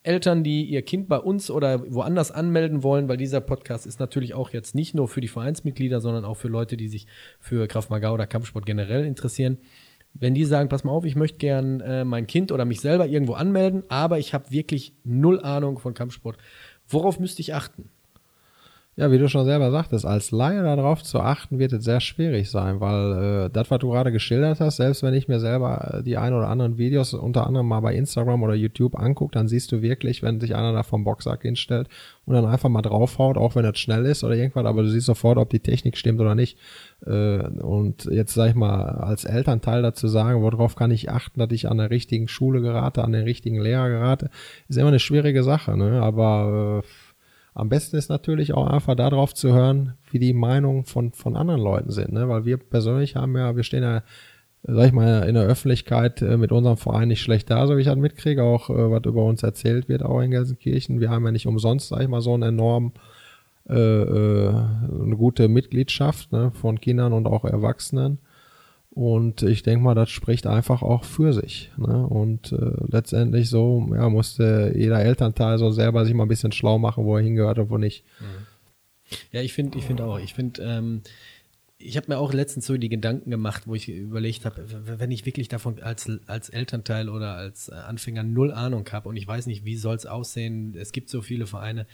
Eltern, 0.03 0.43
die 0.43 0.63
ihr 0.63 0.81
Kind 0.81 1.07
bei 1.07 1.17
uns 1.17 1.51
oder 1.51 1.83
woanders 1.93 2.31
anmelden 2.31 2.81
wollen, 2.83 3.07
weil 3.07 3.17
dieser 3.17 3.41
Podcast 3.41 3.85
ist 3.85 3.99
natürlich 3.99 4.33
auch 4.33 4.49
jetzt 4.49 4.73
nicht 4.73 4.95
nur 4.95 5.07
für 5.07 5.21
die 5.21 5.27
Vereinsmitglieder, 5.27 6.01
sondern 6.01 6.25
auch 6.25 6.37
für 6.37 6.47
Leute, 6.47 6.75
die 6.75 6.87
sich 6.87 7.05
für 7.39 7.67
Kraft 7.67 7.89
Maga 7.89 8.11
oder 8.11 8.25
Kampfsport 8.25 8.65
generell 8.65 9.05
interessieren. 9.05 9.57
Wenn 10.13 10.33
die 10.33 10.45
sagen, 10.45 10.69
pass 10.69 10.83
mal 10.83 10.91
auf, 10.91 11.05
ich 11.05 11.15
möchte 11.15 11.37
gern 11.37 11.79
äh, 11.81 12.03
mein 12.03 12.27
Kind 12.27 12.51
oder 12.51 12.65
mich 12.65 12.81
selber 12.81 13.07
irgendwo 13.07 13.33
anmelden, 13.33 13.83
aber 13.89 14.19
ich 14.19 14.33
habe 14.33 14.51
wirklich 14.51 14.93
null 15.03 15.39
Ahnung 15.39 15.77
von 15.77 15.93
Kampfsport, 15.93 16.37
worauf 16.87 17.19
müsste 17.19 17.41
ich 17.41 17.53
achten? 17.53 17.89
Ja, 19.01 19.11
wie 19.11 19.17
du 19.17 19.27
schon 19.27 19.45
selber 19.45 19.71
sagtest, 19.71 20.05
als 20.05 20.29
Laie 20.29 20.61
darauf 20.61 21.01
zu 21.01 21.21
achten, 21.21 21.57
wird 21.57 21.73
es 21.73 21.83
sehr 21.83 21.99
schwierig 22.01 22.51
sein, 22.51 22.81
weil 22.81 23.45
äh, 23.45 23.49
das, 23.49 23.71
was 23.71 23.79
du 23.79 23.89
gerade 23.89 24.11
geschildert 24.11 24.59
hast, 24.59 24.75
selbst 24.75 25.01
wenn 25.01 25.15
ich 25.15 25.27
mir 25.27 25.39
selber 25.39 25.95
äh, 25.95 26.03
die 26.03 26.17
ein 26.17 26.35
oder 26.35 26.49
anderen 26.49 26.77
Videos 26.77 27.15
unter 27.15 27.47
anderem 27.47 27.67
mal 27.67 27.79
bei 27.79 27.95
Instagram 27.95 28.43
oder 28.43 28.53
YouTube 28.53 28.95
angucke, 28.95 29.33
dann 29.33 29.47
siehst 29.47 29.71
du 29.71 29.81
wirklich, 29.81 30.21
wenn 30.21 30.39
sich 30.39 30.53
einer 30.53 30.71
da 30.71 30.83
vom 30.83 31.03
Boxsack 31.03 31.41
hinstellt 31.41 31.87
und 32.25 32.35
dann 32.35 32.45
einfach 32.45 32.69
mal 32.69 32.83
draufhaut, 32.83 33.37
auch 33.37 33.55
wenn 33.55 33.63
das 33.63 33.79
schnell 33.79 34.05
ist 34.05 34.23
oder 34.23 34.35
irgendwas, 34.35 34.65
aber 34.65 34.83
du 34.83 34.89
siehst 34.89 35.07
sofort, 35.07 35.39
ob 35.39 35.49
die 35.49 35.61
Technik 35.61 35.97
stimmt 35.97 36.21
oder 36.21 36.35
nicht. 36.35 36.59
Äh, 37.03 37.39
und 37.47 38.05
jetzt 38.05 38.35
sag 38.35 38.49
ich 38.49 38.55
mal, 38.55 38.83
als 38.83 39.25
Elternteil 39.25 39.81
dazu 39.81 40.09
sagen, 40.09 40.43
worauf 40.43 40.75
kann 40.75 40.91
ich 40.91 41.09
achten, 41.09 41.39
dass 41.39 41.51
ich 41.51 41.67
an 41.67 41.79
der 41.79 41.89
richtigen 41.89 42.27
Schule 42.27 42.61
gerate, 42.61 43.03
an 43.03 43.13
den 43.13 43.23
richtigen 43.23 43.59
Lehrer 43.59 43.89
gerate, 43.89 44.29
ist 44.67 44.77
immer 44.77 44.89
eine 44.89 44.99
schwierige 44.99 45.41
Sache, 45.41 45.75
ne? 45.75 46.03
Aber 46.03 46.83
äh, 46.83 46.87
am 47.53 47.69
besten 47.69 47.97
ist 47.97 48.09
natürlich 48.09 48.53
auch 48.53 48.67
einfach 48.67 48.95
darauf 48.95 49.33
zu 49.33 49.53
hören, 49.53 49.93
wie 50.09 50.19
die 50.19 50.33
Meinungen 50.33 50.85
von, 50.85 51.11
von 51.11 51.35
anderen 51.35 51.61
Leuten 51.61 51.91
sind, 51.91 52.13
ne? 52.13 52.29
weil 52.29 52.45
wir 52.45 52.57
persönlich 52.57 53.15
haben 53.15 53.35
ja, 53.35 53.55
wir 53.55 53.63
stehen 53.63 53.83
ja, 53.83 54.03
sag 54.63 54.87
ich 54.87 54.93
mal, 54.93 55.27
in 55.27 55.35
der 55.35 55.43
Öffentlichkeit 55.43 56.21
äh, 56.21 56.37
mit 56.37 56.51
unserem 56.51 56.77
Verein 56.77 57.09
nicht 57.09 57.21
schlecht 57.21 57.49
da, 57.49 57.67
so 57.67 57.75
wie 57.75 57.81
ich 57.81 57.87
das 57.87 57.97
mitkriege, 57.97 58.43
auch 58.43 58.69
äh, 58.69 58.91
was 58.91 59.03
über 59.05 59.25
uns 59.25 59.43
erzählt 59.43 59.89
wird, 59.89 60.03
auch 60.03 60.21
in 60.21 60.31
Gelsenkirchen. 60.31 61.01
Wir 61.01 61.09
haben 61.09 61.25
ja 61.25 61.31
nicht 61.31 61.47
umsonst, 61.47 61.89
sag 61.89 62.01
ich 62.01 62.07
mal, 62.07 62.21
so 62.21 62.33
einen 62.33 62.43
enorm 62.43 62.93
äh, 63.69 63.75
äh, 63.75 64.49
eine 64.49 65.15
gute 65.17 65.47
Mitgliedschaft 65.47 66.31
ne? 66.31 66.51
von 66.51 66.79
Kindern 66.79 67.13
und 67.13 67.27
auch 67.27 67.45
Erwachsenen. 67.45 68.19
Und 68.93 69.41
ich 69.43 69.63
denke 69.63 69.83
mal, 69.83 69.95
das 69.95 70.09
spricht 70.09 70.45
einfach 70.45 70.81
auch 70.81 71.05
für 71.05 71.31
sich. 71.33 71.71
Ne? 71.77 72.05
Und 72.05 72.51
äh, 72.51 72.73
letztendlich 72.89 73.49
so, 73.49 73.89
ja, 73.93 74.09
musste 74.09 74.73
jeder 74.75 75.01
Elternteil 75.01 75.57
so 75.57 75.71
selber 75.71 76.03
sich 76.05 76.13
mal 76.13 76.23
ein 76.23 76.29
bisschen 76.29 76.51
schlau 76.51 76.77
machen, 76.77 77.05
wo 77.05 77.15
er 77.15 77.23
hingehört 77.23 77.57
und 77.57 77.69
wo 77.69 77.77
nicht. 77.77 78.03
Ja, 79.31 79.41
ich 79.41 79.53
finde, 79.53 79.77
ich 79.77 79.85
finde 79.85 80.03
auch. 80.03 80.19
Ich 80.19 80.33
finde, 80.33 80.61
ähm, 80.61 81.01
ich 81.77 81.97
habe 81.97 82.07
mir 82.09 82.17
auch 82.17 82.33
letztens 82.33 82.65
so 82.65 82.77
die 82.77 82.89
Gedanken 82.89 83.31
gemacht, 83.31 83.63
wo 83.65 83.75
ich 83.75 83.89
überlegt 83.89 84.45
habe, 84.45 84.65
wenn 84.99 85.11
ich 85.11 85.25
wirklich 85.25 85.47
davon 85.47 85.81
als, 85.81 86.09
als 86.27 86.49
Elternteil 86.49 87.09
oder 87.09 87.35
als 87.35 87.69
Anfänger 87.69 88.23
null 88.23 88.51
Ahnung 88.51 88.87
habe 88.91 89.09
und 89.09 89.15
ich 89.15 89.27
weiß 89.27 89.47
nicht, 89.47 89.65
wie 89.65 89.77
soll 89.77 89.95
es 89.95 90.05
aussehen, 90.05 90.75
es 90.77 90.91
gibt 90.91 91.09
so 91.09 91.21
viele 91.21 91.47
Vereine, 91.47 91.87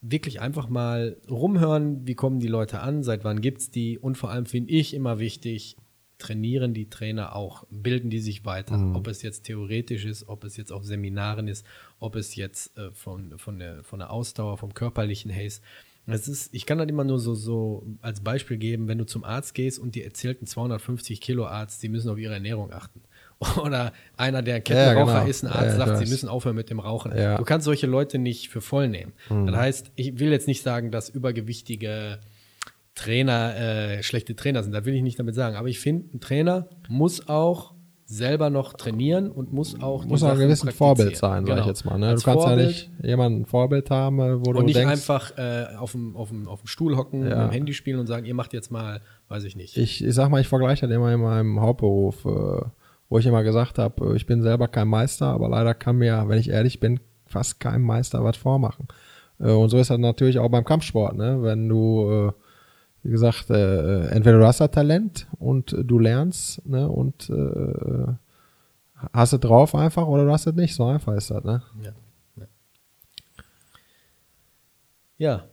wirklich 0.00 0.40
einfach 0.40 0.68
mal 0.68 1.16
rumhören, 1.30 2.06
wie 2.06 2.14
kommen 2.14 2.40
die 2.40 2.48
Leute 2.48 2.80
an, 2.80 3.02
seit 3.02 3.24
wann 3.24 3.40
gibt 3.40 3.60
es 3.60 3.70
die 3.70 3.98
und 3.98 4.18
vor 4.18 4.30
allem 4.30 4.46
finde 4.46 4.72
ich 4.72 4.94
immer 4.94 5.18
wichtig, 5.18 5.76
trainieren 6.22 6.72
die 6.72 6.88
Trainer 6.88 7.34
auch, 7.34 7.64
bilden 7.70 8.08
die 8.08 8.20
sich 8.20 8.44
weiter, 8.44 8.76
mhm. 8.76 8.96
ob 8.96 9.08
es 9.08 9.22
jetzt 9.22 9.42
theoretisch 9.42 10.04
ist, 10.04 10.28
ob 10.28 10.44
es 10.44 10.56
jetzt 10.56 10.72
auf 10.72 10.84
Seminaren 10.84 11.48
ist, 11.48 11.66
ob 11.98 12.16
es 12.16 12.36
jetzt 12.36 12.76
äh, 12.78 12.90
von, 12.92 13.38
von, 13.38 13.58
der, 13.58 13.82
von 13.82 13.98
der 13.98 14.10
Ausdauer, 14.10 14.56
vom 14.56 14.72
körperlichen 14.72 15.30
ist. 15.30 15.62
Es 16.06 16.26
ist, 16.26 16.52
ich 16.52 16.66
kann 16.66 16.78
das 16.78 16.88
immer 16.88 17.04
nur 17.04 17.18
so, 17.18 17.34
so 17.34 17.86
als 18.00 18.20
Beispiel 18.20 18.56
geben, 18.56 18.88
wenn 18.88 18.98
du 18.98 19.06
zum 19.06 19.22
Arzt 19.22 19.54
gehst 19.54 19.78
und 19.78 19.94
dir 19.94 20.04
erzählt 20.04 20.42
ein 20.42 20.46
250 20.46 21.20
Kilo 21.20 21.46
Arzt, 21.46 21.82
die 21.82 21.88
müssen 21.88 22.10
auf 22.10 22.18
ihre 22.18 22.34
Ernährung 22.34 22.72
achten. 22.72 23.02
Oder 23.60 23.92
einer, 24.16 24.42
der 24.42 24.60
Kettenraucher 24.60 25.12
ja, 25.12 25.18
genau. 25.20 25.30
ist, 25.30 25.44
ein 25.44 25.52
Arzt, 25.52 25.78
ja, 25.78 25.86
sagt, 25.86 25.98
sie 25.98 26.10
müssen 26.10 26.28
aufhören 26.28 26.56
mit 26.56 26.70
dem 26.70 26.80
Rauchen. 26.80 27.16
Ja. 27.16 27.36
Du 27.36 27.44
kannst 27.44 27.64
solche 27.64 27.86
Leute 27.86 28.18
nicht 28.18 28.48
für 28.48 28.60
voll 28.60 28.88
nehmen. 28.88 29.12
Mhm. 29.28 29.46
Das 29.46 29.56
heißt, 29.56 29.92
ich 29.96 30.18
will 30.18 30.30
jetzt 30.30 30.48
nicht 30.48 30.62
sagen, 30.62 30.90
dass 30.90 31.08
übergewichtige 31.08 32.18
Trainer 32.94 33.56
äh, 33.56 34.02
schlechte 34.02 34.36
Trainer 34.36 34.62
sind. 34.62 34.72
Da 34.72 34.84
will 34.84 34.94
ich 34.94 35.02
nicht 35.02 35.18
damit 35.18 35.34
sagen. 35.34 35.56
Aber 35.56 35.68
ich 35.68 35.80
finde, 35.80 36.14
ein 36.14 36.20
Trainer 36.20 36.68
muss 36.88 37.28
auch 37.28 37.74
selber 38.04 38.50
noch 38.50 38.74
trainieren 38.74 39.30
und 39.30 39.54
muss 39.54 39.80
auch 39.80 40.04
muss 40.04 40.22
auch 40.22 40.32
ein 40.32 40.38
gewisses 40.38 40.74
Vorbild 40.74 41.16
sein, 41.16 41.44
genau. 41.44 41.56
sag 41.56 41.60
ich 41.60 41.62
genau. 41.62 41.66
jetzt 41.68 41.84
mal. 41.86 41.98
Ne? 41.98 42.14
Du 42.14 42.20
kannst 42.20 42.44
Vorbild 42.44 42.60
ja 42.60 42.66
nicht 42.66 42.90
jemanden 43.02 43.40
ein 43.40 43.46
Vorbild 43.46 43.90
haben, 43.90 44.18
äh, 44.18 44.38
wo 44.44 44.50
und 44.50 44.56
du 44.56 44.62
nicht 44.62 44.76
denkst, 44.76 44.92
einfach 44.92 45.38
äh, 45.38 45.74
auf, 45.78 45.92
dem, 45.92 46.14
auf, 46.14 46.28
dem, 46.28 46.46
auf 46.46 46.60
dem 46.60 46.66
Stuhl 46.66 46.96
hocken, 46.96 47.22
ja. 47.22 47.28
mit 47.28 47.38
dem 47.38 47.50
Handy 47.50 47.72
spielen 47.72 47.98
und 47.98 48.06
sagen, 48.06 48.26
ihr 48.26 48.34
macht 48.34 48.52
jetzt 48.52 48.70
mal, 48.70 49.00
weiß 49.28 49.44
ich 49.44 49.56
nicht. 49.56 49.78
Ich, 49.78 50.04
ich 50.04 50.14
sag 50.14 50.28
mal, 50.28 50.42
ich 50.42 50.48
vergleiche 50.48 50.86
das 50.86 50.94
immer 50.94 51.12
in 51.12 51.20
meinem 51.20 51.60
Hauptberuf, 51.60 52.26
äh, 52.26 52.66
wo 53.08 53.18
ich 53.18 53.24
immer 53.24 53.42
gesagt 53.42 53.78
habe, 53.78 54.12
äh, 54.12 54.16
ich 54.16 54.26
bin 54.26 54.42
selber 54.42 54.68
kein 54.68 54.88
Meister, 54.88 55.28
aber 55.28 55.48
leider 55.48 55.72
kann 55.72 55.96
mir, 55.96 56.24
wenn 56.28 56.38
ich 56.38 56.50
ehrlich 56.50 56.80
bin, 56.80 57.00
fast 57.24 57.60
kein 57.60 57.80
Meister 57.80 58.22
was 58.22 58.36
vormachen. 58.36 58.88
Äh, 59.40 59.52
und 59.52 59.70
so 59.70 59.78
ist 59.78 59.88
das 59.88 59.98
natürlich 59.98 60.38
auch 60.38 60.50
beim 60.50 60.64
Kampfsport, 60.64 61.16
ne? 61.16 61.42
Wenn 61.42 61.66
du 61.66 62.28
äh, 62.28 62.32
wie 63.02 63.10
gesagt, 63.10 63.50
äh, 63.50 64.06
entweder 64.08 64.38
du 64.38 64.46
hast 64.46 64.60
da 64.60 64.68
Talent 64.68 65.26
und 65.38 65.74
du 65.76 65.98
lernst, 65.98 66.64
ne, 66.66 66.88
und 66.88 67.30
äh, 67.30 68.12
hast 69.12 69.32
es 69.32 69.40
drauf 69.40 69.74
einfach 69.74 70.06
oder 70.06 70.24
du 70.24 70.30
hast 70.30 70.46
es 70.46 70.54
nicht. 70.54 70.74
So 70.74 70.84
einfach 70.84 71.14
ist 71.14 71.30
das, 71.30 71.42
ne? 71.42 71.62
Ja. 71.82 71.92
Ja. 72.36 72.46
ja. 75.18 75.44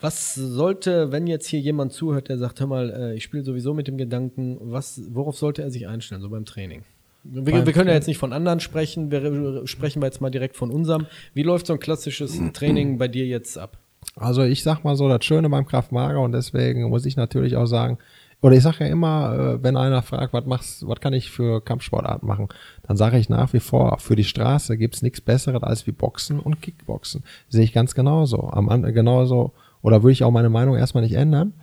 Was 0.00 0.34
sollte, 0.34 1.12
wenn 1.12 1.28
jetzt 1.28 1.46
hier 1.46 1.60
jemand 1.60 1.92
zuhört, 1.92 2.28
der 2.28 2.38
sagt, 2.38 2.58
hör 2.58 2.66
mal, 2.66 2.90
äh, 2.90 3.14
ich 3.14 3.22
spiele 3.22 3.44
sowieso 3.44 3.72
mit 3.72 3.86
dem 3.86 3.98
Gedanken, 3.98 4.58
was, 4.60 5.00
worauf 5.10 5.36
sollte 5.36 5.62
er 5.62 5.70
sich 5.70 5.86
einstellen, 5.86 6.22
so 6.22 6.30
beim 6.30 6.44
Training? 6.44 6.82
Wir, 7.24 7.66
wir, 7.66 7.72
können 7.72 7.88
ja 7.88 7.94
jetzt 7.94 8.08
nicht 8.08 8.18
von 8.18 8.32
anderen 8.32 8.58
sprechen, 8.58 9.12
wir 9.12 9.64
sprechen 9.68 10.02
wir 10.02 10.06
jetzt 10.06 10.20
mal 10.20 10.30
direkt 10.30 10.56
von 10.56 10.72
unserem. 10.72 11.06
Wie 11.34 11.44
läuft 11.44 11.68
so 11.68 11.74
ein 11.74 11.78
klassisches 11.78 12.40
Training 12.52 12.98
bei 12.98 13.06
dir 13.06 13.26
jetzt 13.26 13.56
ab? 13.58 13.78
Also 14.16 14.42
ich 14.42 14.62
sag 14.62 14.84
mal 14.84 14.96
so, 14.96 15.08
das 15.08 15.24
Schöne 15.24 15.48
beim 15.48 15.66
Kraftmager 15.66 16.20
und 16.20 16.32
deswegen 16.32 16.88
muss 16.88 17.06
ich 17.06 17.16
natürlich 17.16 17.56
auch 17.56 17.66
sagen, 17.66 17.98
oder 18.42 18.56
ich 18.56 18.62
sage 18.62 18.84
ja 18.84 18.86
immer, 18.86 19.34
äh, 19.34 19.62
wenn 19.62 19.76
einer 19.76 20.02
fragt, 20.02 20.32
was 20.32 20.44
machst, 20.46 20.86
was 20.86 21.00
kann 21.00 21.12
ich 21.12 21.30
für 21.30 21.62
Kampfsportarten 21.62 22.26
machen, 22.26 22.48
dann 22.82 22.96
sage 22.96 23.16
ich 23.18 23.28
nach 23.28 23.52
wie 23.52 23.60
vor, 23.60 23.98
für 24.00 24.16
die 24.16 24.24
Straße 24.24 24.76
gibt's 24.76 25.00
nichts 25.00 25.20
Besseres 25.20 25.62
als 25.62 25.86
wie 25.86 25.92
Boxen 25.92 26.40
und 26.40 26.60
Kickboxen. 26.60 27.22
Sehe 27.48 27.62
ich 27.62 27.72
ganz 27.72 27.94
genauso. 27.94 28.50
Am 28.50 28.68
genauso, 28.92 29.52
oder 29.80 30.02
würde 30.02 30.12
ich 30.12 30.24
auch 30.24 30.32
meine 30.32 30.50
Meinung 30.50 30.76
erstmal 30.76 31.04
nicht 31.04 31.14
ändern, 31.14 31.54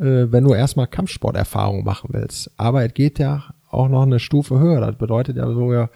äh, 0.00 0.26
wenn 0.30 0.42
du 0.42 0.54
erstmal 0.54 0.88
Kampfsporterfahrung 0.88 1.84
machen 1.84 2.10
willst. 2.12 2.50
Aber 2.56 2.84
es 2.84 2.94
geht 2.94 3.20
ja 3.20 3.44
auch 3.70 3.88
noch 3.88 4.02
eine 4.02 4.18
Stufe 4.18 4.58
höher. 4.58 4.80
Das 4.80 4.96
bedeutet 4.96 5.36
ja 5.36 5.46
so 5.46 5.72
ja, 5.72 5.88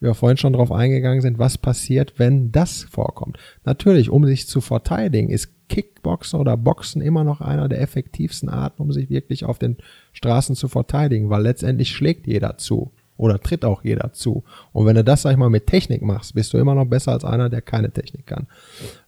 wie 0.00 0.06
wir 0.06 0.14
vorhin 0.14 0.36
schon 0.36 0.52
darauf 0.52 0.72
eingegangen 0.72 1.20
sind, 1.20 1.38
was 1.38 1.58
passiert, 1.58 2.14
wenn 2.18 2.52
das 2.52 2.82
vorkommt. 2.84 3.38
Natürlich, 3.64 4.10
um 4.10 4.24
sich 4.26 4.48
zu 4.48 4.60
verteidigen, 4.60 5.30
ist 5.30 5.50
Kickboxen 5.68 6.38
oder 6.38 6.56
Boxen 6.56 7.00
immer 7.00 7.24
noch 7.24 7.40
einer 7.40 7.68
der 7.68 7.80
effektivsten 7.80 8.48
Arten, 8.48 8.82
um 8.82 8.92
sich 8.92 9.08
wirklich 9.08 9.44
auf 9.44 9.58
den 9.58 9.78
Straßen 10.12 10.56
zu 10.56 10.68
verteidigen, 10.68 11.30
weil 11.30 11.42
letztendlich 11.42 11.90
schlägt 11.90 12.26
jeder 12.26 12.58
zu 12.58 12.92
oder 13.16 13.40
tritt 13.40 13.64
auch 13.64 13.84
jeder 13.84 14.12
zu. 14.12 14.44
Und 14.72 14.86
wenn 14.86 14.96
du 14.96 15.04
das, 15.04 15.22
sag 15.22 15.32
ich 15.32 15.36
mal, 15.36 15.50
mit 15.50 15.66
Technik 15.66 16.02
machst, 16.02 16.34
bist 16.34 16.52
du 16.52 16.58
immer 16.58 16.74
noch 16.74 16.86
besser 16.86 17.12
als 17.12 17.24
einer, 17.24 17.48
der 17.48 17.62
keine 17.62 17.90
Technik 17.90 18.26
kann. 18.26 18.46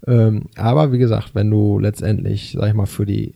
Ähm, 0.06 0.46
aber 0.56 0.92
wie 0.92 0.98
gesagt, 0.98 1.34
wenn 1.34 1.50
du 1.50 1.78
letztendlich, 1.78 2.56
sag 2.58 2.68
ich 2.68 2.74
mal, 2.74 2.86
für 2.86 3.06
die 3.06 3.34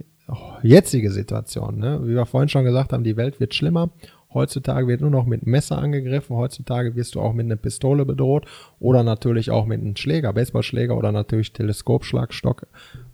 jetzige 0.63 1.11
Situation, 1.11 1.79
ne, 1.79 2.01
wie 2.05 2.15
wir 2.15 2.27
vorhin 2.27 2.49
schon 2.49 2.65
gesagt 2.65 2.93
haben, 2.93 3.03
die 3.03 3.17
Welt 3.17 3.41
wird 3.41 3.55
schlimmer 3.55 3.91
Heutzutage 4.33 4.87
wird 4.87 5.01
nur 5.01 5.11
noch 5.11 5.27
mit 5.27 5.47
Messer 5.47 5.79
angegriffen. 5.79 6.37
Heutzutage 6.37 6.95
wirst 6.95 7.15
du 7.15 7.21
auch 7.21 7.33
mit 7.33 7.47
einer 7.47 7.57
Pistole 7.57 8.05
bedroht 8.05 8.47
oder 8.79 9.03
natürlich 9.03 9.51
auch 9.51 9.67
mit 9.67 9.81
einem 9.81 9.97
Schläger, 9.97 10.33
Baseballschläger 10.33 10.97
oder 10.97 11.11
natürlich 11.11 11.53
Teleskopschlagstock 11.53 12.67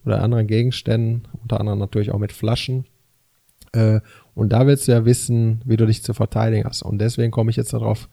oder 0.05 0.23
anderen 0.23 0.47
Gegenständen, 0.47 1.27
unter 1.43 1.61
anderem 1.61 1.79
natürlich 1.79 2.11
auch 2.11 2.19
mit 2.19 2.33
Flaschen. 2.33 2.85
Äh, 3.73 4.01
und 4.35 4.53
da 4.53 4.67
willst 4.67 4.89
du 4.89 4.93
ja 4.93 5.05
wissen, 5.07 5.63
wie 5.65 5.77
du 5.77 5.87
dich 5.87 6.03
zu 6.03 6.13
verteidigen 6.13 6.65
hast. 6.65 6.83
Und 6.83 6.99
deswegen 6.99 7.31
komme 7.31 7.51
ich 7.51 7.57
jetzt 7.57 7.73
darauf 7.73 8.09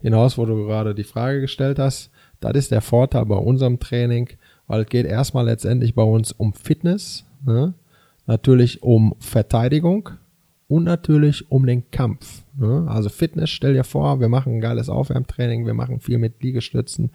hinaus, 0.00 0.36
wo 0.36 0.44
du 0.44 0.66
gerade 0.66 0.94
die 0.94 1.04
Frage 1.04 1.40
gestellt 1.40 1.78
hast. 1.78 2.10
Das 2.40 2.52
ist 2.54 2.72
der 2.72 2.80
Vorteil 2.80 3.26
bei 3.26 3.36
unserem 3.36 3.78
Training, 3.78 4.30
weil 4.66 4.82
es 4.82 4.88
geht 4.88 5.06
erstmal 5.06 5.44
letztendlich 5.44 5.94
bei 5.94 6.02
uns 6.02 6.32
um 6.32 6.52
Fitness, 6.54 7.24
ne? 7.44 7.74
natürlich 8.26 8.82
um 8.82 9.14
Verteidigung 9.18 10.10
und 10.68 10.84
natürlich 10.84 11.50
um 11.50 11.66
den 11.66 11.90
Kampf. 11.90 12.44
Ne? 12.56 12.86
Also 12.88 13.08
Fitness, 13.08 13.50
stell 13.50 13.72
dir 13.72 13.84
vor, 13.84 14.20
wir 14.20 14.28
machen 14.28 14.56
ein 14.56 14.60
geiles 14.60 14.88
Aufwärmtraining, 14.88 15.66
wir 15.66 15.74
machen 15.74 16.00
viel 16.00 16.18
mit 16.18 16.42
Liegestützen, 16.42 17.10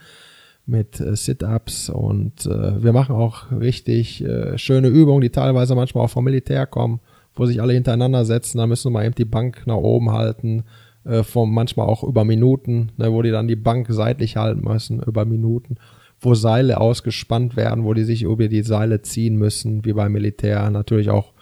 mit 0.66 1.00
äh, 1.00 1.16
Sit-ups 1.16 1.90
und 1.90 2.46
äh, 2.46 2.84
wir 2.84 2.94
machen 2.94 3.16
auch 3.16 3.52
richtig 3.52 4.24
äh, 4.24 4.58
schöne 4.58 4.88
Übungen, 4.88 5.22
die 5.22 5.30
teilweise 5.30 5.76
manchmal 5.76 6.06
auch 6.06 6.10
vom 6.10 6.26
Militär 6.26 6.66
kommen, 6.66 7.00
wo 7.36 7.46
sich 7.46 7.62
alle 7.62 7.74
hintereinander 7.74 8.26
setzen, 8.26 8.58
da 8.58 8.68
müssen 8.68 8.92
wir 8.92 9.00
mal 9.00 9.06
eben 9.06 9.16
die 9.16 9.26
Bank 9.26 9.64
nach 9.66 9.76
oben 9.76 10.12
halten, 10.12 10.64
äh, 11.06 11.24
vom, 11.24 11.54
manchmal 11.54 11.88
auch 11.88 12.04
über 12.04 12.24
Minuten, 12.26 12.92
ne, 12.98 13.12
wo 13.12 13.22
die 13.22 13.32
dann 13.32 13.48
die 13.48 13.56
Bank 13.56 13.88
seitlich 13.90 14.38
halten 14.38 14.62
müssen, 14.68 15.02
über 15.02 15.26
Minuten 15.26 15.78
wo 16.26 16.36
Seile 16.36 16.80
ausgespannt 16.80 17.56
werden, 17.56 17.84
wo 17.84 17.94
die 17.94 18.04
sich 18.04 18.24
über 18.24 18.48
die 18.48 18.64
Seile 18.64 19.02
ziehen 19.02 19.36
müssen, 19.36 19.86
wie 19.86 19.94
beim 19.94 20.14
Militär, 20.14 20.70
natürlich 20.70 21.10
auch 21.10 21.33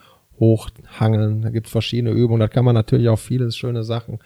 hochhangeln. 0.41 1.43
Da 1.43 1.49
gibt 1.51 1.67
es 1.67 1.71
verschiedene 1.71 2.11
Übungen. 2.11 2.41
Da 2.41 2.49
kann 2.49 2.65
man 2.65 2.75
natürlich 2.75 3.07
auch 3.07 3.19
viele 3.19 3.49
schöne 3.53 3.83
Sachen 3.83 4.19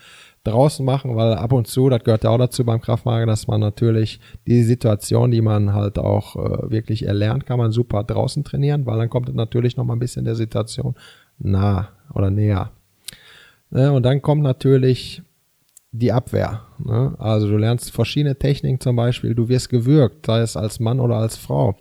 draußen 0.44 0.86
machen, 0.86 1.16
weil 1.16 1.34
ab 1.34 1.52
und 1.52 1.68
zu, 1.68 1.90
das 1.90 2.04
gehört 2.04 2.24
ja 2.24 2.30
auch 2.30 2.38
dazu 2.38 2.64
beim 2.64 2.80
Kraftmagen, 2.80 3.28
dass 3.28 3.48
man 3.48 3.60
natürlich 3.60 4.20
die 4.48 4.64
Situation, 4.64 5.32
die 5.32 5.42
man 5.42 5.74
halt 5.74 6.00
auch 6.00 6.36
äh, 6.36 6.72
wirklich 6.72 7.06
erlernt, 7.06 7.46
kann 7.46 7.58
man 7.58 7.72
super 7.72 8.04
draußen 8.04 8.44
trainieren, 8.44 8.86
weil 8.86 8.98
dann 8.98 9.10
kommt 9.10 9.28
es 9.28 9.36
natürlich 9.36 9.76
noch 9.76 9.86
mal 9.86 9.94
ein 9.94 10.00
bisschen 10.00 10.26
der 10.26 10.36
Situation 10.36 10.96
nah 11.40 11.90
oder 12.14 12.30
näher. 12.30 12.72
Ne, 13.72 13.92
und 13.92 14.04
dann 14.04 14.22
kommt 14.22 14.44
natürlich 14.44 15.24
die 15.92 16.12
Abwehr. 16.12 16.62
Ne? 16.78 17.16
Also 17.18 17.48
du 17.48 17.58
lernst 17.58 17.92
verschiedene 17.92 18.38
Techniken 18.38 18.80
zum 18.80 18.96
Beispiel, 18.96 19.34
du 19.34 19.50
wirst 19.50 19.70
gewürgt, 19.70 20.28
sei 20.28 20.42
es 20.42 20.56
als 20.56 20.80
Mann 20.80 21.00
oder 21.00 21.16
als 21.16 21.38
Frau. 21.38 21.76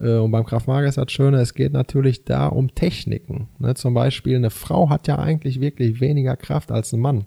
Äh, 0.00 0.16
und 0.16 0.30
beim 0.30 0.44
Kraftmager 0.44 0.86
ist 0.86 0.98
das 0.98 1.10
Schöne, 1.10 1.40
es 1.40 1.54
geht 1.54 1.72
natürlich 1.72 2.24
da 2.24 2.46
um 2.46 2.74
Techniken. 2.74 3.48
Ne? 3.58 3.74
Zum 3.74 3.94
Beispiel, 3.94 4.36
eine 4.36 4.50
Frau 4.50 4.90
hat 4.90 5.08
ja 5.08 5.18
eigentlich 5.18 5.60
wirklich 5.60 6.00
weniger 6.00 6.36
Kraft 6.36 6.70
als 6.70 6.92
ein 6.92 7.00
Mann. 7.00 7.26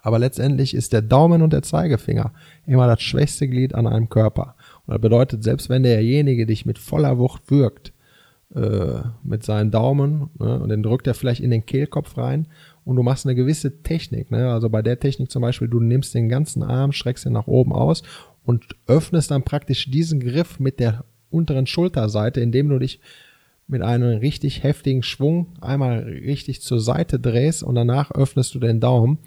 Aber 0.00 0.18
letztendlich 0.18 0.74
ist 0.74 0.92
der 0.92 1.02
Daumen 1.02 1.40
und 1.40 1.52
der 1.52 1.62
Zeigefinger 1.62 2.32
immer 2.66 2.86
das 2.86 3.02
schwächste 3.02 3.48
Glied 3.48 3.74
an 3.74 3.86
einem 3.86 4.10
Körper. 4.10 4.54
Und 4.86 4.92
das 4.92 5.00
bedeutet, 5.00 5.42
selbst 5.42 5.70
wenn 5.70 5.82
derjenige 5.82 6.46
dich 6.46 6.66
mit 6.66 6.78
voller 6.78 7.18
Wucht 7.18 7.50
wirkt, 7.50 7.92
äh, 8.54 9.00
mit 9.22 9.42
seinen 9.42 9.70
Daumen, 9.70 10.28
ne, 10.38 10.60
und 10.60 10.68
den 10.68 10.82
drückt 10.82 11.06
er 11.06 11.14
vielleicht 11.14 11.40
in 11.40 11.50
den 11.50 11.64
Kehlkopf 11.64 12.18
rein 12.18 12.46
und 12.84 12.96
du 12.96 13.02
machst 13.02 13.26
eine 13.26 13.34
gewisse 13.34 13.82
Technik. 13.82 14.30
Ne? 14.30 14.52
Also 14.52 14.68
bei 14.68 14.82
der 14.82 15.00
Technik 15.00 15.30
zum 15.30 15.42
Beispiel, 15.42 15.68
du 15.68 15.80
nimmst 15.80 16.14
den 16.14 16.28
ganzen 16.28 16.62
Arm, 16.62 16.92
streckst 16.92 17.24
ihn 17.26 17.32
nach 17.32 17.46
oben 17.46 17.72
aus 17.72 18.02
und 18.44 18.66
öffnest 18.86 19.30
dann 19.30 19.42
praktisch 19.42 19.90
diesen 19.90 20.20
Griff 20.20 20.60
mit 20.60 20.78
der 20.80 21.04
unteren 21.34 21.66
Schulterseite, 21.66 22.40
indem 22.40 22.68
du 22.68 22.78
dich 22.78 23.00
mit 23.66 23.82
einem 23.82 24.18
richtig 24.18 24.62
heftigen 24.62 25.02
Schwung 25.02 25.48
einmal 25.60 26.00
richtig 26.00 26.60
zur 26.62 26.80
Seite 26.80 27.18
drehst 27.18 27.62
und 27.62 27.74
danach 27.74 28.10
öffnest 28.10 28.54
du 28.54 28.58
den 28.58 28.80
Daumen. 28.80 29.18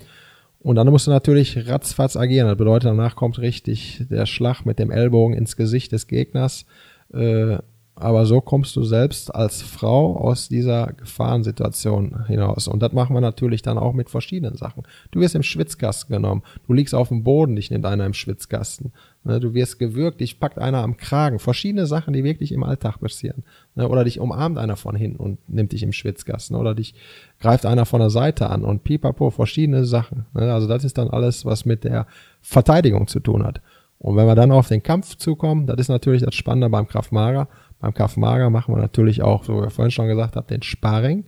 Und 0.59 0.75
dann 0.75 0.87
musst 0.89 1.07
du 1.07 1.11
natürlich 1.11 1.67
ratzfatz 1.67 2.17
agieren. 2.17 2.47
Das 2.47 2.57
bedeutet, 2.57 2.89
danach 2.89 3.15
kommt 3.15 3.39
richtig 3.39 4.03
der 4.09 4.25
Schlag 4.25 4.65
mit 4.65 4.79
dem 4.79 4.91
Ellbogen 4.91 5.35
ins 5.35 5.55
Gesicht 5.55 5.91
des 5.91 6.07
Gegners. 6.07 6.65
Äh, 7.13 7.57
aber 7.99 8.27
so 8.27 8.41
kommst 8.41 8.75
du 8.75 8.83
selbst 8.83 9.33
als 9.33 9.63
Frau 9.63 10.17
aus 10.17 10.49
dieser 10.49 10.93
Gefahrensituation 10.93 12.25
hinaus. 12.27 12.67
Und 12.67 12.83
das 12.83 12.93
machen 12.93 13.15
wir 13.15 13.21
natürlich 13.21 13.63
dann 13.63 13.79
auch 13.79 13.93
mit 13.93 14.11
verschiedenen 14.11 14.55
Sachen. 14.55 14.83
Du 15.09 15.19
wirst 15.19 15.33
im 15.33 15.41
Schwitzkasten 15.41 16.13
genommen. 16.13 16.43
Du 16.67 16.73
liegst 16.73 16.93
auf 16.93 17.07
dem 17.07 17.23
Boden, 17.23 17.55
dich 17.55 17.71
nimmt 17.71 17.87
einer 17.87 18.05
im 18.05 18.13
Schwitzkasten. 18.13 18.93
Ne, 19.23 19.39
du 19.39 19.53
wirst 19.53 19.77
gewürgt, 19.77 20.21
dich 20.21 20.39
packt 20.39 20.57
einer 20.57 20.83
am 20.83 20.95
Kragen. 20.95 21.39
Verschiedene 21.39 21.85
Sachen, 21.85 22.13
die 22.13 22.23
wirklich 22.23 22.51
im 22.51 22.63
Alltag 22.63 22.99
passieren. 22.99 23.43
Ne, 23.75 23.87
oder 23.87 24.03
dich 24.03 24.19
umarmt 24.19 24.57
einer 24.57 24.77
von 24.77 24.95
hinten 24.95 25.17
und 25.17 25.37
nimmt 25.49 25.73
dich 25.73 25.83
im 25.83 25.91
Schwitzkasten. 25.91 26.55
Oder 26.55 26.75
dich 26.75 26.95
greift 27.39 27.65
einer 27.65 27.85
von 27.85 27.99
der 27.99 28.09
Seite 28.09 28.49
an 28.49 28.63
und 28.63 28.83
pipapo, 28.83 29.29
verschiedene 29.29 29.85
Sachen. 29.85 30.25
Ne, 30.33 30.53
also 30.53 30.67
das 30.67 30.83
ist 30.83 30.97
dann 30.97 31.09
alles, 31.09 31.45
was 31.45 31.65
mit 31.65 31.83
der 31.83 32.07
Verteidigung 32.41 33.07
zu 33.07 33.19
tun 33.19 33.43
hat. 33.43 33.61
Und 33.99 34.15
wenn 34.15 34.27
wir 34.27 34.35
dann 34.35 34.51
auf 34.51 34.67
den 34.67 34.83
Kampf 34.83 35.17
zukommen, 35.17 35.65
das 35.65 35.77
ist 35.77 35.89
natürlich 35.89 36.21
das 36.21 36.35
Spannende 36.35 36.69
beim 36.69 36.87
Kraftmager. 36.87 37.47
Beim 37.79 37.93
Kaffmager 37.93 38.49
machen 38.49 38.73
wir 38.73 38.81
natürlich 38.81 39.21
auch, 39.23 39.43
so 39.43 39.61
wie 39.61 39.67
ich 39.67 39.73
vorhin 39.73 39.91
schon 39.91 40.07
gesagt 40.07 40.35
habe, 40.35 40.47
den 40.47 40.61
Sparring. 40.61 41.25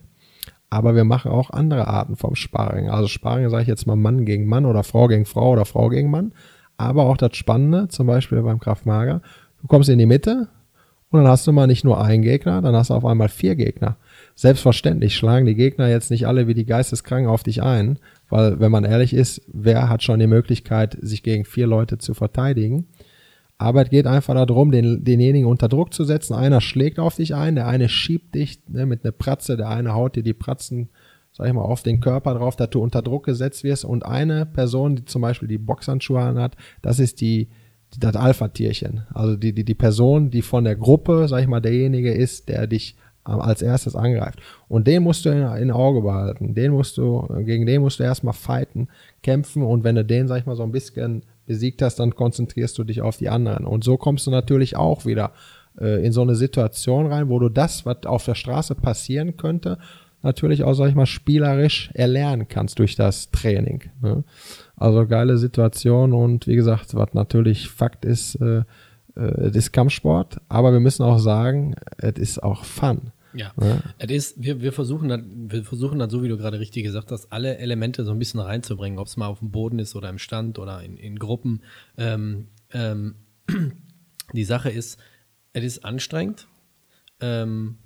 Aber 0.70 0.96
wir 0.96 1.04
machen 1.04 1.32
auch 1.32 1.50
andere 1.50 1.88
Arten 1.88 2.16
vom 2.16 2.36
Sparring. 2.36 2.90
Also 2.90 3.08
Sparring 3.08 3.50
sage 3.50 3.64
ich 3.64 3.68
jetzt 3.68 3.88
mal 3.88 3.96
Mann 3.96 4.26
gegen 4.26 4.46
Mann 4.46 4.66
oder 4.66 4.84
Frau 4.84 5.08
gegen 5.08 5.26
Frau 5.26 5.52
oder 5.52 5.66
Frau 5.66 5.90
gegen 5.90 6.12
Mann. 6.12 6.32
Aber 6.80 7.08
auch 7.08 7.18
das 7.18 7.36
Spannende, 7.36 7.90
zum 7.90 8.08
Beispiel 8.08 8.42
beim 8.42 8.62
Kraftmager, 8.62 9.22
du 9.62 9.68
kommst 9.68 9.90
in 9.90 10.00
die 10.00 10.06
Mitte 10.06 10.48
und 11.10 11.20
dann 11.20 11.28
hast 11.28 11.46
du 11.46 11.52
mal 11.52 11.68
nicht 11.68 11.84
nur 11.84 12.02
einen 12.02 12.24
Gegner, 12.24 12.62
dann 12.62 12.74
hast 12.74 12.90
du 12.90 12.94
auf 12.94 13.04
einmal 13.04 13.28
vier 13.28 13.58
Gegner. 13.58 13.98
Selbstverständlich 14.34 15.18
schlagen 15.18 15.46
die 15.46 15.56
Gegner 15.56 15.90
jetzt 15.90 16.10
nicht 16.10 16.26
alle 16.26 16.48
wie 16.48 16.54
die 16.54 16.66
Geisteskranken 16.66 17.30
auf 17.30 17.44
dich 17.44 17.62
ein, 17.62 18.00
weil 18.30 18.62
wenn 18.62 18.72
man 18.72 18.86
ehrlich 18.86 19.14
ist, 19.14 19.42
wer 19.52 19.90
hat 19.90 20.04
schon 20.04 20.22
die 20.22 20.28
Möglichkeit, 20.28 20.98
sich 21.02 21.22
gegen 21.22 21.44
vier 21.44 21.68
Leute 21.68 21.98
zu 21.98 22.14
verteidigen? 22.14 22.88
Aber 23.58 23.82
es 23.82 23.90
geht 23.90 24.08
einfach 24.08 24.34
darum, 24.34 24.72
den, 24.72 25.04
denjenigen 25.04 25.50
unter 25.50 25.68
Druck 25.68 25.94
zu 25.94 26.06
setzen. 26.06 26.34
Einer 26.34 26.62
schlägt 26.62 26.98
auf 26.98 27.18
dich 27.18 27.36
ein, 27.36 27.56
der 27.56 27.68
eine 27.68 27.90
schiebt 27.90 28.36
dich 28.36 28.62
ne, 28.70 28.86
mit 28.86 29.04
einer 29.04 29.12
Pratze, 29.12 29.58
der 29.58 29.68
eine 29.68 29.96
haut 29.96 30.16
dir 30.16 30.24
die 30.24 30.34
Pratzen, 30.34 30.88
sag 31.32 31.48
ich 31.48 31.54
mal, 31.54 31.62
auf 31.62 31.84
den 31.84 32.00
Körper 32.00 32.34
drauf, 32.34 32.56
dass 32.56 32.70
du 32.70 32.82
unter 32.82 33.02
Druck 33.02 33.26
gesetzt 33.26 33.64
wirst. 33.64 33.86
Und 33.86 34.06
eine 34.06 34.46
Person, 34.46 34.96
die 34.96 35.06
zum 35.06 35.22
Beispiel 35.22 35.48
die 35.48 35.58
Boxhandschuhe 35.58 36.22
anhat, 36.22 36.56
das 36.82 37.00
ist 37.00 37.22
die, 37.22 37.50
das 37.98 38.16
Alpha-Tierchen. 38.16 39.04
Also 39.14 39.36
die, 39.36 39.54
die, 39.54 39.64
die 39.64 39.76
Person, 39.76 40.30
die 40.30 40.42
von 40.42 40.64
der 40.64 40.76
Gruppe, 40.76 41.28
sag 41.28 41.42
ich 41.42 41.48
mal, 41.48 41.62
derjenige 41.62 42.12
ist, 42.12 42.50
der 42.50 42.68
dich 42.68 42.96
als 43.24 43.62
erstes 43.62 43.96
angreift. 43.96 44.40
Und 44.68 44.88
den 44.88 45.04
musst 45.04 45.26
du 45.26 45.30
in, 45.30 45.44
in 45.62 45.72
Auge 45.72 46.02
behalten. 46.02 46.56
Den 46.56 46.72
musst 46.72 46.98
du, 46.98 47.28
gegen 47.46 47.66
den 47.66 47.82
musst 47.82 48.00
du 48.00 48.04
erstmal 48.04 48.34
fighten, 48.34 48.88
kämpfen. 49.22 49.64
Und 49.64 49.84
wenn 49.84 49.96
du 49.96 50.04
den, 50.04 50.28
sag 50.28 50.40
ich 50.40 50.46
mal, 50.46 50.56
so 50.56 50.64
ein 50.64 50.72
bisschen 50.72 51.24
besiegt 51.46 51.82
hast, 51.82 52.00
dann 52.00 52.16
konzentrierst 52.16 52.78
du 52.78 52.84
dich 52.84 53.02
auf 53.02 53.18
die 53.18 53.30
anderen. 53.30 53.66
Und 53.66 53.84
so 53.84 53.98
kommst 53.98 54.26
du 54.28 54.32
natürlich 54.32 54.76
auch 54.76 55.06
wieder 55.06 55.34
äh, 55.80 56.04
in 56.06 56.12
so 56.12 56.22
eine 56.22 56.36
Situation 56.36 57.08
rein, 57.08 57.30
wo 57.30 57.40
du 57.40 57.50
das, 57.50 57.86
was 57.86 58.06
auf 58.06 58.26
der 58.26 58.36
Straße 58.36 58.76
passieren 58.76 59.38
könnte, 59.38 59.78
natürlich 60.22 60.64
auch, 60.64 60.74
sag 60.74 60.90
ich 60.90 60.96
mal, 60.96 61.06
spielerisch 61.06 61.92
erlernen 61.94 62.48
kannst 62.48 62.80
durch 62.80 62.96
das 62.96 63.32
Training. 63.32 63.90
Ne? 64.02 64.24
Also 64.76 65.06
geile 65.08 65.38
Situation 65.38 66.14
und 66.14 66.48
wie 66.48 66.56
gesagt, 66.56 66.96
was 66.96 67.14
natürlich 67.14 67.70
Fakt 67.70 68.06
ist, 68.06 68.36
äh, 68.36 68.64
äh, 69.16 69.22
es 69.22 69.56
ist 69.56 69.72
Kampfsport, 69.72 70.42
aber 70.50 70.72
wir 70.72 70.80
müssen 70.80 71.04
auch 71.04 71.20
sagen, 71.20 71.76
es 71.98 72.18
ist 72.18 72.44
auch 72.44 72.64
Fun. 72.64 73.12
Ja, 73.34 73.54
ja. 73.62 73.80
Es 74.00 74.10
ist, 74.10 74.44
wir, 74.44 74.62
wir 74.62 74.74
versuchen 74.74 75.08
dann, 75.08 75.52
wir 75.52 75.64
versuchen 75.64 76.00
dann, 76.00 76.10
so 76.10 76.24
wie 76.24 76.30
du 76.30 76.38
gerade 76.38 76.60
richtig 76.60 76.84
gesagt 76.84 77.12
hast, 77.12 77.32
alle 77.32 77.58
Elemente 77.58 78.04
so 78.04 78.12
ein 78.12 78.20
bisschen 78.20 78.40
reinzubringen, 78.40 78.98
ob 78.98 79.08
es 79.08 79.18
mal 79.18 79.28
auf 79.28 79.40
dem 79.40 79.52
Boden 79.52 79.78
ist 79.80 79.96
oder 79.96 80.10
im 80.10 80.18
Stand 80.18 80.58
oder 80.58 80.82
in, 80.82 80.98
in 80.98 81.20
Gruppen. 81.20 81.62
Ähm, 81.98 82.48
ähm, 82.72 83.16
die 84.34 84.44
Sache 84.44 84.72
ist, 84.72 85.00
es 85.54 85.64
ist 85.64 85.86
anstrengend. 85.86 86.48
Ähm, 87.20 87.78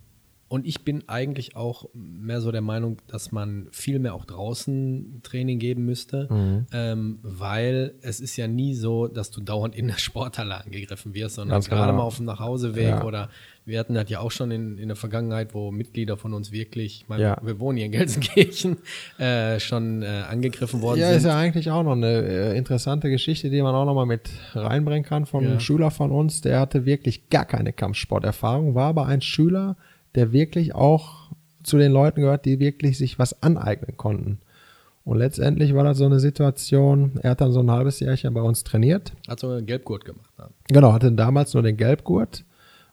und 0.53 0.67
ich 0.67 0.85
bin 0.85 1.09
eigentlich 1.09 1.55
auch 1.55 1.89
mehr 1.95 2.39
so 2.39 2.51
der 2.51 2.61
Meinung, 2.61 2.97
dass 3.07 3.31
man 3.31 3.69
viel 3.71 3.97
mehr 3.97 4.13
auch 4.13 4.23
draußen 4.23 5.21
Training 5.23 5.57
geben 5.57 5.83
müsste, 5.83 6.27
mhm. 6.31 6.67
ähm, 6.71 7.17
weil 7.23 7.95
es 8.01 8.19
ist 8.19 8.37
ja 8.37 8.47
nie 8.47 8.75
so, 8.75 9.07
dass 9.07 9.31
du 9.31 9.41
dauernd 9.41 9.75
in 9.75 9.87
der 9.87 9.97
Sporthalle 9.97 10.63
angegriffen 10.63 11.15
wirst, 11.15 11.37
sondern 11.37 11.55
Ganz 11.55 11.69
gerade 11.69 11.87
genau. 11.87 12.03
mal 12.03 12.03
auf 12.03 12.17
dem 12.17 12.25
Nachhauseweg 12.25 12.87
ja. 12.87 13.03
oder 13.03 13.29
wir 13.65 13.79
hatten 13.79 13.95
das 13.95 14.07
ja 14.11 14.19
auch 14.19 14.29
schon 14.29 14.51
in, 14.51 14.77
in 14.77 14.89
der 14.89 14.95
Vergangenheit, 14.95 15.55
wo 15.55 15.71
Mitglieder 15.71 16.17
von 16.17 16.35
uns 16.35 16.51
wirklich, 16.51 17.01
ich 17.01 17.09
meine, 17.09 17.23
ja. 17.23 17.37
wir 17.41 17.59
wohnen 17.59 17.77
hier 17.77 17.87
in 17.87 17.91
Gelsenkirchen, 17.91 18.77
äh, 19.17 19.59
schon 19.59 20.03
äh, 20.03 20.05
angegriffen 20.29 20.83
worden 20.83 20.99
ja, 20.99 21.07
sind. 21.07 21.13
Ja, 21.13 21.17
ist 21.17 21.25
ja 21.25 21.37
eigentlich 21.37 21.71
auch 21.71 21.81
noch 21.81 21.93
eine 21.93 22.11
äh, 22.11 22.57
interessante 22.57 23.09
Geschichte, 23.09 23.49
die 23.49 23.63
man 23.63 23.73
auch 23.73 23.85
noch 23.85 23.95
mal 23.95 24.05
mit 24.05 24.29
reinbringen 24.53 25.03
kann 25.03 25.25
von 25.25 25.43
einem 25.43 25.59
Schüler 25.59 25.89
von 25.89 26.11
uns, 26.11 26.41
der 26.41 26.59
hatte 26.59 26.85
wirklich 26.85 27.29
gar 27.31 27.45
keine 27.45 27.73
Kampfsporterfahrung, 27.73 28.75
war 28.75 28.89
aber 28.89 29.07
ein 29.07 29.21
Schüler, 29.21 29.77
der 30.15 30.31
wirklich 30.31 30.75
auch 30.75 31.31
zu 31.63 31.77
den 31.77 31.91
Leuten 31.91 32.21
gehört, 32.21 32.45
die 32.45 32.59
wirklich 32.59 32.97
sich 32.97 33.19
was 33.19 33.41
aneignen 33.41 33.97
konnten. 33.97 34.39
Und 35.05 35.17
letztendlich 35.17 35.73
war 35.73 35.83
das 35.83 35.97
so 35.97 36.05
eine 36.05 36.19
Situation, 36.19 37.19
er 37.21 37.31
hat 37.31 37.41
dann 37.41 37.51
so 37.51 37.59
ein 37.59 37.71
halbes 37.71 37.99
Jährchen 37.99 38.33
bei 38.33 38.41
uns 38.41 38.63
trainiert. 38.63 39.11
Hat 39.27 39.39
so 39.39 39.49
einen 39.49 39.65
Gelbgurt 39.65 40.05
gemacht. 40.05 40.29
Ja. 40.37 40.49
Genau, 40.69 40.93
hatte 40.93 41.11
damals 41.11 41.53
nur 41.53 41.63
den 41.63 41.77
Gelbgurt. 41.77 42.45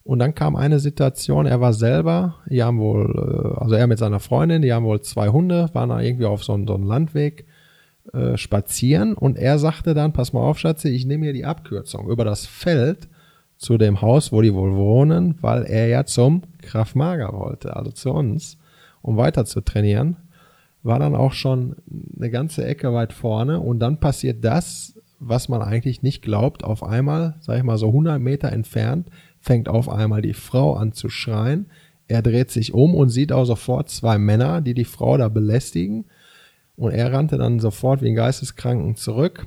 Und 0.02 0.18
dann 0.18 0.34
kam 0.34 0.56
eine 0.56 0.80
Situation, 0.80 1.46
er 1.46 1.60
war 1.60 1.72
selber, 1.72 2.36
die 2.46 2.62
haben 2.62 2.78
wohl, 2.78 3.54
äh, 3.56 3.60
also 3.60 3.74
er 3.74 3.86
mit 3.86 3.98
seiner 3.98 4.18
Freundin, 4.18 4.62
die 4.62 4.72
haben 4.72 4.86
wohl 4.86 5.02
zwei 5.02 5.28
Hunde, 5.28 5.68
waren 5.72 5.90
da 5.90 6.00
irgendwie 6.00 6.24
auf 6.24 6.42
so, 6.42 6.54
einem, 6.54 6.66
so 6.66 6.74
einem 6.74 6.86
Landweg 6.86 7.46
äh, 8.12 8.36
spazieren 8.36 9.14
und 9.14 9.38
er 9.38 9.58
sagte 9.58 9.94
dann, 9.94 10.12
pass 10.12 10.32
mal 10.32 10.40
auf, 10.40 10.58
Schatze, 10.58 10.88
ich 10.88 11.06
nehme 11.06 11.26
hier 11.26 11.32
die 11.34 11.44
Abkürzung 11.44 12.08
über 12.08 12.24
das 12.24 12.46
Feld 12.46 13.08
zu 13.60 13.76
dem 13.76 14.00
Haus, 14.00 14.32
wo 14.32 14.40
die 14.40 14.54
wohl 14.54 14.74
wohnen, 14.74 15.34
weil 15.42 15.64
er 15.64 15.86
ja 15.86 16.04
zum 16.06 16.42
Kraftmager 16.62 17.34
wollte, 17.34 17.76
also 17.76 17.90
zu 17.90 18.10
uns, 18.10 18.56
um 19.02 19.18
weiter 19.18 19.44
zu 19.44 19.60
trainieren. 19.60 20.16
war 20.82 20.98
dann 20.98 21.14
auch 21.14 21.34
schon 21.34 21.76
eine 22.16 22.30
ganze 22.30 22.64
Ecke 22.64 22.94
weit 22.94 23.12
vorne 23.12 23.60
und 23.60 23.78
dann 23.78 24.00
passiert 24.00 24.42
das, 24.42 24.98
was 25.18 25.50
man 25.50 25.60
eigentlich 25.60 26.02
nicht 26.02 26.22
glaubt. 26.22 26.64
Auf 26.64 26.82
einmal, 26.82 27.34
sag 27.40 27.58
ich 27.58 27.62
mal 27.62 27.76
so 27.76 27.88
100 27.88 28.18
Meter 28.18 28.50
entfernt, 28.50 29.08
fängt 29.40 29.68
auf 29.68 29.90
einmal 29.90 30.22
die 30.22 30.32
Frau 30.32 30.74
an 30.74 30.94
zu 30.94 31.10
schreien. 31.10 31.66
Er 32.08 32.22
dreht 32.22 32.50
sich 32.50 32.72
um 32.72 32.94
und 32.94 33.10
sieht 33.10 33.30
auch 33.30 33.44
sofort 33.44 33.90
zwei 33.90 34.16
Männer, 34.16 34.62
die 34.62 34.72
die 34.72 34.86
Frau 34.86 35.18
da 35.18 35.28
belästigen. 35.28 36.06
Und 36.76 36.92
er 36.92 37.12
rannte 37.12 37.36
dann 37.36 37.60
sofort 37.60 38.00
wie 38.00 38.08
ein 38.08 38.14
Geisteskranken 38.14 38.96
zurück. 38.96 39.46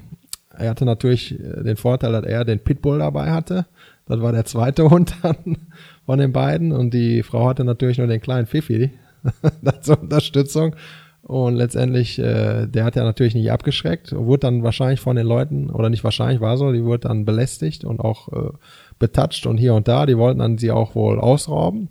Er 0.56 0.70
hatte 0.70 0.86
natürlich 0.86 1.36
den 1.40 1.78
Vorteil, 1.78 2.12
dass 2.12 2.26
er 2.26 2.46
den 2.46 2.60
Pitbull 2.60 3.00
dabei 3.00 3.32
hatte. 3.32 3.66
Das 4.06 4.22
war 4.22 4.32
der 4.32 4.46
zweite 4.46 4.90
Hund 4.90 5.16
dann 5.22 5.58
von 6.06 6.20
den 6.20 6.32
beiden. 6.32 6.72
Und 6.72 6.94
die 6.94 7.24
Frau 7.24 7.48
hatte 7.48 7.64
natürlich 7.64 7.98
nur 7.98 8.08
den 8.08 8.22
kleinen 8.22 8.46
Fifi 8.46 8.92
zur 9.82 10.02
Unterstützung. 10.02 10.76
Und 11.22 11.56
letztendlich, 11.56 12.20
äh, 12.20 12.68
der 12.68 12.84
hat 12.84 12.98
ja 12.98 13.06
natürlich 13.06 13.34
nicht 13.34 13.50
abgeschreckt, 13.50 14.14
wurde 14.14 14.42
dann 14.42 14.64
wahrscheinlich 14.64 15.00
von 15.00 15.16
den 15.16 15.26
Leuten, 15.26 15.70
oder 15.70 15.90
nicht 15.90 16.04
wahrscheinlich, 16.04 16.42
war 16.42 16.58
so, 16.58 16.74
die 16.74 16.84
wurde 16.84 17.08
dann 17.08 17.24
belästigt 17.24 17.86
und 17.86 18.02
auch 18.02 18.28
äh, 18.34 18.52
betatscht 19.00 19.46
und 19.46 19.58
hier 19.58 19.74
und 19.74 19.88
da. 19.88 20.06
Die 20.06 20.18
wollten 20.18 20.40
dann 20.40 20.58
sie 20.58 20.72
auch 20.72 20.96
wohl 20.96 21.22
ausrauben. 21.22 21.88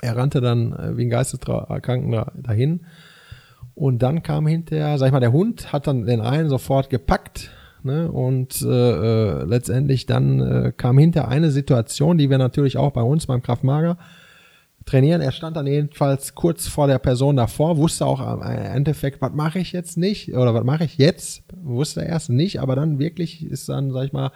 Er 0.00 0.16
rannte 0.16 0.40
dann 0.40 0.72
äh, 0.72 0.96
wie 0.96 1.04
ein 1.04 1.10
Geisteskranken 1.10 2.20
dahin. 2.42 2.80
Und 3.76 4.02
dann 4.02 4.24
kam 4.24 4.48
hinterher, 4.48 4.98
sag 4.98 5.06
ich 5.06 5.12
mal, 5.12 5.20
der 5.20 5.32
Hund 5.32 5.72
hat 5.72 5.86
dann 5.86 6.04
den 6.04 6.20
einen 6.20 6.48
sofort 6.48 6.90
gepackt. 6.90 7.52
Ne, 7.84 8.10
und 8.10 8.60
äh, 8.62 8.66
äh, 8.66 9.44
letztendlich 9.44 10.06
dann 10.06 10.40
äh, 10.40 10.72
kam 10.76 10.98
hinter 10.98 11.28
eine 11.28 11.52
Situation, 11.52 12.18
die 12.18 12.28
wir 12.28 12.38
natürlich 12.38 12.76
auch 12.76 12.90
bei 12.90 13.02
uns 13.02 13.26
beim 13.26 13.40
Kraftmager 13.40 13.98
trainieren. 14.84 15.20
Er 15.20 15.32
stand 15.32 15.56
dann 15.56 15.66
jedenfalls 15.66 16.34
kurz 16.34 16.66
vor 16.66 16.88
der 16.88 16.98
Person 16.98 17.36
davor, 17.36 17.76
wusste 17.76 18.06
auch 18.06 18.20
im 18.34 18.42
Endeffekt, 18.42 19.20
was 19.20 19.32
mache 19.32 19.60
ich 19.60 19.72
jetzt 19.72 19.96
nicht 19.96 20.34
oder 20.34 20.54
was 20.54 20.64
mache 20.64 20.84
ich 20.84 20.98
jetzt, 20.98 21.44
wusste 21.62 22.00
er 22.00 22.08
erst 22.08 22.30
nicht, 22.30 22.60
aber 22.60 22.74
dann 22.74 22.98
wirklich 22.98 23.44
ist 23.46 23.68
dann, 23.68 23.92
sag 23.92 24.06
ich 24.06 24.12
mal, 24.12 24.32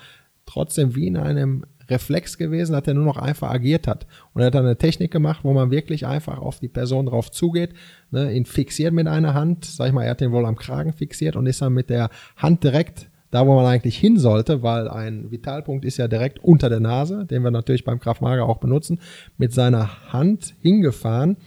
trotzdem 0.46 0.94
wie 0.94 1.06
in 1.06 1.16
einem 1.16 1.64
Reflex 1.88 2.38
gewesen, 2.38 2.72
dass 2.72 2.86
er 2.86 2.94
nur 2.94 3.04
noch 3.04 3.16
einfach 3.16 3.50
agiert 3.50 3.86
hat. 3.86 4.06
Und 4.32 4.40
er 4.42 4.46
hat 4.46 4.54
dann 4.54 4.64
eine 4.64 4.78
Technik 4.78 5.10
gemacht, 5.10 5.40
wo 5.42 5.52
man 5.52 5.70
wirklich 5.70 6.06
einfach 6.06 6.38
auf 6.38 6.60
die 6.60 6.68
Person 6.68 7.06
drauf 7.06 7.30
zugeht, 7.30 7.74
ne, 8.10 8.32
ihn 8.32 8.44
fixiert 8.44 8.92
mit 8.92 9.06
einer 9.06 9.34
Hand, 9.34 9.64
sag 9.64 9.88
ich 9.88 9.92
mal, 9.92 10.04
er 10.04 10.12
hat 10.12 10.20
den 10.20 10.32
wohl 10.32 10.46
am 10.46 10.56
Kragen 10.56 10.92
fixiert 10.92 11.36
und 11.36 11.46
ist 11.46 11.62
dann 11.62 11.72
mit 11.72 11.90
der 11.90 12.10
Hand 12.36 12.62
direkt 12.64 13.10
da, 13.32 13.46
wo 13.46 13.54
man 13.54 13.64
eigentlich 13.64 13.96
hin 13.96 14.18
sollte, 14.18 14.62
weil 14.62 14.88
ein 14.88 15.30
Vitalpunkt 15.30 15.86
ist 15.86 15.96
ja 15.96 16.06
direkt 16.06 16.38
unter 16.44 16.68
der 16.68 16.80
Nase, 16.80 17.24
den 17.24 17.42
wir 17.42 17.50
natürlich 17.50 17.82
beim 17.82 17.98
Kraftmager 17.98 18.44
auch 18.44 18.58
benutzen, 18.58 19.00
mit 19.38 19.54
seiner 19.54 20.12
Hand 20.12 20.54
hingefahren. 20.60 21.38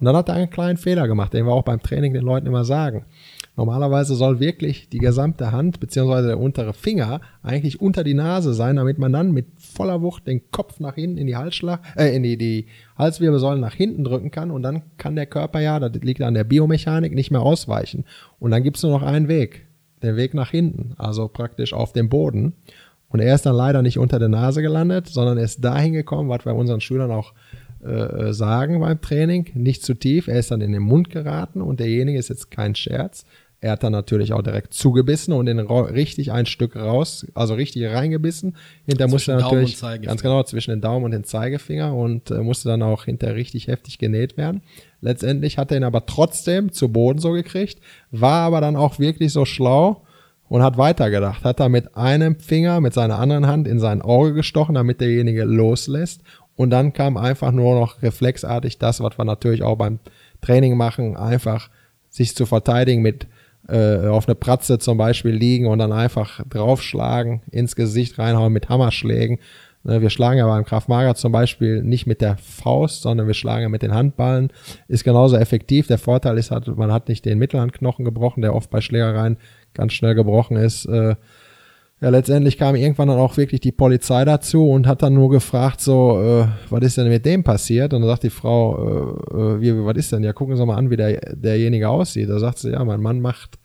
Und 0.00 0.06
dann 0.06 0.16
hat 0.16 0.28
er 0.30 0.36
einen 0.36 0.50
kleinen 0.50 0.78
Fehler 0.78 1.06
gemacht, 1.06 1.34
den 1.34 1.44
wir 1.44 1.52
auch 1.52 1.62
beim 1.62 1.82
Training 1.82 2.14
den 2.14 2.24
Leuten 2.24 2.46
immer 2.46 2.64
sagen. 2.64 3.04
Normalerweise 3.56 4.14
soll 4.14 4.40
wirklich 4.40 4.88
die 4.88 4.98
gesamte 4.98 5.52
Hand 5.52 5.80
beziehungsweise 5.80 6.28
der 6.28 6.40
untere 6.40 6.72
Finger 6.72 7.20
eigentlich 7.42 7.78
unter 7.78 8.04
die 8.04 8.14
Nase 8.14 8.54
sein, 8.54 8.76
damit 8.76 8.98
man 8.98 9.12
dann 9.12 9.32
mit 9.32 9.46
voller 9.58 10.00
Wucht 10.00 10.26
den 10.26 10.50
Kopf 10.50 10.80
nach 10.80 10.94
hinten 10.94 11.18
in 11.18 11.26
die 11.26 11.36
Halsschlag, 11.36 11.80
äh, 11.96 12.16
in 12.16 12.22
die, 12.22 12.38
die 12.38 12.66
Halswirbelsäule 12.96 13.60
nach 13.60 13.74
hinten 13.74 14.02
drücken 14.02 14.30
kann 14.30 14.50
und 14.50 14.62
dann 14.62 14.82
kann 14.96 15.14
der 15.14 15.26
Körper 15.26 15.60
ja, 15.60 15.78
das 15.78 15.92
liegt 16.02 16.22
an 16.22 16.34
der 16.34 16.44
Biomechanik, 16.44 17.14
nicht 17.14 17.30
mehr 17.30 17.42
ausweichen. 17.42 18.04
Und 18.40 18.50
dann 18.50 18.62
gibt's 18.62 18.82
nur 18.82 18.92
noch 18.92 19.02
einen 19.02 19.28
Weg 19.28 19.66
den 20.04 20.16
Weg 20.16 20.34
nach 20.34 20.50
hinten, 20.50 20.94
also 20.98 21.28
praktisch 21.28 21.72
auf 21.72 21.92
dem 21.92 22.08
Boden. 22.08 22.54
Und 23.08 23.20
er 23.20 23.34
ist 23.34 23.46
dann 23.46 23.54
leider 23.54 23.82
nicht 23.82 23.98
unter 23.98 24.18
der 24.18 24.28
Nase 24.28 24.60
gelandet, 24.60 25.06
sondern 25.06 25.38
er 25.38 25.44
ist 25.44 25.64
dahin 25.64 25.92
gekommen, 25.92 26.28
was 26.28 26.44
wir 26.44 26.54
unseren 26.54 26.80
Schülern 26.80 27.12
auch 27.12 27.32
äh, 27.84 28.32
sagen 28.32 28.80
beim 28.80 29.00
Training, 29.00 29.50
nicht 29.54 29.84
zu 29.84 29.94
tief. 29.94 30.26
Er 30.26 30.38
ist 30.38 30.50
dann 30.50 30.60
in 30.60 30.72
den 30.72 30.82
Mund 30.82 31.10
geraten 31.10 31.60
und 31.60 31.80
derjenige 31.80 32.18
ist 32.18 32.28
jetzt 32.28 32.50
kein 32.50 32.74
Scherz. 32.74 33.24
Er 33.64 33.72
hat 33.72 33.82
dann 33.82 33.92
natürlich 33.92 34.34
auch 34.34 34.42
direkt 34.42 34.74
zugebissen 34.74 35.32
und 35.32 35.46
den 35.46 35.58
richtig 35.58 36.30
ein 36.32 36.44
Stück 36.44 36.76
raus, 36.76 37.26
also 37.32 37.54
richtig 37.54 37.86
reingebissen. 37.86 38.56
Hinter 38.84 39.08
musste 39.08 39.32
er 39.32 39.40
natürlich 39.40 39.80
ganz 40.02 40.20
genau 40.20 40.42
zwischen 40.42 40.72
den 40.72 40.82
Daumen 40.82 41.06
und 41.06 41.12
den 41.12 41.24
Zeigefinger 41.24 41.94
und 41.94 42.30
äh, 42.30 42.40
musste 42.40 42.68
dann 42.68 42.82
auch 42.82 43.06
hinter 43.06 43.34
richtig 43.34 43.68
heftig 43.68 43.96
genäht 43.96 44.36
werden. 44.36 44.60
Letztendlich 45.00 45.56
hat 45.56 45.70
er 45.70 45.78
ihn 45.78 45.84
aber 45.84 46.04
trotzdem 46.04 46.72
zu 46.72 46.90
Boden 46.90 47.20
so 47.20 47.32
gekriegt, 47.32 47.80
war 48.10 48.42
aber 48.42 48.60
dann 48.60 48.76
auch 48.76 48.98
wirklich 48.98 49.32
so 49.32 49.46
schlau 49.46 50.02
und 50.50 50.62
hat 50.62 50.76
weitergedacht. 50.76 51.42
Hat 51.42 51.58
er 51.58 51.70
mit 51.70 51.96
einem 51.96 52.38
Finger, 52.38 52.82
mit 52.82 52.92
seiner 52.92 53.18
anderen 53.18 53.46
Hand 53.46 53.66
in 53.66 53.80
sein 53.80 54.02
Auge 54.02 54.34
gestochen, 54.34 54.74
damit 54.74 55.00
derjenige 55.00 55.44
loslässt. 55.44 56.20
Und 56.54 56.68
dann 56.68 56.92
kam 56.92 57.16
einfach 57.16 57.50
nur 57.50 57.80
noch 57.80 58.02
reflexartig 58.02 58.76
das, 58.76 59.00
was 59.00 59.16
wir 59.16 59.24
natürlich 59.24 59.62
auch 59.62 59.76
beim 59.76 60.00
Training 60.42 60.76
machen, 60.76 61.16
einfach 61.16 61.70
sich 62.10 62.36
zu 62.36 62.44
verteidigen 62.44 63.00
mit 63.00 63.26
äh, 63.68 64.06
auf 64.06 64.28
eine 64.28 64.34
Pratze 64.34 64.78
zum 64.78 64.98
Beispiel 64.98 65.32
liegen 65.32 65.66
und 65.66 65.78
dann 65.78 65.92
einfach 65.92 66.42
draufschlagen, 66.48 67.42
ins 67.50 67.76
Gesicht 67.76 68.18
reinhauen 68.18 68.52
mit 68.52 68.68
Hammerschlägen. 68.68 69.38
Ne, 69.84 70.00
wir 70.00 70.10
schlagen 70.10 70.38
ja 70.38 70.46
beim 70.46 70.64
Kraftmager 70.64 71.14
zum 71.14 71.30
Beispiel 71.32 71.82
nicht 71.82 72.06
mit 72.06 72.22
der 72.22 72.38
Faust, 72.38 73.02
sondern 73.02 73.26
wir 73.26 73.34
schlagen 73.34 73.62
ja 73.62 73.68
mit 73.68 73.82
den 73.82 73.92
Handballen. 73.92 74.50
Ist 74.88 75.04
genauso 75.04 75.36
effektiv. 75.36 75.86
Der 75.86 75.98
Vorteil 75.98 76.38
ist 76.38 76.50
halt, 76.50 76.66
man 76.68 76.92
hat 76.92 77.08
nicht 77.08 77.24
den 77.24 77.38
Mittelhandknochen 77.38 78.04
gebrochen, 78.04 78.40
der 78.40 78.54
oft 78.54 78.70
bei 78.70 78.80
Schlägereien 78.80 79.36
ganz 79.74 79.92
schnell 79.92 80.14
gebrochen 80.14 80.56
ist. 80.56 80.88
Ja, 82.04 82.10
letztendlich 82.10 82.58
kam 82.58 82.76
irgendwann 82.76 83.08
dann 83.08 83.16
auch 83.16 83.38
wirklich 83.38 83.62
die 83.62 83.72
Polizei 83.72 84.26
dazu 84.26 84.68
und 84.68 84.86
hat 84.86 85.02
dann 85.02 85.14
nur 85.14 85.30
gefragt, 85.30 85.80
so, 85.80 86.20
äh, 86.20 86.48
was 86.68 86.82
ist 86.82 86.98
denn 86.98 87.08
mit 87.08 87.24
dem 87.24 87.42
passiert? 87.42 87.94
Und 87.94 88.02
dann 88.02 88.10
sagt 88.10 88.24
die 88.24 88.28
Frau, 88.30 89.16
äh, 89.32 89.34
äh, 89.34 89.60
wie, 89.62 89.84
was 89.86 89.96
ist 89.96 90.12
denn? 90.12 90.22
Ja, 90.22 90.34
gucken 90.34 90.54
Sie 90.54 90.66
mal 90.66 90.76
an, 90.76 90.90
wie 90.90 90.98
der, 90.98 91.18
derjenige 91.34 91.88
aussieht. 91.88 92.28
Da 92.28 92.38
sagt 92.38 92.58
sie, 92.58 92.72
ja, 92.72 92.84
mein 92.84 93.00
Mann 93.00 93.22
macht 93.22 93.58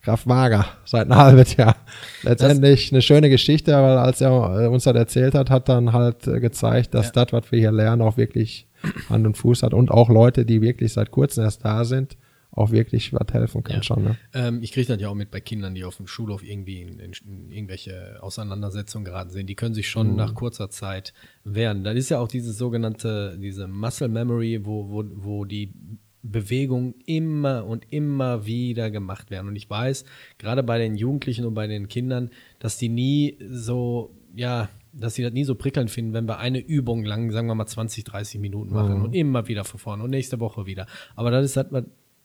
Kraftmager 0.00 0.64
seit 0.86 1.10
einem 1.10 1.16
halben 1.16 1.44
Jahr. 1.58 1.76
Letztendlich 2.22 2.84
das, 2.86 2.92
eine 2.94 3.02
schöne 3.02 3.28
Geschichte, 3.28 3.72
weil 3.72 3.98
als 3.98 4.22
er 4.22 4.30
äh, 4.58 4.68
uns 4.68 4.84
das 4.84 4.96
erzählt 4.96 5.34
hat, 5.34 5.50
hat 5.50 5.68
dann 5.68 5.92
halt 5.92 6.26
äh, 6.26 6.40
gezeigt, 6.40 6.94
dass 6.94 7.08
ja. 7.08 7.24
das, 7.24 7.34
was 7.34 7.52
wir 7.52 7.58
hier 7.58 7.72
lernen, 7.72 8.00
auch 8.00 8.16
wirklich 8.16 8.68
Hand 9.10 9.26
und 9.26 9.36
Fuß 9.36 9.62
hat 9.62 9.74
und 9.74 9.90
auch 9.90 10.08
Leute, 10.08 10.46
die 10.46 10.62
wirklich 10.62 10.94
seit 10.94 11.10
kurzem 11.10 11.44
erst 11.44 11.62
da 11.62 11.84
sind, 11.84 12.16
auch 12.56 12.70
wirklich 12.70 13.12
was 13.12 13.32
helfen 13.32 13.62
kann 13.62 13.76
ja. 13.76 13.82
schon. 13.82 14.02
Ne? 14.02 14.16
Ähm, 14.32 14.62
ich 14.62 14.72
kriege 14.72 14.86
das 14.86 15.00
ja 15.00 15.08
auch 15.08 15.14
mit 15.14 15.30
bei 15.30 15.40
Kindern, 15.40 15.74
die 15.74 15.84
auf 15.84 15.98
dem 15.98 16.06
Schulhof 16.06 16.42
irgendwie 16.42 16.80
in, 16.80 16.98
in, 16.98 17.12
in 17.26 17.52
irgendwelche 17.52 18.18
Auseinandersetzungen 18.22 19.04
geraten 19.04 19.30
sind. 19.30 19.46
Die 19.46 19.54
können 19.54 19.74
sich 19.74 19.88
schon 19.88 20.10
mhm. 20.10 20.16
nach 20.16 20.34
kurzer 20.34 20.70
Zeit 20.70 21.12
wehren. 21.44 21.84
Dann 21.84 21.96
ist 21.96 22.08
ja 22.08 22.18
auch 22.18 22.28
dieses 22.28 22.56
sogenannte, 22.56 23.38
diese 23.38 23.68
Muscle 23.68 24.08
Memory, 24.08 24.64
wo, 24.64 24.88
wo, 24.88 25.04
wo 25.14 25.44
die 25.44 25.74
Bewegungen 26.22 26.94
immer 27.04 27.66
und 27.66 27.86
immer 27.90 28.46
wieder 28.46 28.90
gemacht 28.90 29.30
werden. 29.30 29.48
Und 29.48 29.56
ich 29.56 29.68
weiß, 29.68 30.06
gerade 30.38 30.62
bei 30.62 30.78
den 30.78 30.96
Jugendlichen 30.96 31.44
und 31.44 31.52
bei 31.52 31.66
den 31.66 31.88
Kindern, 31.88 32.30
dass 32.58 32.78
die 32.78 32.88
nie 32.88 33.36
so, 33.50 34.14
ja, 34.34 34.70
dass 34.94 35.14
sie 35.14 35.22
das 35.22 35.34
nie 35.34 35.44
so 35.44 35.54
prickelnd 35.56 35.90
finden, 35.90 36.14
wenn 36.14 36.26
wir 36.26 36.38
eine 36.38 36.58
Übung 36.58 37.04
lang, 37.04 37.30
sagen 37.30 37.48
wir 37.48 37.54
mal 37.54 37.66
20, 37.66 38.04
30 38.04 38.40
Minuten 38.40 38.72
machen 38.72 38.98
mhm. 38.98 39.04
und 39.04 39.14
immer 39.14 39.46
wieder 39.46 39.64
von 39.64 39.78
vorne 39.78 40.02
und 40.02 40.10
nächste 40.10 40.40
Woche 40.40 40.64
wieder. 40.64 40.86
Aber 41.14 41.30
das 41.30 41.44
ist 41.44 41.56
halt, 41.58 41.70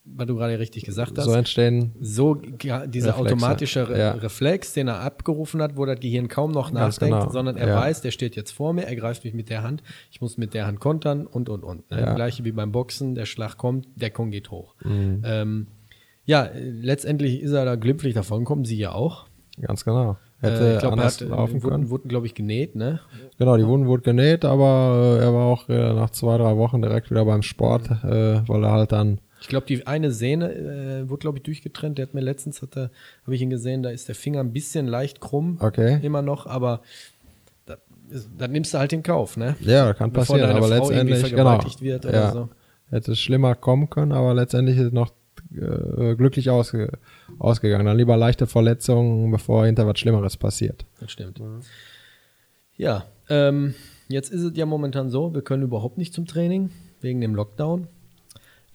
was 0.04 0.28
du 0.28 0.36
gerade 0.36 0.58
richtig 0.58 0.84
gesagt 0.84 1.18
hast. 1.18 1.26
So 1.26 1.34
entstehen. 1.34 1.92
So, 2.00 2.42
ja, 2.64 2.88
dieser 2.88 3.10
Reflexe. 3.10 3.34
automatische 3.34 3.90
Re 3.90 4.00
ja. 4.00 4.12
Reflex, 4.14 4.74
den 4.74 4.88
er 4.88 5.00
abgerufen 5.02 5.62
hat, 5.62 5.78
wo 5.78 5.86
das 5.86 6.00
Gehirn 6.00 6.28
kaum 6.28 6.52
noch 6.52 6.72
nachdenkt, 6.72 7.20
genau. 7.20 7.32
sondern 7.32 7.56
er 7.58 7.68
ja. 7.68 7.76
weiß, 7.76 8.02
der 8.02 8.12
steht 8.12 8.36
jetzt 8.36 8.52
vor 8.52 8.74
mir, 8.74 8.84
er 8.84 8.96
greift 8.96 9.24
mich 9.24 9.34
mit 9.34 9.50
der 9.50 9.64
Hand, 9.64 9.84
ich 10.12 10.20
muss 10.20 10.38
mit 10.38 10.54
der 10.54 10.66
Hand 10.66 10.80
kontern 10.80 11.28
und, 11.28 11.50
und, 11.50 11.64
und. 11.64 11.90
Ne? 11.92 12.14
Gleiche 12.16 12.44
wie 12.44 12.52
beim 12.52 12.72
Boxen, 12.72 13.16
der 13.16 13.26
Schlag 13.26 13.58
kommt, 13.58 13.88
der 13.96 14.10
Kong 14.10 14.32
geht 14.32 14.50
hoch. 14.50 14.76
Mhm. 14.84 15.22
Ähm, 15.24 15.68
ja, 16.26 16.50
letztendlich 16.54 17.42
ist 17.42 17.52
er 17.52 17.66
da 17.66 17.76
glimpflich 17.76 18.14
davon 18.14 18.40
gekommen, 18.40 18.66
sie 18.66 18.78
ja 18.78 18.94
auch. 18.94 19.28
Ganz 19.60 19.86
genau. 19.86 20.18
Hätte 20.40 20.66
äh, 20.66 20.74
ich 20.74 20.80
glaube, 20.80 20.98
er 20.98 21.06
hat, 21.06 21.22
laufen 21.22 21.62
wurden, 21.64 21.90
wurden 21.90 22.08
glaube 22.08 22.26
ich, 22.26 22.34
genäht, 22.34 22.76
ne? 22.76 23.00
Genau, 23.38 23.58
die 23.58 23.68
Wunden 23.68 23.88
wurden 23.88 24.04
genäht, 24.04 24.44
aber 24.44 25.18
äh, 25.20 25.24
er 25.24 25.34
war 25.34 25.46
auch 25.46 25.70
äh, 25.70 25.94
nach 25.94 26.10
zwei, 26.10 26.38
drei 26.38 26.58
Wochen 26.58 26.82
direkt 26.82 27.12
wieder 27.12 27.26
beim 27.26 27.44
Sport, 27.44 27.92
äh, 28.04 28.48
weil 28.48 28.64
er 28.64 28.72
halt 28.72 28.92
dann 28.92 29.20
ich 29.42 29.48
glaube, 29.48 29.66
die 29.66 29.88
eine 29.88 30.12
Sehne 30.12 30.54
äh, 30.54 31.10
wurde, 31.10 31.22
glaube 31.22 31.40
ich, 31.40 31.44
durchgetrennt. 31.44 31.98
Der 31.98 32.06
hat 32.06 32.14
mir 32.14 32.22
letztens, 32.22 32.62
habe 32.62 32.92
ich 33.28 33.42
ihn 33.42 33.50
gesehen, 33.50 33.82
da 33.82 33.90
ist 33.90 34.08
der 34.08 34.16
Finger 34.16 34.40
ein 34.40 34.54
bisschen 34.54 34.88
leicht 34.88 35.20
krumm. 35.20 35.58
Okay. 35.60 36.00
Immer 36.04 36.22
noch, 36.22 36.46
aber 36.46 36.82
da, 37.66 37.78
dann 38.38 38.52
nimmst 38.52 38.74
du 38.74 38.78
halt 38.78 38.92
den 38.92 39.02
Kauf, 39.02 39.38
ne? 39.38 39.56
Ja, 39.62 39.94
kann 39.94 40.12
Bevor 40.12 40.36
passieren, 40.36 40.56
aber 40.56 40.68
Frau 40.68 40.90
letztendlich, 40.90 41.32
genau. 41.32 41.60
Wird 41.80 42.06
oder 42.06 42.14
ja. 42.14 42.32
so. 42.32 42.50
Hätte 42.92 43.14
es 43.14 43.20
schlimmer 43.20 43.56
kommen 43.56 43.90
können, 43.90 44.12
aber 44.12 44.36
letztendlich 44.36 44.78
ist 44.78 44.88
es 44.88 44.92
noch 44.92 45.12
äh, 45.56 46.16
glücklich 46.16 46.52
ausge, 46.52 47.00
ausgegangen. 47.40 47.88
Dann 47.88 47.98
lieber 47.98 48.18
leichte 48.18 48.46
Verletzungen, 48.46 49.32
bevor 49.32 49.66
hinter 49.66 49.88
was 49.88 49.98
Schlimmeres 49.98 50.38
passiert. 50.38 50.86
Das 51.00 51.12
stimmt. 51.12 51.40
Mhm. 51.40 51.62
Ja, 52.78 53.06
ähm, 53.28 53.74
jetzt 54.08 54.32
ist 54.32 54.44
es 54.44 54.56
ja 54.56 54.68
momentan 54.68 55.10
so, 55.10 55.34
wir 55.34 55.42
können 55.42 55.64
überhaupt 55.64 55.98
nicht 55.98 56.14
zum 56.14 56.28
Training 56.28 56.70
wegen 57.00 57.22
dem 57.22 57.34
Lockdown. 57.34 57.88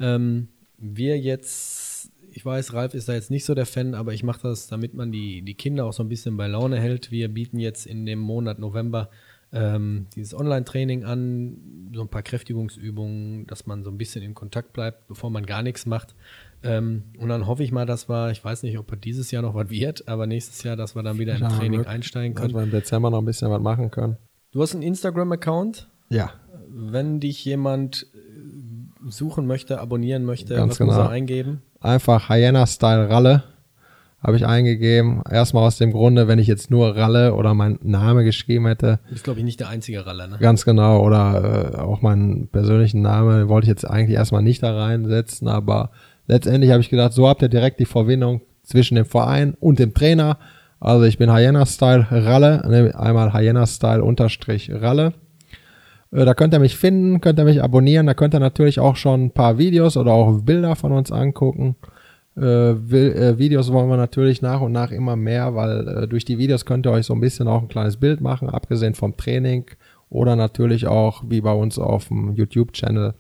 Ähm, 0.01 0.49
wir 0.79 1.19
jetzt, 1.19 2.11
ich 2.33 2.45
weiß, 2.45 2.73
Ralf 2.73 2.95
ist 2.95 3.09
da 3.09 3.15
jetzt 3.15 3.31
nicht 3.31 3.45
so 3.45 3.55
der 3.55 3.67
Fan, 3.67 3.95
aber 3.95 4.13
ich 4.13 4.23
mache 4.23 4.43
das, 4.43 4.67
damit 4.67 4.95
man 4.95 5.13
die, 5.13 5.43
die 5.43 5.55
Kinder 5.55 5.85
auch 5.87 5.93
so 5.93 6.03
ein 6.03 6.09
bisschen 6.09 6.37
bei 6.37 6.47
Laune 6.47 6.79
hält. 6.79 7.11
Wir 7.11 7.29
bieten 7.29 7.59
jetzt 7.59 7.87
in 7.87 8.07
dem 8.07 8.19
Monat 8.19 8.59
November 8.59 9.11
ähm, 9.53 10.07
dieses 10.15 10.35
Online-Training 10.35 11.05
an, 11.05 11.91
so 11.95 12.03
ein 12.03 12.09
paar 12.09 12.23
Kräftigungsübungen, 12.23 13.47
dass 13.47 13.67
man 13.67 13.85
so 13.85 13.91
ein 13.91 13.99
bisschen 13.99 14.23
in 14.23 14.35
Kontakt 14.35 14.73
bleibt, 14.73 15.07
bevor 15.09 15.31
man 15.31 15.47
gar 15.47 15.63
nichts 15.63 15.87
macht. 15.87 16.15
Ähm, 16.63 17.05
und 17.19 17.29
dann 17.29 17.47
hoffe 17.47 17.63
ich 17.63 17.71
mal, 17.71 17.87
dass 17.87 18.09
wir, 18.09 18.31
ich 18.31 18.45
weiß 18.45 18.65
nicht, 18.65 18.79
ob 18.79 19.01
dieses 19.01 19.31
Jahr 19.31 19.43
noch 19.43 19.55
was 19.55 19.71
wird, 19.71 20.09
aber 20.09 20.27
nächstes 20.27 20.63
Jahr, 20.63 20.77
dass 20.77 20.97
wir 20.97 21.03
dann 21.03 21.19
wieder 21.19 21.37
im 21.37 21.49
Training 21.49 21.81
Glück. 21.81 21.87
einsteigen 21.89 22.35
Dass 22.35 22.43
können. 22.43 22.55
wir 22.55 22.63
im 22.65 22.71
Dezember 22.71 23.11
noch 23.11 23.21
ein 23.21 23.25
bisschen 23.25 23.51
was 23.51 23.63
machen 23.63 23.91
können. 23.91 24.17
Du 24.51 24.61
hast 24.63 24.75
einen 24.75 24.83
Instagram-Account. 24.83 25.89
Ja. 26.11 26.33
Wenn 26.69 27.21
dich 27.21 27.45
jemand 27.45 28.07
suchen 29.11 29.47
möchte, 29.47 29.81
abonnieren 29.81 30.25
möchte, 30.25 30.55
Ganz 30.55 30.73
was 30.73 30.87
muss 30.87 30.95
genau. 30.95 31.09
er 31.09 31.11
eingeben? 31.11 31.63
Einfach 31.81 32.29
Hyena-Style 32.29 33.09
Ralle 33.09 33.43
habe 34.23 34.37
ich 34.37 34.47
eingegeben. 34.47 35.23
Erstmal 35.31 35.65
aus 35.65 35.79
dem 35.79 35.93
Grunde, 35.93 36.27
wenn 36.27 36.39
ich 36.39 36.47
jetzt 36.49 36.71
nur 36.71 36.97
Ralle 36.97 37.35
oder 37.35 37.55
mein 37.55 37.79
Name 37.83 38.25
geschrieben 38.25 38.67
hätte, 38.67 38.99
Du 39.07 39.13
bist, 39.13 39.25
glaube 39.25 39.39
ich, 39.39 39.45
nicht 39.45 39.61
der 39.61 39.69
einzige 39.69 40.05
Raller, 40.05 40.27
ne? 40.27 40.39
ganz 40.41 40.65
genau, 40.65 41.05
oder 41.05 41.73
äh, 41.75 41.79
auch 41.79 42.03
meinen 42.03 42.49
persönlichen 42.49 43.03
Namen 43.03 43.49
wollte 43.49 43.67
ich 43.67 43.69
jetzt 43.69 43.89
eigentlich 43.89 44.17
erstmal 44.17 44.43
nicht 44.43 44.63
da 44.63 44.77
reinsetzen, 44.77 45.49
aber 45.49 45.91
letztendlich 46.27 46.73
habe 46.73 46.81
ich 46.81 46.91
gedacht, 46.91 47.13
so 47.13 47.29
habt 47.29 47.43
ihr 47.43 47.49
direkt 47.49 47.79
die 47.79 47.85
Verbindung 47.85 48.41
zwischen 48.63 48.97
dem 48.97 49.07
Verein 49.07 49.55
und 49.61 49.79
dem 49.79 49.95
Trainer. 49.95 50.39
Also 50.81 51.05
ich 51.05 51.19
bin 51.19 51.33
Hyena-Style 51.33 52.09
Ralle, 52.11 52.63
ne, 52.69 52.99
einmal 52.99 53.33
Hyena-Style 53.33 54.03
unterstrich 54.03 54.71
Ralle. 54.73 55.15
Äh, 56.17 56.25
Da 56.25 56.35
könnt 56.35 56.55
ihr 56.55 56.61
mich 56.61 56.77
finden, 56.77 57.21
könnt 57.21 57.39
ihr 57.39 57.45
mich 57.45 57.63
abonnieren, 57.63 58.07
da 58.07 58.15
könnt 58.15 58.35
ihr 58.35 58.41
natürlich 58.41 58.81
auch 58.81 58.97
schon 58.97 59.27
ein 59.27 59.31
paar 59.31 59.59
Videos 59.59 59.97
oder 59.97 60.13
auch 60.13 60.41
Bilder 60.41 60.75
von 60.75 60.93
uns 60.93 61.13
angucken. 61.13 61.77
Äh, 62.37 62.71
äh, 62.71 63.39
Videos 63.39 63.73
wollen 63.73 63.89
wir 63.89 63.97
natürlich 63.97 64.43
nach 64.43 64.61
und 64.61 64.73
nach 64.73 64.91
immer 64.91 65.17
mehr, 65.17 65.55
weil 65.55 66.07
durch 66.09 66.25
die 66.25 66.39
Videos 66.39 66.65
könnt 66.65 66.87
ihr 66.87 66.93
euch 66.93 67.07
so 67.07 67.15
ein 67.15 67.21
bisschen 67.21 67.49
auch 67.49 67.63
ein 67.63 67.69
kleines 67.69 67.99
Bild 67.99 68.21
machen, 68.21 68.49
abgesehen 68.49 68.95
vom 68.95 69.17
Training 69.17 69.67
oder 70.09 70.37
natürlich 70.37 70.87
auch 70.87 71.23
wie 71.29 71.41
bei 71.41 71.53
uns 71.53 71.79
auf 71.79 72.09
dem 72.09 72.35
YouTube-Channel. 72.35 73.15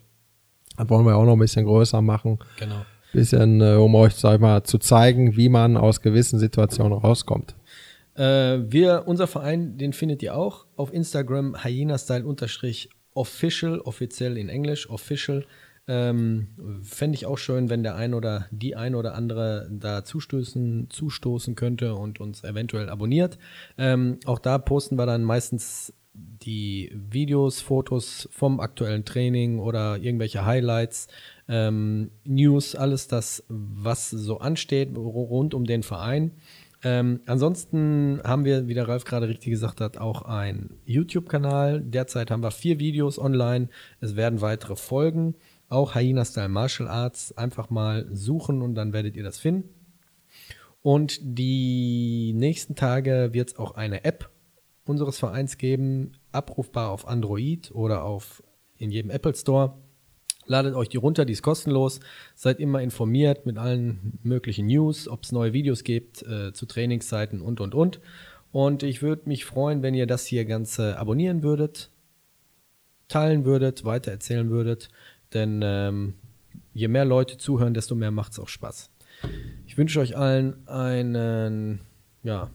Das 0.77 0.91
wollen 0.91 1.07
wir 1.07 1.17
auch 1.17 1.25
noch 1.25 1.33
ein 1.33 1.39
bisschen 1.39 1.65
größer 1.65 2.03
machen. 2.03 2.39
Genau. 2.59 2.77
Bisschen, 3.13 3.63
um 3.63 3.95
euch, 3.95 4.15
sag 4.15 4.35
ich 4.35 4.41
mal, 4.41 4.63
zu 4.65 4.77
zeigen, 4.79 5.37
wie 5.37 5.49
man 5.49 5.79
aus 5.79 6.03
gewissen 6.03 6.39
Situationen 6.39 6.99
rauskommt. 6.99 7.55
Äh, 8.17 8.71
wir, 8.71 9.05
unser 9.07 9.27
Verein, 9.27 9.77
den 9.79 9.93
findet 9.93 10.23
ihr 10.23 10.37
auch 10.37 10.67
auf 10.77 10.93
Instagram, 10.93 11.57
hyena-style-official, 11.63 13.81
offiziell 13.81 14.39
in 14.39 14.49
Englisch, 14.49 14.91
official. 14.91 15.45
Ähm, 15.89 16.49
Fände 16.83 17.15
ich 17.15 17.27
auch 17.27 17.39
schön, 17.39 17.71
wenn 17.71 17.85
der 17.85 17.95
ein 17.95 18.13
oder 18.15 18.47
die 18.51 18.75
ein 18.75 18.97
oder 18.97 19.15
andere 19.15 19.69
da 19.71 20.03
zustoßen, 20.03 20.89
zustoßen 20.91 21.55
könnte 21.55 21.95
und 21.95 22.19
uns 22.21 22.43
eventuell 22.43 22.89
abonniert. 22.89 23.39
Ähm, 23.79 24.19
auch 24.25 24.41
da 24.41 24.59
posten 24.59 24.97
wir 24.97 25.07
dann 25.07 25.23
meistens 25.23 25.95
die 26.17 26.91
Videos, 26.95 27.61
Fotos 27.61 28.29
vom 28.33 28.61
aktuellen 28.61 29.05
Training 29.05 29.59
oder 29.59 29.99
irgendwelche 29.99 30.45
Highlights, 30.45 31.09
ähm, 31.49 32.11
News, 32.25 32.75
alles 32.75 33.07
das, 33.07 33.45
was 33.49 34.11
so 34.11 34.39
ansteht 34.39 34.97
rund 34.97 35.55
um 35.55 35.67
den 35.67 35.83
Verein. 35.83 36.33
Ähm, 36.83 37.21
ansonsten 37.27 38.21
haben 38.25 38.45
wir, 38.45 38.69
wie 38.69 38.75
der 38.75 38.89
Ralf 38.89 39.05
gerade 39.05 39.29
richtig 39.29 39.51
gesagt 39.51 39.81
hat, 39.81 39.99
auch 39.99 40.23
einen 40.23 40.79
YouTube-Kanal. 40.85 41.81
Derzeit 41.81 42.31
haben 42.31 42.43
wir 42.43 42.51
vier 42.51 42.79
Videos 42.79 43.19
online. 43.19 43.69
Es 44.01 44.17
werden 44.17 44.41
weitere 44.41 44.77
folgen. 44.77 45.35
Auch 45.69 45.95
Hyena 45.95 46.25
Style 46.25 46.49
Martial 46.49 46.89
Arts. 46.89 47.37
Einfach 47.37 47.71
mal 47.71 48.07
suchen 48.13 48.63
und 48.63 48.75
dann 48.75 48.93
werdet 48.93 49.17
ihr 49.17 49.25
das 49.25 49.39
finden. 49.39 49.71
Und 50.83 51.19
die 51.21 52.33
nächsten 52.35 52.77
Tage 52.77 53.31
wird 53.33 53.49
es 53.49 53.59
auch 53.59 53.75
eine 53.75 54.05
App 54.05 54.31
unseres 54.85 55.19
Vereins 55.19 55.59
geben, 55.59 56.13
abrufbar 56.31 56.91
auf 56.91 57.09
Android 57.09 57.73
oder 57.73 58.05
auf 58.05 58.43
in 58.79 58.91
jedem 58.91 59.11
Apple 59.11 59.35
Store. 59.35 59.77
Ladet 60.47 60.75
euch 60.75 60.89
die 60.89 60.97
runter, 60.97 61.25
die 61.25 61.33
ist 61.33 61.43
kostenlos. 61.43 62.01
Seid 62.35 62.61
immer 62.61 62.81
informiert 62.81 63.47
mit 63.47 63.59
allen 63.59 64.19
möglichen 64.23 64.67
News, 64.67 65.09
ob 65.09 65.25
es 65.25 65.33
neue 65.33 65.53
Videos 65.53 65.85
gibt 65.85 66.23
äh, 66.23 66.53
zu 66.53 66.67
Trainingszeiten 66.67 67.41
und 67.41 67.61
und 67.61 67.75
und. 67.75 68.01
Und 68.53 68.83
ich 68.83 69.03
würde 69.03 69.23
mich 69.27 69.45
freuen, 69.45 69.83
wenn 69.83 69.95
ihr 69.95 70.07
das 70.07 70.25
hier 70.27 70.45
Ganze 70.45 70.99
abonnieren 70.99 71.43
würdet, 71.43 71.91
teilen 73.09 73.45
würdet, 73.45 73.85
weitererzählen 73.85 74.49
würdet. 74.49 74.89
Denn 75.35 75.61
ähm, 75.63 76.15
je 76.73 76.89
mehr 76.89 77.05
Leute 77.05 77.37
zuhören, 77.39 77.75
desto 77.75 77.95
mehr 77.95 78.11
macht 78.11 78.33
es 78.33 78.39
auch 78.39 78.49
Spaß. 78.49 78.91
Ich 79.67 79.77
wünsche 79.77 80.01
euch 80.01 80.17
allen 80.17 80.67
einen, 80.69 81.81
ja, 82.23 82.51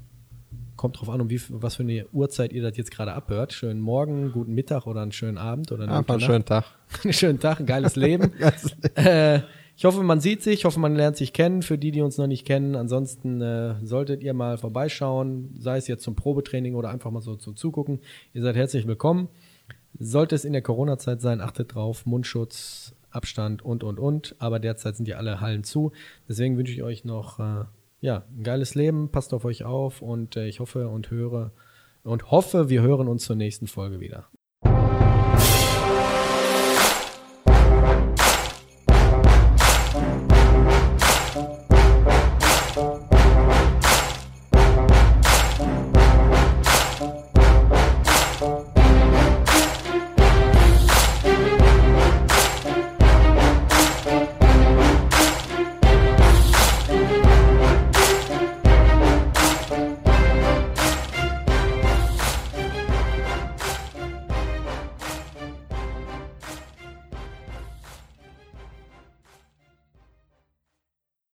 kommt 0.75 0.99
drauf 0.99 1.09
an, 1.09 1.21
um 1.21 1.29
wie, 1.29 1.39
was 1.49 1.75
für 1.75 1.83
eine 1.83 2.07
Uhrzeit 2.11 2.53
ihr 2.53 2.63
das 2.63 2.77
jetzt 2.77 2.91
gerade 2.91 3.13
abhört. 3.13 3.53
Schönen 3.53 3.81
Morgen, 3.81 4.31
guten 4.31 4.53
Mittag 4.53 4.87
oder 4.87 5.01
einen 5.01 5.11
schönen 5.11 5.37
Abend 5.37 5.71
oder 5.71 5.83
eine 5.83 5.93
Einfach 5.93 6.15
einen 6.15 6.21
schönen 6.21 6.45
Tag. 6.45 6.65
Einen 7.03 7.13
schönen 7.13 7.39
Tag, 7.39 7.59
ein 7.59 7.65
geiles 7.67 7.95
Leben. 7.95 8.31
äh, 8.95 9.41
ich 9.75 9.85
hoffe, 9.85 10.03
man 10.03 10.19
sieht 10.19 10.43
sich, 10.43 10.53
ich 10.59 10.65
hoffe, 10.65 10.79
man 10.79 10.95
lernt 10.95 11.17
sich 11.17 11.33
kennen, 11.33 11.61
für 11.61 11.77
die, 11.77 11.91
die 11.91 12.01
uns 12.01 12.17
noch 12.17 12.27
nicht 12.27 12.45
kennen. 12.45 12.75
Ansonsten 12.75 13.41
äh, 13.41 13.75
solltet 13.83 14.21
ihr 14.21 14.33
mal 14.33 14.57
vorbeischauen, 14.57 15.55
sei 15.57 15.77
es 15.77 15.87
jetzt 15.87 16.03
zum 16.03 16.15
Probetraining 16.15 16.75
oder 16.75 16.89
einfach 16.89 17.11
mal 17.11 17.21
so 17.21 17.35
zum 17.35 17.55
Zugucken. 17.55 17.99
Ihr 18.33 18.41
seid 18.41 18.55
herzlich 18.55 18.87
willkommen. 18.87 19.29
Sollte 19.97 20.35
es 20.35 20.45
in 20.45 20.53
der 20.53 20.61
Corona-Zeit 20.61 21.21
sein, 21.21 21.41
achtet 21.41 21.73
drauf, 21.73 22.05
Mundschutz, 22.05 22.93
Abstand 23.09 23.61
und, 23.61 23.83
und, 23.83 23.99
und. 23.99 24.35
Aber 24.39 24.59
derzeit 24.59 24.95
sind 24.95 25.07
ja 25.07 25.17
alle 25.17 25.41
Hallen 25.41 25.63
zu. 25.63 25.91
Deswegen 26.29 26.57
wünsche 26.57 26.73
ich 26.73 26.83
euch 26.83 27.03
noch 27.03 27.39
äh, 27.39 27.65
ja, 28.01 28.23
ein 28.37 28.43
geiles 28.43 28.75
Leben. 28.75 29.09
Passt 29.09 29.33
auf 29.33 29.45
euch 29.45 29.63
auf 29.63 30.01
und 30.01 30.35
äh, 30.35 30.47
ich 30.47 30.59
hoffe 30.59 30.89
und 30.89 31.11
höre 31.11 31.51
und 32.03 32.31
hoffe, 32.31 32.69
wir 32.69 32.81
hören 32.81 33.07
uns 33.07 33.23
zur 33.23 33.35
nächsten 33.35 33.67
Folge 33.67 33.99
wieder. 33.99 34.27